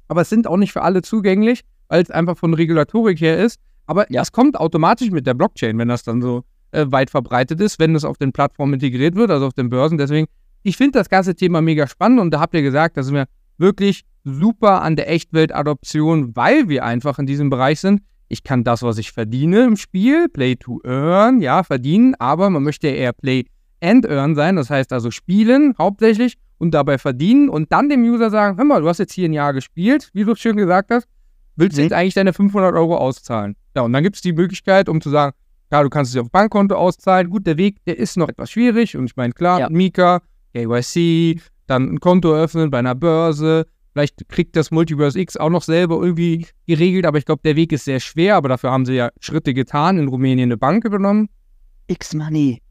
aber 0.09 0.23
es 0.23 0.31
sind 0.31 0.47
auch 0.47 0.57
nicht 0.57 0.73
für 0.73 0.81
alle 0.81 1.03
zugänglich, 1.03 1.61
weil 1.89 2.03
es 2.03 2.11
einfach 2.11 2.39
von 2.39 2.55
Regulatorik 2.55 3.21
her 3.21 3.37
ist. 3.37 3.61
Aber 3.85 4.11
Ja. 4.11 4.23
es 4.23 4.33
kommt 4.33 4.59
automatisch 4.59 5.11
mit 5.11 5.27
der 5.27 5.35
Blockchain, 5.35 5.77
wenn 5.77 5.89
das 5.89 6.05
dann 6.05 6.23
so 6.23 6.43
äh, 6.71 6.87
weit 6.89 7.11
verbreitet 7.11 7.61
ist, 7.61 7.79
wenn 7.81 7.95
es 7.95 8.07
auf 8.07 8.17
den 8.17 8.33
Plattformen 8.33 8.73
integriert 8.73 9.15
wird, 9.15 9.31
also 9.31 9.45
auf 9.45 9.53
den 9.53 9.69
Börsen. 9.69 9.99
Deswegen, 9.99 10.27
ich 10.63 10.79
finde 10.79 10.99
das 10.99 11.11
ganze 11.11 11.35
Thema 11.35 11.61
mega 11.61 11.87
spannend 11.87 12.19
und 12.19 12.31
da 12.31 12.41
habt 12.41 12.55
ihr 12.55 12.63
gesagt, 12.63 12.97
da 12.97 13.03
sind 13.03 13.15
wir 13.15 13.27
wirklich 13.59 14.07
super 14.25 14.81
an 14.81 14.97
der 14.97 15.11
Echtwelt-Adoption, 15.11 16.35
weil 16.35 16.71
wir 16.71 16.83
einfach 16.87 17.19
in 17.19 17.27
diesem 17.27 17.51
Bereich 17.51 17.81
sind. 17.81 18.01
Ich 18.29 18.45
kann 18.45 18.63
das, 18.65 18.83
was 18.83 18.99
ich 18.99 19.13
verdiene 19.13 19.65
im 19.65 19.77
Spiel, 19.77 20.29
Play 20.29 20.57
to 20.57 20.81
Earn, 20.85 21.41
ja, 21.41 21.63
verdienen, 21.63 22.15
aber 22.19 22.51
man 22.51 22.63
möchte 22.63 22.89
eher 22.89 23.13
Play 23.13 23.45
and 23.81 24.05
Earn 24.07 24.35
sein, 24.35 24.57
das 24.57 24.71
heißt 24.71 24.93
also 24.93 25.11
spielen 25.11 25.75
hauptsächlich 25.79 26.35
und 26.59 26.73
dabei 26.73 26.99
verdienen 26.99 27.49
und 27.49 27.73
dann 27.73 27.89
dem 27.89 28.03
User 28.03 28.31
sagen, 28.31 28.57
hör 28.59 28.65
mal, 28.65 28.81
du 28.83 28.89
hast 28.89 28.99
jetzt 28.99 29.13
hier 29.13 29.29
ein 29.29 29.33
Jahr 29.33 29.53
gespielt, 29.53 30.11
wie 30.13 30.25
du 30.25 30.33
es 30.33 30.41
schön 30.41 30.57
gesagt 30.57 30.91
hast, 30.91 31.07
willst 31.57 31.77
du 31.79 31.81
Mhm. 31.81 31.85
jetzt 31.85 31.93
eigentlich 31.95 32.15
deine 32.15 32.33
500 32.33 32.75
Euro 32.75 32.97
auszahlen? 32.97 33.55
Ja, 33.75 33.83
und 33.83 33.93
dann 33.93 34.03
gibt 34.03 34.17
es 34.17 34.23
die 34.23 34.33
Möglichkeit, 34.33 34.89
um 34.89 35.01
zu 35.01 35.09
sagen, 35.11 35.35
ja, 35.71 35.83
du 35.83 35.89
kannst 35.91 36.15
es 36.15 36.21
auf 36.21 36.31
Bankkonto 36.31 36.75
auszahlen. 36.75 37.31
Gut, 37.31 37.47
der 37.47 37.57
Weg, 37.57 37.77
der 37.85 37.99
ist 37.99 38.17
noch 38.17 38.29
etwas 38.29 38.51
schwierig 38.51 38.97
und 38.97 39.05
ich 39.07 39.17
meine, 39.17 39.33
klar, 39.33 39.61
Ja. 39.61 39.69
Mika, 39.71 40.21
KYC, 40.55 41.41
dann 41.67 41.91
ein 41.95 42.01
Konto 42.01 42.35
öffnen 42.35 42.71
bei 42.71 42.79
einer 42.79 42.95
Börse, 42.95 43.67
Vielleicht 43.99 44.29
kriegt 44.29 44.55
das 44.55 44.71
Multiverse 44.71 45.19
X 45.19 45.37
auch 45.37 45.51
noch 45.51 45.63
selber 45.63 46.01
irgendwie 46.01 46.47
geregelt, 46.69 47.05
aber 47.05 47.19
ich 47.19 47.25
glaube, 47.25 47.41
der 47.45 47.57
Weg 47.57 47.73
ist 47.73 47.85
sehr 47.85 47.99
schwer, 47.99 48.37
aber 48.37 48.49
dafür 48.49 48.71
haben 48.71 48.87
sie 48.87 48.93
ja 48.95 49.11
Schritte 49.19 49.55
getan, 49.55 49.99
in 49.99 50.07
Rumänien 50.07 50.51
eine 50.51 50.57
Bank 50.57 50.85
übernommen. 50.85 51.29
X-Money. 51.89 52.63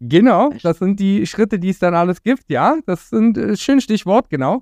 Genau, 0.00 0.52
das 0.60 0.80
sind 0.80 0.98
die 0.98 1.24
Schritte, 1.24 1.60
die 1.60 1.68
es 1.68 1.78
dann 1.78 1.94
alles 1.94 2.20
gibt, 2.24 2.50
ja. 2.50 2.78
Das 2.84 3.10
sind 3.10 3.38
äh, 3.38 3.56
schön 3.56 3.80
Stichwort, 3.80 4.28
genau. 4.28 4.60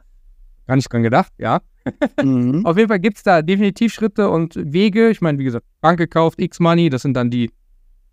Gar 0.67 0.77
nicht 0.77 0.93
dran 0.93 1.05
gedacht, 1.05 1.33
ja. 1.39 1.63
Mhm. 2.23 2.67
Auf 2.67 2.77
jeden 2.77 2.91
Fall 2.91 3.01
gibt 3.01 3.17
es 3.17 3.23
da 3.23 3.41
definitiv 3.41 3.91
Schritte 3.91 4.29
und 4.29 4.57
Wege. 4.57 5.09
Ich 5.09 5.23
meine, 5.23 5.39
wie 5.39 5.45
gesagt, 5.45 5.65
Bank 5.81 5.97
gekauft, 5.97 6.39
X-Money, 6.39 6.91
das 6.91 7.01
sind 7.01 7.15
dann 7.15 7.31
die 7.31 7.51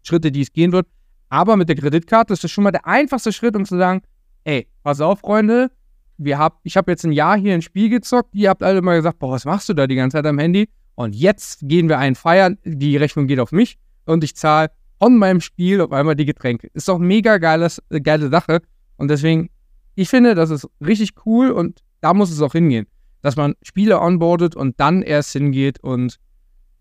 Schritte, 0.01 0.31
die 0.31 0.43
es 0.43 0.53
gehen 0.53 0.71
wird. 0.71 0.87
Aber 1.27 1.57
mit 1.57 1.67
der 1.67 1.75
Kreditkarte 1.75 2.31
ist 2.31 2.41
das 2.45 2.51
schon 2.51 2.63
mal 2.63 2.71
der 2.71 2.87
einfachste 2.87 3.33
Schritt, 3.33 3.57
um 3.57 3.65
zu 3.65 3.77
sagen, 3.77 4.01
ey, 4.45 4.65
pass 4.81 5.01
auf, 5.01 5.19
Freunde, 5.19 5.71
wir 6.17 6.37
hab, 6.37 6.59
ich 6.63 6.77
habe 6.77 6.91
jetzt 6.91 7.05
ein 7.05 7.11
Jahr 7.11 7.37
hier 7.37 7.53
ein 7.53 7.61
Spiel 7.61 7.89
gezockt, 7.89 8.29
ihr 8.33 8.49
habt 8.49 8.63
alle 8.63 8.81
mal 8.81 8.95
gesagt, 8.95 9.19
boah, 9.19 9.31
was 9.31 9.45
machst 9.45 9.69
du 9.69 9.73
da 9.73 9.87
die 9.87 9.95
ganze 9.95 10.17
Zeit 10.17 10.25
am 10.25 10.39
Handy? 10.39 10.69
Und 10.95 11.15
jetzt 11.15 11.59
gehen 11.67 11.89
wir 11.89 11.99
einen 11.99 12.15
feiern, 12.15 12.57
die 12.63 12.97
Rechnung 12.97 13.27
geht 13.27 13.39
auf 13.39 13.51
mich 13.51 13.77
und 14.05 14.23
ich 14.23 14.35
zahle 14.35 14.71
von 14.99 15.15
meinem 15.17 15.41
Spiel 15.41 15.81
auf 15.81 15.91
einmal 15.91 16.15
die 16.15 16.25
Getränke. 16.25 16.69
Ist 16.73 16.87
doch 16.87 16.97
mega 16.97 17.37
geiles, 17.37 17.81
äh, 17.89 18.01
geile 18.01 18.29
Sache. 18.29 18.61
Und 18.97 19.09
deswegen, 19.09 19.49
ich 19.95 20.09
finde, 20.09 20.33
das 20.33 20.49
ist 20.49 20.67
richtig 20.81 21.11
cool 21.25 21.51
und 21.51 21.83
da 22.01 22.13
muss 22.13 22.31
es 22.31 22.41
auch 22.41 22.53
hingehen. 22.53 22.87
Dass 23.21 23.35
man 23.35 23.53
Spiele 23.61 23.99
onboardet 24.01 24.55
und 24.55 24.79
dann 24.79 25.03
erst 25.03 25.33
hingeht 25.33 25.79
und 25.83 26.17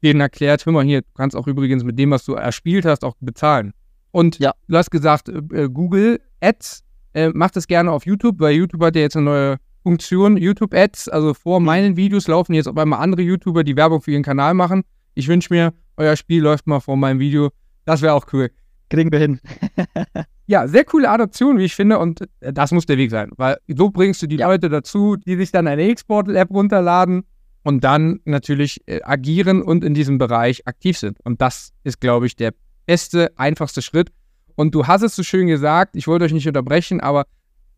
denen 0.02 0.20
erklärt, 0.20 0.64
hör 0.64 0.72
mal 0.72 0.84
hier, 0.84 1.02
du 1.02 1.08
kannst 1.14 1.36
auch 1.36 1.46
übrigens 1.46 1.84
mit 1.84 1.98
dem, 1.98 2.10
was 2.10 2.24
du 2.24 2.34
erspielt 2.34 2.86
hast, 2.86 3.04
auch 3.04 3.16
bezahlen. 3.20 3.72
Und 4.12 4.38
Ja. 4.38 4.54
du 4.68 4.76
hast 4.78 4.90
gesagt, 4.90 5.28
äh, 5.28 5.38
äh, 5.52 5.68
Google 5.68 6.20
Ads 6.40 6.84
äh, 7.16 7.30
macht 7.30 7.56
das 7.56 7.66
gerne 7.66 7.90
auf 7.90 8.04
YouTube, 8.04 8.38
weil 8.38 8.54
YouTube 8.54 8.82
hat 8.82 8.94
ja 8.94 9.02
jetzt 9.02 9.16
eine 9.16 9.24
neue 9.24 9.56
Funktion, 9.82 10.36
YouTube 10.36 10.74
Ads. 10.74 11.08
Also 11.08 11.32
vor 11.32 11.60
meinen 11.60 11.96
Videos 11.96 12.28
laufen 12.28 12.52
jetzt 12.54 12.68
auf 12.68 12.76
einmal 12.76 13.00
andere 13.00 13.22
YouTuber, 13.22 13.64
die 13.64 13.76
Werbung 13.76 14.02
für 14.02 14.10
ihren 14.10 14.22
Kanal 14.22 14.52
machen. 14.54 14.82
Ich 15.14 15.26
wünsche 15.26 15.52
mir, 15.52 15.72
euer 15.96 16.14
Spiel 16.16 16.42
läuft 16.42 16.66
mal 16.66 16.80
vor 16.80 16.96
meinem 16.96 17.18
Video. 17.18 17.50
Das 17.86 18.02
wäre 18.02 18.12
auch 18.12 18.26
cool. 18.32 18.50
Kriegen 18.90 19.10
wir 19.10 19.18
hin. 19.18 19.40
Ja, 20.48 20.68
sehr 20.68 20.84
coole 20.84 21.10
Adaption, 21.10 21.58
wie 21.58 21.64
ich 21.64 21.74
finde, 21.74 21.98
und 21.98 22.20
äh, 22.38 22.52
das 22.52 22.70
muss 22.70 22.86
der 22.86 22.96
Weg 22.98 23.10
sein, 23.10 23.32
weil 23.36 23.56
so 23.66 23.90
bringst 23.90 24.22
du 24.22 24.28
die 24.28 24.36
Ja. 24.36 24.46
Leute 24.46 24.68
dazu, 24.68 25.16
die 25.16 25.34
sich 25.34 25.50
dann 25.50 25.66
eine 25.66 25.88
X-Portal-App 25.90 26.50
runterladen 26.50 27.24
und 27.64 27.82
dann 27.82 28.20
natürlich 28.26 28.80
äh, 28.86 29.00
agieren 29.02 29.60
und 29.60 29.82
in 29.82 29.92
diesem 29.92 30.18
Bereich 30.18 30.64
aktiv 30.68 30.96
sind. 30.98 31.18
Und 31.24 31.40
das 31.40 31.72
ist, 31.82 32.00
glaube 32.00 32.26
ich, 32.26 32.36
der 32.36 32.52
beste, 32.86 33.36
einfachste 33.36 33.82
Schritt. 33.82 34.12
Und 34.56 34.74
du 34.74 34.86
hast 34.86 35.02
es 35.02 35.14
so 35.14 35.22
schön 35.22 35.46
gesagt, 35.46 35.94
ich 35.96 36.06
wollte 36.08 36.24
euch 36.24 36.32
nicht 36.32 36.46
unterbrechen, 36.48 37.00
aber 37.00 37.26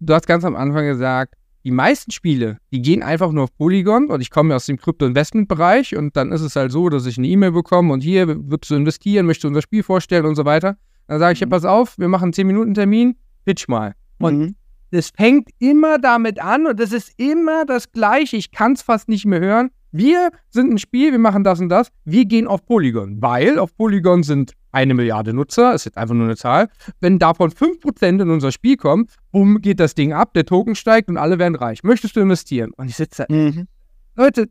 du 0.01 0.15
hast 0.15 0.27
ganz 0.27 0.45
am 0.45 0.57
Anfang 0.57 0.87
gesagt, 0.87 1.35
die 1.65 1.71
meisten 1.73 2.13
Spiele, 2.13 2.59
die 2.73 2.81
gehen 2.81 3.03
einfach 3.03 3.31
nur 3.33 3.45
auf 3.45 3.55
Polygon 3.57 4.07
und 4.11 4.21
ich 4.21 4.31
komme 4.31 4.51
ja 4.51 4.57
aus 4.57 4.67
dem 4.67 4.79
Krypto-Investment-Bereich 4.79 5.97
und 5.97 6.17
dann 6.17 6.33
ist 6.33 6.41
es 6.41 6.57
halt 6.57 6.73
so, 6.73 6.89
dass 6.89 7.05
ich 7.05 7.19
eine 7.19 7.27
E-Mail 7.27 7.53
bekomme 7.53 7.93
und 7.93 8.01
hier 8.01 8.29
würdest 8.49 8.71
du 8.71 8.77
investieren, 8.77 9.27
möchtest 9.27 9.45
du 9.45 9.49
unser 9.49 9.63
Spiel 9.63 9.83
vorstellen 9.83 10.25
und 10.25 10.37
so 10.37 10.45
weiter. 10.45 10.77
Dann 11.09 11.19
sage 11.19 11.33
ich, 11.35 11.41
ja, 11.41 11.47
Mhm. 11.47 11.51
pass 11.51 11.65
auf, 11.65 11.99
wir 11.99 12.09
machen 12.09 12.25
einen 12.27 12.33
10-Minuten-Termin, 12.33 13.17
pitch 13.45 13.67
mal. 13.69 13.95
Und 14.21 14.39
Mhm. 14.39 14.55
das 14.93 15.11
fängt 15.11 15.51
immer 15.59 15.99
damit 15.99 16.41
an 16.41 16.67
und 16.67 16.79
das 16.79 16.93
ist 16.93 17.13
immer 17.19 17.65
das 17.67 17.91
Gleiche. 17.93 18.37
Ich 18.37 18.53
kann 18.53 18.73
es 18.73 18.83
fast 18.83 19.09
nicht 19.09 19.27
mehr 19.27 19.41
hören. 19.41 19.71
Wir 19.93 20.31
sind 20.51 20.71
ein 20.73 20.79
Spiel, 20.79 21.13
wir 21.13 21.19
machen 21.19 21.45
das 21.45 21.61
und 21.61 21.69
das. 21.71 21.89
Wir 22.05 22.25
gehen 22.27 22.47
auf 22.47 22.65
Polygon, 22.67 23.21
weil 23.23 23.59
auf 23.59 23.75
Polygon 23.77 24.23
sind 24.23 24.53
eine 24.71 24.93
Milliarde 24.95 25.33
Nutzer, 25.33 25.75
ist 25.75 25.87
jetzt 25.87 25.97
einfach 25.97 26.15
nur 26.15 26.27
eine 26.27 26.37
Zahl. 26.37 26.69
Wenn 27.01 27.19
davon 27.19 27.51
5% 27.51 28.21
in 28.23 28.31
unser 28.31 28.53
Spiel 28.53 28.77
kommen, 28.77 29.07
bumm, 29.33 29.61
geht 29.63 29.81
das 29.81 29.95
Ding 29.95 30.13
ab, 30.13 30.35
der 30.35 30.45
Token 30.45 30.75
steigt 30.75 31.09
und 31.09 31.17
alle 31.17 31.39
werden 31.39 31.55
reich. 31.55 31.83
Möchtest 31.85 32.17
du 32.17 32.21
investieren? 32.21 32.73
Und 32.77 32.89
ich 32.89 32.97
sitze 32.97 33.25
da, 33.29 33.35
Mhm. 33.35 33.67
Leute, 34.15 34.49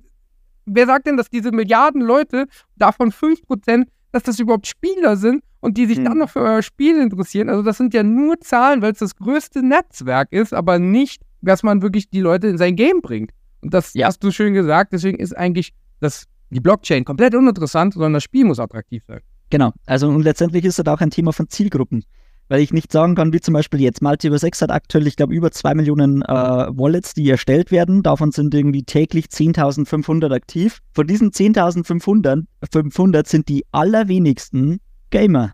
wer 0.65 0.85
sagt 0.87 1.05
denn, 1.07 1.17
dass 1.17 1.29
diese 1.29 1.51
Milliarden 1.51 2.01
Leute, 2.01 2.47
davon 2.77 3.11
5%, 3.11 3.89
dass 4.11 4.23
das 4.23 4.39
überhaupt 4.39 4.65
Spieler 4.65 5.17
sind 5.17 5.43
und 5.59 5.77
die 5.77 5.85
sich 5.85 5.97
Hm. 5.97 6.05
dann 6.05 6.17
noch 6.17 6.29
für 6.31 6.39
euer 6.41 6.63
Spiel 6.63 6.99
interessieren? 6.99 7.49
Also 7.49 7.61
das 7.61 7.77
sind 7.77 7.93
ja 7.93 8.01
nur 8.01 8.39
Zahlen, 8.39 8.81
weil 8.81 8.93
es 8.93 8.99
das 8.99 9.15
größte 9.15 9.61
Netzwerk 9.61 10.31
ist, 10.31 10.53
aber 10.53 10.79
nicht, 10.79 11.21
dass 11.41 11.61
man 11.61 11.81
wirklich 11.83 12.09
die 12.09 12.21
Leute 12.21 12.47
in 12.47 12.57
sein 12.57 12.75
Game 12.75 13.01
bringt. 13.01 13.31
Und 13.67 13.73
das 13.73 13.93
Ja. 13.93 14.07
hast 14.07 14.23
du 14.23 14.31
schön 14.31 14.53
gesagt, 14.53 14.93
deswegen 14.93 15.19
ist 15.19 15.35
eigentlich 15.35 15.73
das, 15.99 16.23
die 16.51 16.61
Blockchain 16.61 17.03
komplett 17.03 17.35
uninteressant, 17.35 17.95
sondern 17.95 18.13
das 18.13 18.23
Spiel 18.23 18.45
muss 18.45 18.59
attraktiv 18.59 19.03
sein. 19.05 19.19
Genau. 19.49 19.73
Also 19.85 20.07
und 20.07 20.21
letztendlich 20.23 20.63
ist 20.63 20.79
es 20.79 20.87
auch 20.87 21.01
ein 21.01 21.09
Thema 21.09 21.33
von 21.33 21.49
Zielgruppen. 21.49 22.03
Weil 22.47 22.61
ich 22.61 22.71
nicht 22.71 22.93
sagen 22.93 23.15
kann, 23.15 23.33
wie 23.33 23.41
zum 23.41 23.53
Beispiel 23.55 23.81
jetzt 23.81 24.01
Multiverse 24.01 24.47
X 24.47 24.61
hat 24.61 24.71
aktuell, 24.71 25.05
ich 25.05 25.17
glaube, 25.17 25.33
über 25.33 25.51
2 25.51 25.75
Millionen 25.75 26.21
äh, 26.21 26.27
Wallets, 26.27 27.13
die 27.13 27.29
erstellt 27.29 27.71
werden. 27.71 28.03
Davon 28.03 28.31
sind 28.31 28.53
irgendwie 28.53 28.83
täglich 28.83 29.25
10.500 29.25 30.33
aktiv. 30.33 30.79
Von 30.93 31.07
diesen 31.07 31.31
10.500 31.31 32.45
500 32.71 33.27
sind 33.27 33.49
die 33.49 33.65
allerwenigsten 33.73 34.79
Gamer. 35.09 35.51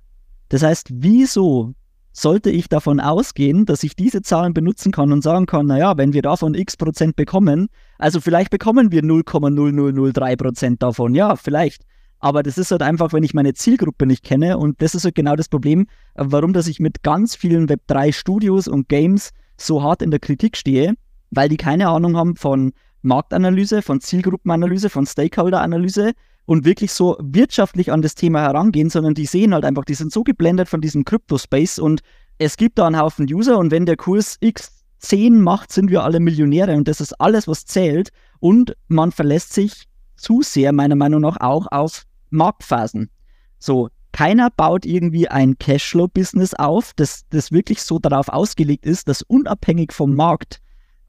Das 0.49 0.61
heißt, 0.61 0.89
wieso 0.93 1.73
sollte 2.13 2.51
ich 2.51 2.69
davon 2.69 2.99
ausgehen, 2.99 3.65
dass 3.65 3.83
ich 3.83 3.95
diese 3.95 4.21
Zahlen 4.21 4.53
benutzen 4.53 4.91
kann 4.91 5.11
und 5.11 5.23
sagen 5.23 5.47
kann, 5.47 5.65
naja, 5.65 5.97
wenn 5.97 6.13
wir 6.13 6.21
davon 6.21 6.53
x 6.53 6.77
Prozent 6.77 7.15
bekommen, 7.15 7.67
also 7.97 8.21
vielleicht 8.21 8.51
bekommen 8.51 8.91
wir 8.91 9.01
0,0003 9.01 10.37
Prozent 10.37 10.83
davon, 10.83 11.15
ja, 11.15 11.35
vielleicht. 11.35 11.83
Aber 12.19 12.41
das 12.41 12.57
ist 12.57 12.71
halt 12.71 12.83
einfach, 12.83 13.11
wenn 13.11 13.23
ich 13.23 13.33
meine 13.33 13.53
Zielgruppe 13.53 14.05
nicht 14.05 14.23
kenne 14.23 14.57
und 14.57 14.81
das 14.81 14.95
ist 14.95 15.03
halt 15.03 15.15
genau 15.15 15.35
das 15.35 15.49
Problem, 15.49 15.87
warum 16.15 16.53
dass 16.53 16.67
ich 16.67 16.79
mit 16.79 17.03
ganz 17.03 17.35
vielen 17.35 17.67
Web3-Studios 17.67 18.69
und 18.69 18.87
Games 18.87 19.31
so 19.57 19.83
hart 19.83 20.01
in 20.01 20.11
der 20.11 20.21
Kritik 20.21 20.55
stehe, 20.55 20.93
weil 21.31 21.49
die 21.49 21.57
keine 21.57 21.89
Ahnung 21.89 22.15
haben 22.15 22.35
von 22.35 22.71
Marktanalyse, 23.01 23.81
von 23.81 23.99
Zielgruppenanalyse, 23.99 24.89
von 24.89 25.05
Stakeholder-Analyse 25.05 26.13
und 26.45 26.65
wirklich 26.65 26.91
so 26.91 27.17
wirtschaftlich 27.19 27.91
an 27.91 28.01
das 28.01 28.15
Thema 28.15 28.41
herangehen, 28.41 28.89
sondern 28.89 29.13
die 29.13 29.25
sehen 29.25 29.53
halt 29.53 29.65
einfach, 29.65 29.85
die 29.85 29.93
sind 29.93 30.11
so 30.11 30.23
geblendet 30.23 30.67
von 30.67 30.81
diesem 30.81 31.05
Crypto-Space 31.05 31.79
und 31.79 32.01
es 32.37 32.57
gibt 32.57 32.77
da 32.77 32.87
einen 32.87 32.99
Haufen 32.99 33.27
User 33.31 33.57
und 33.57 33.71
wenn 33.71 33.85
der 33.85 33.95
Kurs 33.95 34.37
X10 34.41 35.31
macht, 35.31 35.71
sind 35.71 35.89
wir 35.89 36.03
alle 36.03 36.19
Millionäre 36.19 36.75
und 36.75 36.87
das 36.87 36.99
ist 36.99 37.13
alles, 37.21 37.47
was 37.47 37.65
zählt 37.65 38.09
und 38.39 38.75
man 38.87 39.11
verlässt 39.11 39.53
sich 39.53 39.87
zu 40.15 40.41
sehr, 40.41 40.73
meiner 40.73 40.95
Meinung 40.95 41.21
nach, 41.21 41.37
auch 41.39 41.67
auf 41.71 42.03
Marktphasen. 42.29 43.09
So, 43.59 43.89
keiner 44.11 44.49
baut 44.49 44.85
irgendwie 44.85 45.27
ein 45.27 45.57
Cashflow-Business 45.57 46.53
auf, 46.53 46.93
das, 46.95 47.23
das 47.29 47.51
wirklich 47.51 47.81
so 47.81 47.99
darauf 47.99 48.29
ausgelegt 48.29 48.85
ist, 48.85 49.07
dass 49.07 49.21
unabhängig 49.21 49.91
vom 49.91 50.15
Markt 50.15 50.61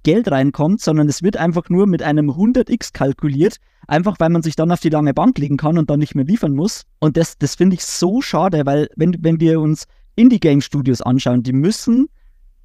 Geld 0.04 0.30
reinkommt, 0.30 0.80
sondern 0.80 1.08
es 1.08 1.22
wird 1.22 1.36
einfach 1.36 1.68
nur 1.68 1.86
mit 1.86 2.02
einem 2.02 2.30
100x 2.30 2.92
kalkuliert, 2.92 3.56
einfach 3.88 4.16
weil 4.20 4.30
man 4.30 4.42
sich 4.42 4.54
dann 4.54 4.70
auf 4.70 4.80
die 4.80 4.90
lange 4.90 5.12
Bank 5.12 5.38
legen 5.38 5.56
kann 5.56 5.76
und 5.76 5.90
dann 5.90 5.98
nicht 5.98 6.14
mehr 6.14 6.24
liefern 6.24 6.54
muss. 6.54 6.84
Und 7.00 7.16
das, 7.16 7.36
das 7.38 7.56
finde 7.56 7.74
ich 7.74 7.84
so 7.84 8.20
schade, 8.20 8.64
weil 8.64 8.88
wenn, 8.96 9.16
wenn 9.20 9.40
wir 9.40 9.60
uns 9.60 9.86
Indie-Game-Studios 10.16 11.02
anschauen, 11.02 11.42
die 11.42 11.52
müssen 11.52 12.06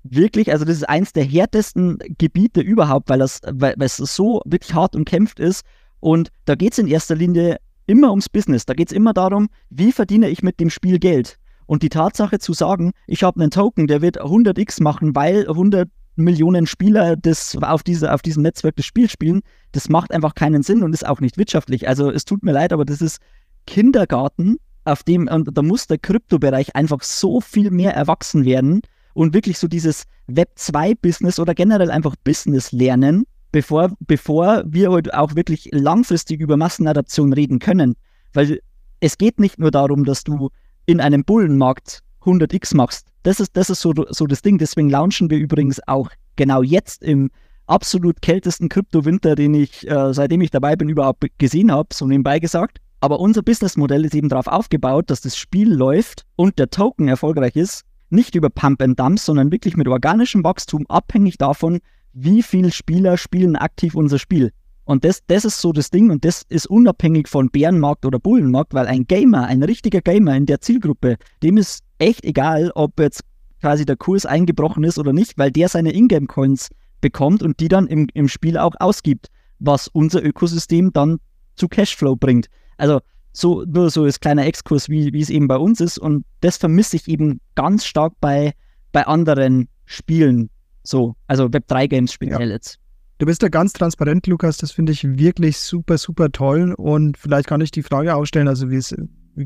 wirklich, 0.04 0.52
also 0.52 0.66
das 0.66 0.78
ist 0.78 0.90
eins 0.90 1.14
der 1.14 1.24
härtesten 1.24 1.98
Gebiete 2.18 2.62
überhaupt, 2.62 3.10
weil, 3.10 3.20
das, 3.20 3.42
weil, 3.52 3.74
weil 3.78 3.88
es 3.88 3.98
so 3.98 4.42
wirklich 4.46 4.74
hart 4.74 4.96
umkämpft 4.96 5.40
ist. 5.40 5.66
Und 6.00 6.30
da 6.46 6.56
geht 6.56 6.74
es 6.74 6.80
in 6.80 6.88
erster 6.88 7.16
Linie 7.16 7.58
immer 7.86 8.12
ums 8.12 8.30
Business. 8.30 8.66
Da 8.66 8.74
geht 8.74 8.90
es 8.90 8.96
immer 8.96 9.14
darum, 9.14 9.50
wie 9.70 9.92
verdiene 9.92 10.30
ich 10.30 10.44
mit 10.44 10.60
dem 10.60 10.70
Spiel 10.70 11.00
Geld. 11.00 11.38
Und 11.66 11.84
die 11.84 11.90
Tatsache 11.90 12.40
zu 12.40 12.54
sagen, 12.54 12.92
ich 13.08 13.24
habe 13.24 13.40
einen 13.40 13.52
Token, 13.52 13.88
der 13.88 14.02
wird 14.02 14.22
100x 14.22 14.82
machen, 14.82 15.16
weil 15.16 15.48
100 15.48 15.90
Millionen 16.24 16.68
Spieler 16.68 17.16
das 17.16 17.58
auf, 17.62 17.84
diese, 17.84 18.14
auf 18.14 18.22
diesem 18.22 18.44
Netzwerk 18.44 18.76
das 18.76 18.86
Spiel 18.86 19.10
spielen, 19.10 19.42
das 19.72 19.90
macht 19.90 20.12
einfach 20.12 20.36
keinen 20.36 20.64
Sinn 20.64 20.84
und 20.84 20.94
ist 20.94 21.06
auch 21.06 21.20
nicht 21.20 21.38
wirtschaftlich. 21.38 21.88
Also 21.88 22.12
es 22.12 22.26
tut 22.26 22.44
mir 22.44 22.52
leid, 22.52 22.74
aber 22.74 22.86
das 22.86 23.02
ist 23.02 23.20
Kindergarten, 23.66 24.58
auf 24.86 25.04
dem, 25.04 25.28
und 25.28 25.50
da 25.56 25.62
muss 25.62 25.88
der 25.88 25.98
Kryptobereich 25.98 26.76
einfach 26.76 27.04
so 27.04 27.42
viel 27.42 27.72
mehr 27.72 27.94
erwachsen 27.94 28.46
werden 28.46 28.82
und 29.14 29.34
wirklich 29.34 29.60
so 29.60 29.68
dieses 29.68 30.06
Web 30.28 30.52
2-Business 30.58 31.40
oder 31.40 31.54
generell 31.54 31.92
einfach 31.92 32.16
Business 32.24 32.72
lernen, 32.72 33.26
bevor, 33.52 33.92
bevor 34.00 34.64
wir 34.66 34.92
halt 34.92 35.14
auch 35.14 35.36
wirklich 35.36 35.70
langfristig 35.72 36.40
über 36.40 36.58
Massenadaption 36.58 37.34
reden 37.34 37.60
können. 37.60 37.96
Weil 38.34 38.60
es 39.00 39.18
geht 39.18 39.40
nicht 39.40 39.60
nur 39.60 39.72
darum, 39.72 40.06
dass 40.06 40.24
du 40.24 40.50
in 40.86 41.00
einem 41.02 41.24
Bullenmarkt 41.24 42.04
100x 42.22 42.76
machst. 42.76 43.08
Das 43.24 43.40
ist, 43.40 43.56
das 43.56 43.70
ist 43.70 43.82
so, 43.82 43.94
so 44.10 44.26
das 44.26 44.42
Ding. 44.42 44.58
Deswegen 44.58 44.90
launchen 44.90 45.30
wir 45.30 45.38
übrigens 45.38 45.80
auch 45.88 46.10
genau 46.36 46.62
jetzt 46.62 47.04
im 47.04 47.30
absolut 47.68 48.22
kältesten 48.22 48.70
Kryptowinter, 48.70 49.36
den 49.36 49.54
ich, 49.54 49.88
äh, 49.90 50.14
seitdem 50.14 50.42
ich 50.42 50.52
dabei 50.52 50.76
bin, 50.76 50.90
überhaupt 50.90 51.26
gesehen 51.38 51.72
habe, 51.72 51.90
so 51.94 52.08
nebenbei 52.08 52.40
gesagt. 52.40 52.80
Aber 53.02 53.20
unser 53.20 53.44
Businessmodell 53.44 54.04
ist 54.06 54.16
eben 54.16 54.30
darauf 54.30 54.48
aufgebaut, 54.48 55.10
dass 55.10 55.22
das 55.22 55.38
Spiel 55.38 55.72
läuft 55.72 56.26
und 56.36 56.60
der 56.60 56.70
Token 56.70 57.08
erfolgreich 57.08 57.56
ist, 57.56 57.84
nicht 58.10 58.36
über 58.36 58.50
Pump 58.50 58.82
and 58.82 59.00
Dumps, 59.00 59.26
sondern 59.26 59.52
wirklich 59.52 59.78
mit 59.78 59.88
organischem 59.88 60.44
Wachstum, 60.44 60.86
abhängig 60.88 61.38
davon, 61.38 61.80
wie 62.12 62.42
viele 62.42 62.72
Spieler 62.72 63.18
spielen 63.18 63.56
aktiv 63.56 63.96
unser 63.96 64.20
Spiel. 64.20 64.52
Und 64.90 65.06
das, 65.06 65.24
das 65.28 65.46
ist 65.46 65.62
so 65.62 65.72
das 65.72 65.92
Ding 65.92 66.10
und 66.10 66.26
das 66.26 66.42
ist 66.50 66.66
unabhängig 66.66 67.28
von 67.28 67.52
Bärenmarkt 67.52 68.08
oder 68.08 68.18
Bullenmarkt, 68.18 68.74
weil 68.74 68.88
ein 68.88 69.06
Gamer, 69.06 69.46
ein 69.46 69.62
richtiger 69.62 70.02
Gamer 70.02 70.36
in 70.36 70.48
der 70.48 70.62
Zielgruppe, 70.62 71.18
dem 71.44 71.58
ist 71.58 71.84
echt 72.00 72.26
egal, 72.26 72.72
ob 72.74 73.00
jetzt 73.00 73.22
quasi 73.62 73.86
der 73.86 73.98
Kurs 73.98 74.26
eingebrochen 74.26 74.84
ist 74.84 74.98
oder 74.98 75.14
nicht, 75.14 75.38
weil 75.38 75.52
der 75.52 75.70
seine 75.70 75.94
Ingame-Coins 75.94 76.70
bekommt 77.02 77.44
und 77.44 77.60
die 77.60 77.68
dann 77.68 77.86
im, 77.86 78.08
im 78.16 78.28
Spiel 78.28 78.58
auch 78.58 78.74
ausgibt, 78.80 79.28
was 79.60 79.90
unser 79.90 80.26
Ökosystem 80.26 80.92
dann 80.92 81.20
zu 81.56 81.68
Cashflow 81.68 82.16
bringt. 82.16 82.48
Also 82.78 83.00
so 83.32 83.64
nur 83.66 83.92
so 83.92 84.06
als 84.06 84.20
kleiner 84.20 84.48
Exkurs, 84.48 84.90
wie, 84.90 85.14
wie 85.14 85.22
es 85.22 85.30
eben 85.30 85.48
bei 85.48 85.58
uns 85.58 85.82
ist. 85.82 86.00
Und 86.00 86.26
das 86.42 86.58
vermisse 86.58 86.96
ich 86.96 87.08
eben 87.08 87.42
ganz 87.54 87.86
stark 87.86 88.14
bei, 88.22 88.54
bei 88.92 89.06
anderen 89.06 89.68
Spielen. 89.86 90.50
So, 90.82 91.16
also 91.28 91.46
Web3-Games 91.46 92.12
speziell 92.12 92.48
ja. 92.48 92.56
jetzt. 92.56 92.79
Du 93.20 93.26
bist 93.26 93.44
da 93.44 93.50
ganz 93.50 93.74
transparent, 93.74 94.28
Lukas. 94.28 94.58
Das 94.58 94.72
finde 94.72 94.94
ich 94.94 95.04
wirklich 95.04 95.58
super, 95.58 95.98
super 95.98 96.32
toll. 96.32 96.74
Und 96.78 97.18
vielleicht 97.18 97.48
kann 97.48 97.60
ich 97.60 97.70
die 97.70 97.84
Frage 97.84 98.16
auch 98.16 98.24
stellen. 98.24 98.48
Also, 98.48 98.70
wir 98.70 98.82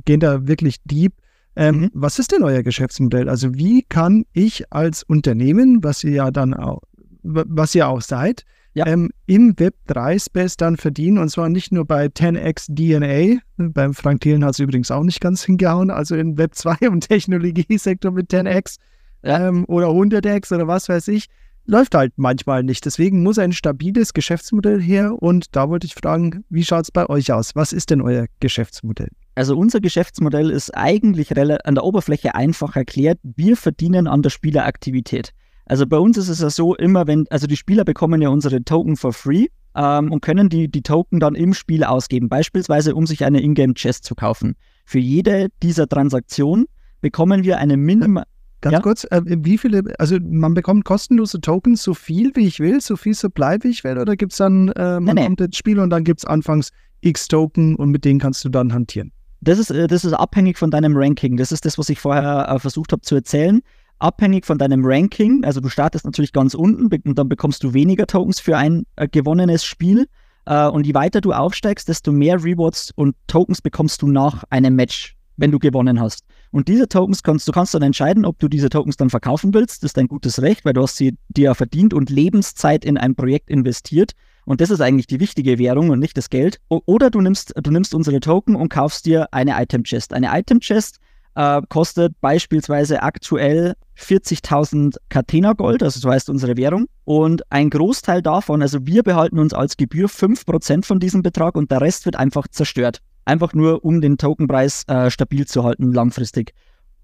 gehen 0.06 0.20
da 0.20 0.48
wirklich 0.48 0.78
deep. 0.86 1.14
Ähm, 1.56 1.82
mhm. 1.82 1.92
Was 1.96 2.20
ist 2.20 2.32
denn 2.32 2.44
euer 2.44 2.62
Geschäftsmodell? 2.62 3.28
Also, 3.28 3.56
wie 3.56 3.82
kann 3.82 4.26
ich 4.32 4.72
als 4.72 5.02
Unternehmen, 5.02 5.84
was 5.84 6.04
ihr 6.04 6.12
ja 6.12 6.30
dann 6.30 6.54
auch, 6.54 6.82
was 7.24 7.74
ihr 7.74 7.88
auch 7.88 8.02
seid, 8.02 8.44
ja. 8.76 8.86
ähm, 8.86 9.10
im 9.26 9.56
Web3-Space 9.56 10.56
dann 10.58 10.78
verdienen? 10.78 11.18
Und 11.18 11.30
zwar 11.30 11.50
nicht 11.50 11.72
nur 11.72 11.86
bei 11.86 12.06
10x 12.06 12.76
DNA. 12.76 13.42
Beim 13.58 13.96
Frank 13.96 14.22
Thielen 14.22 14.46
hat 14.46 14.52
es 14.52 14.60
übrigens 14.60 14.92
auch 14.92 15.04
nicht 15.04 15.20
ganz 15.20 15.44
hingehauen. 15.46 15.90
Also 15.90 16.16
im 16.16 16.36
Web2 16.36 16.90
und 16.90 17.08
Technologiesektor 17.08 18.12
mit 18.12 18.30
10x 18.30 18.78
ja. 19.24 19.48
ähm, 19.48 19.66
oder 19.68 19.88
100x 19.88 20.54
oder 20.54 20.68
was 20.68 20.90
weiß 20.90 21.08
ich 21.08 21.28
läuft 21.66 21.96
halt 21.96 22.14
manchmal 22.18 22.64
nicht. 22.64 22.86
Deswegen 22.86 23.24
muss 23.24 23.40
ein 23.40 23.54
stabiles 23.54 24.14
Geschäftsmodell 24.14 24.82
her. 24.82 25.16
Und 25.22 25.56
da 25.56 25.70
wollte 25.70 25.88
ich 25.88 25.94
fragen, 25.94 26.44
wie 26.50 26.64
schaut 26.64 26.86
es 26.86 26.92
bei 26.92 27.08
euch 27.08 27.32
aus? 27.32 27.56
Was 27.56 27.74
ist 27.74 27.90
denn 27.90 28.02
euer 28.02 28.26
Geschäftsmodell? 28.40 29.10
Also 29.36 29.58
unser 29.58 29.80
Geschäftsmodell 29.80 30.50
ist 30.50 30.76
eigentlich 30.76 31.36
an 31.38 31.76
der 31.76 31.84
Oberfläche 31.84 32.36
einfach 32.36 32.76
erklärt. 32.76 33.20
Wir 33.24 33.58
verdienen 33.58 34.08
an 34.08 34.22
der 34.22 34.30
Spieleraktivität. 34.30 35.34
Also 35.66 35.88
bei 35.88 35.98
uns 35.98 36.18
ist 36.18 36.30
es 36.30 36.42
ja 36.42 36.50
so, 36.50 36.76
immer 36.76 37.08
wenn, 37.08 37.26
also 37.30 37.48
die 37.48 37.56
Spieler 37.56 37.86
bekommen 37.86 38.22
ja 38.22 38.30
unsere 38.30 38.64
Token 38.64 38.98
for 38.98 39.14
free 39.14 39.48
ähm, 39.76 40.12
und 40.12 40.22
können 40.22 40.50
die, 40.50 40.70
die 40.70 40.82
Token 40.82 41.20
dann 41.20 41.36
im 41.36 41.54
Spiel 41.54 41.84
ausgeben, 41.84 42.28
beispielsweise 42.28 42.96
um 42.96 43.08
sich 43.08 43.24
eine 43.24 43.42
Ingame-Chest 43.42 44.04
zu 44.04 44.14
kaufen. 44.14 44.56
Für 44.86 45.00
jede 45.00 45.48
dieser 45.62 45.88
Transaktionen 45.88 46.66
bekommen 47.00 47.44
wir 47.44 47.58
eine 47.58 47.78
Minimum, 47.78 48.24
Ganz 48.64 48.74
ja? 48.76 48.80
kurz, 48.80 49.04
äh, 49.12 49.22
wie 49.26 49.58
viele, 49.58 49.84
also 50.00 50.18
man 50.22 50.54
bekommt 50.54 50.86
kostenlose 50.86 51.42
Tokens, 51.42 51.84
so 51.84 51.94
viel 51.94 52.34
wie 52.36 52.48
ich 52.48 52.62
will, 52.62 52.80
so 52.80 52.96
viel 52.96 53.14
Supply 53.14 53.58
wie 53.62 53.68
ich 53.68 53.84
will, 53.84 53.98
oder 53.98 54.16
gibt 54.16 54.32
es 54.32 54.38
dann, 54.38 54.70
äh, 54.70 55.02
man 55.02 55.16
nee, 55.16 55.26
kommt 55.26 55.42
nee. 55.42 55.48
ins 55.48 55.58
Spiel 55.58 55.80
und 55.80 55.90
dann 55.90 56.06
gibt 56.06 56.22
es 56.22 56.26
anfangs 56.26 56.70
x 57.02 57.28
Token 57.28 57.76
und 57.76 57.90
mit 57.90 58.06
denen 58.06 58.22
kannst 58.22 58.46
du 58.46 58.50
dann 58.50 58.72
hantieren? 58.72 59.12
Das 59.42 59.60
ist, 59.60 59.70
äh, 59.70 59.88
das 59.88 60.06
ist 60.06 60.14
abhängig 60.14 60.58
von 60.58 60.72
deinem 60.72 60.96
Ranking. 60.96 61.36
Das 61.36 61.52
ist 61.52 61.66
das, 61.66 61.78
was 61.78 61.90
ich 61.90 62.00
vorher 62.00 62.48
äh, 62.48 62.58
versucht 62.58 62.94
habe 62.94 63.02
zu 63.02 63.16
erzählen. 63.16 63.62
Abhängig 64.00 64.46
von 64.46 64.58
deinem 64.58 64.86
Ranking, 64.86 65.44
also 65.44 65.60
du 65.60 65.68
startest 65.68 66.06
natürlich 66.06 66.32
ganz 66.32 66.54
unten 66.54 66.88
und 67.06 67.20
dann 67.20 67.28
bekommst 67.28 67.66
du 67.66 67.74
weniger 67.74 68.08
Tokens 68.08 68.40
für 68.40 68.58
ein 68.58 68.86
äh, 68.96 69.10
gewonnenes 69.10 69.66
Spiel. 69.66 70.08
Äh, 70.46 70.68
und 70.68 70.88
je 70.88 70.94
weiter 70.94 71.20
du 71.20 71.34
aufsteigst, 71.34 71.90
desto 71.90 72.14
mehr 72.14 72.42
Rewards 72.42 72.92
und 72.96 73.14
Tokens 73.28 73.62
bekommst 73.62 74.02
du 74.02 74.08
nach 74.08 74.46
einem 74.50 74.78
Match, 74.78 75.18
wenn 75.36 75.52
du 75.52 75.60
gewonnen 75.60 76.00
hast. 76.00 76.24
Und 76.54 76.68
diese 76.68 76.88
Tokens 76.88 77.24
kannst 77.24 77.48
du 77.48 77.52
kannst 77.52 77.74
dann 77.74 77.82
entscheiden, 77.82 78.26
ob 78.26 78.38
du 78.38 78.48
diese 78.48 78.70
Tokens 78.70 78.96
dann 78.96 79.10
verkaufen 79.10 79.56
willst. 79.56 79.82
Das 79.82 79.90
ist 79.90 79.98
dein 79.98 80.08
gutes 80.08 80.40
Recht, 80.40 80.64
weil 80.64 80.74
du 80.74 80.84
hast 80.84 80.98
sie 80.98 81.18
dir 81.30 81.56
verdient 81.56 81.96
und 81.96 82.12
Lebenszeit 82.12 82.86
in 82.86 83.00
ein 83.00 83.16
Projekt 83.16 83.50
investiert. 83.50 84.12
Und 84.46 84.62
das 84.62 84.70
ist 84.70 84.80
eigentlich 84.80 85.08
die 85.08 85.20
wichtige 85.20 85.58
Währung 85.58 85.90
und 85.90 85.98
nicht 85.98 86.16
das 86.16 86.30
Geld. 86.30 86.60
Oder 86.70 87.10
du 87.10 87.22
nimmst, 87.22 87.56
du 87.56 87.72
nimmst 87.72 87.96
unsere 87.96 88.20
Token 88.20 88.56
und 88.56 88.70
kaufst 88.70 89.08
dir 89.08 89.34
eine 89.34 89.60
Item 89.60 89.84
Chest. 89.84 90.14
Eine 90.14 90.30
Item 90.32 90.60
Chest 90.60 91.00
äh, 91.34 91.60
kostet 91.70 92.22
beispielsweise 92.22 93.02
aktuell 93.02 93.74
40.000 93.98 94.98
Catena 95.10 95.54
Gold, 95.54 95.82
also 95.82 96.00
so 96.00 96.12
heißt 96.12 96.30
unsere 96.30 96.56
Währung. 96.56 96.86
Und 97.04 97.52
ein 97.52 97.72
Großteil 97.72 98.22
davon, 98.22 98.62
also 98.62 98.86
wir 98.86 99.02
behalten 99.02 99.40
uns 99.40 99.56
als 99.56 99.76
Gebühr 99.76 100.08
5% 100.08 100.86
von 100.86 101.00
diesem 101.00 101.24
Betrag 101.24 101.56
und 101.56 101.72
der 101.72 101.82
Rest 101.82 102.06
wird 102.06 102.16
einfach 102.16 102.48
zerstört. 102.48 103.02
Einfach 103.26 103.54
nur, 103.54 103.84
um 103.86 104.02
den 104.02 104.18
Tokenpreis 104.18 104.84
äh, 104.88 105.10
stabil 105.10 105.46
zu 105.46 105.64
halten 105.64 105.94
langfristig. 105.94 106.54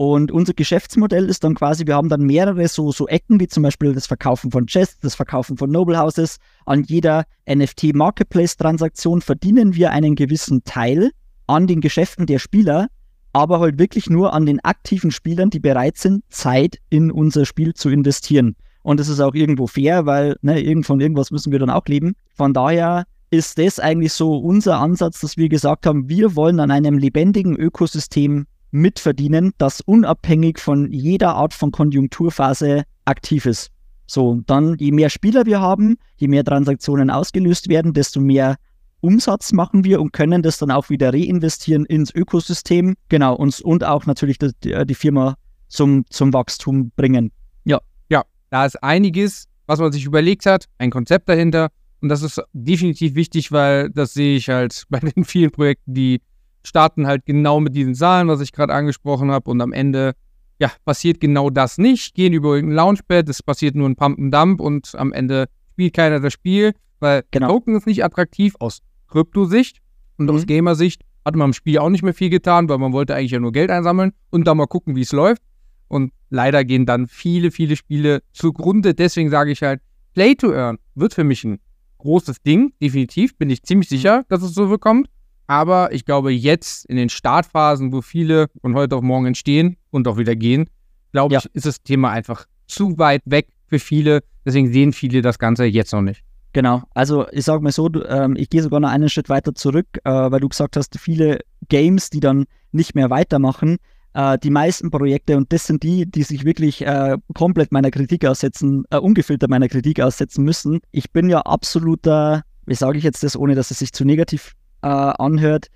Und 0.01 0.31
unser 0.31 0.53
Geschäftsmodell 0.53 1.25
ist 1.25 1.43
dann 1.43 1.55
quasi, 1.55 1.85
wir 1.85 1.95
haben 1.95 2.07
dann 2.07 2.21
mehrere 2.21 2.69
so, 2.69 2.93
so 2.93 3.05
Ecken, 3.09 3.39
wie 3.41 3.47
zum 3.47 3.63
Beispiel 3.63 3.93
das 3.93 4.07
Verkaufen 4.07 4.49
von 4.49 4.65
Chests, 4.65 5.01
das 5.01 5.15
Verkaufen 5.15 5.57
von 5.57 5.69
Noble 5.69 5.99
Houses. 5.99 6.37
An 6.65 6.83
jeder 6.83 7.25
NFT 7.49 7.93
Marketplace 7.93 8.55
Transaktion 8.55 9.21
verdienen 9.21 9.75
wir 9.75 9.91
einen 9.91 10.15
gewissen 10.15 10.63
Teil 10.63 11.11
an 11.47 11.67
den 11.67 11.81
Geschäften 11.81 12.27
der 12.27 12.39
Spieler, 12.39 12.87
aber 13.33 13.59
halt 13.59 13.77
wirklich 13.77 14.09
nur 14.09 14.31
an 14.31 14.45
den 14.45 14.61
aktiven 14.61 15.11
Spielern, 15.11 15.49
die 15.49 15.59
bereit 15.59 15.97
sind, 15.97 16.23
Zeit 16.29 16.77
in 16.89 17.11
unser 17.11 17.45
Spiel 17.45 17.73
zu 17.73 17.89
investieren. 17.89 18.55
Und 18.83 19.01
das 19.01 19.09
ist 19.09 19.19
auch 19.19 19.33
irgendwo 19.33 19.67
fair, 19.67 20.05
weil 20.05 20.37
ne, 20.41 20.81
von 20.83 21.01
irgendwas 21.01 21.31
müssen 21.31 21.51
wir 21.51 21.59
dann 21.59 21.69
auch 21.69 21.85
leben. 21.87 22.13
Von 22.35 22.53
daher 22.53 23.03
ist 23.31 23.57
das 23.57 23.79
eigentlich 23.79 24.13
so 24.13 24.37
unser 24.37 24.79
Ansatz, 24.79 25.19
dass 25.19 25.37
wir 25.37 25.49
gesagt 25.49 25.85
haben, 25.85 26.09
wir 26.09 26.35
wollen 26.35 26.59
an 26.59 26.71
einem 26.71 26.97
lebendigen 26.97 27.55
Ökosystem 27.55 28.47
mitverdienen, 28.71 29.53
das 29.57 29.81
unabhängig 29.81 30.59
von 30.59 30.91
jeder 30.91 31.35
Art 31.35 31.53
von 31.53 31.71
Konjunkturphase 31.71 32.83
aktiv 33.05 33.45
ist. 33.45 33.71
So, 34.05 34.41
dann 34.47 34.75
je 34.79 34.91
mehr 34.91 35.09
Spieler 35.09 35.45
wir 35.45 35.61
haben, 35.61 35.97
je 36.17 36.27
mehr 36.27 36.43
Transaktionen 36.43 37.09
ausgelöst 37.11 37.69
werden, 37.69 37.93
desto 37.93 38.19
mehr 38.19 38.55
Umsatz 39.01 39.53
machen 39.53 39.83
wir 39.83 40.01
und 40.01 40.13
können 40.13 40.41
das 40.41 40.57
dann 40.57 40.71
auch 40.71 40.89
wieder 40.89 41.13
reinvestieren 41.13 41.85
ins 41.85 42.13
Ökosystem. 42.13 42.95
Genau, 43.07 43.35
uns 43.35 43.61
und 43.61 43.83
auch 43.83 44.05
natürlich 44.05 44.37
die, 44.39 44.85
die 44.85 44.95
Firma 44.95 45.35
zum, 45.67 46.05
zum 46.09 46.33
Wachstum 46.33 46.91
bringen. 46.95 47.31
Ja. 47.63 47.79
Ja, 48.09 48.23
da 48.49 48.65
ist 48.65 48.81
einiges, 48.83 49.45
was 49.67 49.79
man 49.79 49.91
sich 49.91 50.05
überlegt 50.05 50.45
hat, 50.45 50.65
ein 50.79 50.89
Konzept 50.89 51.29
dahinter 51.29 51.69
und 52.01 52.09
das 52.09 52.21
ist 52.21 52.41
definitiv 52.53 53.15
wichtig, 53.15 53.51
weil 53.51 53.89
das 53.89 54.13
sehe 54.13 54.37
ich 54.37 54.49
halt 54.49 54.83
bei 54.89 54.99
den 54.99 55.23
vielen 55.23 55.51
Projekten, 55.51 55.93
die 55.93 56.21
starten 56.63 57.07
halt 57.07 57.25
genau 57.25 57.59
mit 57.59 57.75
diesen 57.75 57.95
Zahlen, 57.95 58.27
was 58.27 58.41
ich 58.41 58.51
gerade 58.51 58.73
angesprochen 58.73 59.31
habe. 59.31 59.49
Und 59.49 59.61
am 59.61 59.73
Ende, 59.73 60.13
ja, 60.59 60.71
passiert 60.85 61.19
genau 61.19 61.49
das 61.49 61.77
nicht. 61.77 62.15
Gehen 62.15 62.33
über 62.33 62.55
irgendein 62.55 62.75
Launchpad, 62.75 63.27
es 63.29 63.41
passiert 63.41 63.75
nur 63.75 63.87
ein 63.87 63.95
Pump 63.95 64.19
and 64.19 64.33
Dump 64.33 64.61
und 64.61 64.93
am 64.95 65.13
Ende 65.13 65.47
spielt 65.71 65.93
keiner 65.93 66.19
das 66.19 66.33
Spiel, 66.33 66.73
weil 66.99 67.23
genau. 67.31 67.47
Token 67.47 67.75
ist 67.75 67.87
nicht 67.87 68.03
attraktiv 68.03 68.55
aus 68.59 68.79
Kryptosicht 69.07 69.79
und 70.17 70.25
mhm. 70.25 70.35
aus 70.35 70.45
Gamer-Sicht 70.45 71.03
hat 71.25 71.35
man 71.35 71.49
im 71.49 71.53
Spiel 71.53 71.79
auch 71.79 71.89
nicht 71.89 72.03
mehr 72.03 72.13
viel 72.13 72.29
getan, 72.29 72.69
weil 72.69 72.77
man 72.77 72.93
wollte 72.93 73.15
eigentlich 73.15 73.31
ja 73.31 73.39
nur 73.39 73.51
Geld 73.51 73.71
einsammeln 73.71 74.11
und 74.29 74.45
dann 74.45 74.57
mal 74.57 74.67
gucken, 74.67 74.95
wie 74.95 75.01
es 75.01 75.11
läuft. 75.11 75.41
Und 75.87 76.11
leider 76.29 76.63
gehen 76.63 76.85
dann 76.85 77.07
viele, 77.07 77.51
viele 77.51 77.75
Spiele 77.75 78.21
zugrunde. 78.31 78.93
Deswegen 78.93 79.29
sage 79.29 79.51
ich 79.51 79.63
halt, 79.63 79.81
Play 80.13 80.35
to 80.35 80.53
Earn 80.53 80.77
wird 80.95 81.13
für 81.13 81.23
mich 81.23 81.43
ein 81.43 81.59
großes 81.99 82.41
Ding, 82.41 82.73
definitiv. 82.81 83.37
Bin 83.37 83.49
ich 83.49 83.63
ziemlich 83.63 83.89
sicher, 83.89 84.25
dass 84.29 84.41
es 84.41 84.53
so 84.53 84.67
bekommt. 84.67 85.07
Aber 85.47 85.91
ich 85.93 86.05
glaube, 86.05 86.31
jetzt 86.31 86.85
in 86.85 86.95
den 86.95 87.09
Startphasen, 87.09 87.91
wo 87.91 88.01
viele 88.01 88.47
von 88.61 88.75
heute 88.75 88.95
auf 88.95 89.01
morgen 89.01 89.27
entstehen 89.27 89.77
und 89.89 90.07
auch 90.07 90.17
wieder 90.17 90.35
gehen, 90.35 90.69
glaube 91.11 91.33
ja. 91.33 91.39
ich, 91.39 91.49
ist 91.53 91.65
das 91.65 91.81
Thema 91.81 92.11
einfach 92.11 92.45
zu 92.67 92.97
weit 92.97 93.23
weg 93.25 93.47
für 93.67 93.79
viele. 93.79 94.21
Deswegen 94.45 94.71
sehen 94.71 94.93
viele 94.93 95.21
das 95.21 95.39
Ganze 95.39 95.65
jetzt 95.65 95.91
noch 95.91 96.01
nicht. 96.01 96.23
Genau, 96.53 96.81
also 96.95 97.27
ich 97.31 97.45
sage 97.45 97.61
mal 97.61 97.71
so, 97.71 97.89
ähm, 98.05 98.35
ich 98.35 98.49
gehe 98.49 98.63
sogar 98.63 98.79
noch 98.79 98.89
einen 98.89 99.09
Schritt 99.09 99.29
weiter 99.29 99.53
zurück, 99.53 99.87
äh, 100.03 100.09
weil 100.09 100.39
du 100.39 100.49
gesagt 100.49 100.77
hast, 100.77 100.97
viele 100.99 101.39
Games, 101.67 102.09
die 102.09 102.19
dann 102.19 102.45
nicht 102.71 102.95
mehr 102.95 103.09
weitermachen. 103.09 103.77
Äh, 104.13 104.37
die 104.39 104.49
meisten 104.49 104.91
Projekte, 104.91 105.37
und 105.37 105.51
das 105.53 105.65
sind 105.65 105.83
die, 105.83 106.05
die 106.05 106.23
sich 106.23 106.45
wirklich 106.45 106.85
äh, 106.85 107.17
komplett 107.33 107.71
meiner 107.71 107.91
Kritik 107.91 108.25
aussetzen, 108.25 108.85
äh, 108.89 108.97
ungefiltert 108.97 109.49
meiner 109.49 109.67
Kritik 109.67 109.99
aussetzen 110.01 110.43
müssen. 110.43 110.79
Ich 110.91 111.11
bin 111.11 111.29
ja 111.29 111.41
absoluter, 111.41 112.43
wie 112.65 112.75
sage 112.75 112.97
ich 112.97 113.03
jetzt 113.03 113.23
das, 113.23 113.35
ohne 113.35 113.55
dass 113.55 113.71
es 113.71 113.79
sich 113.79 113.93
zu 113.93 114.05
negativ 114.05 114.55
äh, 114.81 114.87
anhört, 114.87 115.67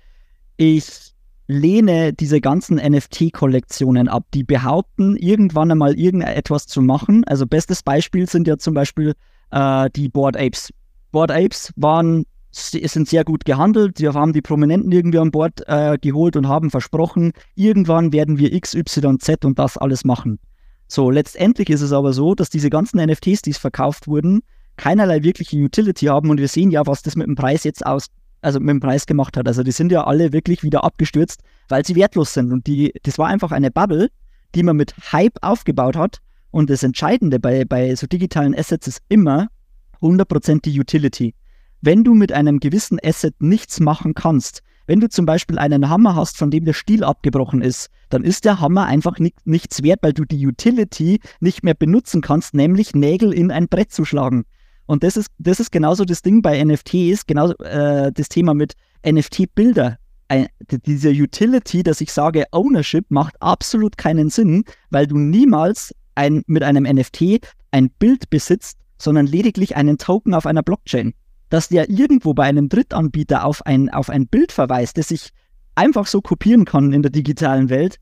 ich 0.56 1.14
lehne 1.46 2.12
diese 2.12 2.40
ganzen 2.40 2.76
NFT-Kollektionen 2.76 4.08
ab, 4.08 4.24
die 4.32 4.44
behaupten, 4.44 5.16
irgendwann 5.16 5.70
einmal 5.70 5.98
irgendetwas 5.98 6.66
zu 6.66 6.80
machen. 6.80 7.24
Also 7.24 7.46
bestes 7.46 7.82
Beispiel 7.82 8.28
sind 8.28 8.48
ja 8.48 8.56
zum 8.56 8.74
Beispiel 8.74 9.14
äh, 9.50 9.90
die 9.94 10.08
Board 10.08 10.36
Apes. 10.36 10.72
Board 11.12 11.30
Apes 11.30 11.72
waren 11.76 12.24
sind 12.56 13.08
sehr 13.08 13.24
gut 13.24 13.44
gehandelt. 13.44 13.98
Sie 13.98 14.08
haben 14.08 14.32
die 14.32 14.42
Prominenten 14.42 14.92
irgendwie 14.92 15.18
an 15.18 15.30
Bord 15.30 15.62
äh, 15.66 15.98
geholt 15.98 16.36
und 16.36 16.48
haben 16.48 16.70
versprochen, 16.70 17.32
irgendwann 17.54 18.12
werden 18.12 18.38
wir 18.38 18.52
X, 18.52 18.74
Y, 18.74 19.18
Z 19.18 19.44
und 19.44 19.58
das 19.58 19.76
alles 19.76 20.04
machen. 20.04 20.38
So, 20.86 21.10
letztendlich 21.10 21.70
ist 21.70 21.80
es 21.80 21.92
aber 21.92 22.12
so, 22.12 22.34
dass 22.34 22.50
diese 22.50 22.70
ganzen 22.70 23.04
NFTs, 23.04 23.42
die 23.42 23.52
verkauft 23.52 24.06
wurden, 24.06 24.42
keinerlei 24.76 25.22
wirkliche 25.22 25.56
Utility 25.56 26.06
haben 26.06 26.30
und 26.30 26.38
wir 26.38 26.48
sehen 26.48 26.70
ja, 26.70 26.86
was 26.86 27.02
das 27.02 27.16
mit 27.16 27.26
dem 27.26 27.34
Preis 27.34 27.64
jetzt 27.64 27.84
aus, 27.84 28.06
also 28.42 28.60
mit 28.60 28.70
dem 28.70 28.80
Preis 28.80 29.06
gemacht 29.06 29.36
hat. 29.36 29.46
Also 29.48 29.62
die 29.62 29.72
sind 29.72 29.90
ja 29.90 30.04
alle 30.04 30.32
wirklich 30.32 30.62
wieder 30.62 30.84
abgestürzt, 30.84 31.40
weil 31.68 31.84
sie 31.84 31.94
wertlos 31.96 32.34
sind. 32.34 32.52
Und 32.52 32.66
die, 32.66 32.92
das 33.02 33.18
war 33.18 33.28
einfach 33.28 33.52
eine 33.52 33.70
Bubble, 33.70 34.10
die 34.54 34.62
man 34.62 34.76
mit 34.76 34.94
Hype 35.12 35.36
aufgebaut 35.40 35.96
hat. 35.96 36.18
Und 36.50 36.70
das 36.70 36.82
Entscheidende 36.82 37.40
bei, 37.40 37.64
bei 37.64 37.94
so 37.96 38.06
digitalen 38.06 38.54
Assets 38.54 38.86
ist 38.86 39.02
immer 39.08 39.48
100% 40.00 40.62
die 40.62 40.78
Utility 40.78 41.34
wenn 41.84 42.02
du 42.02 42.14
mit 42.14 42.32
einem 42.32 42.60
gewissen 42.60 42.98
Asset 43.04 43.34
nichts 43.40 43.78
machen 43.78 44.14
kannst, 44.14 44.62
wenn 44.86 45.00
du 45.00 45.08
zum 45.08 45.26
Beispiel 45.26 45.58
einen 45.58 45.88
Hammer 45.88 46.14
hast, 46.14 46.36
von 46.36 46.50
dem 46.50 46.64
der 46.64 46.72
Stiel 46.72 47.04
abgebrochen 47.04 47.62
ist, 47.62 47.88
dann 48.08 48.24
ist 48.24 48.44
der 48.44 48.60
Hammer 48.60 48.86
einfach 48.86 49.18
nicht, 49.18 49.46
nichts 49.46 49.82
wert, 49.82 50.00
weil 50.02 50.12
du 50.12 50.24
die 50.24 50.46
Utility 50.46 51.20
nicht 51.40 51.62
mehr 51.62 51.74
benutzen 51.74 52.20
kannst, 52.20 52.54
nämlich 52.54 52.94
Nägel 52.94 53.32
in 53.32 53.50
ein 53.50 53.68
Brett 53.68 53.92
zu 53.92 54.04
schlagen. 54.04 54.44
Und 54.86 55.02
das 55.02 55.16
ist, 55.16 55.28
das 55.38 55.60
ist 55.60 55.72
genauso 55.72 56.04
das 56.04 56.22
Ding 56.22 56.42
bei 56.42 56.62
NFTs, 56.62 57.26
genau 57.26 57.52
äh, 57.52 58.12
das 58.12 58.28
Thema 58.28 58.54
mit 58.54 58.74
NFT-Bilder. 59.06 59.98
Diese 60.86 61.10
Utility, 61.10 61.82
dass 61.82 62.00
ich 62.00 62.12
sage, 62.12 62.44
Ownership 62.50 63.06
macht 63.10 63.40
absolut 63.40 63.96
keinen 63.96 64.30
Sinn, 64.30 64.64
weil 64.90 65.06
du 65.06 65.18
niemals 65.18 65.94
ein, 66.14 66.42
mit 66.46 66.62
einem 66.62 66.84
NFT 66.84 67.46
ein 67.70 67.90
Bild 67.90 68.30
besitzt, 68.30 68.78
sondern 68.98 69.26
lediglich 69.26 69.76
einen 69.76 69.98
Token 69.98 70.34
auf 70.34 70.46
einer 70.46 70.62
Blockchain 70.62 71.14
dass 71.50 71.68
der 71.68 71.90
irgendwo 71.90 72.34
bei 72.34 72.44
einem 72.44 72.68
Drittanbieter 72.68 73.44
auf 73.44 73.64
ein, 73.66 73.90
auf 73.90 74.10
ein 74.10 74.26
Bild 74.26 74.52
verweist, 74.52 74.98
das 74.98 75.10
ich 75.10 75.30
einfach 75.74 76.06
so 76.06 76.20
kopieren 76.20 76.64
kann 76.64 76.92
in 76.92 77.02
der 77.02 77.10
digitalen 77.10 77.68
Welt, 77.68 77.98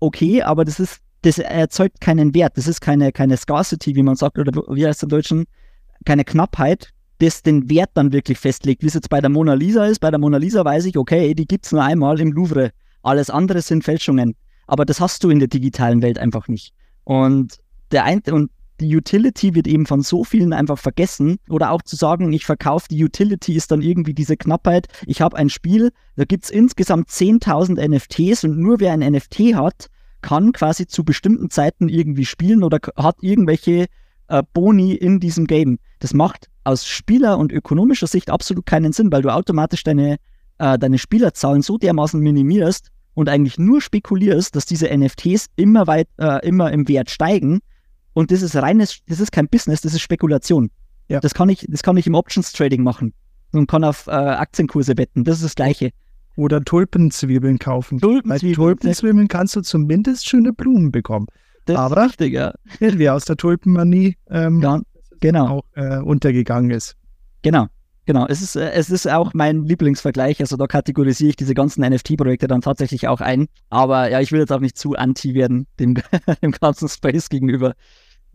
okay, 0.00 0.42
aber 0.42 0.64
das 0.64 0.80
ist, 0.80 1.00
das 1.22 1.38
erzeugt 1.38 2.00
keinen 2.00 2.34
Wert, 2.34 2.56
das 2.56 2.66
ist 2.66 2.80
keine, 2.80 3.12
keine 3.12 3.36
Scarcity, 3.36 3.94
wie 3.96 4.02
man 4.02 4.16
sagt, 4.16 4.38
oder 4.38 4.52
wie 4.68 4.86
heißt 4.86 5.00
es 5.00 5.02
im 5.02 5.08
Deutschen, 5.08 5.44
keine 6.04 6.24
Knappheit, 6.24 6.92
das 7.18 7.42
den 7.42 7.68
Wert 7.68 7.90
dann 7.94 8.12
wirklich 8.12 8.38
festlegt, 8.38 8.82
wie 8.82 8.86
es 8.86 8.94
jetzt 8.94 9.10
bei 9.10 9.20
der 9.20 9.30
Mona 9.30 9.54
Lisa 9.54 9.86
ist. 9.86 9.98
Bei 9.98 10.10
der 10.10 10.20
Mona 10.20 10.38
Lisa 10.38 10.64
weiß 10.64 10.84
ich, 10.84 10.96
okay, 10.96 11.34
die 11.34 11.46
gibt 11.46 11.66
es 11.66 11.72
nur 11.72 11.82
einmal 11.82 12.20
im 12.20 12.32
Louvre. 12.32 12.70
Alles 13.02 13.30
andere 13.30 13.60
sind 13.60 13.84
Fälschungen. 13.84 14.36
Aber 14.66 14.84
das 14.84 15.00
hast 15.00 15.24
du 15.24 15.30
in 15.30 15.38
der 15.38 15.48
digitalen 15.48 16.02
Welt 16.02 16.18
einfach 16.18 16.46
nicht. 16.46 16.74
Und 17.04 17.58
der 17.90 18.04
ein, 18.04 18.22
und 18.30 18.50
die 18.80 18.96
Utility 18.96 19.54
wird 19.54 19.66
eben 19.66 19.86
von 19.86 20.02
so 20.02 20.24
vielen 20.24 20.52
einfach 20.52 20.78
vergessen. 20.78 21.38
Oder 21.48 21.70
auch 21.70 21.82
zu 21.82 21.96
sagen, 21.96 22.32
ich 22.32 22.44
verkaufe 22.44 22.86
die 22.90 23.02
Utility 23.04 23.54
ist 23.54 23.70
dann 23.70 23.82
irgendwie 23.82 24.14
diese 24.14 24.36
Knappheit. 24.36 24.86
Ich 25.06 25.20
habe 25.20 25.36
ein 25.36 25.50
Spiel, 25.50 25.90
da 26.16 26.24
gibt 26.24 26.44
es 26.44 26.50
insgesamt 26.50 27.08
10.000 27.08 27.88
NFTs 27.88 28.44
und 28.44 28.58
nur 28.58 28.80
wer 28.80 28.92
ein 28.92 29.00
NFT 29.00 29.54
hat, 29.54 29.88
kann 30.20 30.52
quasi 30.52 30.86
zu 30.86 31.04
bestimmten 31.04 31.50
Zeiten 31.50 31.88
irgendwie 31.88 32.24
spielen 32.24 32.62
oder 32.62 32.78
hat 32.96 33.16
irgendwelche 33.20 33.86
äh, 34.28 34.42
Boni 34.52 34.94
in 34.94 35.20
diesem 35.20 35.46
Game. 35.46 35.78
Das 36.00 36.14
macht 36.14 36.48
aus 36.64 36.86
Spieler- 36.86 37.38
und 37.38 37.52
ökonomischer 37.52 38.06
Sicht 38.06 38.30
absolut 38.30 38.66
keinen 38.66 38.92
Sinn, 38.92 39.10
weil 39.12 39.22
du 39.22 39.30
automatisch 39.30 39.84
deine, 39.84 40.16
äh, 40.58 40.78
deine 40.78 40.98
Spielerzahlen 40.98 41.62
so 41.62 41.78
dermaßen 41.78 42.20
minimierst 42.20 42.90
und 43.14 43.28
eigentlich 43.28 43.58
nur 43.58 43.80
spekulierst, 43.80 44.54
dass 44.54 44.66
diese 44.66 44.88
NFTs 44.88 45.46
immer 45.56 45.86
weit, 45.86 46.08
äh, 46.18 46.46
immer 46.46 46.72
im 46.72 46.86
Wert 46.88 47.10
steigen 47.10 47.60
und 48.18 48.32
das 48.32 48.42
ist 48.42 48.56
reines, 48.56 48.98
das 49.06 49.20
ist 49.20 49.30
kein 49.30 49.46
Business, 49.46 49.80
das 49.80 49.94
ist 49.94 50.00
Spekulation. 50.00 50.72
Ja. 51.06 51.20
Das, 51.20 51.34
kann 51.34 51.48
ich, 51.50 51.64
das 51.68 51.84
kann 51.84 51.96
ich 51.96 52.08
im 52.08 52.16
Options 52.16 52.50
Trading 52.50 52.82
machen 52.82 53.14
und 53.52 53.68
kann 53.68 53.84
auf 53.84 54.08
äh, 54.08 54.10
Aktienkurse 54.10 54.98
wetten. 54.98 55.22
Das 55.22 55.36
ist 55.36 55.44
das 55.44 55.54
Gleiche. 55.54 55.92
Oder 56.34 56.64
Tulpenzwiebeln 56.64 57.60
kaufen. 57.60 58.00
Tulpenzwiebeln. 58.00 58.56
Bei 58.56 58.62
Tulpenzwiebeln 58.64 59.28
kannst 59.28 59.54
du 59.54 59.60
zumindest 59.60 60.26
schöne 60.26 60.52
Blumen 60.52 60.90
bekommen. 60.90 61.28
Das 61.66 61.76
Aber 61.76 62.06
ist 62.06 62.20
richtig, 62.20 62.32
ja. 62.32 62.54
wie 62.80 63.08
aus 63.08 63.24
der 63.24 63.36
Tulpenmanie 63.36 64.16
ähm, 64.30 64.62
ja, 64.62 64.80
genau. 65.20 65.48
auch 65.58 65.64
äh, 65.76 65.98
untergegangen 65.98 66.72
ist. 66.72 66.96
Genau. 67.42 67.68
Genau, 68.04 68.26
es 68.26 68.42
ist, 68.42 68.56
äh, 68.56 68.72
es 68.72 68.90
ist 68.90 69.08
auch 69.08 69.32
mein 69.32 69.62
Lieblingsvergleich. 69.62 70.40
Also 70.40 70.56
da 70.56 70.66
kategorisiere 70.66 71.30
ich 71.30 71.36
diese 71.36 71.54
ganzen 71.54 71.88
NFT-Projekte 71.88 72.48
dann 72.48 72.62
tatsächlich 72.62 73.06
auch 73.06 73.20
ein. 73.20 73.46
Aber 73.70 74.10
ja, 74.10 74.18
ich 74.18 74.32
will 74.32 74.40
jetzt 74.40 74.50
auch 74.50 74.58
nicht 74.58 74.76
zu 74.76 74.96
anti 74.96 75.34
werden 75.34 75.68
dem, 75.78 75.94
dem 76.42 76.50
ganzen 76.50 76.88
Space 76.88 77.28
gegenüber. 77.28 77.74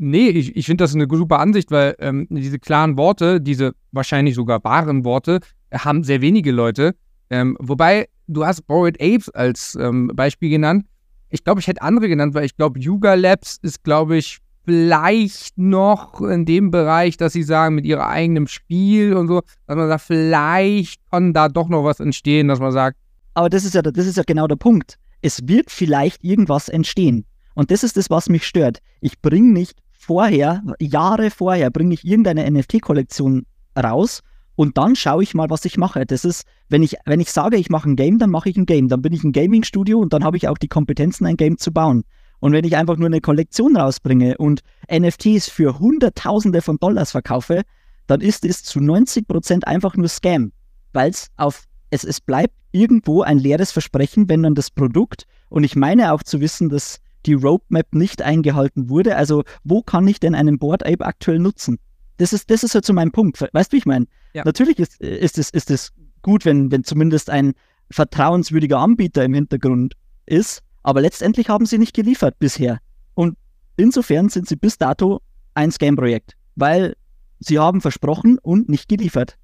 Nee, 0.06 0.28
ich, 0.32 0.54
ich 0.58 0.66
finde 0.66 0.84
das 0.84 0.94
eine 0.94 1.08
super 1.10 1.40
Ansicht, 1.40 1.72
weil 1.72 1.96
ähm, 2.00 2.28
diese 2.30 2.60
klaren 2.60 2.98
Worte, 2.98 3.40
diese 3.40 3.74
wahrscheinlich 3.94 4.36
sogar 4.36 4.62
wahren 4.66 5.06
Worte, 5.06 5.40
haben 5.74 6.04
sehr 6.04 6.20
wenige 6.20 6.52
Leute. 6.52 6.94
Ähm, 7.30 7.56
wobei, 7.62 8.10
du 8.28 8.46
hast 8.46 8.68
Bored 8.68 9.02
Apes 9.02 9.30
als 9.30 9.78
ähm, 9.80 10.12
Beispiel 10.14 10.50
genannt. 10.50 10.86
Ich 11.30 11.46
glaube, 11.46 11.62
ich 11.62 11.68
hätte 11.68 11.82
andere 11.82 12.10
genannt, 12.10 12.34
weil 12.34 12.44
ich 12.44 12.58
glaube, 12.58 12.82
Yuga 12.82 13.14
Labs 13.14 13.60
ist, 13.62 13.82
glaube 13.86 14.18
ich, 14.18 14.40
vielleicht 14.66 15.58
noch 15.58 16.20
in 16.20 16.44
dem 16.44 16.70
Bereich, 16.70 17.16
dass 17.16 17.32
sie 17.32 17.44
sagen, 17.44 17.76
mit 17.76 17.86
ihrem 17.86 18.02
eigenen 18.02 18.48
Spiel 18.48 19.16
und 19.16 19.30
so, 19.30 19.40
dass 19.68 19.78
man 19.78 19.88
sagt, 19.88 20.04
vielleicht 20.04 21.00
kann 21.12 21.32
da 21.32 21.48
doch 21.48 21.70
noch 21.70 21.86
was 21.86 22.02
entstehen, 22.02 22.50
dass 22.50 22.60
man 22.60 22.74
sagt. 22.74 22.98
Aber 23.36 23.50
das 23.50 23.64
ist 23.64 23.74
ja, 23.74 23.82
das 23.82 24.06
ist 24.06 24.18
ja 24.18 24.24
genau 24.28 24.48
der 24.48 24.58
Punkt. 24.58 25.00
Es 25.22 25.48
wird 25.48 25.72
vielleicht 25.72 26.26
irgendwas 26.26 26.68
entstehen. 26.68 27.24
Und 27.56 27.72
das 27.72 27.84
ist 27.84 27.96
das, 27.96 28.10
was 28.10 28.28
mich 28.28 28.46
stört. 28.46 28.80
Ich 29.00 29.22
bringe 29.22 29.54
nicht 29.54 29.83
vorher, 30.04 30.62
Jahre 30.80 31.32
vorher, 31.32 31.70
bringe 31.72 31.94
ich 31.94 32.06
irgendeine 32.06 32.50
NFT-Kollektion 32.50 33.46
raus 33.78 34.22
und 34.56 34.78
dann 34.78 34.96
schaue 34.96 35.24
ich 35.24 35.34
mal, 35.34 35.50
was 35.50 35.66
ich 35.66 35.78
mache. 35.78 36.06
Das 36.06 36.26
ist, 36.26 36.46
wenn 36.70 36.84
ich, 36.84 36.96
wenn 37.06 37.20
ich 37.20 37.32
sage, 37.32 37.58
ich 37.58 37.70
mache 37.70 37.90
ein 37.90 37.96
Game, 37.96 38.20
dann 38.20 38.30
mache 38.30 38.50
ich 38.50 38.58
ein 38.58 38.66
Game. 38.66 38.88
Dann 38.88 39.02
bin 39.02 39.14
ich 39.14 39.24
ein 39.24 39.32
Gaming-Studio 39.32 40.00
und 40.00 40.14
dann 40.14 40.24
habe 40.24 40.38
ich 40.38 40.48
auch 40.48 40.58
die 40.58 40.68
Kompetenzen, 40.68 41.26
ein 41.26 41.38
Game 41.38 41.58
zu 41.58 41.72
bauen. 41.72 42.04
Und 42.40 42.52
wenn 42.52 42.66
ich 42.66 42.76
einfach 42.76 42.98
nur 42.98 43.08
eine 43.08 43.22
Kollektion 43.22 43.78
rausbringe 43.78 44.38
und 44.38 44.62
NFTs 44.92 45.48
für 45.50 45.80
Hunderttausende 45.80 46.62
von 46.62 46.78
Dollars 46.78 47.12
verkaufe, 47.12 47.62
dann 48.08 48.22
ist 48.22 48.46
es 48.46 48.64
zu 48.64 48.82
90 48.82 49.28
Prozent 49.28 49.66
einfach 49.66 49.96
nur 49.96 50.10
Scam, 50.10 50.52
weil 50.92 51.10
es 51.10 51.30
auf 51.38 51.64
es, 51.90 52.04
es 52.04 52.20
bleibt 52.20 52.56
irgendwo 52.72 53.22
ein 53.22 53.38
leeres 53.38 53.72
Versprechen, 53.72 54.28
wenn 54.28 54.44
dann 54.44 54.56
das 54.56 54.72
Produkt, 54.72 55.26
und 55.50 55.64
ich 55.64 55.76
meine 55.76 56.12
auch 56.12 56.24
zu 56.24 56.42
wissen, 56.42 56.70
dass 56.70 57.00
die 57.26 57.34
Roadmap 57.34 57.94
nicht 57.94 58.22
eingehalten 58.22 58.90
wurde. 58.90 59.16
Also, 59.16 59.44
wo 59.64 59.82
kann 59.82 60.08
ich 60.08 60.20
denn 60.20 60.36
einen 60.36 60.60
Board 60.60 60.86
Ape 60.86 61.06
aktuell 61.06 61.40
nutzen? 61.40 61.80
Das 62.18 62.34
ist, 62.34 62.50
das 62.50 62.64
ist 62.64 62.76
halt 62.76 62.86
so 62.86 62.94
mein 62.94 63.12
Punkt. 63.12 63.44
Weißt 63.54 63.72
du, 63.72 63.76
wie 63.76 63.80
ich 63.80 63.86
meine? 63.86 64.06
Ja. 64.34 64.44
Natürlich 64.46 64.80
ist, 64.80 65.00
ist, 65.02 65.38
es, 65.38 65.50
ist 65.50 65.72
es 65.72 65.94
gut, 66.22 66.46
wenn, 66.46 66.72
wenn 66.72 66.84
zumindest 66.84 67.30
ein 67.30 67.54
vertrauenswürdiger 67.92 68.80
Anbieter 68.80 69.24
im 69.24 69.34
Hintergrund 69.34 69.96
ist, 70.26 70.62
aber 70.84 71.02
letztendlich 71.02 71.50
haben 71.50 71.66
sie 71.66 71.78
nicht 71.78 71.96
geliefert 71.96 72.36
bisher. 72.40 72.80
Und 73.14 73.38
insofern 73.78 74.30
sind 74.30 74.48
sie 74.48 74.56
bis 74.56 74.78
dato 74.78 75.22
ein 75.54 75.72
Scam-Projekt, 75.72 76.36
weil 76.56 76.96
sie 77.40 77.60
haben 77.60 77.82
versprochen 77.82 78.38
und 78.40 78.70
nicht 78.70 78.90
geliefert. 78.90 79.38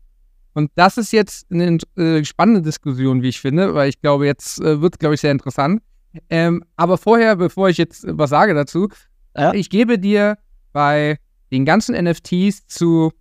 Und 0.54 0.72
das 0.76 0.98
ist 0.98 1.12
jetzt 1.12 1.50
eine 1.52 1.78
äh, 1.96 2.24
spannende 2.26 2.62
Diskussion, 2.62 3.22
wie 3.22 3.30
ich 3.30 3.40
finde, 3.40 3.76
weil 3.76 3.90
ich 3.90 4.02
glaube, 4.02 4.26
jetzt 4.26 4.60
äh, 4.60 4.82
wird 4.82 4.96
es, 4.96 5.00
glaube 5.00 5.16
ich, 5.16 5.22
sehr 5.22 5.32
interessant. 5.32 5.82
Ähm, 6.30 6.64
aber 6.76 6.98
vorher, 6.98 7.36
bevor 7.36 7.70
ich 7.70 7.78
jetzt 7.78 8.06
was 8.08 8.30
sage 8.30 8.54
dazu, 8.54 8.90
ja. 9.36 9.54
ich 9.54 9.70
gebe 9.70 10.00
dir 10.00 10.38
bei 10.74 11.18
den 11.52 11.66
ganzen 11.66 11.96
NFTs 11.96 12.68
zu 12.68 13.12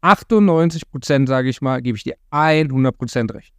98 0.00 0.90
Prozent, 0.90 1.28
sage 1.28 1.48
ich 1.48 1.60
mal, 1.60 1.82
gebe 1.82 1.96
ich 1.96 2.04
dir 2.04 2.16
100 2.30 2.96
Prozent 2.96 3.34
recht. 3.34 3.52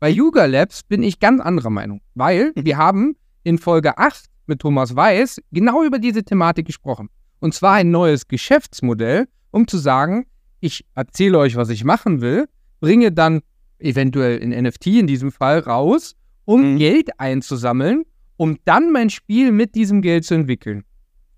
Bei 0.00 0.10
Yuga 0.10 0.44
Labs 0.44 0.82
bin 0.82 1.02
ich 1.02 1.20
ganz 1.20 1.40
anderer 1.40 1.70
Meinung, 1.70 2.00
weil 2.14 2.52
wir 2.54 2.76
haben 2.76 3.16
in 3.44 3.58
Folge 3.58 3.96
8 3.96 4.26
mit 4.46 4.60
Thomas 4.60 4.94
Weiß 4.94 5.40
genau 5.52 5.82
über 5.84 5.98
diese 5.98 6.22
Thematik 6.22 6.66
gesprochen. 6.66 7.08
Und 7.40 7.54
zwar 7.54 7.74
ein 7.74 7.90
neues 7.90 8.28
Geschäftsmodell, 8.28 9.26
um 9.50 9.66
zu 9.66 9.78
sagen, 9.78 10.26
ich 10.60 10.84
erzähle 10.94 11.38
euch, 11.38 11.56
was 11.56 11.68
ich 11.68 11.84
machen 11.84 12.20
will, 12.20 12.46
bringe 12.80 13.12
dann 13.12 13.40
eventuell 13.78 14.38
in 14.38 14.50
NFT 14.50 14.86
in 14.88 15.06
diesem 15.06 15.30
Fall 15.30 15.60
raus, 15.60 16.14
um 16.44 16.74
mhm. 16.74 16.78
Geld 16.78 17.20
einzusammeln, 17.20 18.04
um 18.36 18.58
dann 18.64 18.92
mein 18.92 19.10
Spiel 19.10 19.52
mit 19.52 19.74
diesem 19.74 20.02
Geld 20.02 20.24
zu 20.24 20.34
entwickeln. 20.34 20.84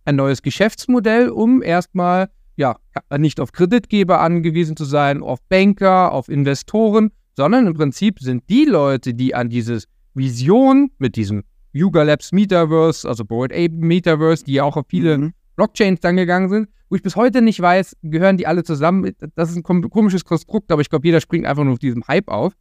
Ein 0.05 0.17
neues 0.17 0.43
Geschäftsmodell, 0.43 1.29
um 1.29 1.63
erstmal 1.63 2.29
ja, 2.57 2.77
nicht 3.17 3.39
auf 3.41 3.53
Kreditgeber 3.53 4.21
angewiesen 4.21 4.77
zu 4.77 4.85
sein, 4.85 5.23
auf 5.23 5.39
Banker, 5.49 6.13
auf 6.13 6.29
Investoren, 6.29 7.11
sondern 7.37 7.67
im 7.69 7.75
Prinzip 7.75 8.19
sind 8.19 8.43
die 8.49 8.65
Leute, 8.65 9.15
die 9.15 9.35
an 9.35 9.49
diese 9.49 9.81
Vision 10.15 10.91
mit 10.99 11.15
diesem 11.15 11.45
Yuga 11.73 12.03
Labs 12.03 12.33
Metaverse, 12.33 13.09
also 13.09 13.25
Board 13.25 13.53
Ape 13.53 13.71
Metaverse, 13.71 14.45
die 14.45 14.55
ja 14.55 14.65
auch 14.65 14.77
auf 14.77 14.87
viele 14.89 15.19
Mhm. 15.19 15.33
Blockchains 15.55 16.01
dann 16.01 16.17
gegangen 16.17 16.49
sind, 16.49 16.69
wo 16.89 16.97
ich 16.97 17.03
bis 17.03 17.15
heute 17.15 17.43
nicht 17.43 17.61
weiß, 17.61 17.97
gehören 18.03 18.37
die 18.39 18.47
alle 18.47 18.65
zusammen. 18.65 19.13
Das 19.37 19.51
ist 19.51 19.57
ein 19.57 19.63
kom- 19.63 19.89
komisches 19.89 20.25
Konstrukt, 20.25 20.73
aber 20.73 20.81
ich 20.81 20.89
glaube, 20.91 21.07
jeder 21.07 21.21
springt 21.21 21.47
einfach 21.47 21.63
nur 21.65 21.75
auf 21.75 21.79
diesem 21.79 22.03
Hype 22.09 22.29
auf. 22.29 22.55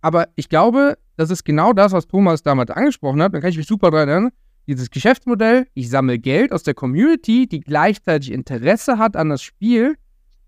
Aber 0.00 0.28
ich 0.36 0.48
glaube, 0.48 0.96
das 1.16 1.30
ist 1.30 1.44
genau 1.44 1.72
das, 1.72 1.92
was 1.92 2.06
Thomas 2.06 2.42
damals 2.42 2.70
angesprochen 2.70 3.22
hat. 3.22 3.34
Da 3.34 3.40
kann 3.40 3.50
ich 3.50 3.56
mich 3.56 3.66
super 3.66 3.90
dran 3.90 4.08
erinnern. 4.08 4.32
Dieses 4.66 4.90
Geschäftsmodell, 4.90 5.66
ich 5.74 5.90
sammle 5.90 6.18
Geld 6.18 6.52
aus 6.52 6.62
der 6.62 6.74
Community, 6.74 7.46
die 7.46 7.60
gleichzeitig 7.60 8.30
Interesse 8.30 8.98
hat 8.98 9.16
an 9.16 9.30
das 9.30 9.42
Spiel, 9.42 9.96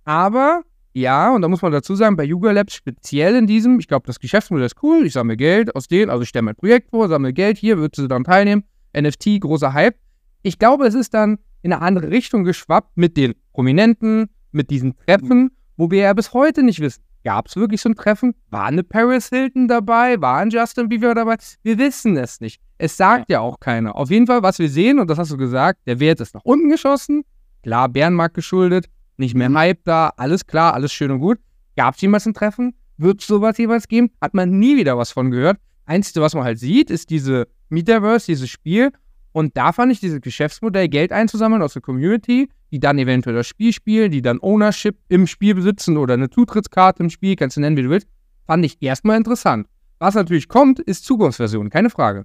aber 0.05 0.63
ja, 0.95 1.35
und 1.35 1.43
da 1.43 1.49
muss 1.49 1.63
man 1.63 1.73
dazu 1.73 1.95
sagen, 1.95 2.17
bei 2.17 2.25
Yuga 2.25 2.53
Labs 2.53 2.75
speziell 2.75 3.35
in 3.35 3.47
diesem, 3.47 3.79
ich 3.79 3.89
glaube, 3.89 4.07
das 4.07 4.21
Geschäftsmodell 4.21 4.67
ist 4.67 4.83
cool, 4.83 5.07
ich 5.07 5.15
sammle 5.15 5.37
Geld 5.37 5.75
aus 5.75 5.89
denen, 5.89 6.11
also 6.11 6.23
ich 6.23 6.29
stelle 6.29 6.43
mein 6.43 6.55
Projekt 6.55 6.91
vor, 6.91 7.09
sammle 7.09 7.33
Geld, 7.33 7.57
hier 7.57 7.79
würdest 7.79 7.99
du 7.99 8.09
dann 8.09 8.25
teilnehmen, 8.25 8.65
NFT, 8.97 9.41
großer 9.41 9.73
Hype. 9.73 9.97
Ich 10.43 10.59
glaube, 10.59 10.87
es 10.87 10.95
ist 10.95 11.15
dann 11.15 11.39
in 11.63 11.73
eine 11.73 11.81
andere 11.81 12.11
Richtung 12.11 12.45
geschwappt 12.45 12.97
mit 12.97 13.17
den 13.17 13.35
Prominenten, 13.53 14.29
mit 14.51 14.71
diesen 14.71 14.97
Treffen, 14.97 15.51
wo 15.77 15.91
wir 15.91 16.01
ja 16.01 16.13
bis 16.13 16.35
heute 16.35 16.63
nicht 16.63 16.81
wissen, 16.81 17.03
gab 17.25 17.49
es 17.49 17.57
wirklich 17.57 17.81
so 17.81 17.89
ein 17.89 17.95
Treffen? 17.95 18.35
War 18.51 18.67
eine 18.67 18.83
Paris 18.83 19.29
Hilton 19.29 19.69
dabei? 19.69 20.21
War 20.21 20.39
ein 20.39 20.51
Justin 20.51 20.89
Bieber 20.89 21.15
dabei? 21.15 21.37
Wir 21.63 21.79
wissen 21.79 22.17
es 22.17 22.41
nicht. 22.41 22.61
Es 22.79 22.97
sagt 22.97 23.31
ja 23.31 23.41
auch 23.41 23.61
keiner. 23.61 23.95
Auf 23.95 24.11
jeden 24.11 24.27
Fall, 24.27 24.43
was 24.43 24.59
wir 24.59 24.69
sehen, 24.69 24.99
und 24.99 25.09
das 25.09 25.19
hast 25.19 25.31
du 25.31 25.37
gesagt, 25.37 25.81
der 25.87 26.01
Wert 26.01 26.21
ist 26.21 26.35
nach 26.35 26.45
unten 26.45 26.69
geschossen. 26.69 27.23
Klar, 27.63 27.89
Bärenmarkt 27.89 28.35
geschuldet, 28.35 28.87
nicht 29.17 29.35
mehr 29.35 29.53
Hype 29.53 29.85
da, 29.85 30.13
alles 30.17 30.47
klar, 30.47 30.75
alles 30.75 30.93
schön 30.93 31.11
und 31.11 31.21
gut. 31.21 31.39
Gab 31.77 31.95
es 31.95 32.01
jemals 32.01 32.27
ein 32.27 32.35
Treffen? 32.35 32.75
Wird 32.99 33.21
es 33.21 33.27
sowas 33.27 33.57
jemals 33.59 33.89
geben? 33.89 34.11
Hat 34.21 34.35
man 34.35 34.59
nie 34.59 34.77
wieder 34.77 34.99
was 34.99 35.13
von 35.13 35.31
gehört. 35.31 35.59
Einzige, 35.87 36.21
was 36.21 36.35
man 36.35 36.45
halt 36.45 36.59
sieht, 36.59 36.91
ist 36.91 37.11
diese 37.11 37.47
Metaverse, 37.69 38.27
dieses 38.27 38.51
Spiel. 38.51 38.93
Und 39.33 39.57
da 39.57 39.73
fand 39.73 39.91
ich 39.93 40.01
dieses 40.01 40.21
Geschäftsmodell, 40.21 40.89
Geld 40.89 41.11
einzusammeln 41.13 41.63
aus 41.63 41.73
der 41.73 41.83
Community, 41.83 42.49
die 42.71 42.81
dann 42.81 42.99
eventuell 42.99 43.37
das 43.37 43.47
Spiel 43.47 43.73
spielen, 43.73 44.11
die 44.11 44.23
dann 44.23 44.39
Ownership 44.41 44.97
im 45.09 45.27
Spiel 45.27 45.55
besitzen 45.55 45.97
oder 45.97 46.15
eine 46.15 46.31
Zutrittskarte 46.31 47.03
im 47.03 47.11
Spiel, 47.11 47.37
kannst 47.37 47.57
du 47.57 47.61
nennen, 47.61 47.77
wie 47.77 47.83
du 47.83 47.91
willst, 47.91 48.09
fand 48.47 48.65
ich 48.65 48.81
erstmal 48.81 49.17
interessant. 49.17 49.67
Was 49.99 50.15
natürlich 50.15 50.49
kommt, 50.49 50.81
ist 50.81 51.05
Zukunftsversion, 51.05 51.71
keine 51.71 51.91
Frage. 51.91 52.25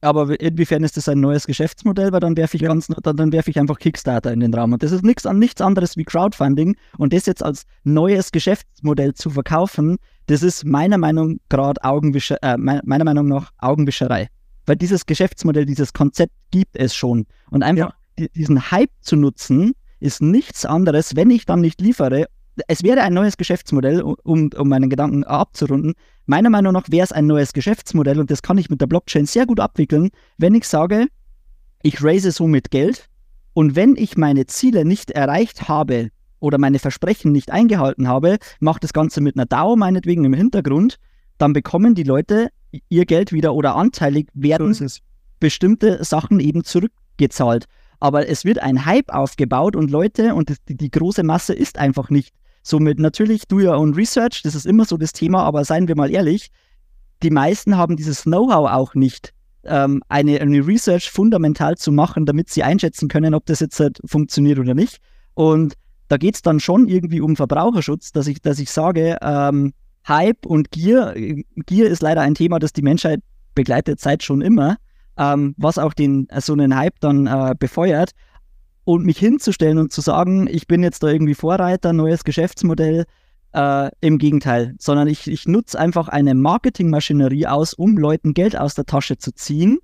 Aber 0.00 0.38
inwiefern 0.38 0.84
ist 0.84 0.98
das 0.98 1.08
ein 1.08 1.20
neues 1.20 1.46
Geschäftsmodell? 1.46 2.12
Weil 2.12 2.20
dann 2.20 2.36
werfe 2.36 2.58
ich 2.58 2.62
ganz, 2.62 2.88
dann, 2.88 3.32
werfe 3.32 3.50
ich 3.50 3.58
einfach 3.58 3.78
Kickstarter 3.78 4.32
in 4.32 4.40
den 4.40 4.52
Raum. 4.52 4.74
Und 4.74 4.82
das 4.82 4.92
ist 4.92 5.02
nichts 5.02 5.24
nichts 5.24 5.62
anderes 5.62 5.96
wie 5.96 6.04
Crowdfunding. 6.04 6.76
Und 6.98 7.14
das 7.14 7.24
jetzt 7.24 7.42
als 7.42 7.64
neues 7.84 8.30
Geschäftsmodell 8.30 9.14
zu 9.14 9.30
verkaufen, 9.30 9.96
das 10.26 10.42
ist 10.42 10.66
meiner 10.66 10.98
Meinung 10.98 11.40
gerade 11.48 11.82
Augenwischer, 11.82 12.36
äh, 12.42 12.58
me- 12.58 12.82
meiner 12.84 13.04
Meinung 13.04 13.28
nach 13.28 13.50
Augenwischerei. 13.58 14.28
Weil 14.66 14.76
dieses 14.76 15.06
Geschäftsmodell, 15.06 15.66
dieses 15.66 15.92
Konzept 15.92 16.32
gibt 16.50 16.76
es 16.76 16.94
schon. 16.94 17.26
Und 17.50 17.62
einfach 17.62 17.94
die, 18.18 18.28
diesen 18.30 18.70
Hype 18.70 18.90
zu 19.00 19.16
nutzen, 19.16 19.72
ist 20.00 20.22
nichts 20.22 20.64
anderes, 20.64 21.16
wenn 21.16 21.30
ich 21.30 21.46
dann 21.46 21.60
nicht 21.60 21.80
liefere. 21.80 22.26
Es 22.68 22.82
wäre 22.82 23.02
ein 23.02 23.14
neues 23.14 23.36
Geschäftsmodell, 23.36 24.02
um, 24.02 24.50
um 24.56 24.68
meinen 24.68 24.88
Gedanken 24.88 25.24
abzurunden. 25.24 25.94
Meiner 26.26 26.50
Meinung 26.50 26.72
nach 26.72 26.88
wäre 26.88 27.04
es 27.04 27.12
ein 27.12 27.26
neues 27.26 27.52
Geschäftsmodell 27.52 28.20
und 28.20 28.30
das 28.30 28.42
kann 28.42 28.58
ich 28.58 28.70
mit 28.70 28.80
der 28.80 28.86
Blockchain 28.86 29.26
sehr 29.26 29.46
gut 29.46 29.60
abwickeln, 29.60 30.10
wenn 30.38 30.54
ich 30.54 30.66
sage, 30.66 31.06
ich 31.82 32.02
raise 32.02 32.30
somit 32.30 32.70
Geld 32.70 33.08
und 33.54 33.76
wenn 33.76 33.96
ich 33.96 34.16
meine 34.16 34.46
Ziele 34.46 34.84
nicht 34.84 35.10
erreicht 35.10 35.68
habe 35.68 36.10
oder 36.40 36.58
meine 36.58 36.78
Versprechen 36.78 37.32
nicht 37.32 37.50
eingehalten 37.50 38.08
habe, 38.08 38.38
mache 38.60 38.80
das 38.80 38.92
Ganze 38.92 39.20
mit 39.20 39.36
einer 39.36 39.46
DAO 39.46 39.76
meinetwegen 39.76 40.24
im 40.24 40.34
Hintergrund, 40.34 40.98
dann 41.38 41.52
bekommen 41.52 41.94
die 41.94 42.02
Leute 42.04 42.48
ihr 42.88 43.06
Geld 43.06 43.32
wieder 43.32 43.54
oder 43.54 43.76
anteilig 43.76 44.28
So 44.34 44.42
werden 44.42 44.70
es. 44.70 45.00
bestimmte 45.40 46.02
Sachen 46.04 46.40
eben 46.40 46.64
zurückgezahlt. 46.64 47.66
Aber 48.00 48.28
es 48.28 48.44
wird 48.44 48.58
ein 48.58 48.84
Hype 48.84 49.12
aufgebaut 49.12 49.76
und 49.76 49.90
Leute, 49.90 50.34
und 50.34 50.54
die, 50.68 50.76
die 50.76 50.90
große 50.90 51.22
Masse 51.22 51.54
ist 51.54 51.78
einfach 51.78 52.10
nicht. 52.10 52.34
Somit 52.62 52.98
natürlich 52.98 53.46
do 53.46 53.56
your 53.56 53.76
own 53.76 53.94
research, 53.94 54.42
das 54.42 54.54
ist 54.54 54.66
immer 54.66 54.84
so 54.84 54.96
das 54.96 55.12
Thema, 55.12 55.42
aber 55.42 55.64
seien 55.64 55.86
wir 55.86 55.96
mal 55.96 56.10
ehrlich, 56.10 56.50
die 57.22 57.30
meisten 57.30 57.76
haben 57.76 57.96
dieses 57.96 58.22
Know-how 58.22 58.70
auch 58.70 58.94
nicht, 58.94 59.32
ähm, 59.64 60.02
eine, 60.08 60.40
eine 60.40 60.66
Research 60.66 61.10
fundamental 61.10 61.76
zu 61.76 61.92
machen, 61.92 62.26
damit 62.26 62.50
sie 62.50 62.62
einschätzen 62.62 63.08
können, 63.08 63.34
ob 63.34 63.46
das 63.46 63.60
jetzt 63.60 63.80
halt 63.80 64.00
funktioniert 64.04 64.58
oder 64.58 64.74
nicht. 64.74 64.98
Und 65.34 65.74
da 66.08 66.16
geht 66.16 66.34
es 66.34 66.42
dann 66.42 66.60
schon 66.60 66.88
irgendwie 66.88 67.20
um 67.20 67.36
Verbraucherschutz, 67.36 68.12
dass 68.12 68.26
ich, 68.26 68.40
dass 68.40 68.58
ich 68.58 68.70
sage, 68.70 69.18
ähm, 69.22 69.72
Hype 70.06 70.46
und 70.46 70.70
Gier, 70.70 71.14
Gier 71.66 71.88
ist 71.88 72.02
leider 72.02 72.20
ein 72.20 72.34
Thema, 72.34 72.58
das 72.58 72.72
die 72.72 72.82
Menschheit 72.82 73.20
begleitet 73.54 74.00
seit 74.00 74.22
schon 74.22 74.40
immer, 74.42 74.76
ähm, 75.16 75.54
was 75.56 75.78
auch 75.78 75.94
den, 75.94 76.28
äh, 76.28 76.40
so 76.40 76.52
einen 76.52 76.76
Hype 76.76 77.00
dann 77.00 77.26
äh, 77.26 77.54
befeuert. 77.58 78.10
Und 78.86 79.06
mich 79.06 79.18
hinzustellen 79.18 79.78
und 79.78 79.92
zu 79.92 80.02
sagen, 80.02 80.46
ich 80.46 80.66
bin 80.66 80.82
jetzt 80.82 81.02
da 81.02 81.08
irgendwie 81.08 81.34
Vorreiter, 81.34 81.94
neues 81.94 82.22
Geschäftsmodell, 82.22 83.06
äh, 83.54 83.90
im 84.00 84.18
Gegenteil, 84.18 84.74
sondern 84.78 85.08
ich, 85.08 85.28
ich 85.28 85.46
nutze 85.46 85.78
einfach 85.78 86.08
eine 86.08 86.34
Marketingmaschinerie 86.34 87.46
aus, 87.46 87.72
um 87.72 87.96
Leuten 87.96 88.34
Geld 88.34 88.58
aus 88.58 88.74
der 88.74 88.84
Tasche 88.84 89.16
zu 89.16 89.32
ziehen. 89.32 89.78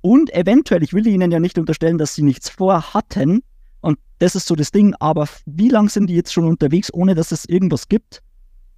Und 0.00 0.34
eventuell, 0.34 0.82
ich 0.82 0.94
will 0.94 1.06
ihnen 1.06 1.30
ja 1.30 1.38
nicht 1.38 1.58
unterstellen, 1.58 1.98
dass 1.98 2.14
sie 2.14 2.22
nichts 2.22 2.48
vorhatten. 2.48 3.42
Und 3.82 3.98
das 4.18 4.34
ist 4.34 4.46
so 4.46 4.56
das 4.56 4.72
Ding. 4.72 4.94
Aber 4.98 5.28
wie 5.44 5.68
lange 5.68 5.90
sind 5.90 6.08
die 6.08 6.14
jetzt 6.14 6.32
schon 6.32 6.46
unterwegs, 6.46 6.92
ohne 6.92 7.14
dass 7.14 7.30
es 7.30 7.44
irgendwas 7.44 7.88
gibt? 7.88 8.22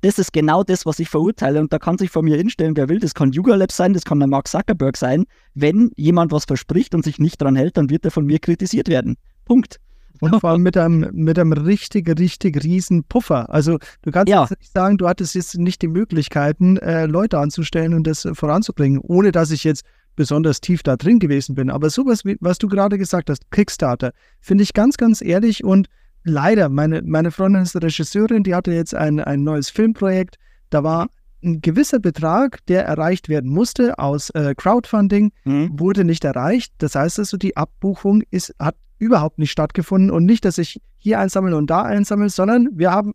Das 0.03 0.19
ist 0.19 0.33
genau 0.33 0.65
das, 0.65 0.85
was 0.85 0.99
ich 0.99 1.09
verurteile. 1.09 1.61
Und 1.61 1.73
da 1.73 1.79
kann 1.79 1.97
sich 1.97 2.11
vor 2.11 2.23
mir 2.23 2.37
hinstellen, 2.37 2.77
wer 2.77 2.89
will. 2.89 2.99
Das 2.99 3.15
kann 3.15 3.33
Yuga 3.33 3.55
Labs 3.55 3.77
sein, 3.77 3.95
das 3.95 4.05
kann 4.05 4.19
der 4.19 4.29
Mark 4.29 4.49
Zuckerberg 4.49 4.97
sein. 4.97 5.25
Wenn 5.55 5.91
jemand 5.97 6.33
was 6.33 6.45
verspricht 6.45 6.95
und 6.95 7.05
sich 7.05 7.19
nicht 7.19 7.41
dran 7.41 7.57
hält, 7.57 7.77
dann 7.77 7.89
wird 7.89 8.05
er 8.05 8.11
von 8.11 8.27
mir 8.27 8.39
kritisiert 8.41 8.89
werden. 8.89 9.17
Punkt. 9.45 9.79
Und 10.21 10.41
vor 10.41 10.51
allem 10.51 10.63
mit 10.69 10.77
einem, 10.77 11.09
mit 11.13 11.39
einem 11.39 11.53
richtig, 11.53 12.09
richtig 12.19 12.63
riesen 12.65 13.05
Puffer. 13.05 13.49
Also 13.51 13.79
du 14.03 14.11
kannst 14.11 14.29
Ja. 14.29 14.43
jetzt 14.43 14.59
nicht 14.59 14.73
sagen, 14.73 14.99
du 14.99 15.09
hattest 15.09 15.35
jetzt 15.37 15.57
nicht 15.57 15.83
die 15.83 15.89
Möglichkeiten, 15.89 16.77
äh, 16.79 17.07
Leute 17.07 17.39
anzustellen 17.39 17.95
und 17.95 18.07
das 18.07 18.25
äh, 18.25 18.35
voranzubringen, 18.35 19.01
ohne 19.01 19.31
dass 19.33 19.51
ich 19.53 19.63
jetzt 19.65 19.85
besonders 20.17 20.61
tief 20.61 20.83
da 20.83 20.97
drin 20.97 21.21
gewesen 21.21 21.55
bin. 21.55 21.71
Aber 21.71 21.91
sowas, 21.91 22.25
wie, 22.25 22.37
was 22.41 22.59
du 22.59 22.69
gerade 22.69 22.99
gesagt 22.99 23.31
hast, 23.31 23.51
Kickstarter, 23.51 24.13
finde 24.41 24.63
ich 24.65 24.75
ganz, 24.75 24.97
ganz 24.97 25.23
ehrlich 25.23 25.65
und 25.65 25.89
leider, 26.25 26.69
meine, 26.69 27.03
meine 27.03 27.31
Freundin 27.31 27.63
ist 27.63 27.77
Regisseurin, 27.77 28.43
die 28.43 28.55
hatte 28.55 28.73
jetzt 28.73 28.95
ein, 28.95 29.21
ein 29.21 29.43
neues 29.43 29.71
Filmprojekt. 29.71 30.37
Da 30.71 30.85
war 30.85 31.09
ein 31.45 31.61
gewisser 31.61 31.99
Betrag, 31.99 32.65
der 32.67 32.85
erreicht 32.85 33.29
werden 33.29 33.51
musste 33.51 33.99
aus 33.99 34.31
äh, 34.31 34.55
Crowdfunding 34.57 35.33
Hm? 35.43 35.71
wurde 35.79 36.05
nicht 36.05 36.25
erreicht. 36.25 36.73
Das 36.79 36.95
heißt 36.95 37.19
also, 37.19 37.37
die 37.37 37.57
Abbuchung 37.57 38.23
ist, 38.31 38.55
hat 38.59 38.77
überhaupt 38.99 39.39
nicht 39.39 39.51
stattgefunden 39.51 40.11
und 40.11 40.25
nicht, 40.25 40.45
dass 40.45 40.59
ich 40.59 40.81
hier 40.99 41.19
einsammle 41.19 41.57
und 41.57 41.69
da 41.69 41.83
einsammle, 41.83 42.29
sondern 42.29 42.69
wir 42.73 42.93
haben 42.93 43.13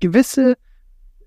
gewisse 0.00 0.56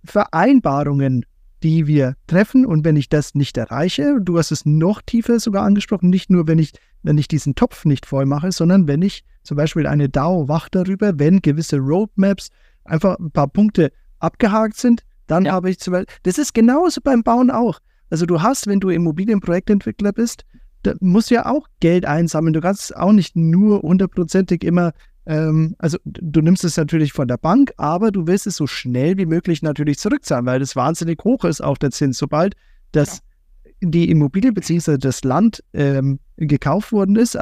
Vereinbarungen, 0.05 1.25
die 1.63 1.87
wir 1.87 2.15
treffen 2.27 2.65
und 2.65 2.85
wenn 2.85 2.95
ich 2.95 3.09
das 3.09 3.33
nicht 3.33 3.57
erreiche, 3.57 4.19
du 4.21 4.37
hast 4.37 4.51
es 4.51 4.65
noch 4.65 5.01
tiefer 5.01 5.39
sogar 5.39 5.63
angesprochen, 5.63 6.11
nicht 6.11 6.29
nur 6.29 6.47
wenn 6.47 6.59
ich, 6.59 6.73
wenn 7.01 7.17
ich 7.17 7.27
diesen 7.27 7.55
Topf 7.55 7.85
nicht 7.85 8.05
voll 8.05 8.27
mache, 8.27 8.51
sondern 8.51 8.87
wenn 8.87 9.01
ich 9.01 9.23
zum 9.47 9.55
Beispiel 9.55 9.87
eine 9.87 10.09
DAO 10.09 10.49
wacht 10.49 10.75
darüber, 10.75 11.17
wenn 11.17 11.41
gewisse 11.41 11.77
Roadmaps 11.77 12.49
einfach 12.83 13.17
ein 13.17 13.31
paar 13.31 13.47
Punkte 13.47 13.93
abgehakt 14.19 14.75
sind, 14.75 15.03
dann 15.27 15.45
Ja. 15.45 15.53
habe 15.53 15.69
ich 15.69 15.79
zum 15.79 15.93
Beispiel, 15.93 16.13
das 16.23 16.37
ist 16.37 16.53
genauso 16.53 16.99
beim 17.01 17.23
Bauen 17.23 17.49
auch. 17.49 17.79
Also 18.09 18.25
du 18.25 18.41
hast, 18.41 18.67
wenn 18.67 18.81
du 18.81 18.89
Immobilienprojektentwickler 18.89 20.11
bist, 20.11 20.43
da 20.83 20.95
musst 20.99 21.31
du 21.31 21.35
ja 21.35 21.45
auch 21.45 21.65
Geld 21.79 22.05
einsammeln. 22.05 22.51
Du 22.53 22.59
kannst 22.59 22.93
auch 22.97 23.13
nicht 23.13 23.37
nur 23.37 23.81
hundertprozentig 23.83 24.65
immer, 24.65 24.91
ähm, 25.25 25.75
also 25.79 25.97
du 26.03 26.41
nimmst 26.41 26.65
es 26.65 26.75
natürlich 26.75 27.13
von 27.13 27.29
der 27.29 27.37
Bank, 27.37 27.71
aber 27.77 28.11
du 28.11 28.27
willst 28.27 28.47
es 28.47 28.57
so 28.57 28.67
schnell 28.67 29.17
wie 29.17 29.25
möglich 29.25 29.61
natürlich 29.61 29.97
zurückzahlen, 29.97 30.45
weil 30.45 30.59
das 30.59 30.75
wahnsinnig 30.75 31.23
hoch 31.23 31.45
ist, 31.45 31.61
auch 31.63 31.77
der 31.77 31.91
Zins. 31.91 32.17
Sobald 32.17 32.53
das 32.91 33.21
die 33.81 34.09
Immobilie 34.09 34.51
bzw. 34.51 34.97
das 34.97 35.23
Land 35.23 35.63
ähm, 35.73 36.19
gekauft 36.35 36.91
worden 36.91 37.15
ist, 37.15 37.37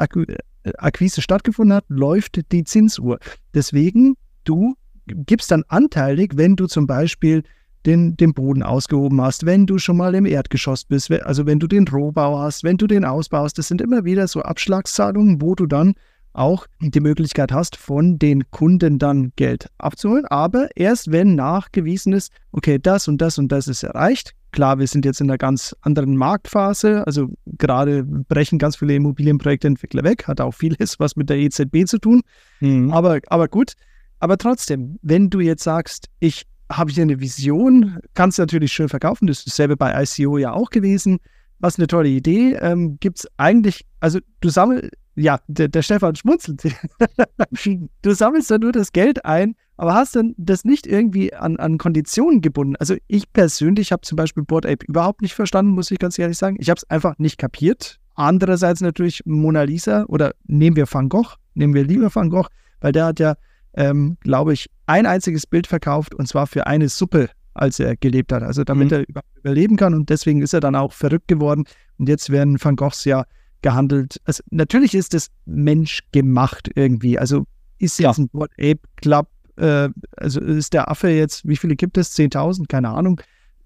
Akquise 0.78 1.22
stattgefunden 1.22 1.76
hat, 1.76 1.84
läuft 1.88 2.52
die 2.52 2.64
Zinsuhr. 2.64 3.18
Deswegen, 3.54 4.16
du 4.44 4.74
gibst 5.06 5.50
dann 5.50 5.64
anteilig, 5.68 6.32
wenn 6.36 6.56
du 6.56 6.66
zum 6.66 6.86
Beispiel 6.86 7.42
den, 7.86 8.16
den 8.16 8.34
Boden 8.34 8.62
ausgehoben 8.62 9.20
hast, 9.20 9.46
wenn 9.46 9.66
du 9.66 9.78
schon 9.78 9.96
mal 9.96 10.14
im 10.14 10.26
Erdgeschoss 10.26 10.84
bist, 10.84 11.10
also 11.10 11.46
wenn 11.46 11.60
du 11.60 11.68
den 11.68 11.86
Rohbau 11.86 12.38
hast, 12.40 12.64
wenn 12.64 12.76
du 12.76 12.86
den 12.86 13.04
ausbaust, 13.04 13.58
das 13.58 13.68
sind 13.68 13.80
immer 13.80 14.04
wieder 14.04 14.26
so 14.26 14.42
Abschlagszahlungen, 14.42 15.40
wo 15.40 15.54
du 15.54 15.66
dann 15.66 15.94
auch 16.36 16.66
die 16.80 17.00
Möglichkeit 17.00 17.52
hast, 17.52 17.76
von 17.76 18.18
den 18.18 18.50
Kunden 18.50 18.98
dann 18.98 19.32
Geld 19.36 19.68
abzuholen, 19.78 20.24
aber 20.26 20.68
erst 20.76 21.10
wenn 21.12 21.34
nachgewiesen 21.34 22.12
ist, 22.12 22.32
okay, 22.52 22.78
das 22.80 23.08
und 23.08 23.20
das 23.20 23.38
und 23.38 23.50
das 23.50 23.68
ist 23.68 23.82
erreicht. 23.82 24.32
Klar, 24.52 24.78
wir 24.78 24.86
sind 24.86 25.04
jetzt 25.04 25.20
in 25.20 25.28
einer 25.28 25.38
ganz 25.38 25.74
anderen 25.82 26.16
Marktphase, 26.16 27.06
also 27.06 27.28
gerade 27.58 28.04
brechen 28.04 28.58
ganz 28.58 28.76
viele 28.76 28.94
Immobilienprojektentwickler 28.94 30.02
weg, 30.04 30.26
hat 30.26 30.40
auch 30.40 30.52
vieles 30.54 30.98
was 30.98 31.16
mit 31.16 31.28
der 31.28 31.38
EZB 31.38 31.86
zu 31.86 31.98
tun, 31.98 32.22
Hm. 32.60 32.92
aber, 32.92 33.20
aber 33.26 33.48
gut. 33.48 33.72
Aber 34.18 34.38
trotzdem, 34.38 34.98
wenn 35.02 35.28
du 35.28 35.40
jetzt 35.40 35.64
sagst, 35.64 36.06
ich 36.20 36.46
habe 36.72 36.90
hier 36.90 37.02
eine 37.02 37.20
Vision, 37.20 37.98
kannst 38.14 38.38
du 38.38 38.42
natürlich 38.42 38.72
schön 38.72 38.88
verkaufen. 38.88 39.26
Das 39.26 39.38
ist 39.38 39.46
dasselbe 39.46 39.76
bei 39.76 40.02
ICO 40.02 40.38
ja 40.38 40.52
auch 40.52 40.70
gewesen. 40.70 41.18
was 41.58 41.78
eine 41.78 41.86
tolle 41.86 42.08
Idee. 42.08 42.54
Ähm, 42.60 42.98
Gibt 43.00 43.20
es 43.20 43.26
eigentlich, 43.38 43.86
also 44.00 44.18
du 44.40 44.48
sammelst, 44.50 44.90
ja, 45.16 45.40
der, 45.48 45.68
der 45.68 45.82
Stefan 45.82 46.14
schmunzelt. 46.14 46.62
du 48.02 48.14
sammelst 48.14 48.50
dann 48.50 48.60
nur 48.60 48.72
das 48.72 48.92
Geld 48.92 49.24
ein, 49.24 49.56
aber 49.78 49.94
hast 49.94 50.14
dann 50.14 50.34
das 50.36 50.64
nicht 50.64 50.86
irgendwie 50.86 51.34
an, 51.34 51.56
an 51.56 51.78
Konditionen 51.78 52.42
gebunden. 52.42 52.76
Also 52.76 52.96
ich 53.08 53.32
persönlich 53.32 53.92
habe 53.92 54.02
zum 54.02 54.16
Beispiel 54.16 54.44
Board 54.44 54.66
Ape 54.66 54.84
überhaupt 54.86 55.22
nicht 55.22 55.34
verstanden, 55.34 55.72
muss 55.72 55.90
ich 55.90 55.98
ganz 55.98 56.18
ehrlich 56.18 56.36
sagen. 56.36 56.56
Ich 56.60 56.68
habe 56.70 56.78
es 56.78 56.88
einfach 56.90 57.18
nicht 57.18 57.38
kapiert. 57.38 57.98
Andererseits 58.14 58.80
natürlich 58.80 59.22
Mona 59.24 59.62
Lisa 59.62 60.04
oder 60.04 60.32
nehmen 60.44 60.76
wir 60.76 60.86
Van 60.90 61.08
Gogh, 61.08 61.34
nehmen 61.54 61.74
wir 61.74 61.84
lieber 61.84 62.14
Van 62.14 62.30
Gogh, 62.30 62.48
weil 62.80 62.92
der 62.92 63.06
hat 63.06 63.20
ja, 63.20 63.36
ähm, 63.74 64.16
glaube 64.20 64.52
ich, 64.52 64.70
ein 64.86 65.06
einziges 65.06 65.46
Bild 65.46 65.66
verkauft 65.66 66.14
und 66.14 66.26
zwar 66.26 66.46
für 66.46 66.66
eine 66.66 66.88
Suppe, 66.88 67.28
als 67.52 67.78
er 67.78 67.96
gelebt 67.96 68.32
hat. 68.32 68.42
Also 68.42 68.64
damit 68.64 68.90
mhm. 68.90 69.04
er 69.08 69.24
überleben 69.38 69.76
kann 69.76 69.94
und 69.94 70.08
deswegen 70.08 70.42
ist 70.42 70.54
er 70.54 70.60
dann 70.60 70.74
auch 70.74 70.92
verrückt 70.92 71.28
geworden. 71.28 71.64
Und 71.98 72.08
jetzt 72.08 72.30
werden 72.30 72.62
Van 72.62 72.76
Goghs 72.76 73.04
ja 73.04 73.24
gehandelt. 73.66 74.20
Also 74.24 74.44
natürlich 74.50 74.94
ist 74.94 75.12
das 75.12 75.26
menschgemacht 75.44 76.70
irgendwie. 76.76 77.18
Also 77.18 77.46
ist 77.78 77.98
jetzt 77.98 78.18
ja. 78.18 78.22
ein 78.22 78.28
Board 78.28 78.52
Ape 78.52 78.78
Club, 78.94 79.26
äh, 79.56 79.88
also 80.16 80.40
ist 80.40 80.72
der 80.72 80.88
Affe 80.88 81.08
jetzt, 81.08 81.48
wie 81.48 81.56
viele 81.56 81.74
gibt 81.74 81.98
es? 81.98 82.16
10.000? 82.16 82.68
Keine 82.68 82.90
Ahnung. 82.90 83.20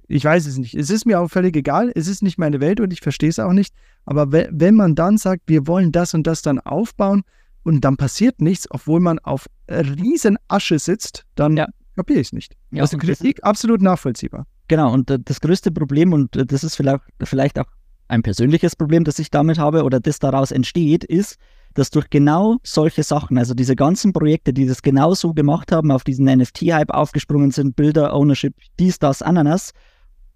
Ich 0.09 0.25
weiß 0.25 0.47
es 0.47 0.57
nicht. 0.57 0.75
Es 0.75 0.89
ist 0.89 1.05
mir 1.05 1.21
auch 1.21 1.29
völlig 1.29 1.55
egal. 1.55 1.93
Es 1.95 2.09
ist 2.09 2.23
nicht 2.23 2.39
meine 2.39 2.61
Welt 2.63 2.81
und 2.81 2.95
ich 2.95 3.01
verstehe 3.03 3.29
es 3.29 3.39
auch 3.39 3.53
nicht. 3.53 3.75
Aber 4.07 4.33
wenn 4.33 4.75
man 4.75 4.95
dann 4.95 5.19
sagt, 5.19 5.43
wir 5.49 5.67
wollen 5.67 5.93
das 5.93 6.15
und 6.15 6.27
das 6.27 6.41
dann 6.41 6.61
aufbauen 6.61 7.23
und 7.63 7.83
dann 7.85 7.99
passiert 7.99 8.41
nichts, 8.41 8.67
obwohl 8.71 9.01
man 9.01 9.19
auf 9.19 9.49
riesen 9.69 10.39
Asche 10.49 10.79
sitzt, 10.79 11.27
dann 11.35 11.59
ja. 11.59 11.67
kapiere 11.95 12.21
ich 12.21 12.29
es 12.29 12.33
nicht. 12.33 12.57
Ja, 12.71 12.85
also 12.85 12.97
Kritik 12.97 13.45
absolut 13.45 13.83
nachvollziehbar. 13.83 14.47
Genau, 14.69 14.95
und 14.95 15.11
das 15.11 15.41
größte 15.43 15.71
Problem, 15.71 16.15
und 16.15 16.31
das 16.51 16.65
ist 16.65 16.77
vielleicht, 16.77 17.05
vielleicht 17.23 17.59
auch 17.59 17.67
ein 18.11 18.23
persönliches 18.23 18.77
Problem, 18.77 19.05
das 19.05 19.19
ich 19.19 19.31
damit 19.31 19.59
habe 19.59 19.85
oder 19.85 20.01
das 20.01 20.19
daraus 20.19 20.51
entsteht, 20.51 21.05
ist, 21.05 21.37
dass 21.75 21.91
durch 21.91 22.11
genau 22.11 22.57
solche 22.63 23.03
Sachen, 23.03 23.39
also 23.39 23.55
diese 23.55 23.77
ganzen 23.77 24.13
Projekte, 24.13 24.53
die 24.53 24.67
das 24.67 24.83
genau 24.83 25.15
so 25.15 25.33
gemacht 25.33 25.71
haben, 25.73 25.93
auf 25.93 26.05
diesen 26.05 26.27
NFT-Hype 26.27 26.91
aufgesprungen 26.91 27.53
sind, 27.53 27.77
Bilder, 27.77 28.13
Ownership, 28.13 28.55
dies, 28.79 28.99
das, 28.99 29.23
Ananas, 29.23 29.71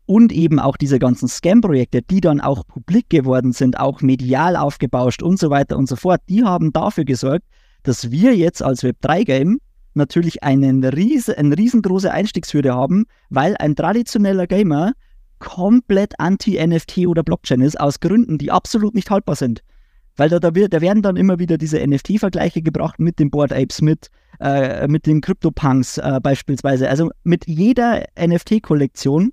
und 0.07 0.33
eben 0.33 0.61
auch 0.61 0.77
diese 0.77 0.99
ganzen 0.99 1.29
Scam-Projekte, 1.29 2.03
die 2.03 2.21
dann 2.21 2.41
auch 2.41 2.67
publik 2.67 3.09
geworden 3.09 3.53
sind, 3.53 3.81
auch 3.81 4.03
medial 4.03 4.55
aufgebauscht 4.55 5.23
und 5.23 5.39
so 5.39 5.51
weiter 5.51 5.77
und 5.77 5.89
so 5.89 5.97
fort, 5.97 6.21
die 6.29 6.45
haben 6.45 6.73
dafür 6.73 7.05
gesorgt, 7.05 7.45
dass 7.83 8.11
wir 8.11 8.37
jetzt 8.37 8.63
als 8.63 8.85
Web3-Game 8.85 9.59
natürlich 9.95 10.43
einen 10.43 10.85
riesen, 10.85 11.35
eine 11.35 11.57
riesengroße 11.57 12.11
Einstiegshürde 12.11 12.75
haben, 12.75 13.07
weil 13.31 13.57
ein 13.57 13.77
traditioneller 13.77 14.47
Gamer 14.47 14.93
komplett 15.39 16.19
anti-NFT 16.19 17.07
oder 17.07 17.23
Blockchain 17.23 17.61
ist, 17.61 17.79
aus 17.79 18.01
Gründen, 18.01 18.39
die 18.39 18.51
absolut 18.51 18.95
nicht 18.95 19.11
haltbar 19.11 19.37
sind. 19.37 19.63
Weil 20.17 20.29
da, 20.29 20.39
da, 20.39 20.55
wird, 20.55 20.73
da 20.73 20.81
werden 20.81 21.03
dann 21.03 21.17
immer 21.17 21.39
wieder 21.39 21.59
diese 21.59 21.85
NFT-Vergleiche 21.85 22.63
gebracht 22.63 23.01
mit 23.01 23.19
den 23.19 23.31
Board 23.31 23.53
Apes, 23.53 23.83
mit, 23.83 24.11
äh, 24.41 24.87
mit 24.87 25.07
den 25.07 25.21
CryptoPunks 25.21 25.99
äh, 25.99 26.21
beispielsweise. 26.23 26.89
Also 26.89 27.11
mit 27.25 27.47
jeder 27.49 28.05
NFT-Kollektion 28.19 29.33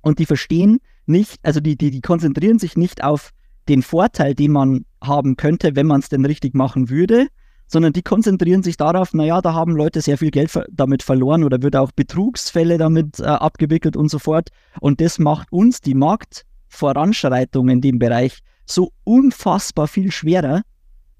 und 0.00 0.18
die 0.18 0.26
verstehen 0.26 0.78
nicht, 1.06 1.38
also 1.42 1.60
die, 1.60 1.76
die, 1.76 1.90
die 1.90 2.00
konzentrieren 2.00 2.58
sich 2.58 2.76
nicht 2.76 3.04
auf 3.04 3.30
den 3.68 3.82
Vorteil, 3.82 4.34
den 4.34 4.52
man 4.52 4.84
haben 5.02 5.36
könnte, 5.36 5.76
wenn 5.76 5.86
man 5.86 6.00
es 6.00 6.08
denn 6.08 6.24
richtig 6.24 6.54
machen 6.54 6.90
würde, 6.90 7.28
sondern 7.68 7.92
die 7.92 8.02
konzentrieren 8.02 8.62
sich 8.62 8.76
darauf, 8.76 9.12
naja, 9.14 9.40
da 9.40 9.52
haben 9.52 9.76
Leute 9.76 10.00
sehr 10.00 10.18
viel 10.18 10.30
Geld 10.30 10.50
damit 10.72 11.02
verloren 11.02 11.44
oder 11.44 11.62
wird 11.62 11.76
auch 11.76 11.92
Betrugsfälle 11.92 12.78
damit 12.78 13.20
äh, 13.20 13.24
abgewickelt 13.24 13.96
und 13.96 14.10
so 14.10 14.18
fort. 14.18 14.48
Und 14.80 15.00
das 15.00 15.18
macht 15.18 15.52
uns 15.52 15.80
die 15.80 15.94
Marktvoranschreitung 15.94 17.68
in 17.68 17.80
dem 17.80 17.98
Bereich 17.98 18.38
so 18.64 18.92
unfassbar 19.04 19.86
viel 19.86 20.10
schwerer. 20.10 20.62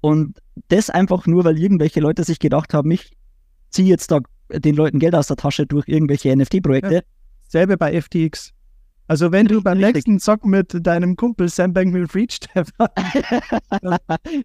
Und 0.01 0.39
das 0.69 0.89
einfach 0.89 1.27
nur, 1.27 1.43
weil 1.45 1.59
irgendwelche 1.59 1.99
Leute 1.99 2.23
sich 2.23 2.39
gedacht 2.39 2.73
haben, 2.73 2.89
ich 2.91 3.11
ziehe 3.69 3.87
jetzt 3.87 4.11
da 4.11 4.19
den 4.51 4.75
Leuten 4.75 4.97
Geld 4.97 5.13
aus 5.13 5.27
der 5.27 5.37
Tasche 5.37 5.67
durch 5.67 5.87
irgendwelche 5.87 6.35
NFT-Projekte. 6.35 6.93
Ja, 6.95 7.01
selbe 7.47 7.77
bei 7.77 8.01
FTX. 8.01 8.53
Also 9.09 9.31
wenn 9.31 9.47
du 9.47 9.59
beim 9.63 9.79
nächsten 9.79 10.19
Zock 10.19 10.45
mit 10.45 10.85
deinem 10.85 11.15
Kumpel 11.15 11.49
Sam 11.49 11.73
Bankman-Fried, 11.73 12.31
Stefan, 12.31 12.87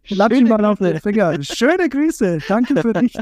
lass 0.08 0.30
ihn 0.30 0.48
mal 0.48 0.64
auf 0.64 0.78
den 0.78 0.98
Finger. 1.00 1.36
Schöne 1.42 1.86
Grüße. 1.90 2.38
Danke 2.48 2.80
für 2.80 2.94
dich. 2.94 3.14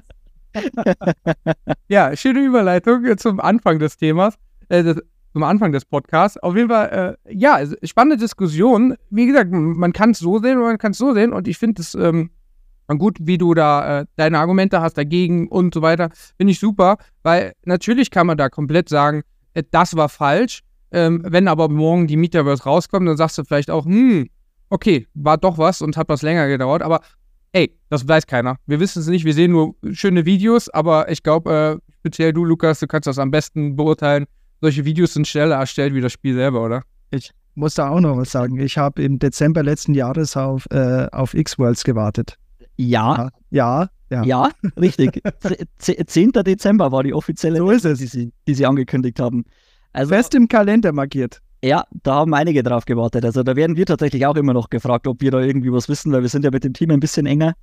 ja, 1.88 2.14
schöne 2.14 2.44
Überleitung 2.44 3.18
zum 3.18 3.40
Anfang 3.40 3.80
des 3.80 3.96
Themas, 3.96 4.36
äh, 4.68 4.84
des, 4.84 5.02
zum 5.32 5.42
Anfang 5.42 5.72
des 5.72 5.84
Podcasts. 5.84 6.38
Auf 6.38 6.54
jeden 6.54 6.68
Fall, 6.68 7.18
äh, 7.26 7.34
ja, 7.34 7.58
spannende 7.82 8.18
Diskussion. 8.18 8.94
Wie 9.10 9.26
gesagt, 9.26 9.50
man 9.50 9.92
kann 9.92 10.12
es 10.12 10.20
so 10.20 10.38
sehen 10.38 10.58
oder 10.58 10.68
man 10.68 10.78
kann 10.78 10.92
es 10.92 10.98
so 10.98 11.12
sehen 11.12 11.32
und 11.32 11.48
ich 11.48 11.58
finde 11.58 11.82
es 11.82 11.96
ähm, 11.96 12.30
gut, 12.86 13.16
wie 13.20 13.38
du 13.38 13.54
da 13.54 14.02
äh, 14.02 14.06
deine 14.14 14.38
Argumente 14.38 14.80
hast 14.80 14.96
dagegen 14.96 15.48
und 15.48 15.74
so 15.74 15.82
weiter. 15.82 16.10
Finde 16.36 16.52
ich 16.52 16.60
super, 16.60 16.98
weil 17.24 17.54
natürlich 17.64 18.12
kann 18.12 18.28
man 18.28 18.38
da 18.38 18.48
komplett 18.48 18.88
sagen, 18.88 19.22
äh, 19.54 19.64
das 19.68 19.96
war 19.96 20.08
falsch 20.08 20.62
ähm, 20.92 21.22
wenn 21.26 21.48
aber 21.48 21.68
morgen 21.68 22.06
die 22.06 22.16
Metaverse 22.16 22.64
rauskommt, 22.64 23.08
dann 23.08 23.16
sagst 23.16 23.38
du 23.38 23.44
vielleicht 23.44 23.70
auch, 23.70 23.84
hm, 23.84 24.28
okay, 24.70 25.06
war 25.14 25.38
doch 25.38 25.58
was 25.58 25.82
und 25.82 25.96
hat 25.96 26.08
was 26.08 26.22
länger 26.22 26.48
gedauert. 26.48 26.82
Aber 26.82 27.00
ey, 27.52 27.76
das 27.88 28.06
weiß 28.06 28.26
keiner. 28.26 28.56
Wir 28.66 28.80
wissen 28.80 29.00
es 29.00 29.06
nicht. 29.06 29.24
Wir 29.24 29.34
sehen 29.34 29.52
nur 29.52 29.74
schöne 29.92 30.24
Videos, 30.24 30.68
aber 30.68 31.10
ich 31.10 31.22
glaube, 31.22 31.80
äh, 31.82 31.92
speziell 32.00 32.32
du, 32.32 32.44
Lukas, 32.44 32.80
du 32.80 32.86
kannst 32.86 33.06
das 33.06 33.18
am 33.18 33.30
besten 33.30 33.76
beurteilen. 33.76 34.26
Solche 34.60 34.84
Videos 34.84 35.14
sind 35.14 35.26
schneller 35.26 35.56
erstellt 35.56 35.94
wie 35.94 36.00
das 36.00 36.12
Spiel 36.12 36.34
selber, 36.34 36.64
oder? 36.64 36.82
Ich 37.10 37.32
muss 37.54 37.74
da 37.74 37.90
auch 37.90 38.00
noch 38.00 38.16
was 38.16 38.30
sagen. 38.30 38.58
Ich 38.58 38.78
habe 38.78 39.02
im 39.02 39.18
Dezember 39.18 39.62
letzten 39.62 39.94
Jahres 39.94 40.36
auf, 40.36 40.66
äh, 40.70 41.08
auf 41.12 41.34
X-Worlds 41.34 41.84
gewartet. 41.84 42.38
Ja. 42.76 43.30
Ja, 43.50 43.90
ja. 44.10 44.24
Ja, 44.24 44.50
richtig. 44.76 45.22
10. 45.78 46.32
Dezember 46.32 46.92
war 46.92 47.02
die 47.02 47.12
offizielle, 47.12 47.58
so 47.58 47.70
ist 47.70 47.84
es. 47.84 47.98
Die, 47.98 48.06
sie, 48.06 48.32
die 48.46 48.54
sie 48.54 48.66
angekündigt 48.66 49.20
haben. 49.20 49.44
Also, 49.92 50.14
Fest 50.14 50.34
im 50.34 50.48
Kalender 50.48 50.92
markiert. 50.92 51.40
Ja, 51.64 51.84
da 52.02 52.14
haben 52.14 52.34
einige 52.34 52.62
drauf 52.64 52.86
gewartet. 52.86 53.24
Also 53.24 53.44
da 53.44 53.54
werden 53.54 53.76
wir 53.76 53.86
tatsächlich 53.86 54.26
auch 54.26 54.34
immer 54.34 54.52
noch 54.52 54.68
gefragt, 54.68 55.06
ob 55.06 55.20
wir 55.20 55.30
da 55.30 55.40
irgendwie 55.40 55.72
was 55.72 55.88
wissen, 55.88 56.10
weil 56.10 56.22
wir 56.22 56.28
sind 56.28 56.44
ja 56.44 56.50
mit 56.50 56.64
dem 56.64 56.72
Team 56.72 56.90
ein 56.90 56.98
bisschen 56.98 57.24
enger. 57.24 57.54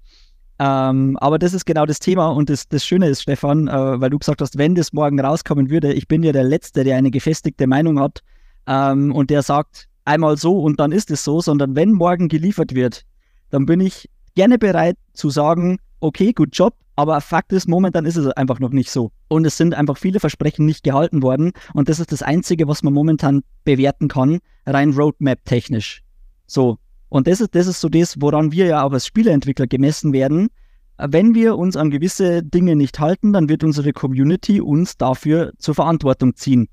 Ähm, 0.58 1.18
aber 1.20 1.38
das 1.38 1.54
ist 1.54 1.66
genau 1.66 1.86
das 1.86 2.00
Thema 2.00 2.28
und 2.28 2.50
das, 2.50 2.68
das 2.68 2.86
Schöne 2.86 3.08
ist, 3.08 3.22
Stefan, 3.22 3.68
äh, 3.68 4.02
weil 4.02 4.10
du 4.10 4.20
gesagt 4.20 4.42
hast, 4.42 4.58
wenn 4.58 4.76
das 4.76 4.94
morgen 4.94 5.20
rauskommen 5.20 5.70
würde, 5.70 5.94
ich 5.94 6.08
bin 6.08 6.24
ja 6.24 6.32
der 6.32 6.44
Letzte, 6.44 6.84
der 6.84 6.98
eine 6.98 7.12
gefestigte 7.12 7.68
Meinung 7.68 8.00
hat 8.00 8.22
ähm, 8.68 9.14
und 9.14 9.30
der 9.30 9.42
sagt 9.42 9.88
einmal 10.04 10.38
so 10.38 10.60
und 10.60 10.80
dann 10.80 10.92
ist 10.92 11.12
es 11.12 11.24
so, 11.24 11.40
sondern 11.40 11.76
wenn 11.76 11.92
morgen 11.92 12.28
geliefert 12.28 12.76
wird, 12.76 13.04
dann 13.52 13.66
bin 13.66 13.80
ich 13.80 14.10
gerne 14.36 14.58
bereit 14.58 14.98
zu 15.14 15.30
sagen, 15.30 15.80
okay, 16.02 16.34
gut 16.34 16.50
Job, 16.52 16.74
aber 17.00 17.22
Fakt 17.22 17.54
ist, 17.54 17.70
momentan 17.70 18.04
ist 18.04 18.18
es 18.18 18.28
einfach 18.28 18.60
noch 18.60 18.72
nicht 18.72 18.92
so. 18.92 19.14
Und 19.30 19.46
es 19.46 19.56
sind 19.56 19.74
einfach 19.74 19.98
viele 19.98 20.20
Versprechen 20.20 20.66
nicht 20.66 20.84
gehalten 20.84 21.24
worden. 21.24 21.54
Und 21.74 21.88
das 21.88 22.02
ist 22.02 22.12
das 22.12 22.22
Einzige, 22.22 22.68
was 22.68 22.84
man 22.84 22.94
momentan 22.94 23.42
bewerten 23.64 24.10
kann, 24.10 24.40
rein 24.66 24.92
Roadmap-technisch. 24.92 26.04
So. 26.46 26.78
Und 27.08 27.28
das 27.28 27.40
ist, 27.40 27.56
das 27.56 27.68
ist 27.68 27.80
so 27.80 27.88
das, 27.88 28.20
woran 28.20 28.52
wir 28.52 28.66
ja 28.66 28.84
auch 28.84 28.92
als 28.92 29.06
Spieleentwickler 29.06 29.66
gemessen 29.66 30.12
werden. 30.12 30.50
Wenn 30.98 31.34
wir 31.34 31.58
uns 31.58 31.78
an 31.78 31.90
gewisse 31.90 32.44
Dinge 32.44 32.76
nicht 32.76 33.00
halten, 33.00 33.32
dann 33.32 33.48
wird 33.48 33.64
unsere 33.64 33.94
Community 33.94 34.60
uns 34.60 34.98
dafür 34.98 35.54
zur 35.58 35.76
Verantwortung 35.76 36.36
ziehen. 36.36 36.68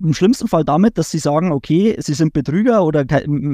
Im 0.00 0.14
schlimmsten 0.14 0.48
Fall 0.48 0.64
damit, 0.64 0.98
dass 0.98 1.12
sie 1.12 1.20
sagen, 1.20 1.52
okay, 1.52 1.94
sie 2.00 2.14
sind 2.14 2.32
Betrüger 2.32 2.84
oder 2.84 3.06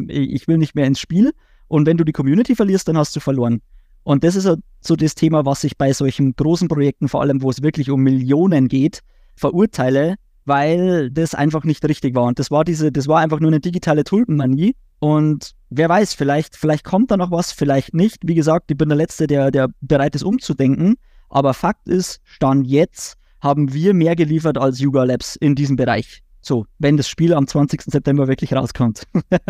ich 0.09 0.49
will 0.49 0.57
nicht 0.57 0.75
mehr 0.75 0.87
ins 0.87 0.99
Spiel. 0.99 1.35
Und 1.69 1.85
wenn 1.85 1.99
du 1.99 2.05
die 2.05 2.13
Community 2.13 2.55
verlierst, 2.55 2.89
dann 2.89 2.97
hast 2.97 3.15
du 3.15 3.21
verloren. 3.21 3.61
Und 4.07 4.23
das 4.23 4.37
ist 4.37 4.49
so 4.83 4.95
das 4.95 5.17
Thema, 5.17 5.47
was 5.47 5.65
ich 5.65 5.77
bei 5.77 5.93
solchen 5.93 6.37
großen 6.37 6.69
Projekten, 6.69 7.09
vor 7.09 7.23
allem 7.23 7.43
wo 7.43 7.51
es 7.51 7.61
wirklich 7.61 7.91
um 7.91 8.05
Millionen 8.05 8.69
geht, 8.69 9.01
verurteile, 9.35 10.15
weil 10.45 11.11
das 11.11 11.35
einfach 11.35 11.65
nicht 11.65 11.85
richtig 11.85 12.15
war. 12.15 12.23
Und 12.23 12.39
das 12.39 12.53
war 12.53 12.63
diese, 12.63 12.93
das 12.93 13.09
war 13.09 13.19
einfach 13.19 13.41
nur 13.41 13.51
eine 13.51 13.59
digitale 13.59 14.05
Tulpenmanie. 14.05 14.77
Und 15.01 15.57
wer 15.71 15.89
weiß, 15.89 16.15
vielleicht, 16.15 16.55
vielleicht 16.55 16.85
kommt 16.85 17.11
da 17.11 17.17
noch 17.17 17.33
was, 17.33 17.51
vielleicht 17.51 17.95
nicht. 17.95 18.19
Wie 18.23 18.37
gesagt, 18.37 18.71
ich 18.71 18.77
bin 18.77 18.89
der 18.89 18.97
Letzte, 18.97 19.27
der, 19.27 19.51
der 19.51 19.71
bereit 19.81 20.15
ist, 20.15 20.23
umzudenken. 20.23 20.95
Aber 21.29 21.53
Fakt 21.53 21.89
ist, 21.89 22.21
Stand 22.23 22.69
jetzt 22.69 23.17
haben 23.41 23.73
wir 23.75 23.93
mehr 23.93 24.15
geliefert 24.15 24.57
als 24.57 24.79
Yuga 24.79 25.03
Labs 25.03 25.35
in 25.35 25.57
diesem 25.57 25.75
Bereich. 25.75 26.23
So, 26.43 26.65
wenn 26.79 26.97
das 26.97 27.09
Spiel 27.09 27.35
am 27.35 27.49
20. 27.49 27.83
September 27.83 28.29
wirklich 28.29 28.53
rauskommt. 28.53 29.03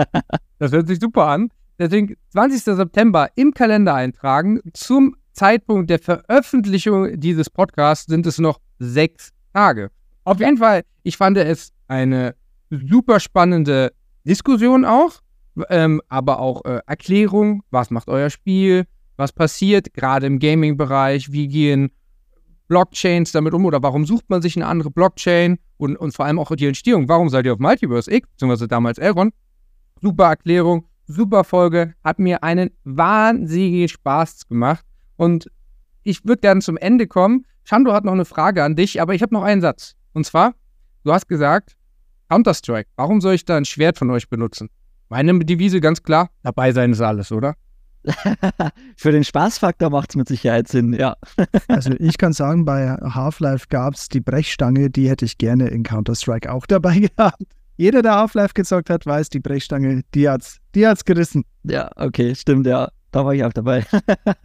das 0.59 0.73
hört 0.73 0.89
sich 0.89 0.99
super 0.99 1.27
an. 1.27 1.51
Deswegen 1.79 2.17
20. 2.31 2.63
September 2.63 3.29
im 3.35 3.53
Kalender 3.53 3.95
eintragen. 3.95 4.61
Zum 4.73 5.17
Zeitpunkt 5.33 5.91
der 5.91 5.99
Veröffentlichung 5.99 7.21
dieses 7.21 7.51
Podcasts 7.51 8.07
sind 8.07 8.27
es 8.27 8.39
noch 8.39 8.61
sechs 8.79 9.33
Tage. 9.53 9.91
Auf 10.25 10.41
jeden 10.41 10.59
Fall, 10.59 10.83
ich 11.03 11.17
fand 11.17 11.37
es 11.37 11.73
eine 11.89 12.35
super 12.71 13.21
spannende 13.21 13.93
Diskussion 14.25 14.85
auch, 14.85 15.21
ähm, 15.69 16.01
aber 16.09 16.41
auch 16.41 16.65
äh, 16.65 16.81
Erklärung, 16.87 17.63
was 17.71 17.91
macht 17.91 18.09
euer 18.09 18.31
Spiel, 18.31 18.87
was 19.17 19.33
passiert 19.33 19.95
gerade 19.95 20.27
im 20.27 20.39
Gaming-Bereich, 20.39 21.31
wie 21.33 21.49
gehen 21.49 21.91
Blockchains 22.69 23.33
damit 23.33 23.55
um? 23.55 23.65
Oder 23.65 23.83
warum 23.83 24.05
sucht 24.05 24.29
man 24.29 24.43
sich 24.43 24.57
eine 24.57 24.67
andere 24.67 24.91
Blockchain? 24.91 25.59
Und, 25.79 25.97
und 25.97 26.15
vor 26.15 26.25
allem 26.25 26.39
auch 26.39 26.55
die 26.57 26.67
Entstehung, 26.67 27.09
warum 27.09 27.29
seid 27.29 27.47
ihr 27.47 27.53
auf 27.53 27.59
Multiverse 27.59 28.13
X, 28.13 28.29
beziehungsweise 28.31 28.67
damals 28.67 28.99
Elrond, 28.99 29.35
Super 30.03 30.25
Erklärung, 30.25 30.87
super 31.07 31.45
Folge, 31.45 31.95
hat 32.05 32.19
mir 32.19 32.43
einen 32.43 32.71
wahnsinnigen 32.85 33.89
Spaß 33.89 34.49
gemacht. 34.49 34.85
Und 35.17 35.51
ich 36.03 36.25
würde 36.25 36.41
gerne 36.41 36.61
zum 36.61 36.77
Ende 36.77 37.07
kommen. 37.07 37.47
Shando 37.65 37.93
hat 37.93 38.05
noch 38.05 38.13
eine 38.13 38.25
Frage 38.25 38.63
an 38.63 38.77
dich, 38.77 39.01
aber 39.01 39.15
ich 39.15 39.23
habe 39.23 39.35
noch 39.35 39.43
einen 39.43 39.61
Satz. 39.61 39.95
Und 40.13 40.25
zwar, 40.25 40.55
du 41.05 41.13
hast 41.13 41.29
gesagt, 41.29 41.77
Counter-Strike, 42.29 42.91
warum 42.97 43.21
soll 43.21 43.35
ich 43.35 43.45
da 43.45 43.57
ein 43.57 43.65
Schwert 43.65 43.99
von 43.99 44.11
euch 44.11 44.29
benutzen? 44.29 44.69
Meine 45.09 45.39
Devise 45.39 45.81
ganz 45.81 46.03
klar, 46.03 46.31
dabei 46.43 46.73
sein 46.73 46.93
ist 46.93 47.01
alles, 47.01 47.31
oder? 47.31 47.55
Für 48.97 49.13
den 49.13 49.25
Spaßfaktor 49.25 49.91
macht 49.91 50.11
es 50.11 50.17
mit 50.17 50.29
Sicherheit 50.29 50.69
Sinn, 50.69 50.93
ja. 50.93 51.17
also 51.69 51.93
ich 51.99 52.19
kann 52.19 52.33
sagen, 52.33 52.65
bei 52.65 52.91
Half-Life 52.91 53.67
gab 53.69 53.95
es 53.95 54.09
die 54.09 54.21
Brechstange, 54.21 54.91
die 54.91 55.09
hätte 55.09 55.25
ich 55.25 55.39
gerne 55.39 55.69
in 55.69 55.83
Counter-Strike 55.83 56.53
auch 56.53 56.67
dabei 56.67 56.99
gehabt. 57.17 57.43
Jeder, 57.77 58.03
der 58.03 58.15
Half-Life 58.15 58.55
gezockt 58.55 58.91
hat, 58.91 59.07
weiß, 59.07 59.29
die 59.29 59.41
Brechstange, 59.41 60.03
die 60.15 60.29
hat's, 60.29 60.59
die 60.75 60.87
hat's 60.87 61.05
gerissen. 61.05 61.45
Ja, 61.65 61.91
okay, 61.97 62.35
stimmt, 62.35 62.67
ja. 62.67 62.89
Da 63.13 63.25
war 63.25 63.35
ich 63.35 63.45
auch 63.45 63.53
dabei. 63.53 63.85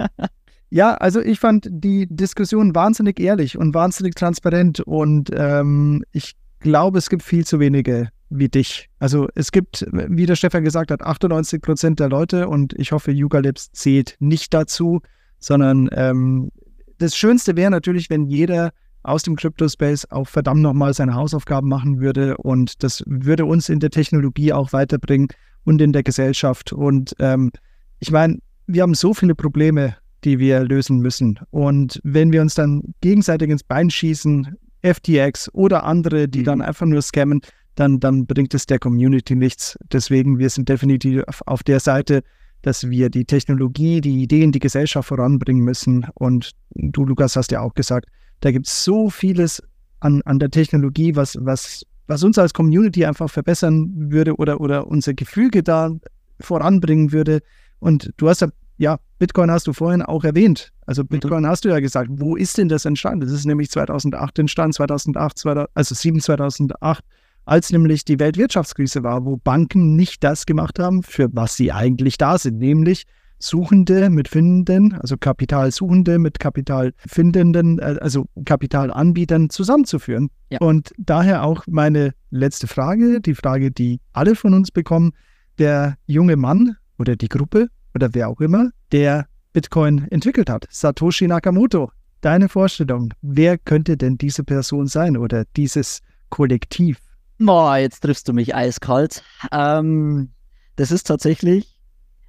ja, 0.70 0.94
also 0.96 1.22
ich 1.22 1.40
fand 1.40 1.68
die 1.70 2.08
Diskussion 2.10 2.76
wahnsinnig 2.76 3.20
ehrlich 3.20 3.58
und 3.58 3.74
wahnsinnig 3.74 4.16
transparent 4.16 4.80
und 4.82 5.30
ähm, 5.34 6.04
ich 6.12 6.36
glaube, 6.60 7.00
es 7.00 7.10
gibt 7.10 7.24
viel 7.24 7.46
zu 7.46 7.60
wenige 7.60 8.10
wie 8.30 8.48
dich. 8.48 8.90
Also 9.00 9.28
es 9.36 9.52
gibt, 9.52 9.86
wie 9.92 10.26
der 10.26 10.36
Stefan 10.36 10.64
gesagt 10.64 10.92
hat, 10.92 11.02
98 11.02 11.62
Prozent 11.62 12.00
der 12.00 12.10
Leute 12.10 12.48
und 12.48 12.74
ich 12.80 12.92
hoffe, 12.92 13.12
Yugalibs 13.12 13.72
zählt 13.74 14.16
nicht 14.20 14.54
dazu, 14.54 15.02
sondern 15.40 15.90
ähm, 15.92 16.52
das 16.98 17.18
Schönste 17.18 17.58
wäre 17.58 17.72
natürlich, 17.72 18.10
wenn 18.10 18.26
jeder 18.28 18.72
aus 19.04 19.24
dem 19.24 19.36
Crypto-Space 19.36 20.06
auch 20.12 20.28
verdammt 20.28 20.62
nochmal 20.62 20.94
seine 20.94 21.16
Hausaufgaben 21.16 21.68
machen 21.68 22.00
würde 22.00 22.38
und 22.38 22.84
das 22.84 23.04
würde 23.08 23.46
uns 23.46 23.70
in 23.70 23.80
der 23.80 23.90
Technologie 23.90 24.54
auch 24.54 24.74
weiterbringen 24.74 25.28
und 25.64 25.82
in 25.82 25.94
der 25.94 26.04
Gesellschaft. 26.04 26.74
Und 26.74 27.16
ähm, 27.20 27.52
ich 28.00 28.12
meine, 28.12 28.40
wir 28.68 28.84
haben 28.84 28.94
so 28.94 29.14
viele 29.14 29.36
Probleme, 29.36 29.96
die 30.24 30.40
wir 30.40 30.64
lösen 30.64 31.00
müssen. 31.00 31.40
Und 31.50 32.00
wenn 32.04 32.32
wir 32.32 32.42
uns 32.42 32.56
dann 32.56 32.94
gegenseitig 33.02 33.50
ins 33.50 33.64
Bein 33.64 33.90
schießen, 33.90 34.56
FTX 34.84 35.54
oder 35.54 35.84
andere, 35.84 36.28
die 36.28 36.40
mhm. 36.40 36.46
dann 36.46 36.62
einfach 36.62 36.86
nur 36.86 37.02
scammen, 37.02 37.42
dann, 37.76 38.00
dann 38.00 38.26
bringt 38.26 38.54
es 38.54 38.66
der 38.66 38.80
Community 38.80 39.36
nichts. 39.36 39.78
Deswegen, 39.92 40.40
wir 40.40 40.50
sind 40.50 40.70
definitiv 40.70 41.24
auf 41.46 41.64
der 41.64 41.80
Seite, 41.80 42.24
dass 42.62 42.90
wir 42.90 43.10
die 43.10 43.26
Technologie, 43.26 44.02
die 44.02 44.22
Ideen, 44.22 44.52
die 44.52 44.60
Gesellschaft 44.60 45.08
voranbringen 45.08 45.64
müssen. 45.64 46.06
Und 46.16 46.52
du, 46.76 47.06
Lukas, 47.06 47.36
hast 47.36 47.52
ja 47.52 47.62
auch 47.62 47.74
gesagt, 47.74 48.08
da 48.42 48.52
gibt 48.52 48.68
es 48.68 48.84
so 48.84 49.10
vieles 49.10 49.64
an, 50.00 50.22
an 50.26 50.40
der 50.40 50.50
Technologie, 50.50 51.16
was, 51.16 51.38
was, 51.40 51.86
was 52.08 52.24
uns 52.24 52.38
als 52.38 52.54
Community 52.54 53.06
einfach 53.06 53.30
verbessern 53.30 53.90
würde 54.12 54.36
oder, 54.36 54.60
oder 54.60 54.88
unser 54.88 55.14
Gefüge 55.14 55.64
da 55.64 55.92
voranbringen 56.40 57.12
würde. 57.12 57.42
Und 57.80 58.12
du 58.18 58.28
hast 58.28 58.42
ja, 58.42 58.50
ja, 58.78 59.00
Bitcoin 59.20 59.52
hast 59.52 59.68
du 59.68 59.74
vorhin 59.74 60.02
auch 60.02 60.24
erwähnt. 60.24 60.74
Also 60.88 61.04
mhm. 61.04 61.08
Bitcoin 61.08 61.44
mhm. 61.44 61.48
hast 61.48 61.64
du 61.66 61.70
ja 61.70 61.80
gesagt, 61.80 62.10
wo 62.12 62.36
ist 62.36 62.58
denn 62.58 62.68
das 62.68 62.86
entstanden? 62.86 63.22
Das 63.22 63.32
ist 63.32 63.46
nämlich 63.46 63.70
2008 63.70 64.40
entstanden, 64.40 64.74
2008, 64.74 65.38
2000, 65.38 65.70
also 65.76 65.96
7 65.96 66.20
2008 66.20 67.04
als 67.46 67.72
nämlich 67.72 68.06
die 68.06 68.20
Weltwirtschaftskrise 68.20 69.04
war, 69.04 69.26
wo 69.26 69.38
Banken 69.38 69.96
nicht 69.96 70.24
das 70.24 70.46
gemacht 70.46 70.80
haben, 70.80 71.04
für 71.04 71.28
was 71.34 71.56
sie 71.56 71.72
eigentlich 71.72 72.18
da 72.18 72.38
sind, 72.38 72.60
nämlich 72.60 73.06
Suchende 73.42 74.10
mit 74.10 74.28
Findenden, 74.28 74.94
also 74.94 75.18
Kapitalsuchende 75.18 76.20
mit 76.20 76.40
Kapitalfindenden, 76.40 77.80
äh, 77.80 77.98
also 78.00 78.26
Kapitalanbietern 78.46 79.50
zusammenzuführen. 79.50 80.30
Ja. 80.50 80.60
Und 80.60 80.92
daher 80.98 81.44
auch 81.44 81.64
meine 81.68 82.14
letzte 82.30 82.68
Frage, 82.68 83.22
die 83.22 83.36
Frage, 83.36 83.72
die 83.72 84.00
alle 84.14 84.36
von 84.36 84.54
uns 84.54 84.72
bekommen. 84.72 85.12
Der 85.60 85.98
junge 86.06 86.38
Mann 86.38 86.78
oder 86.98 87.16
die 87.16 87.28
Gruppe 87.28 87.68
oder 87.94 88.14
wer 88.14 88.30
auch 88.30 88.40
immer, 88.40 88.70
der 88.92 89.28
Bitcoin 89.54 90.08
entwickelt 90.10 90.50
hat, 90.50 90.66
Satoshi 90.70 91.28
Nakamoto. 91.28 91.92
Deine 92.22 92.50
Vorstellung, 92.50 93.14
wer 93.22 93.58
könnte 93.58 93.98
denn 93.98 94.18
diese 94.18 94.44
Person 94.44 94.88
sein 94.88 95.18
oder 95.18 95.46
dieses 95.58 96.02
Kollektiv? 96.30 97.00
Boah, 97.40 97.78
jetzt 97.78 98.02
triffst 98.02 98.28
du 98.28 98.34
mich 98.34 98.56
eiskalt. 98.56 99.24
Ähm, 99.52 100.30
das 100.76 100.92
ist 100.92 101.08
tatsächlich, 101.08 101.80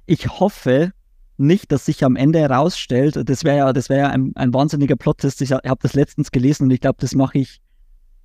ich 0.05 0.39
hoffe 0.39 0.91
nicht, 1.37 1.71
dass 1.71 1.85
sich 1.85 2.03
am 2.03 2.15
Ende 2.15 2.39
herausstellt, 2.39 3.17
das 3.27 3.43
wäre 3.43 3.57
ja, 3.57 3.73
das 3.73 3.89
wäre 3.89 4.01
ja 4.01 4.09
ein, 4.09 4.31
ein 4.35 4.53
wahnsinniger 4.53 4.95
Plot-Test. 4.95 5.41
Ich 5.41 5.51
habe 5.51 5.79
das 5.81 5.93
letztens 5.93 6.31
gelesen 6.31 6.63
und 6.63 6.71
ich 6.71 6.81
glaube, 6.81 6.97
das 6.99 7.15
mache 7.15 7.39
ich 7.39 7.59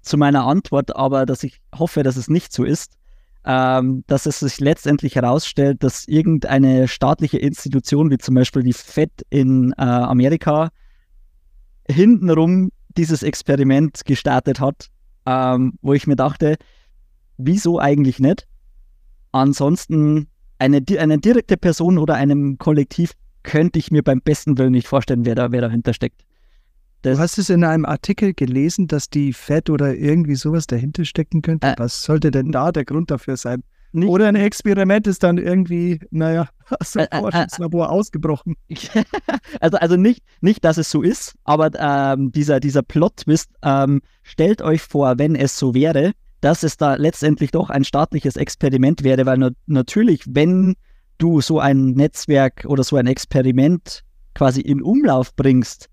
zu 0.02 0.16
meiner 0.16 0.46
Antwort, 0.46 0.94
aber 0.94 1.26
dass 1.26 1.42
ich 1.42 1.60
hoffe, 1.76 2.02
dass 2.02 2.16
es 2.16 2.28
nicht 2.28 2.52
so 2.52 2.64
ist, 2.64 2.98
ähm, 3.44 4.04
dass 4.06 4.26
es 4.26 4.40
sich 4.40 4.60
letztendlich 4.60 5.16
herausstellt, 5.16 5.82
dass 5.82 6.06
irgendeine 6.06 6.88
staatliche 6.88 7.38
Institution, 7.38 8.10
wie 8.10 8.18
zum 8.18 8.34
Beispiel 8.34 8.62
die 8.62 8.72
FED 8.72 9.10
in 9.30 9.72
äh, 9.72 9.82
Amerika, 9.82 10.70
hintenrum 11.88 12.70
dieses 12.96 13.22
Experiment 13.22 14.04
gestartet 14.04 14.60
hat, 14.60 14.90
ähm, 15.24 15.74
wo 15.80 15.94
ich 15.94 16.06
mir 16.06 16.16
dachte, 16.16 16.56
wieso 17.38 17.78
eigentlich 17.78 18.18
nicht? 18.18 18.46
Ansonsten 19.32 20.28
eine, 20.58 20.82
eine 20.98 21.18
direkte 21.18 21.56
Person 21.56 21.98
oder 21.98 22.14
einem 22.14 22.58
Kollektiv 22.58 23.12
könnte 23.42 23.78
ich 23.78 23.90
mir 23.90 24.02
beim 24.02 24.20
besten 24.20 24.58
Willen 24.58 24.72
nicht 24.72 24.88
vorstellen, 24.88 25.24
wer, 25.24 25.34
da, 25.34 25.52
wer 25.52 25.60
dahinter 25.60 25.94
steckt. 25.94 26.22
Das 27.02 27.16
du 27.16 27.22
hast 27.22 27.38
es 27.38 27.48
in 27.48 27.64
einem 27.64 27.84
Artikel 27.84 28.34
gelesen, 28.34 28.88
dass 28.88 29.08
die 29.08 29.32
Fed 29.32 29.70
oder 29.70 29.94
irgendwie 29.94 30.34
sowas 30.34 30.66
dahinter 30.66 31.04
stecken 31.04 31.42
könnte. 31.42 31.68
Äh, 31.68 31.74
Was 31.78 32.02
sollte 32.02 32.30
denn 32.30 32.50
da 32.50 32.72
der 32.72 32.84
Grund 32.84 33.10
dafür 33.10 33.36
sein? 33.36 33.62
Nicht, 33.92 34.08
oder 34.08 34.26
ein 34.26 34.34
Experiment 34.34 35.06
ist 35.06 35.22
dann 35.22 35.38
irgendwie, 35.38 36.00
naja, 36.10 36.48
aus 36.80 36.92
dem 36.92 37.06
äh, 37.10 37.20
Forschungslabor 37.20 37.86
äh, 37.86 37.88
ausgebrochen. 37.88 38.56
also, 39.60 39.78
also 39.78 39.96
nicht, 39.96 40.22
nicht, 40.40 40.64
dass 40.64 40.76
es 40.76 40.90
so 40.90 41.02
ist, 41.02 41.34
aber 41.44 41.70
ähm, 41.78 42.32
dieser, 42.32 42.60
dieser 42.60 42.82
Plot-Twist, 42.82 43.50
ähm, 43.62 44.02
stellt 44.22 44.60
euch 44.60 44.82
vor, 44.82 45.18
wenn 45.18 45.36
es 45.36 45.56
so 45.56 45.74
wäre, 45.74 46.12
dass 46.40 46.62
es 46.62 46.76
da 46.76 46.94
letztendlich 46.94 47.50
doch 47.50 47.70
ein 47.70 47.84
staatliches 47.84 48.36
Experiment 48.36 49.02
wäre, 49.02 49.26
weil 49.26 49.38
na 49.38 49.50
natürlich, 49.66 50.22
wenn 50.28 50.76
du 51.18 51.40
so 51.40 51.58
ein 51.58 51.90
Netzwerk 51.92 52.64
oder 52.66 52.84
so 52.84 52.96
ein 52.96 53.06
Experiment 53.06 54.04
quasi 54.34 54.60
in 54.60 54.82
Umlauf 54.82 55.34
bringst 55.34 55.88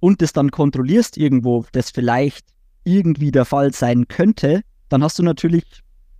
und 0.00 0.22
es 0.22 0.32
dann 0.32 0.50
kontrollierst 0.50 1.18
irgendwo, 1.18 1.66
das 1.72 1.90
vielleicht 1.90 2.46
irgendwie 2.84 3.30
der 3.30 3.44
Fall 3.44 3.72
sein 3.74 4.08
könnte, 4.08 4.62
dann 4.88 5.04
hast 5.04 5.18
du 5.18 5.22
natürlich, 5.22 5.64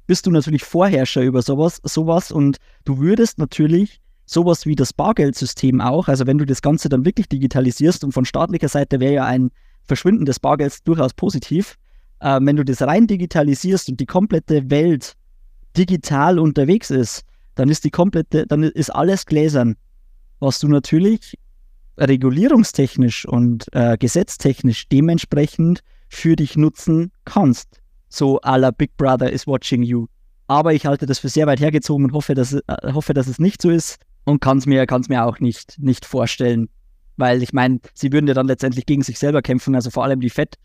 bist 0.06 0.26
du 0.26 0.30
natürlich 0.30 0.62
Vorherrscher 0.62 1.22
über 1.22 1.40
sowas, 1.40 1.80
sowas 1.84 2.30
und 2.30 2.58
du 2.84 2.98
würdest 2.98 3.38
natürlich 3.38 4.00
sowas 4.26 4.66
wie 4.66 4.76
das 4.76 4.92
Bargeldsystem 4.92 5.80
auch, 5.80 6.08
also 6.08 6.26
wenn 6.26 6.38
du 6.38 6.44
das 6.44 6.62
Ganze 6.62 6.88
dann 6.88 7.04
wirklich 7.04 7.28
digitalisierst 7.28 8.04
und 8.04 8.12
von 8.12 8.24
staatlicher 8.24 8.68
Seite 8.68 9.00
wäre 9.00 9.14
ja 9.14 9.24
ein 9.24 9.50
Verschwinden 9.86 10.26
des 10.26 10.38
Bargelds 10.38 10.84
durchaus 10.84 11.14
positiv, 11.14 11.76
äh, 12.20 12.38
wenn 12.42 12.56
du 12.56 12.64
das 12.64 12.82
rein 12.82 13.06
digitalisierst 13.06 13.88
und 13.88 14.00
die 14.00 14.06
komplette 14.06 14.70
Welt 14.70 15.14
digital 15.76 16.38
unterwegs 16.38 16.90
ist, 16.90 17.22
dann 17.54 17.68
ist 17.68 17.84
die 17.84 17.90
komplette, 17.90 18.46
dann 18.46 18.62
ist 18.62 18.90
alles 18.90 19.26
gläsern. 19.26 19.76
Was 20.38 20.58
du 20.58 20.68
natürlich 20.68 21.36
regulierungstechnisch 21.98 23.26
und 23.26 23.66
äh, 23.72 23.98
gesetztechnisch 23.98 24.88
dementsprechend 24.88 25.80
für 26.08 26.36
dich 26.36 26.56
nutzen 26.56 27.12
kannst. 27.24 27.80
So 28.08 28.40
à 28.40 28.58
la 28.58 28.70
Big 28.70 28.96
Brother 28.96 29.30
is 29.30 29.46
watching 29.46 29.82
you. 29.82 30.06
Aber 30.46 30.72
ich 30.72 30.86
halte 30.86 31.06
das 31.06 31.20
für 31.20 31.28
sehr 31.28 31.46
weit 31.46 31.60
hergezogen 31.60 32.06
und 32.06 32.12
hoffe, 32.12 32.34
dass, 32.34 32.54
äh, 32.54 32.62
hoffe, 32.92 33.14
dass 33.14 33.28
es 33.28 33.38
nicht 33.38 33.62
so 33.62 33.70
ist 33.70 33.98
und 34.24 34.40
kann 34.40 34.58
es 34.58 34.66
mir, 34.66 34.86
kann's 34.86 35.08
mir 35.08 35.24
auch 35.24 35.38
nicht, 35.38 35.78
nicht 35.78 36.04
vorstellen. 36.04 36.68
Weil 37.16 37.42
ich 37.42 37.52
meine, 37.52 37.80
sie 37.94 38.12
würden 38.12 38.26
ja 38.26 38.34
dann 38.34 38.46
letztendlich 38.46 38.86
gegen 38.86 39.02
sich 39.02 39.18
selber 39.18 39.42
kämpfen, 39.42 39.74
also 39.74 39.90
vor 39.90 40.04
allem 40.04 40.20
die 40.20 40.30
FED, 40.30 40.56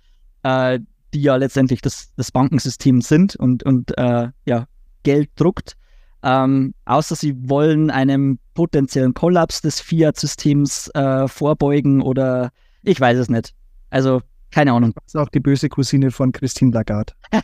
äh, 0.43 0.79
die 1.13 1.21
ja 1.21 1.35
letztendlich 1.35 1.81
das, 1.81 2.13
das 2.15 2.31
Bankensystem 2.31 3.01
sind 3.01 3.35
und, 3.35 3.63
und 3.63 3.97
äh, 3.97 4.29
ja, 4.45 4.65
Geld 5.03 5.29
druckt. 5.35 5.77
Ähm, 6.23 6.73
außer 6.85 7.15
sie 7.15 7.35
wollen 7.49 7.91
einem 7.91 8.39
potenziellen 8.55 9.13
Kollaps 9.13 9.61
des 9.61 9.79
Fiat-Systems 9.79 10.89
äh, 10.95 11.27
vorbeugen 11.27 12.01
oder 12.01 12.51
ich 12.83 12.99
weiß 12.99 13.17
es 13.17 13.29
nicht. 13.29 13.53
Also, 13.89 14.21
keine 14.51 14.73
Ahnung. 14.73 14.93
Das 14.95 15.03
ist 15.07 15.15
auch 15.15 15.29
die 15.29 15.39
böse 15.39 15.69
Cousine 15.69 16.11
von 16.11 16.31
Christine 16.31 16.71
Lagarde. 16.71 17.13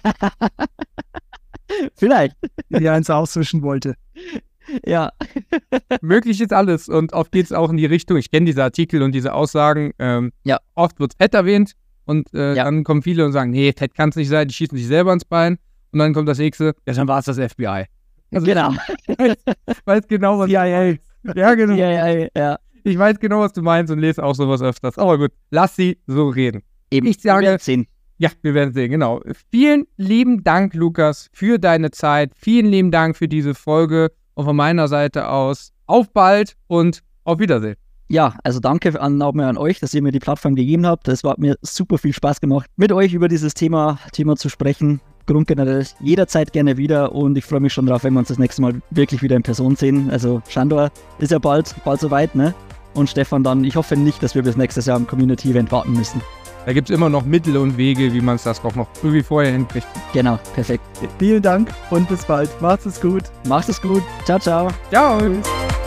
Vielleicht. 1.95 2.35
Die 2.69 2.89
eins 2.89 3.09
auswischen 3.09 3.61
wollte. 3.61 3.95
Ja. 4.85 5.11
Möglich 6.01 6.41
ist 6.41 6.53
alles 6.53 6.89
und 6.89 7.13
oft 7.13 7.31
geht 7.31 7.45
es 7.45 7.51
auch 7.51 7.69
in 7.69 7.77
die 7.77 7.85
Richtung. 7.85 8.17
Ich 8.17 8.31
kenne 8.31 8.45
diese 8.45 8.63
Artikel 8.63 9.01
und 9.01 9.13
diese 9.13 9.33
Aussagen. 9.33 9.93
Ähm, 9.99 10.31
ja. 10.43 10.59
Oft 10.75 10.99
wird 10.99 11.13
Fett 11.15 11.33
erwähnt, 11.33 11.75
und 12.05 12.33
äh, 12.33 12.55
ja. 12.55 12.63
dann 12.63 12.83
kommen 12.83 13.01
viele 13.01 13.25
und 13.25 13.31
sagen, 13.31 13.51
nee, 13.51 13.73
Fett 13.75 13.93
kann 13.93 14.09
es 14.09 14.15
nicht 14.15 14.29
sein, 14.29 14.47
die 14.47 14.53
schießen 14.53 14.77
sich 14.77 14.87
selber 14.87 15.13
ins 15.13 15.25
Bein. 15.25 15.57
Und 15.91 15.99
dann 15.99 16.13
kommt 16.13 16.27
das 16.27 16.37
nächste, 16.37 16.73
ja, 16.85 16.93
dann 16.93 17.07
war 17.07 17.19
es 17.19 17.25
das 17.25 17.37
FBI. 17.37 17.85
Also 18.33 18.45
genau. 18.45 18.71
Ich 19.07 19.17
weiß, 19.17 19.35
weiß 19.85 20.07
genau, 20.07 20.39
was 20.39 20.47
CIA. 20.47 20.95
Ja, 21.35 21.53
genau. 21.53 21.75
CIA, 21.75 22.27
ja. 22.35 22.59
Ich 22.83 22.97
weiß 22.97 23.19
genau, 23.19 23.41
was 23.41 23.53
du 23.53 23.61
meinst 23.61 23.91
und 23.91 23.99
lese 23.99 24.23
auch 24.23 24.33
sowas 24.33 24.61
öfters. 24.61 24.97
Aber 24.97 25.17
gut, 25.17 25.31
lass 25.51 25.75
sie 25.75 25.99
so 26.07 26.29
reden. 26.29 26.63
Eben. 26.89 27.07
Ich 27.07 27.21
sage, 27.21 27.41
wir 27.41 27.49
werden 27.49 27.59
sehen. 27.59 27.87
Ja, 28.17 28.29
wir 28.41 28.53
werden 28.53 28.73
sehen, 28.73 28.91
genau. 28.91 29.21
Vielen 29.49 29.85
lieben 29.97 30.43
Dank, 30.43 30.73
Lukas, 30.73 31.29
für 31.33 31.59
deine 31.59 31.91
Zeit. 31.91 32.33
Vielen 32.35 32.67
lieben 32.67 32.91
Dank 32.91 33.17
für 33.17 33.27
diese 33.27 33.53
Folge. 33.53 34.11
Und 34.33 34.45
von 34.45 34.55
meiner 34.55 34.87
Seite 34.87 35.27
aus 35.27 35.73
auf 35.87 36.11
bald 36.13 36.55
und 36.67 37.03
auf 37.23 37.39
Wiedersehen. 37.39 37.75
Ja, 38.11 38.33
also 38.43 38.59
danke 38.59 38.99
an, 38.99 39.21
auch 39.21 39.33
mal 39.33 39.47
an 39.47 39.57
euch, 39.57 39.79
dass 39.79 39.93
ihr 39.93 40.01
mir 40.01 40.11
die 40.11 40.19
Plattform 40.19 40.55
gegeben 40.55 40.85
habt. 40.85 41.07
Das 41.07 41.23
hat 41.23 41.37
mir 41.37 41.55
super 41.61 41.97
viel 41.97 42.11
Spaß 42.11 42.41
gemacht, 42.41 42.69
mit 42.75 42.91
euch 42.91 43.13
über 43.13 43.29
dieses 43.29 43.53
Thema, 43.53 43.99
Thema 44.11 44.35
zu 44.35 44.49
sprechen. 44.49 44.99
Grundgenerell 45.27 45.85
jederzeit 46.01 46.51
gerne 46.51 46.75
wieder 46.75 47.13
und 47.13 47.37
ich 47.37 47.45
freue 47.45 47.61
mich 47.61 47.71
schon 47.71 47.85
drauf, 47.85 48.03
wenn 48.03 48.11
wir 48.11 48.19
uns 48.19 48.27
das 48.27 48.37
nächste 48.37 48.63
Mal 48.63 48.81
wirklich 48.89 49.21
wieder 49.21 49.37
in 49.37 49.43
Person 49.43 49.77
sehen. 49.77 50.09
Also 50.11 50.41
Shandor 50.49 50.91
ist 51.19 51.31
ja 51.31 51.39
bald, 51.39 51.73
bald 51.85 52.01
soweit, 52.01 52.35
ne? 52.35 52.53
Und 52.95 53.09
Stefan 53.09 53.45
dann, 53.45 53.63
ich 53.63 53.77
hoffe 53.77 53.95
nicht, 53.95 54.21
dass 54.21 54.35
wir 54.35 54.43
bis 54.43 54.57
nächstes 54.57 54.87
Jahr 54.87 54.97
im 54.97 55.07
Community-Event 55.07 55.71
warten 55.71 55.93
müssen. 55.93 56.19
Da 56.65 56.73
gibt 56.73 56.89
es 56.89 56.93
immer 56.93 57.07
noch 57.07 57.23
Mittel 57.23 57.55
und 57.55 57.77
Wege, 57.77 58.11
wie 58.11 58.19
man 58.19 58.35
es 58.35 58.43
das 58.43 58.61
auch 58.65 58.75
noch 58.75 58.89
irgendwie 59.01 59.23
vorher 59.23 59.53
hinkriegt. 59.53 59.87
Genau, 60.11 60.37
perfekt. 60.53 60.83
Vielen 61.17 61.41
Dank 61.41 61.69
und 61.89 62.09
bis 62.09 62.25
bald. 62.25 62.49
Macht 62.61 62.85
es 62.85 62.99
gut. 62.99 63.23
Macht 63.47 63.69
es 63.69 63.81
gut. 63.81 64.03
Ciao, 64.25 64.37
ciao. 64.37 64.67
Ciao. 64.89 65.17
Tschüss. 65.17 65.80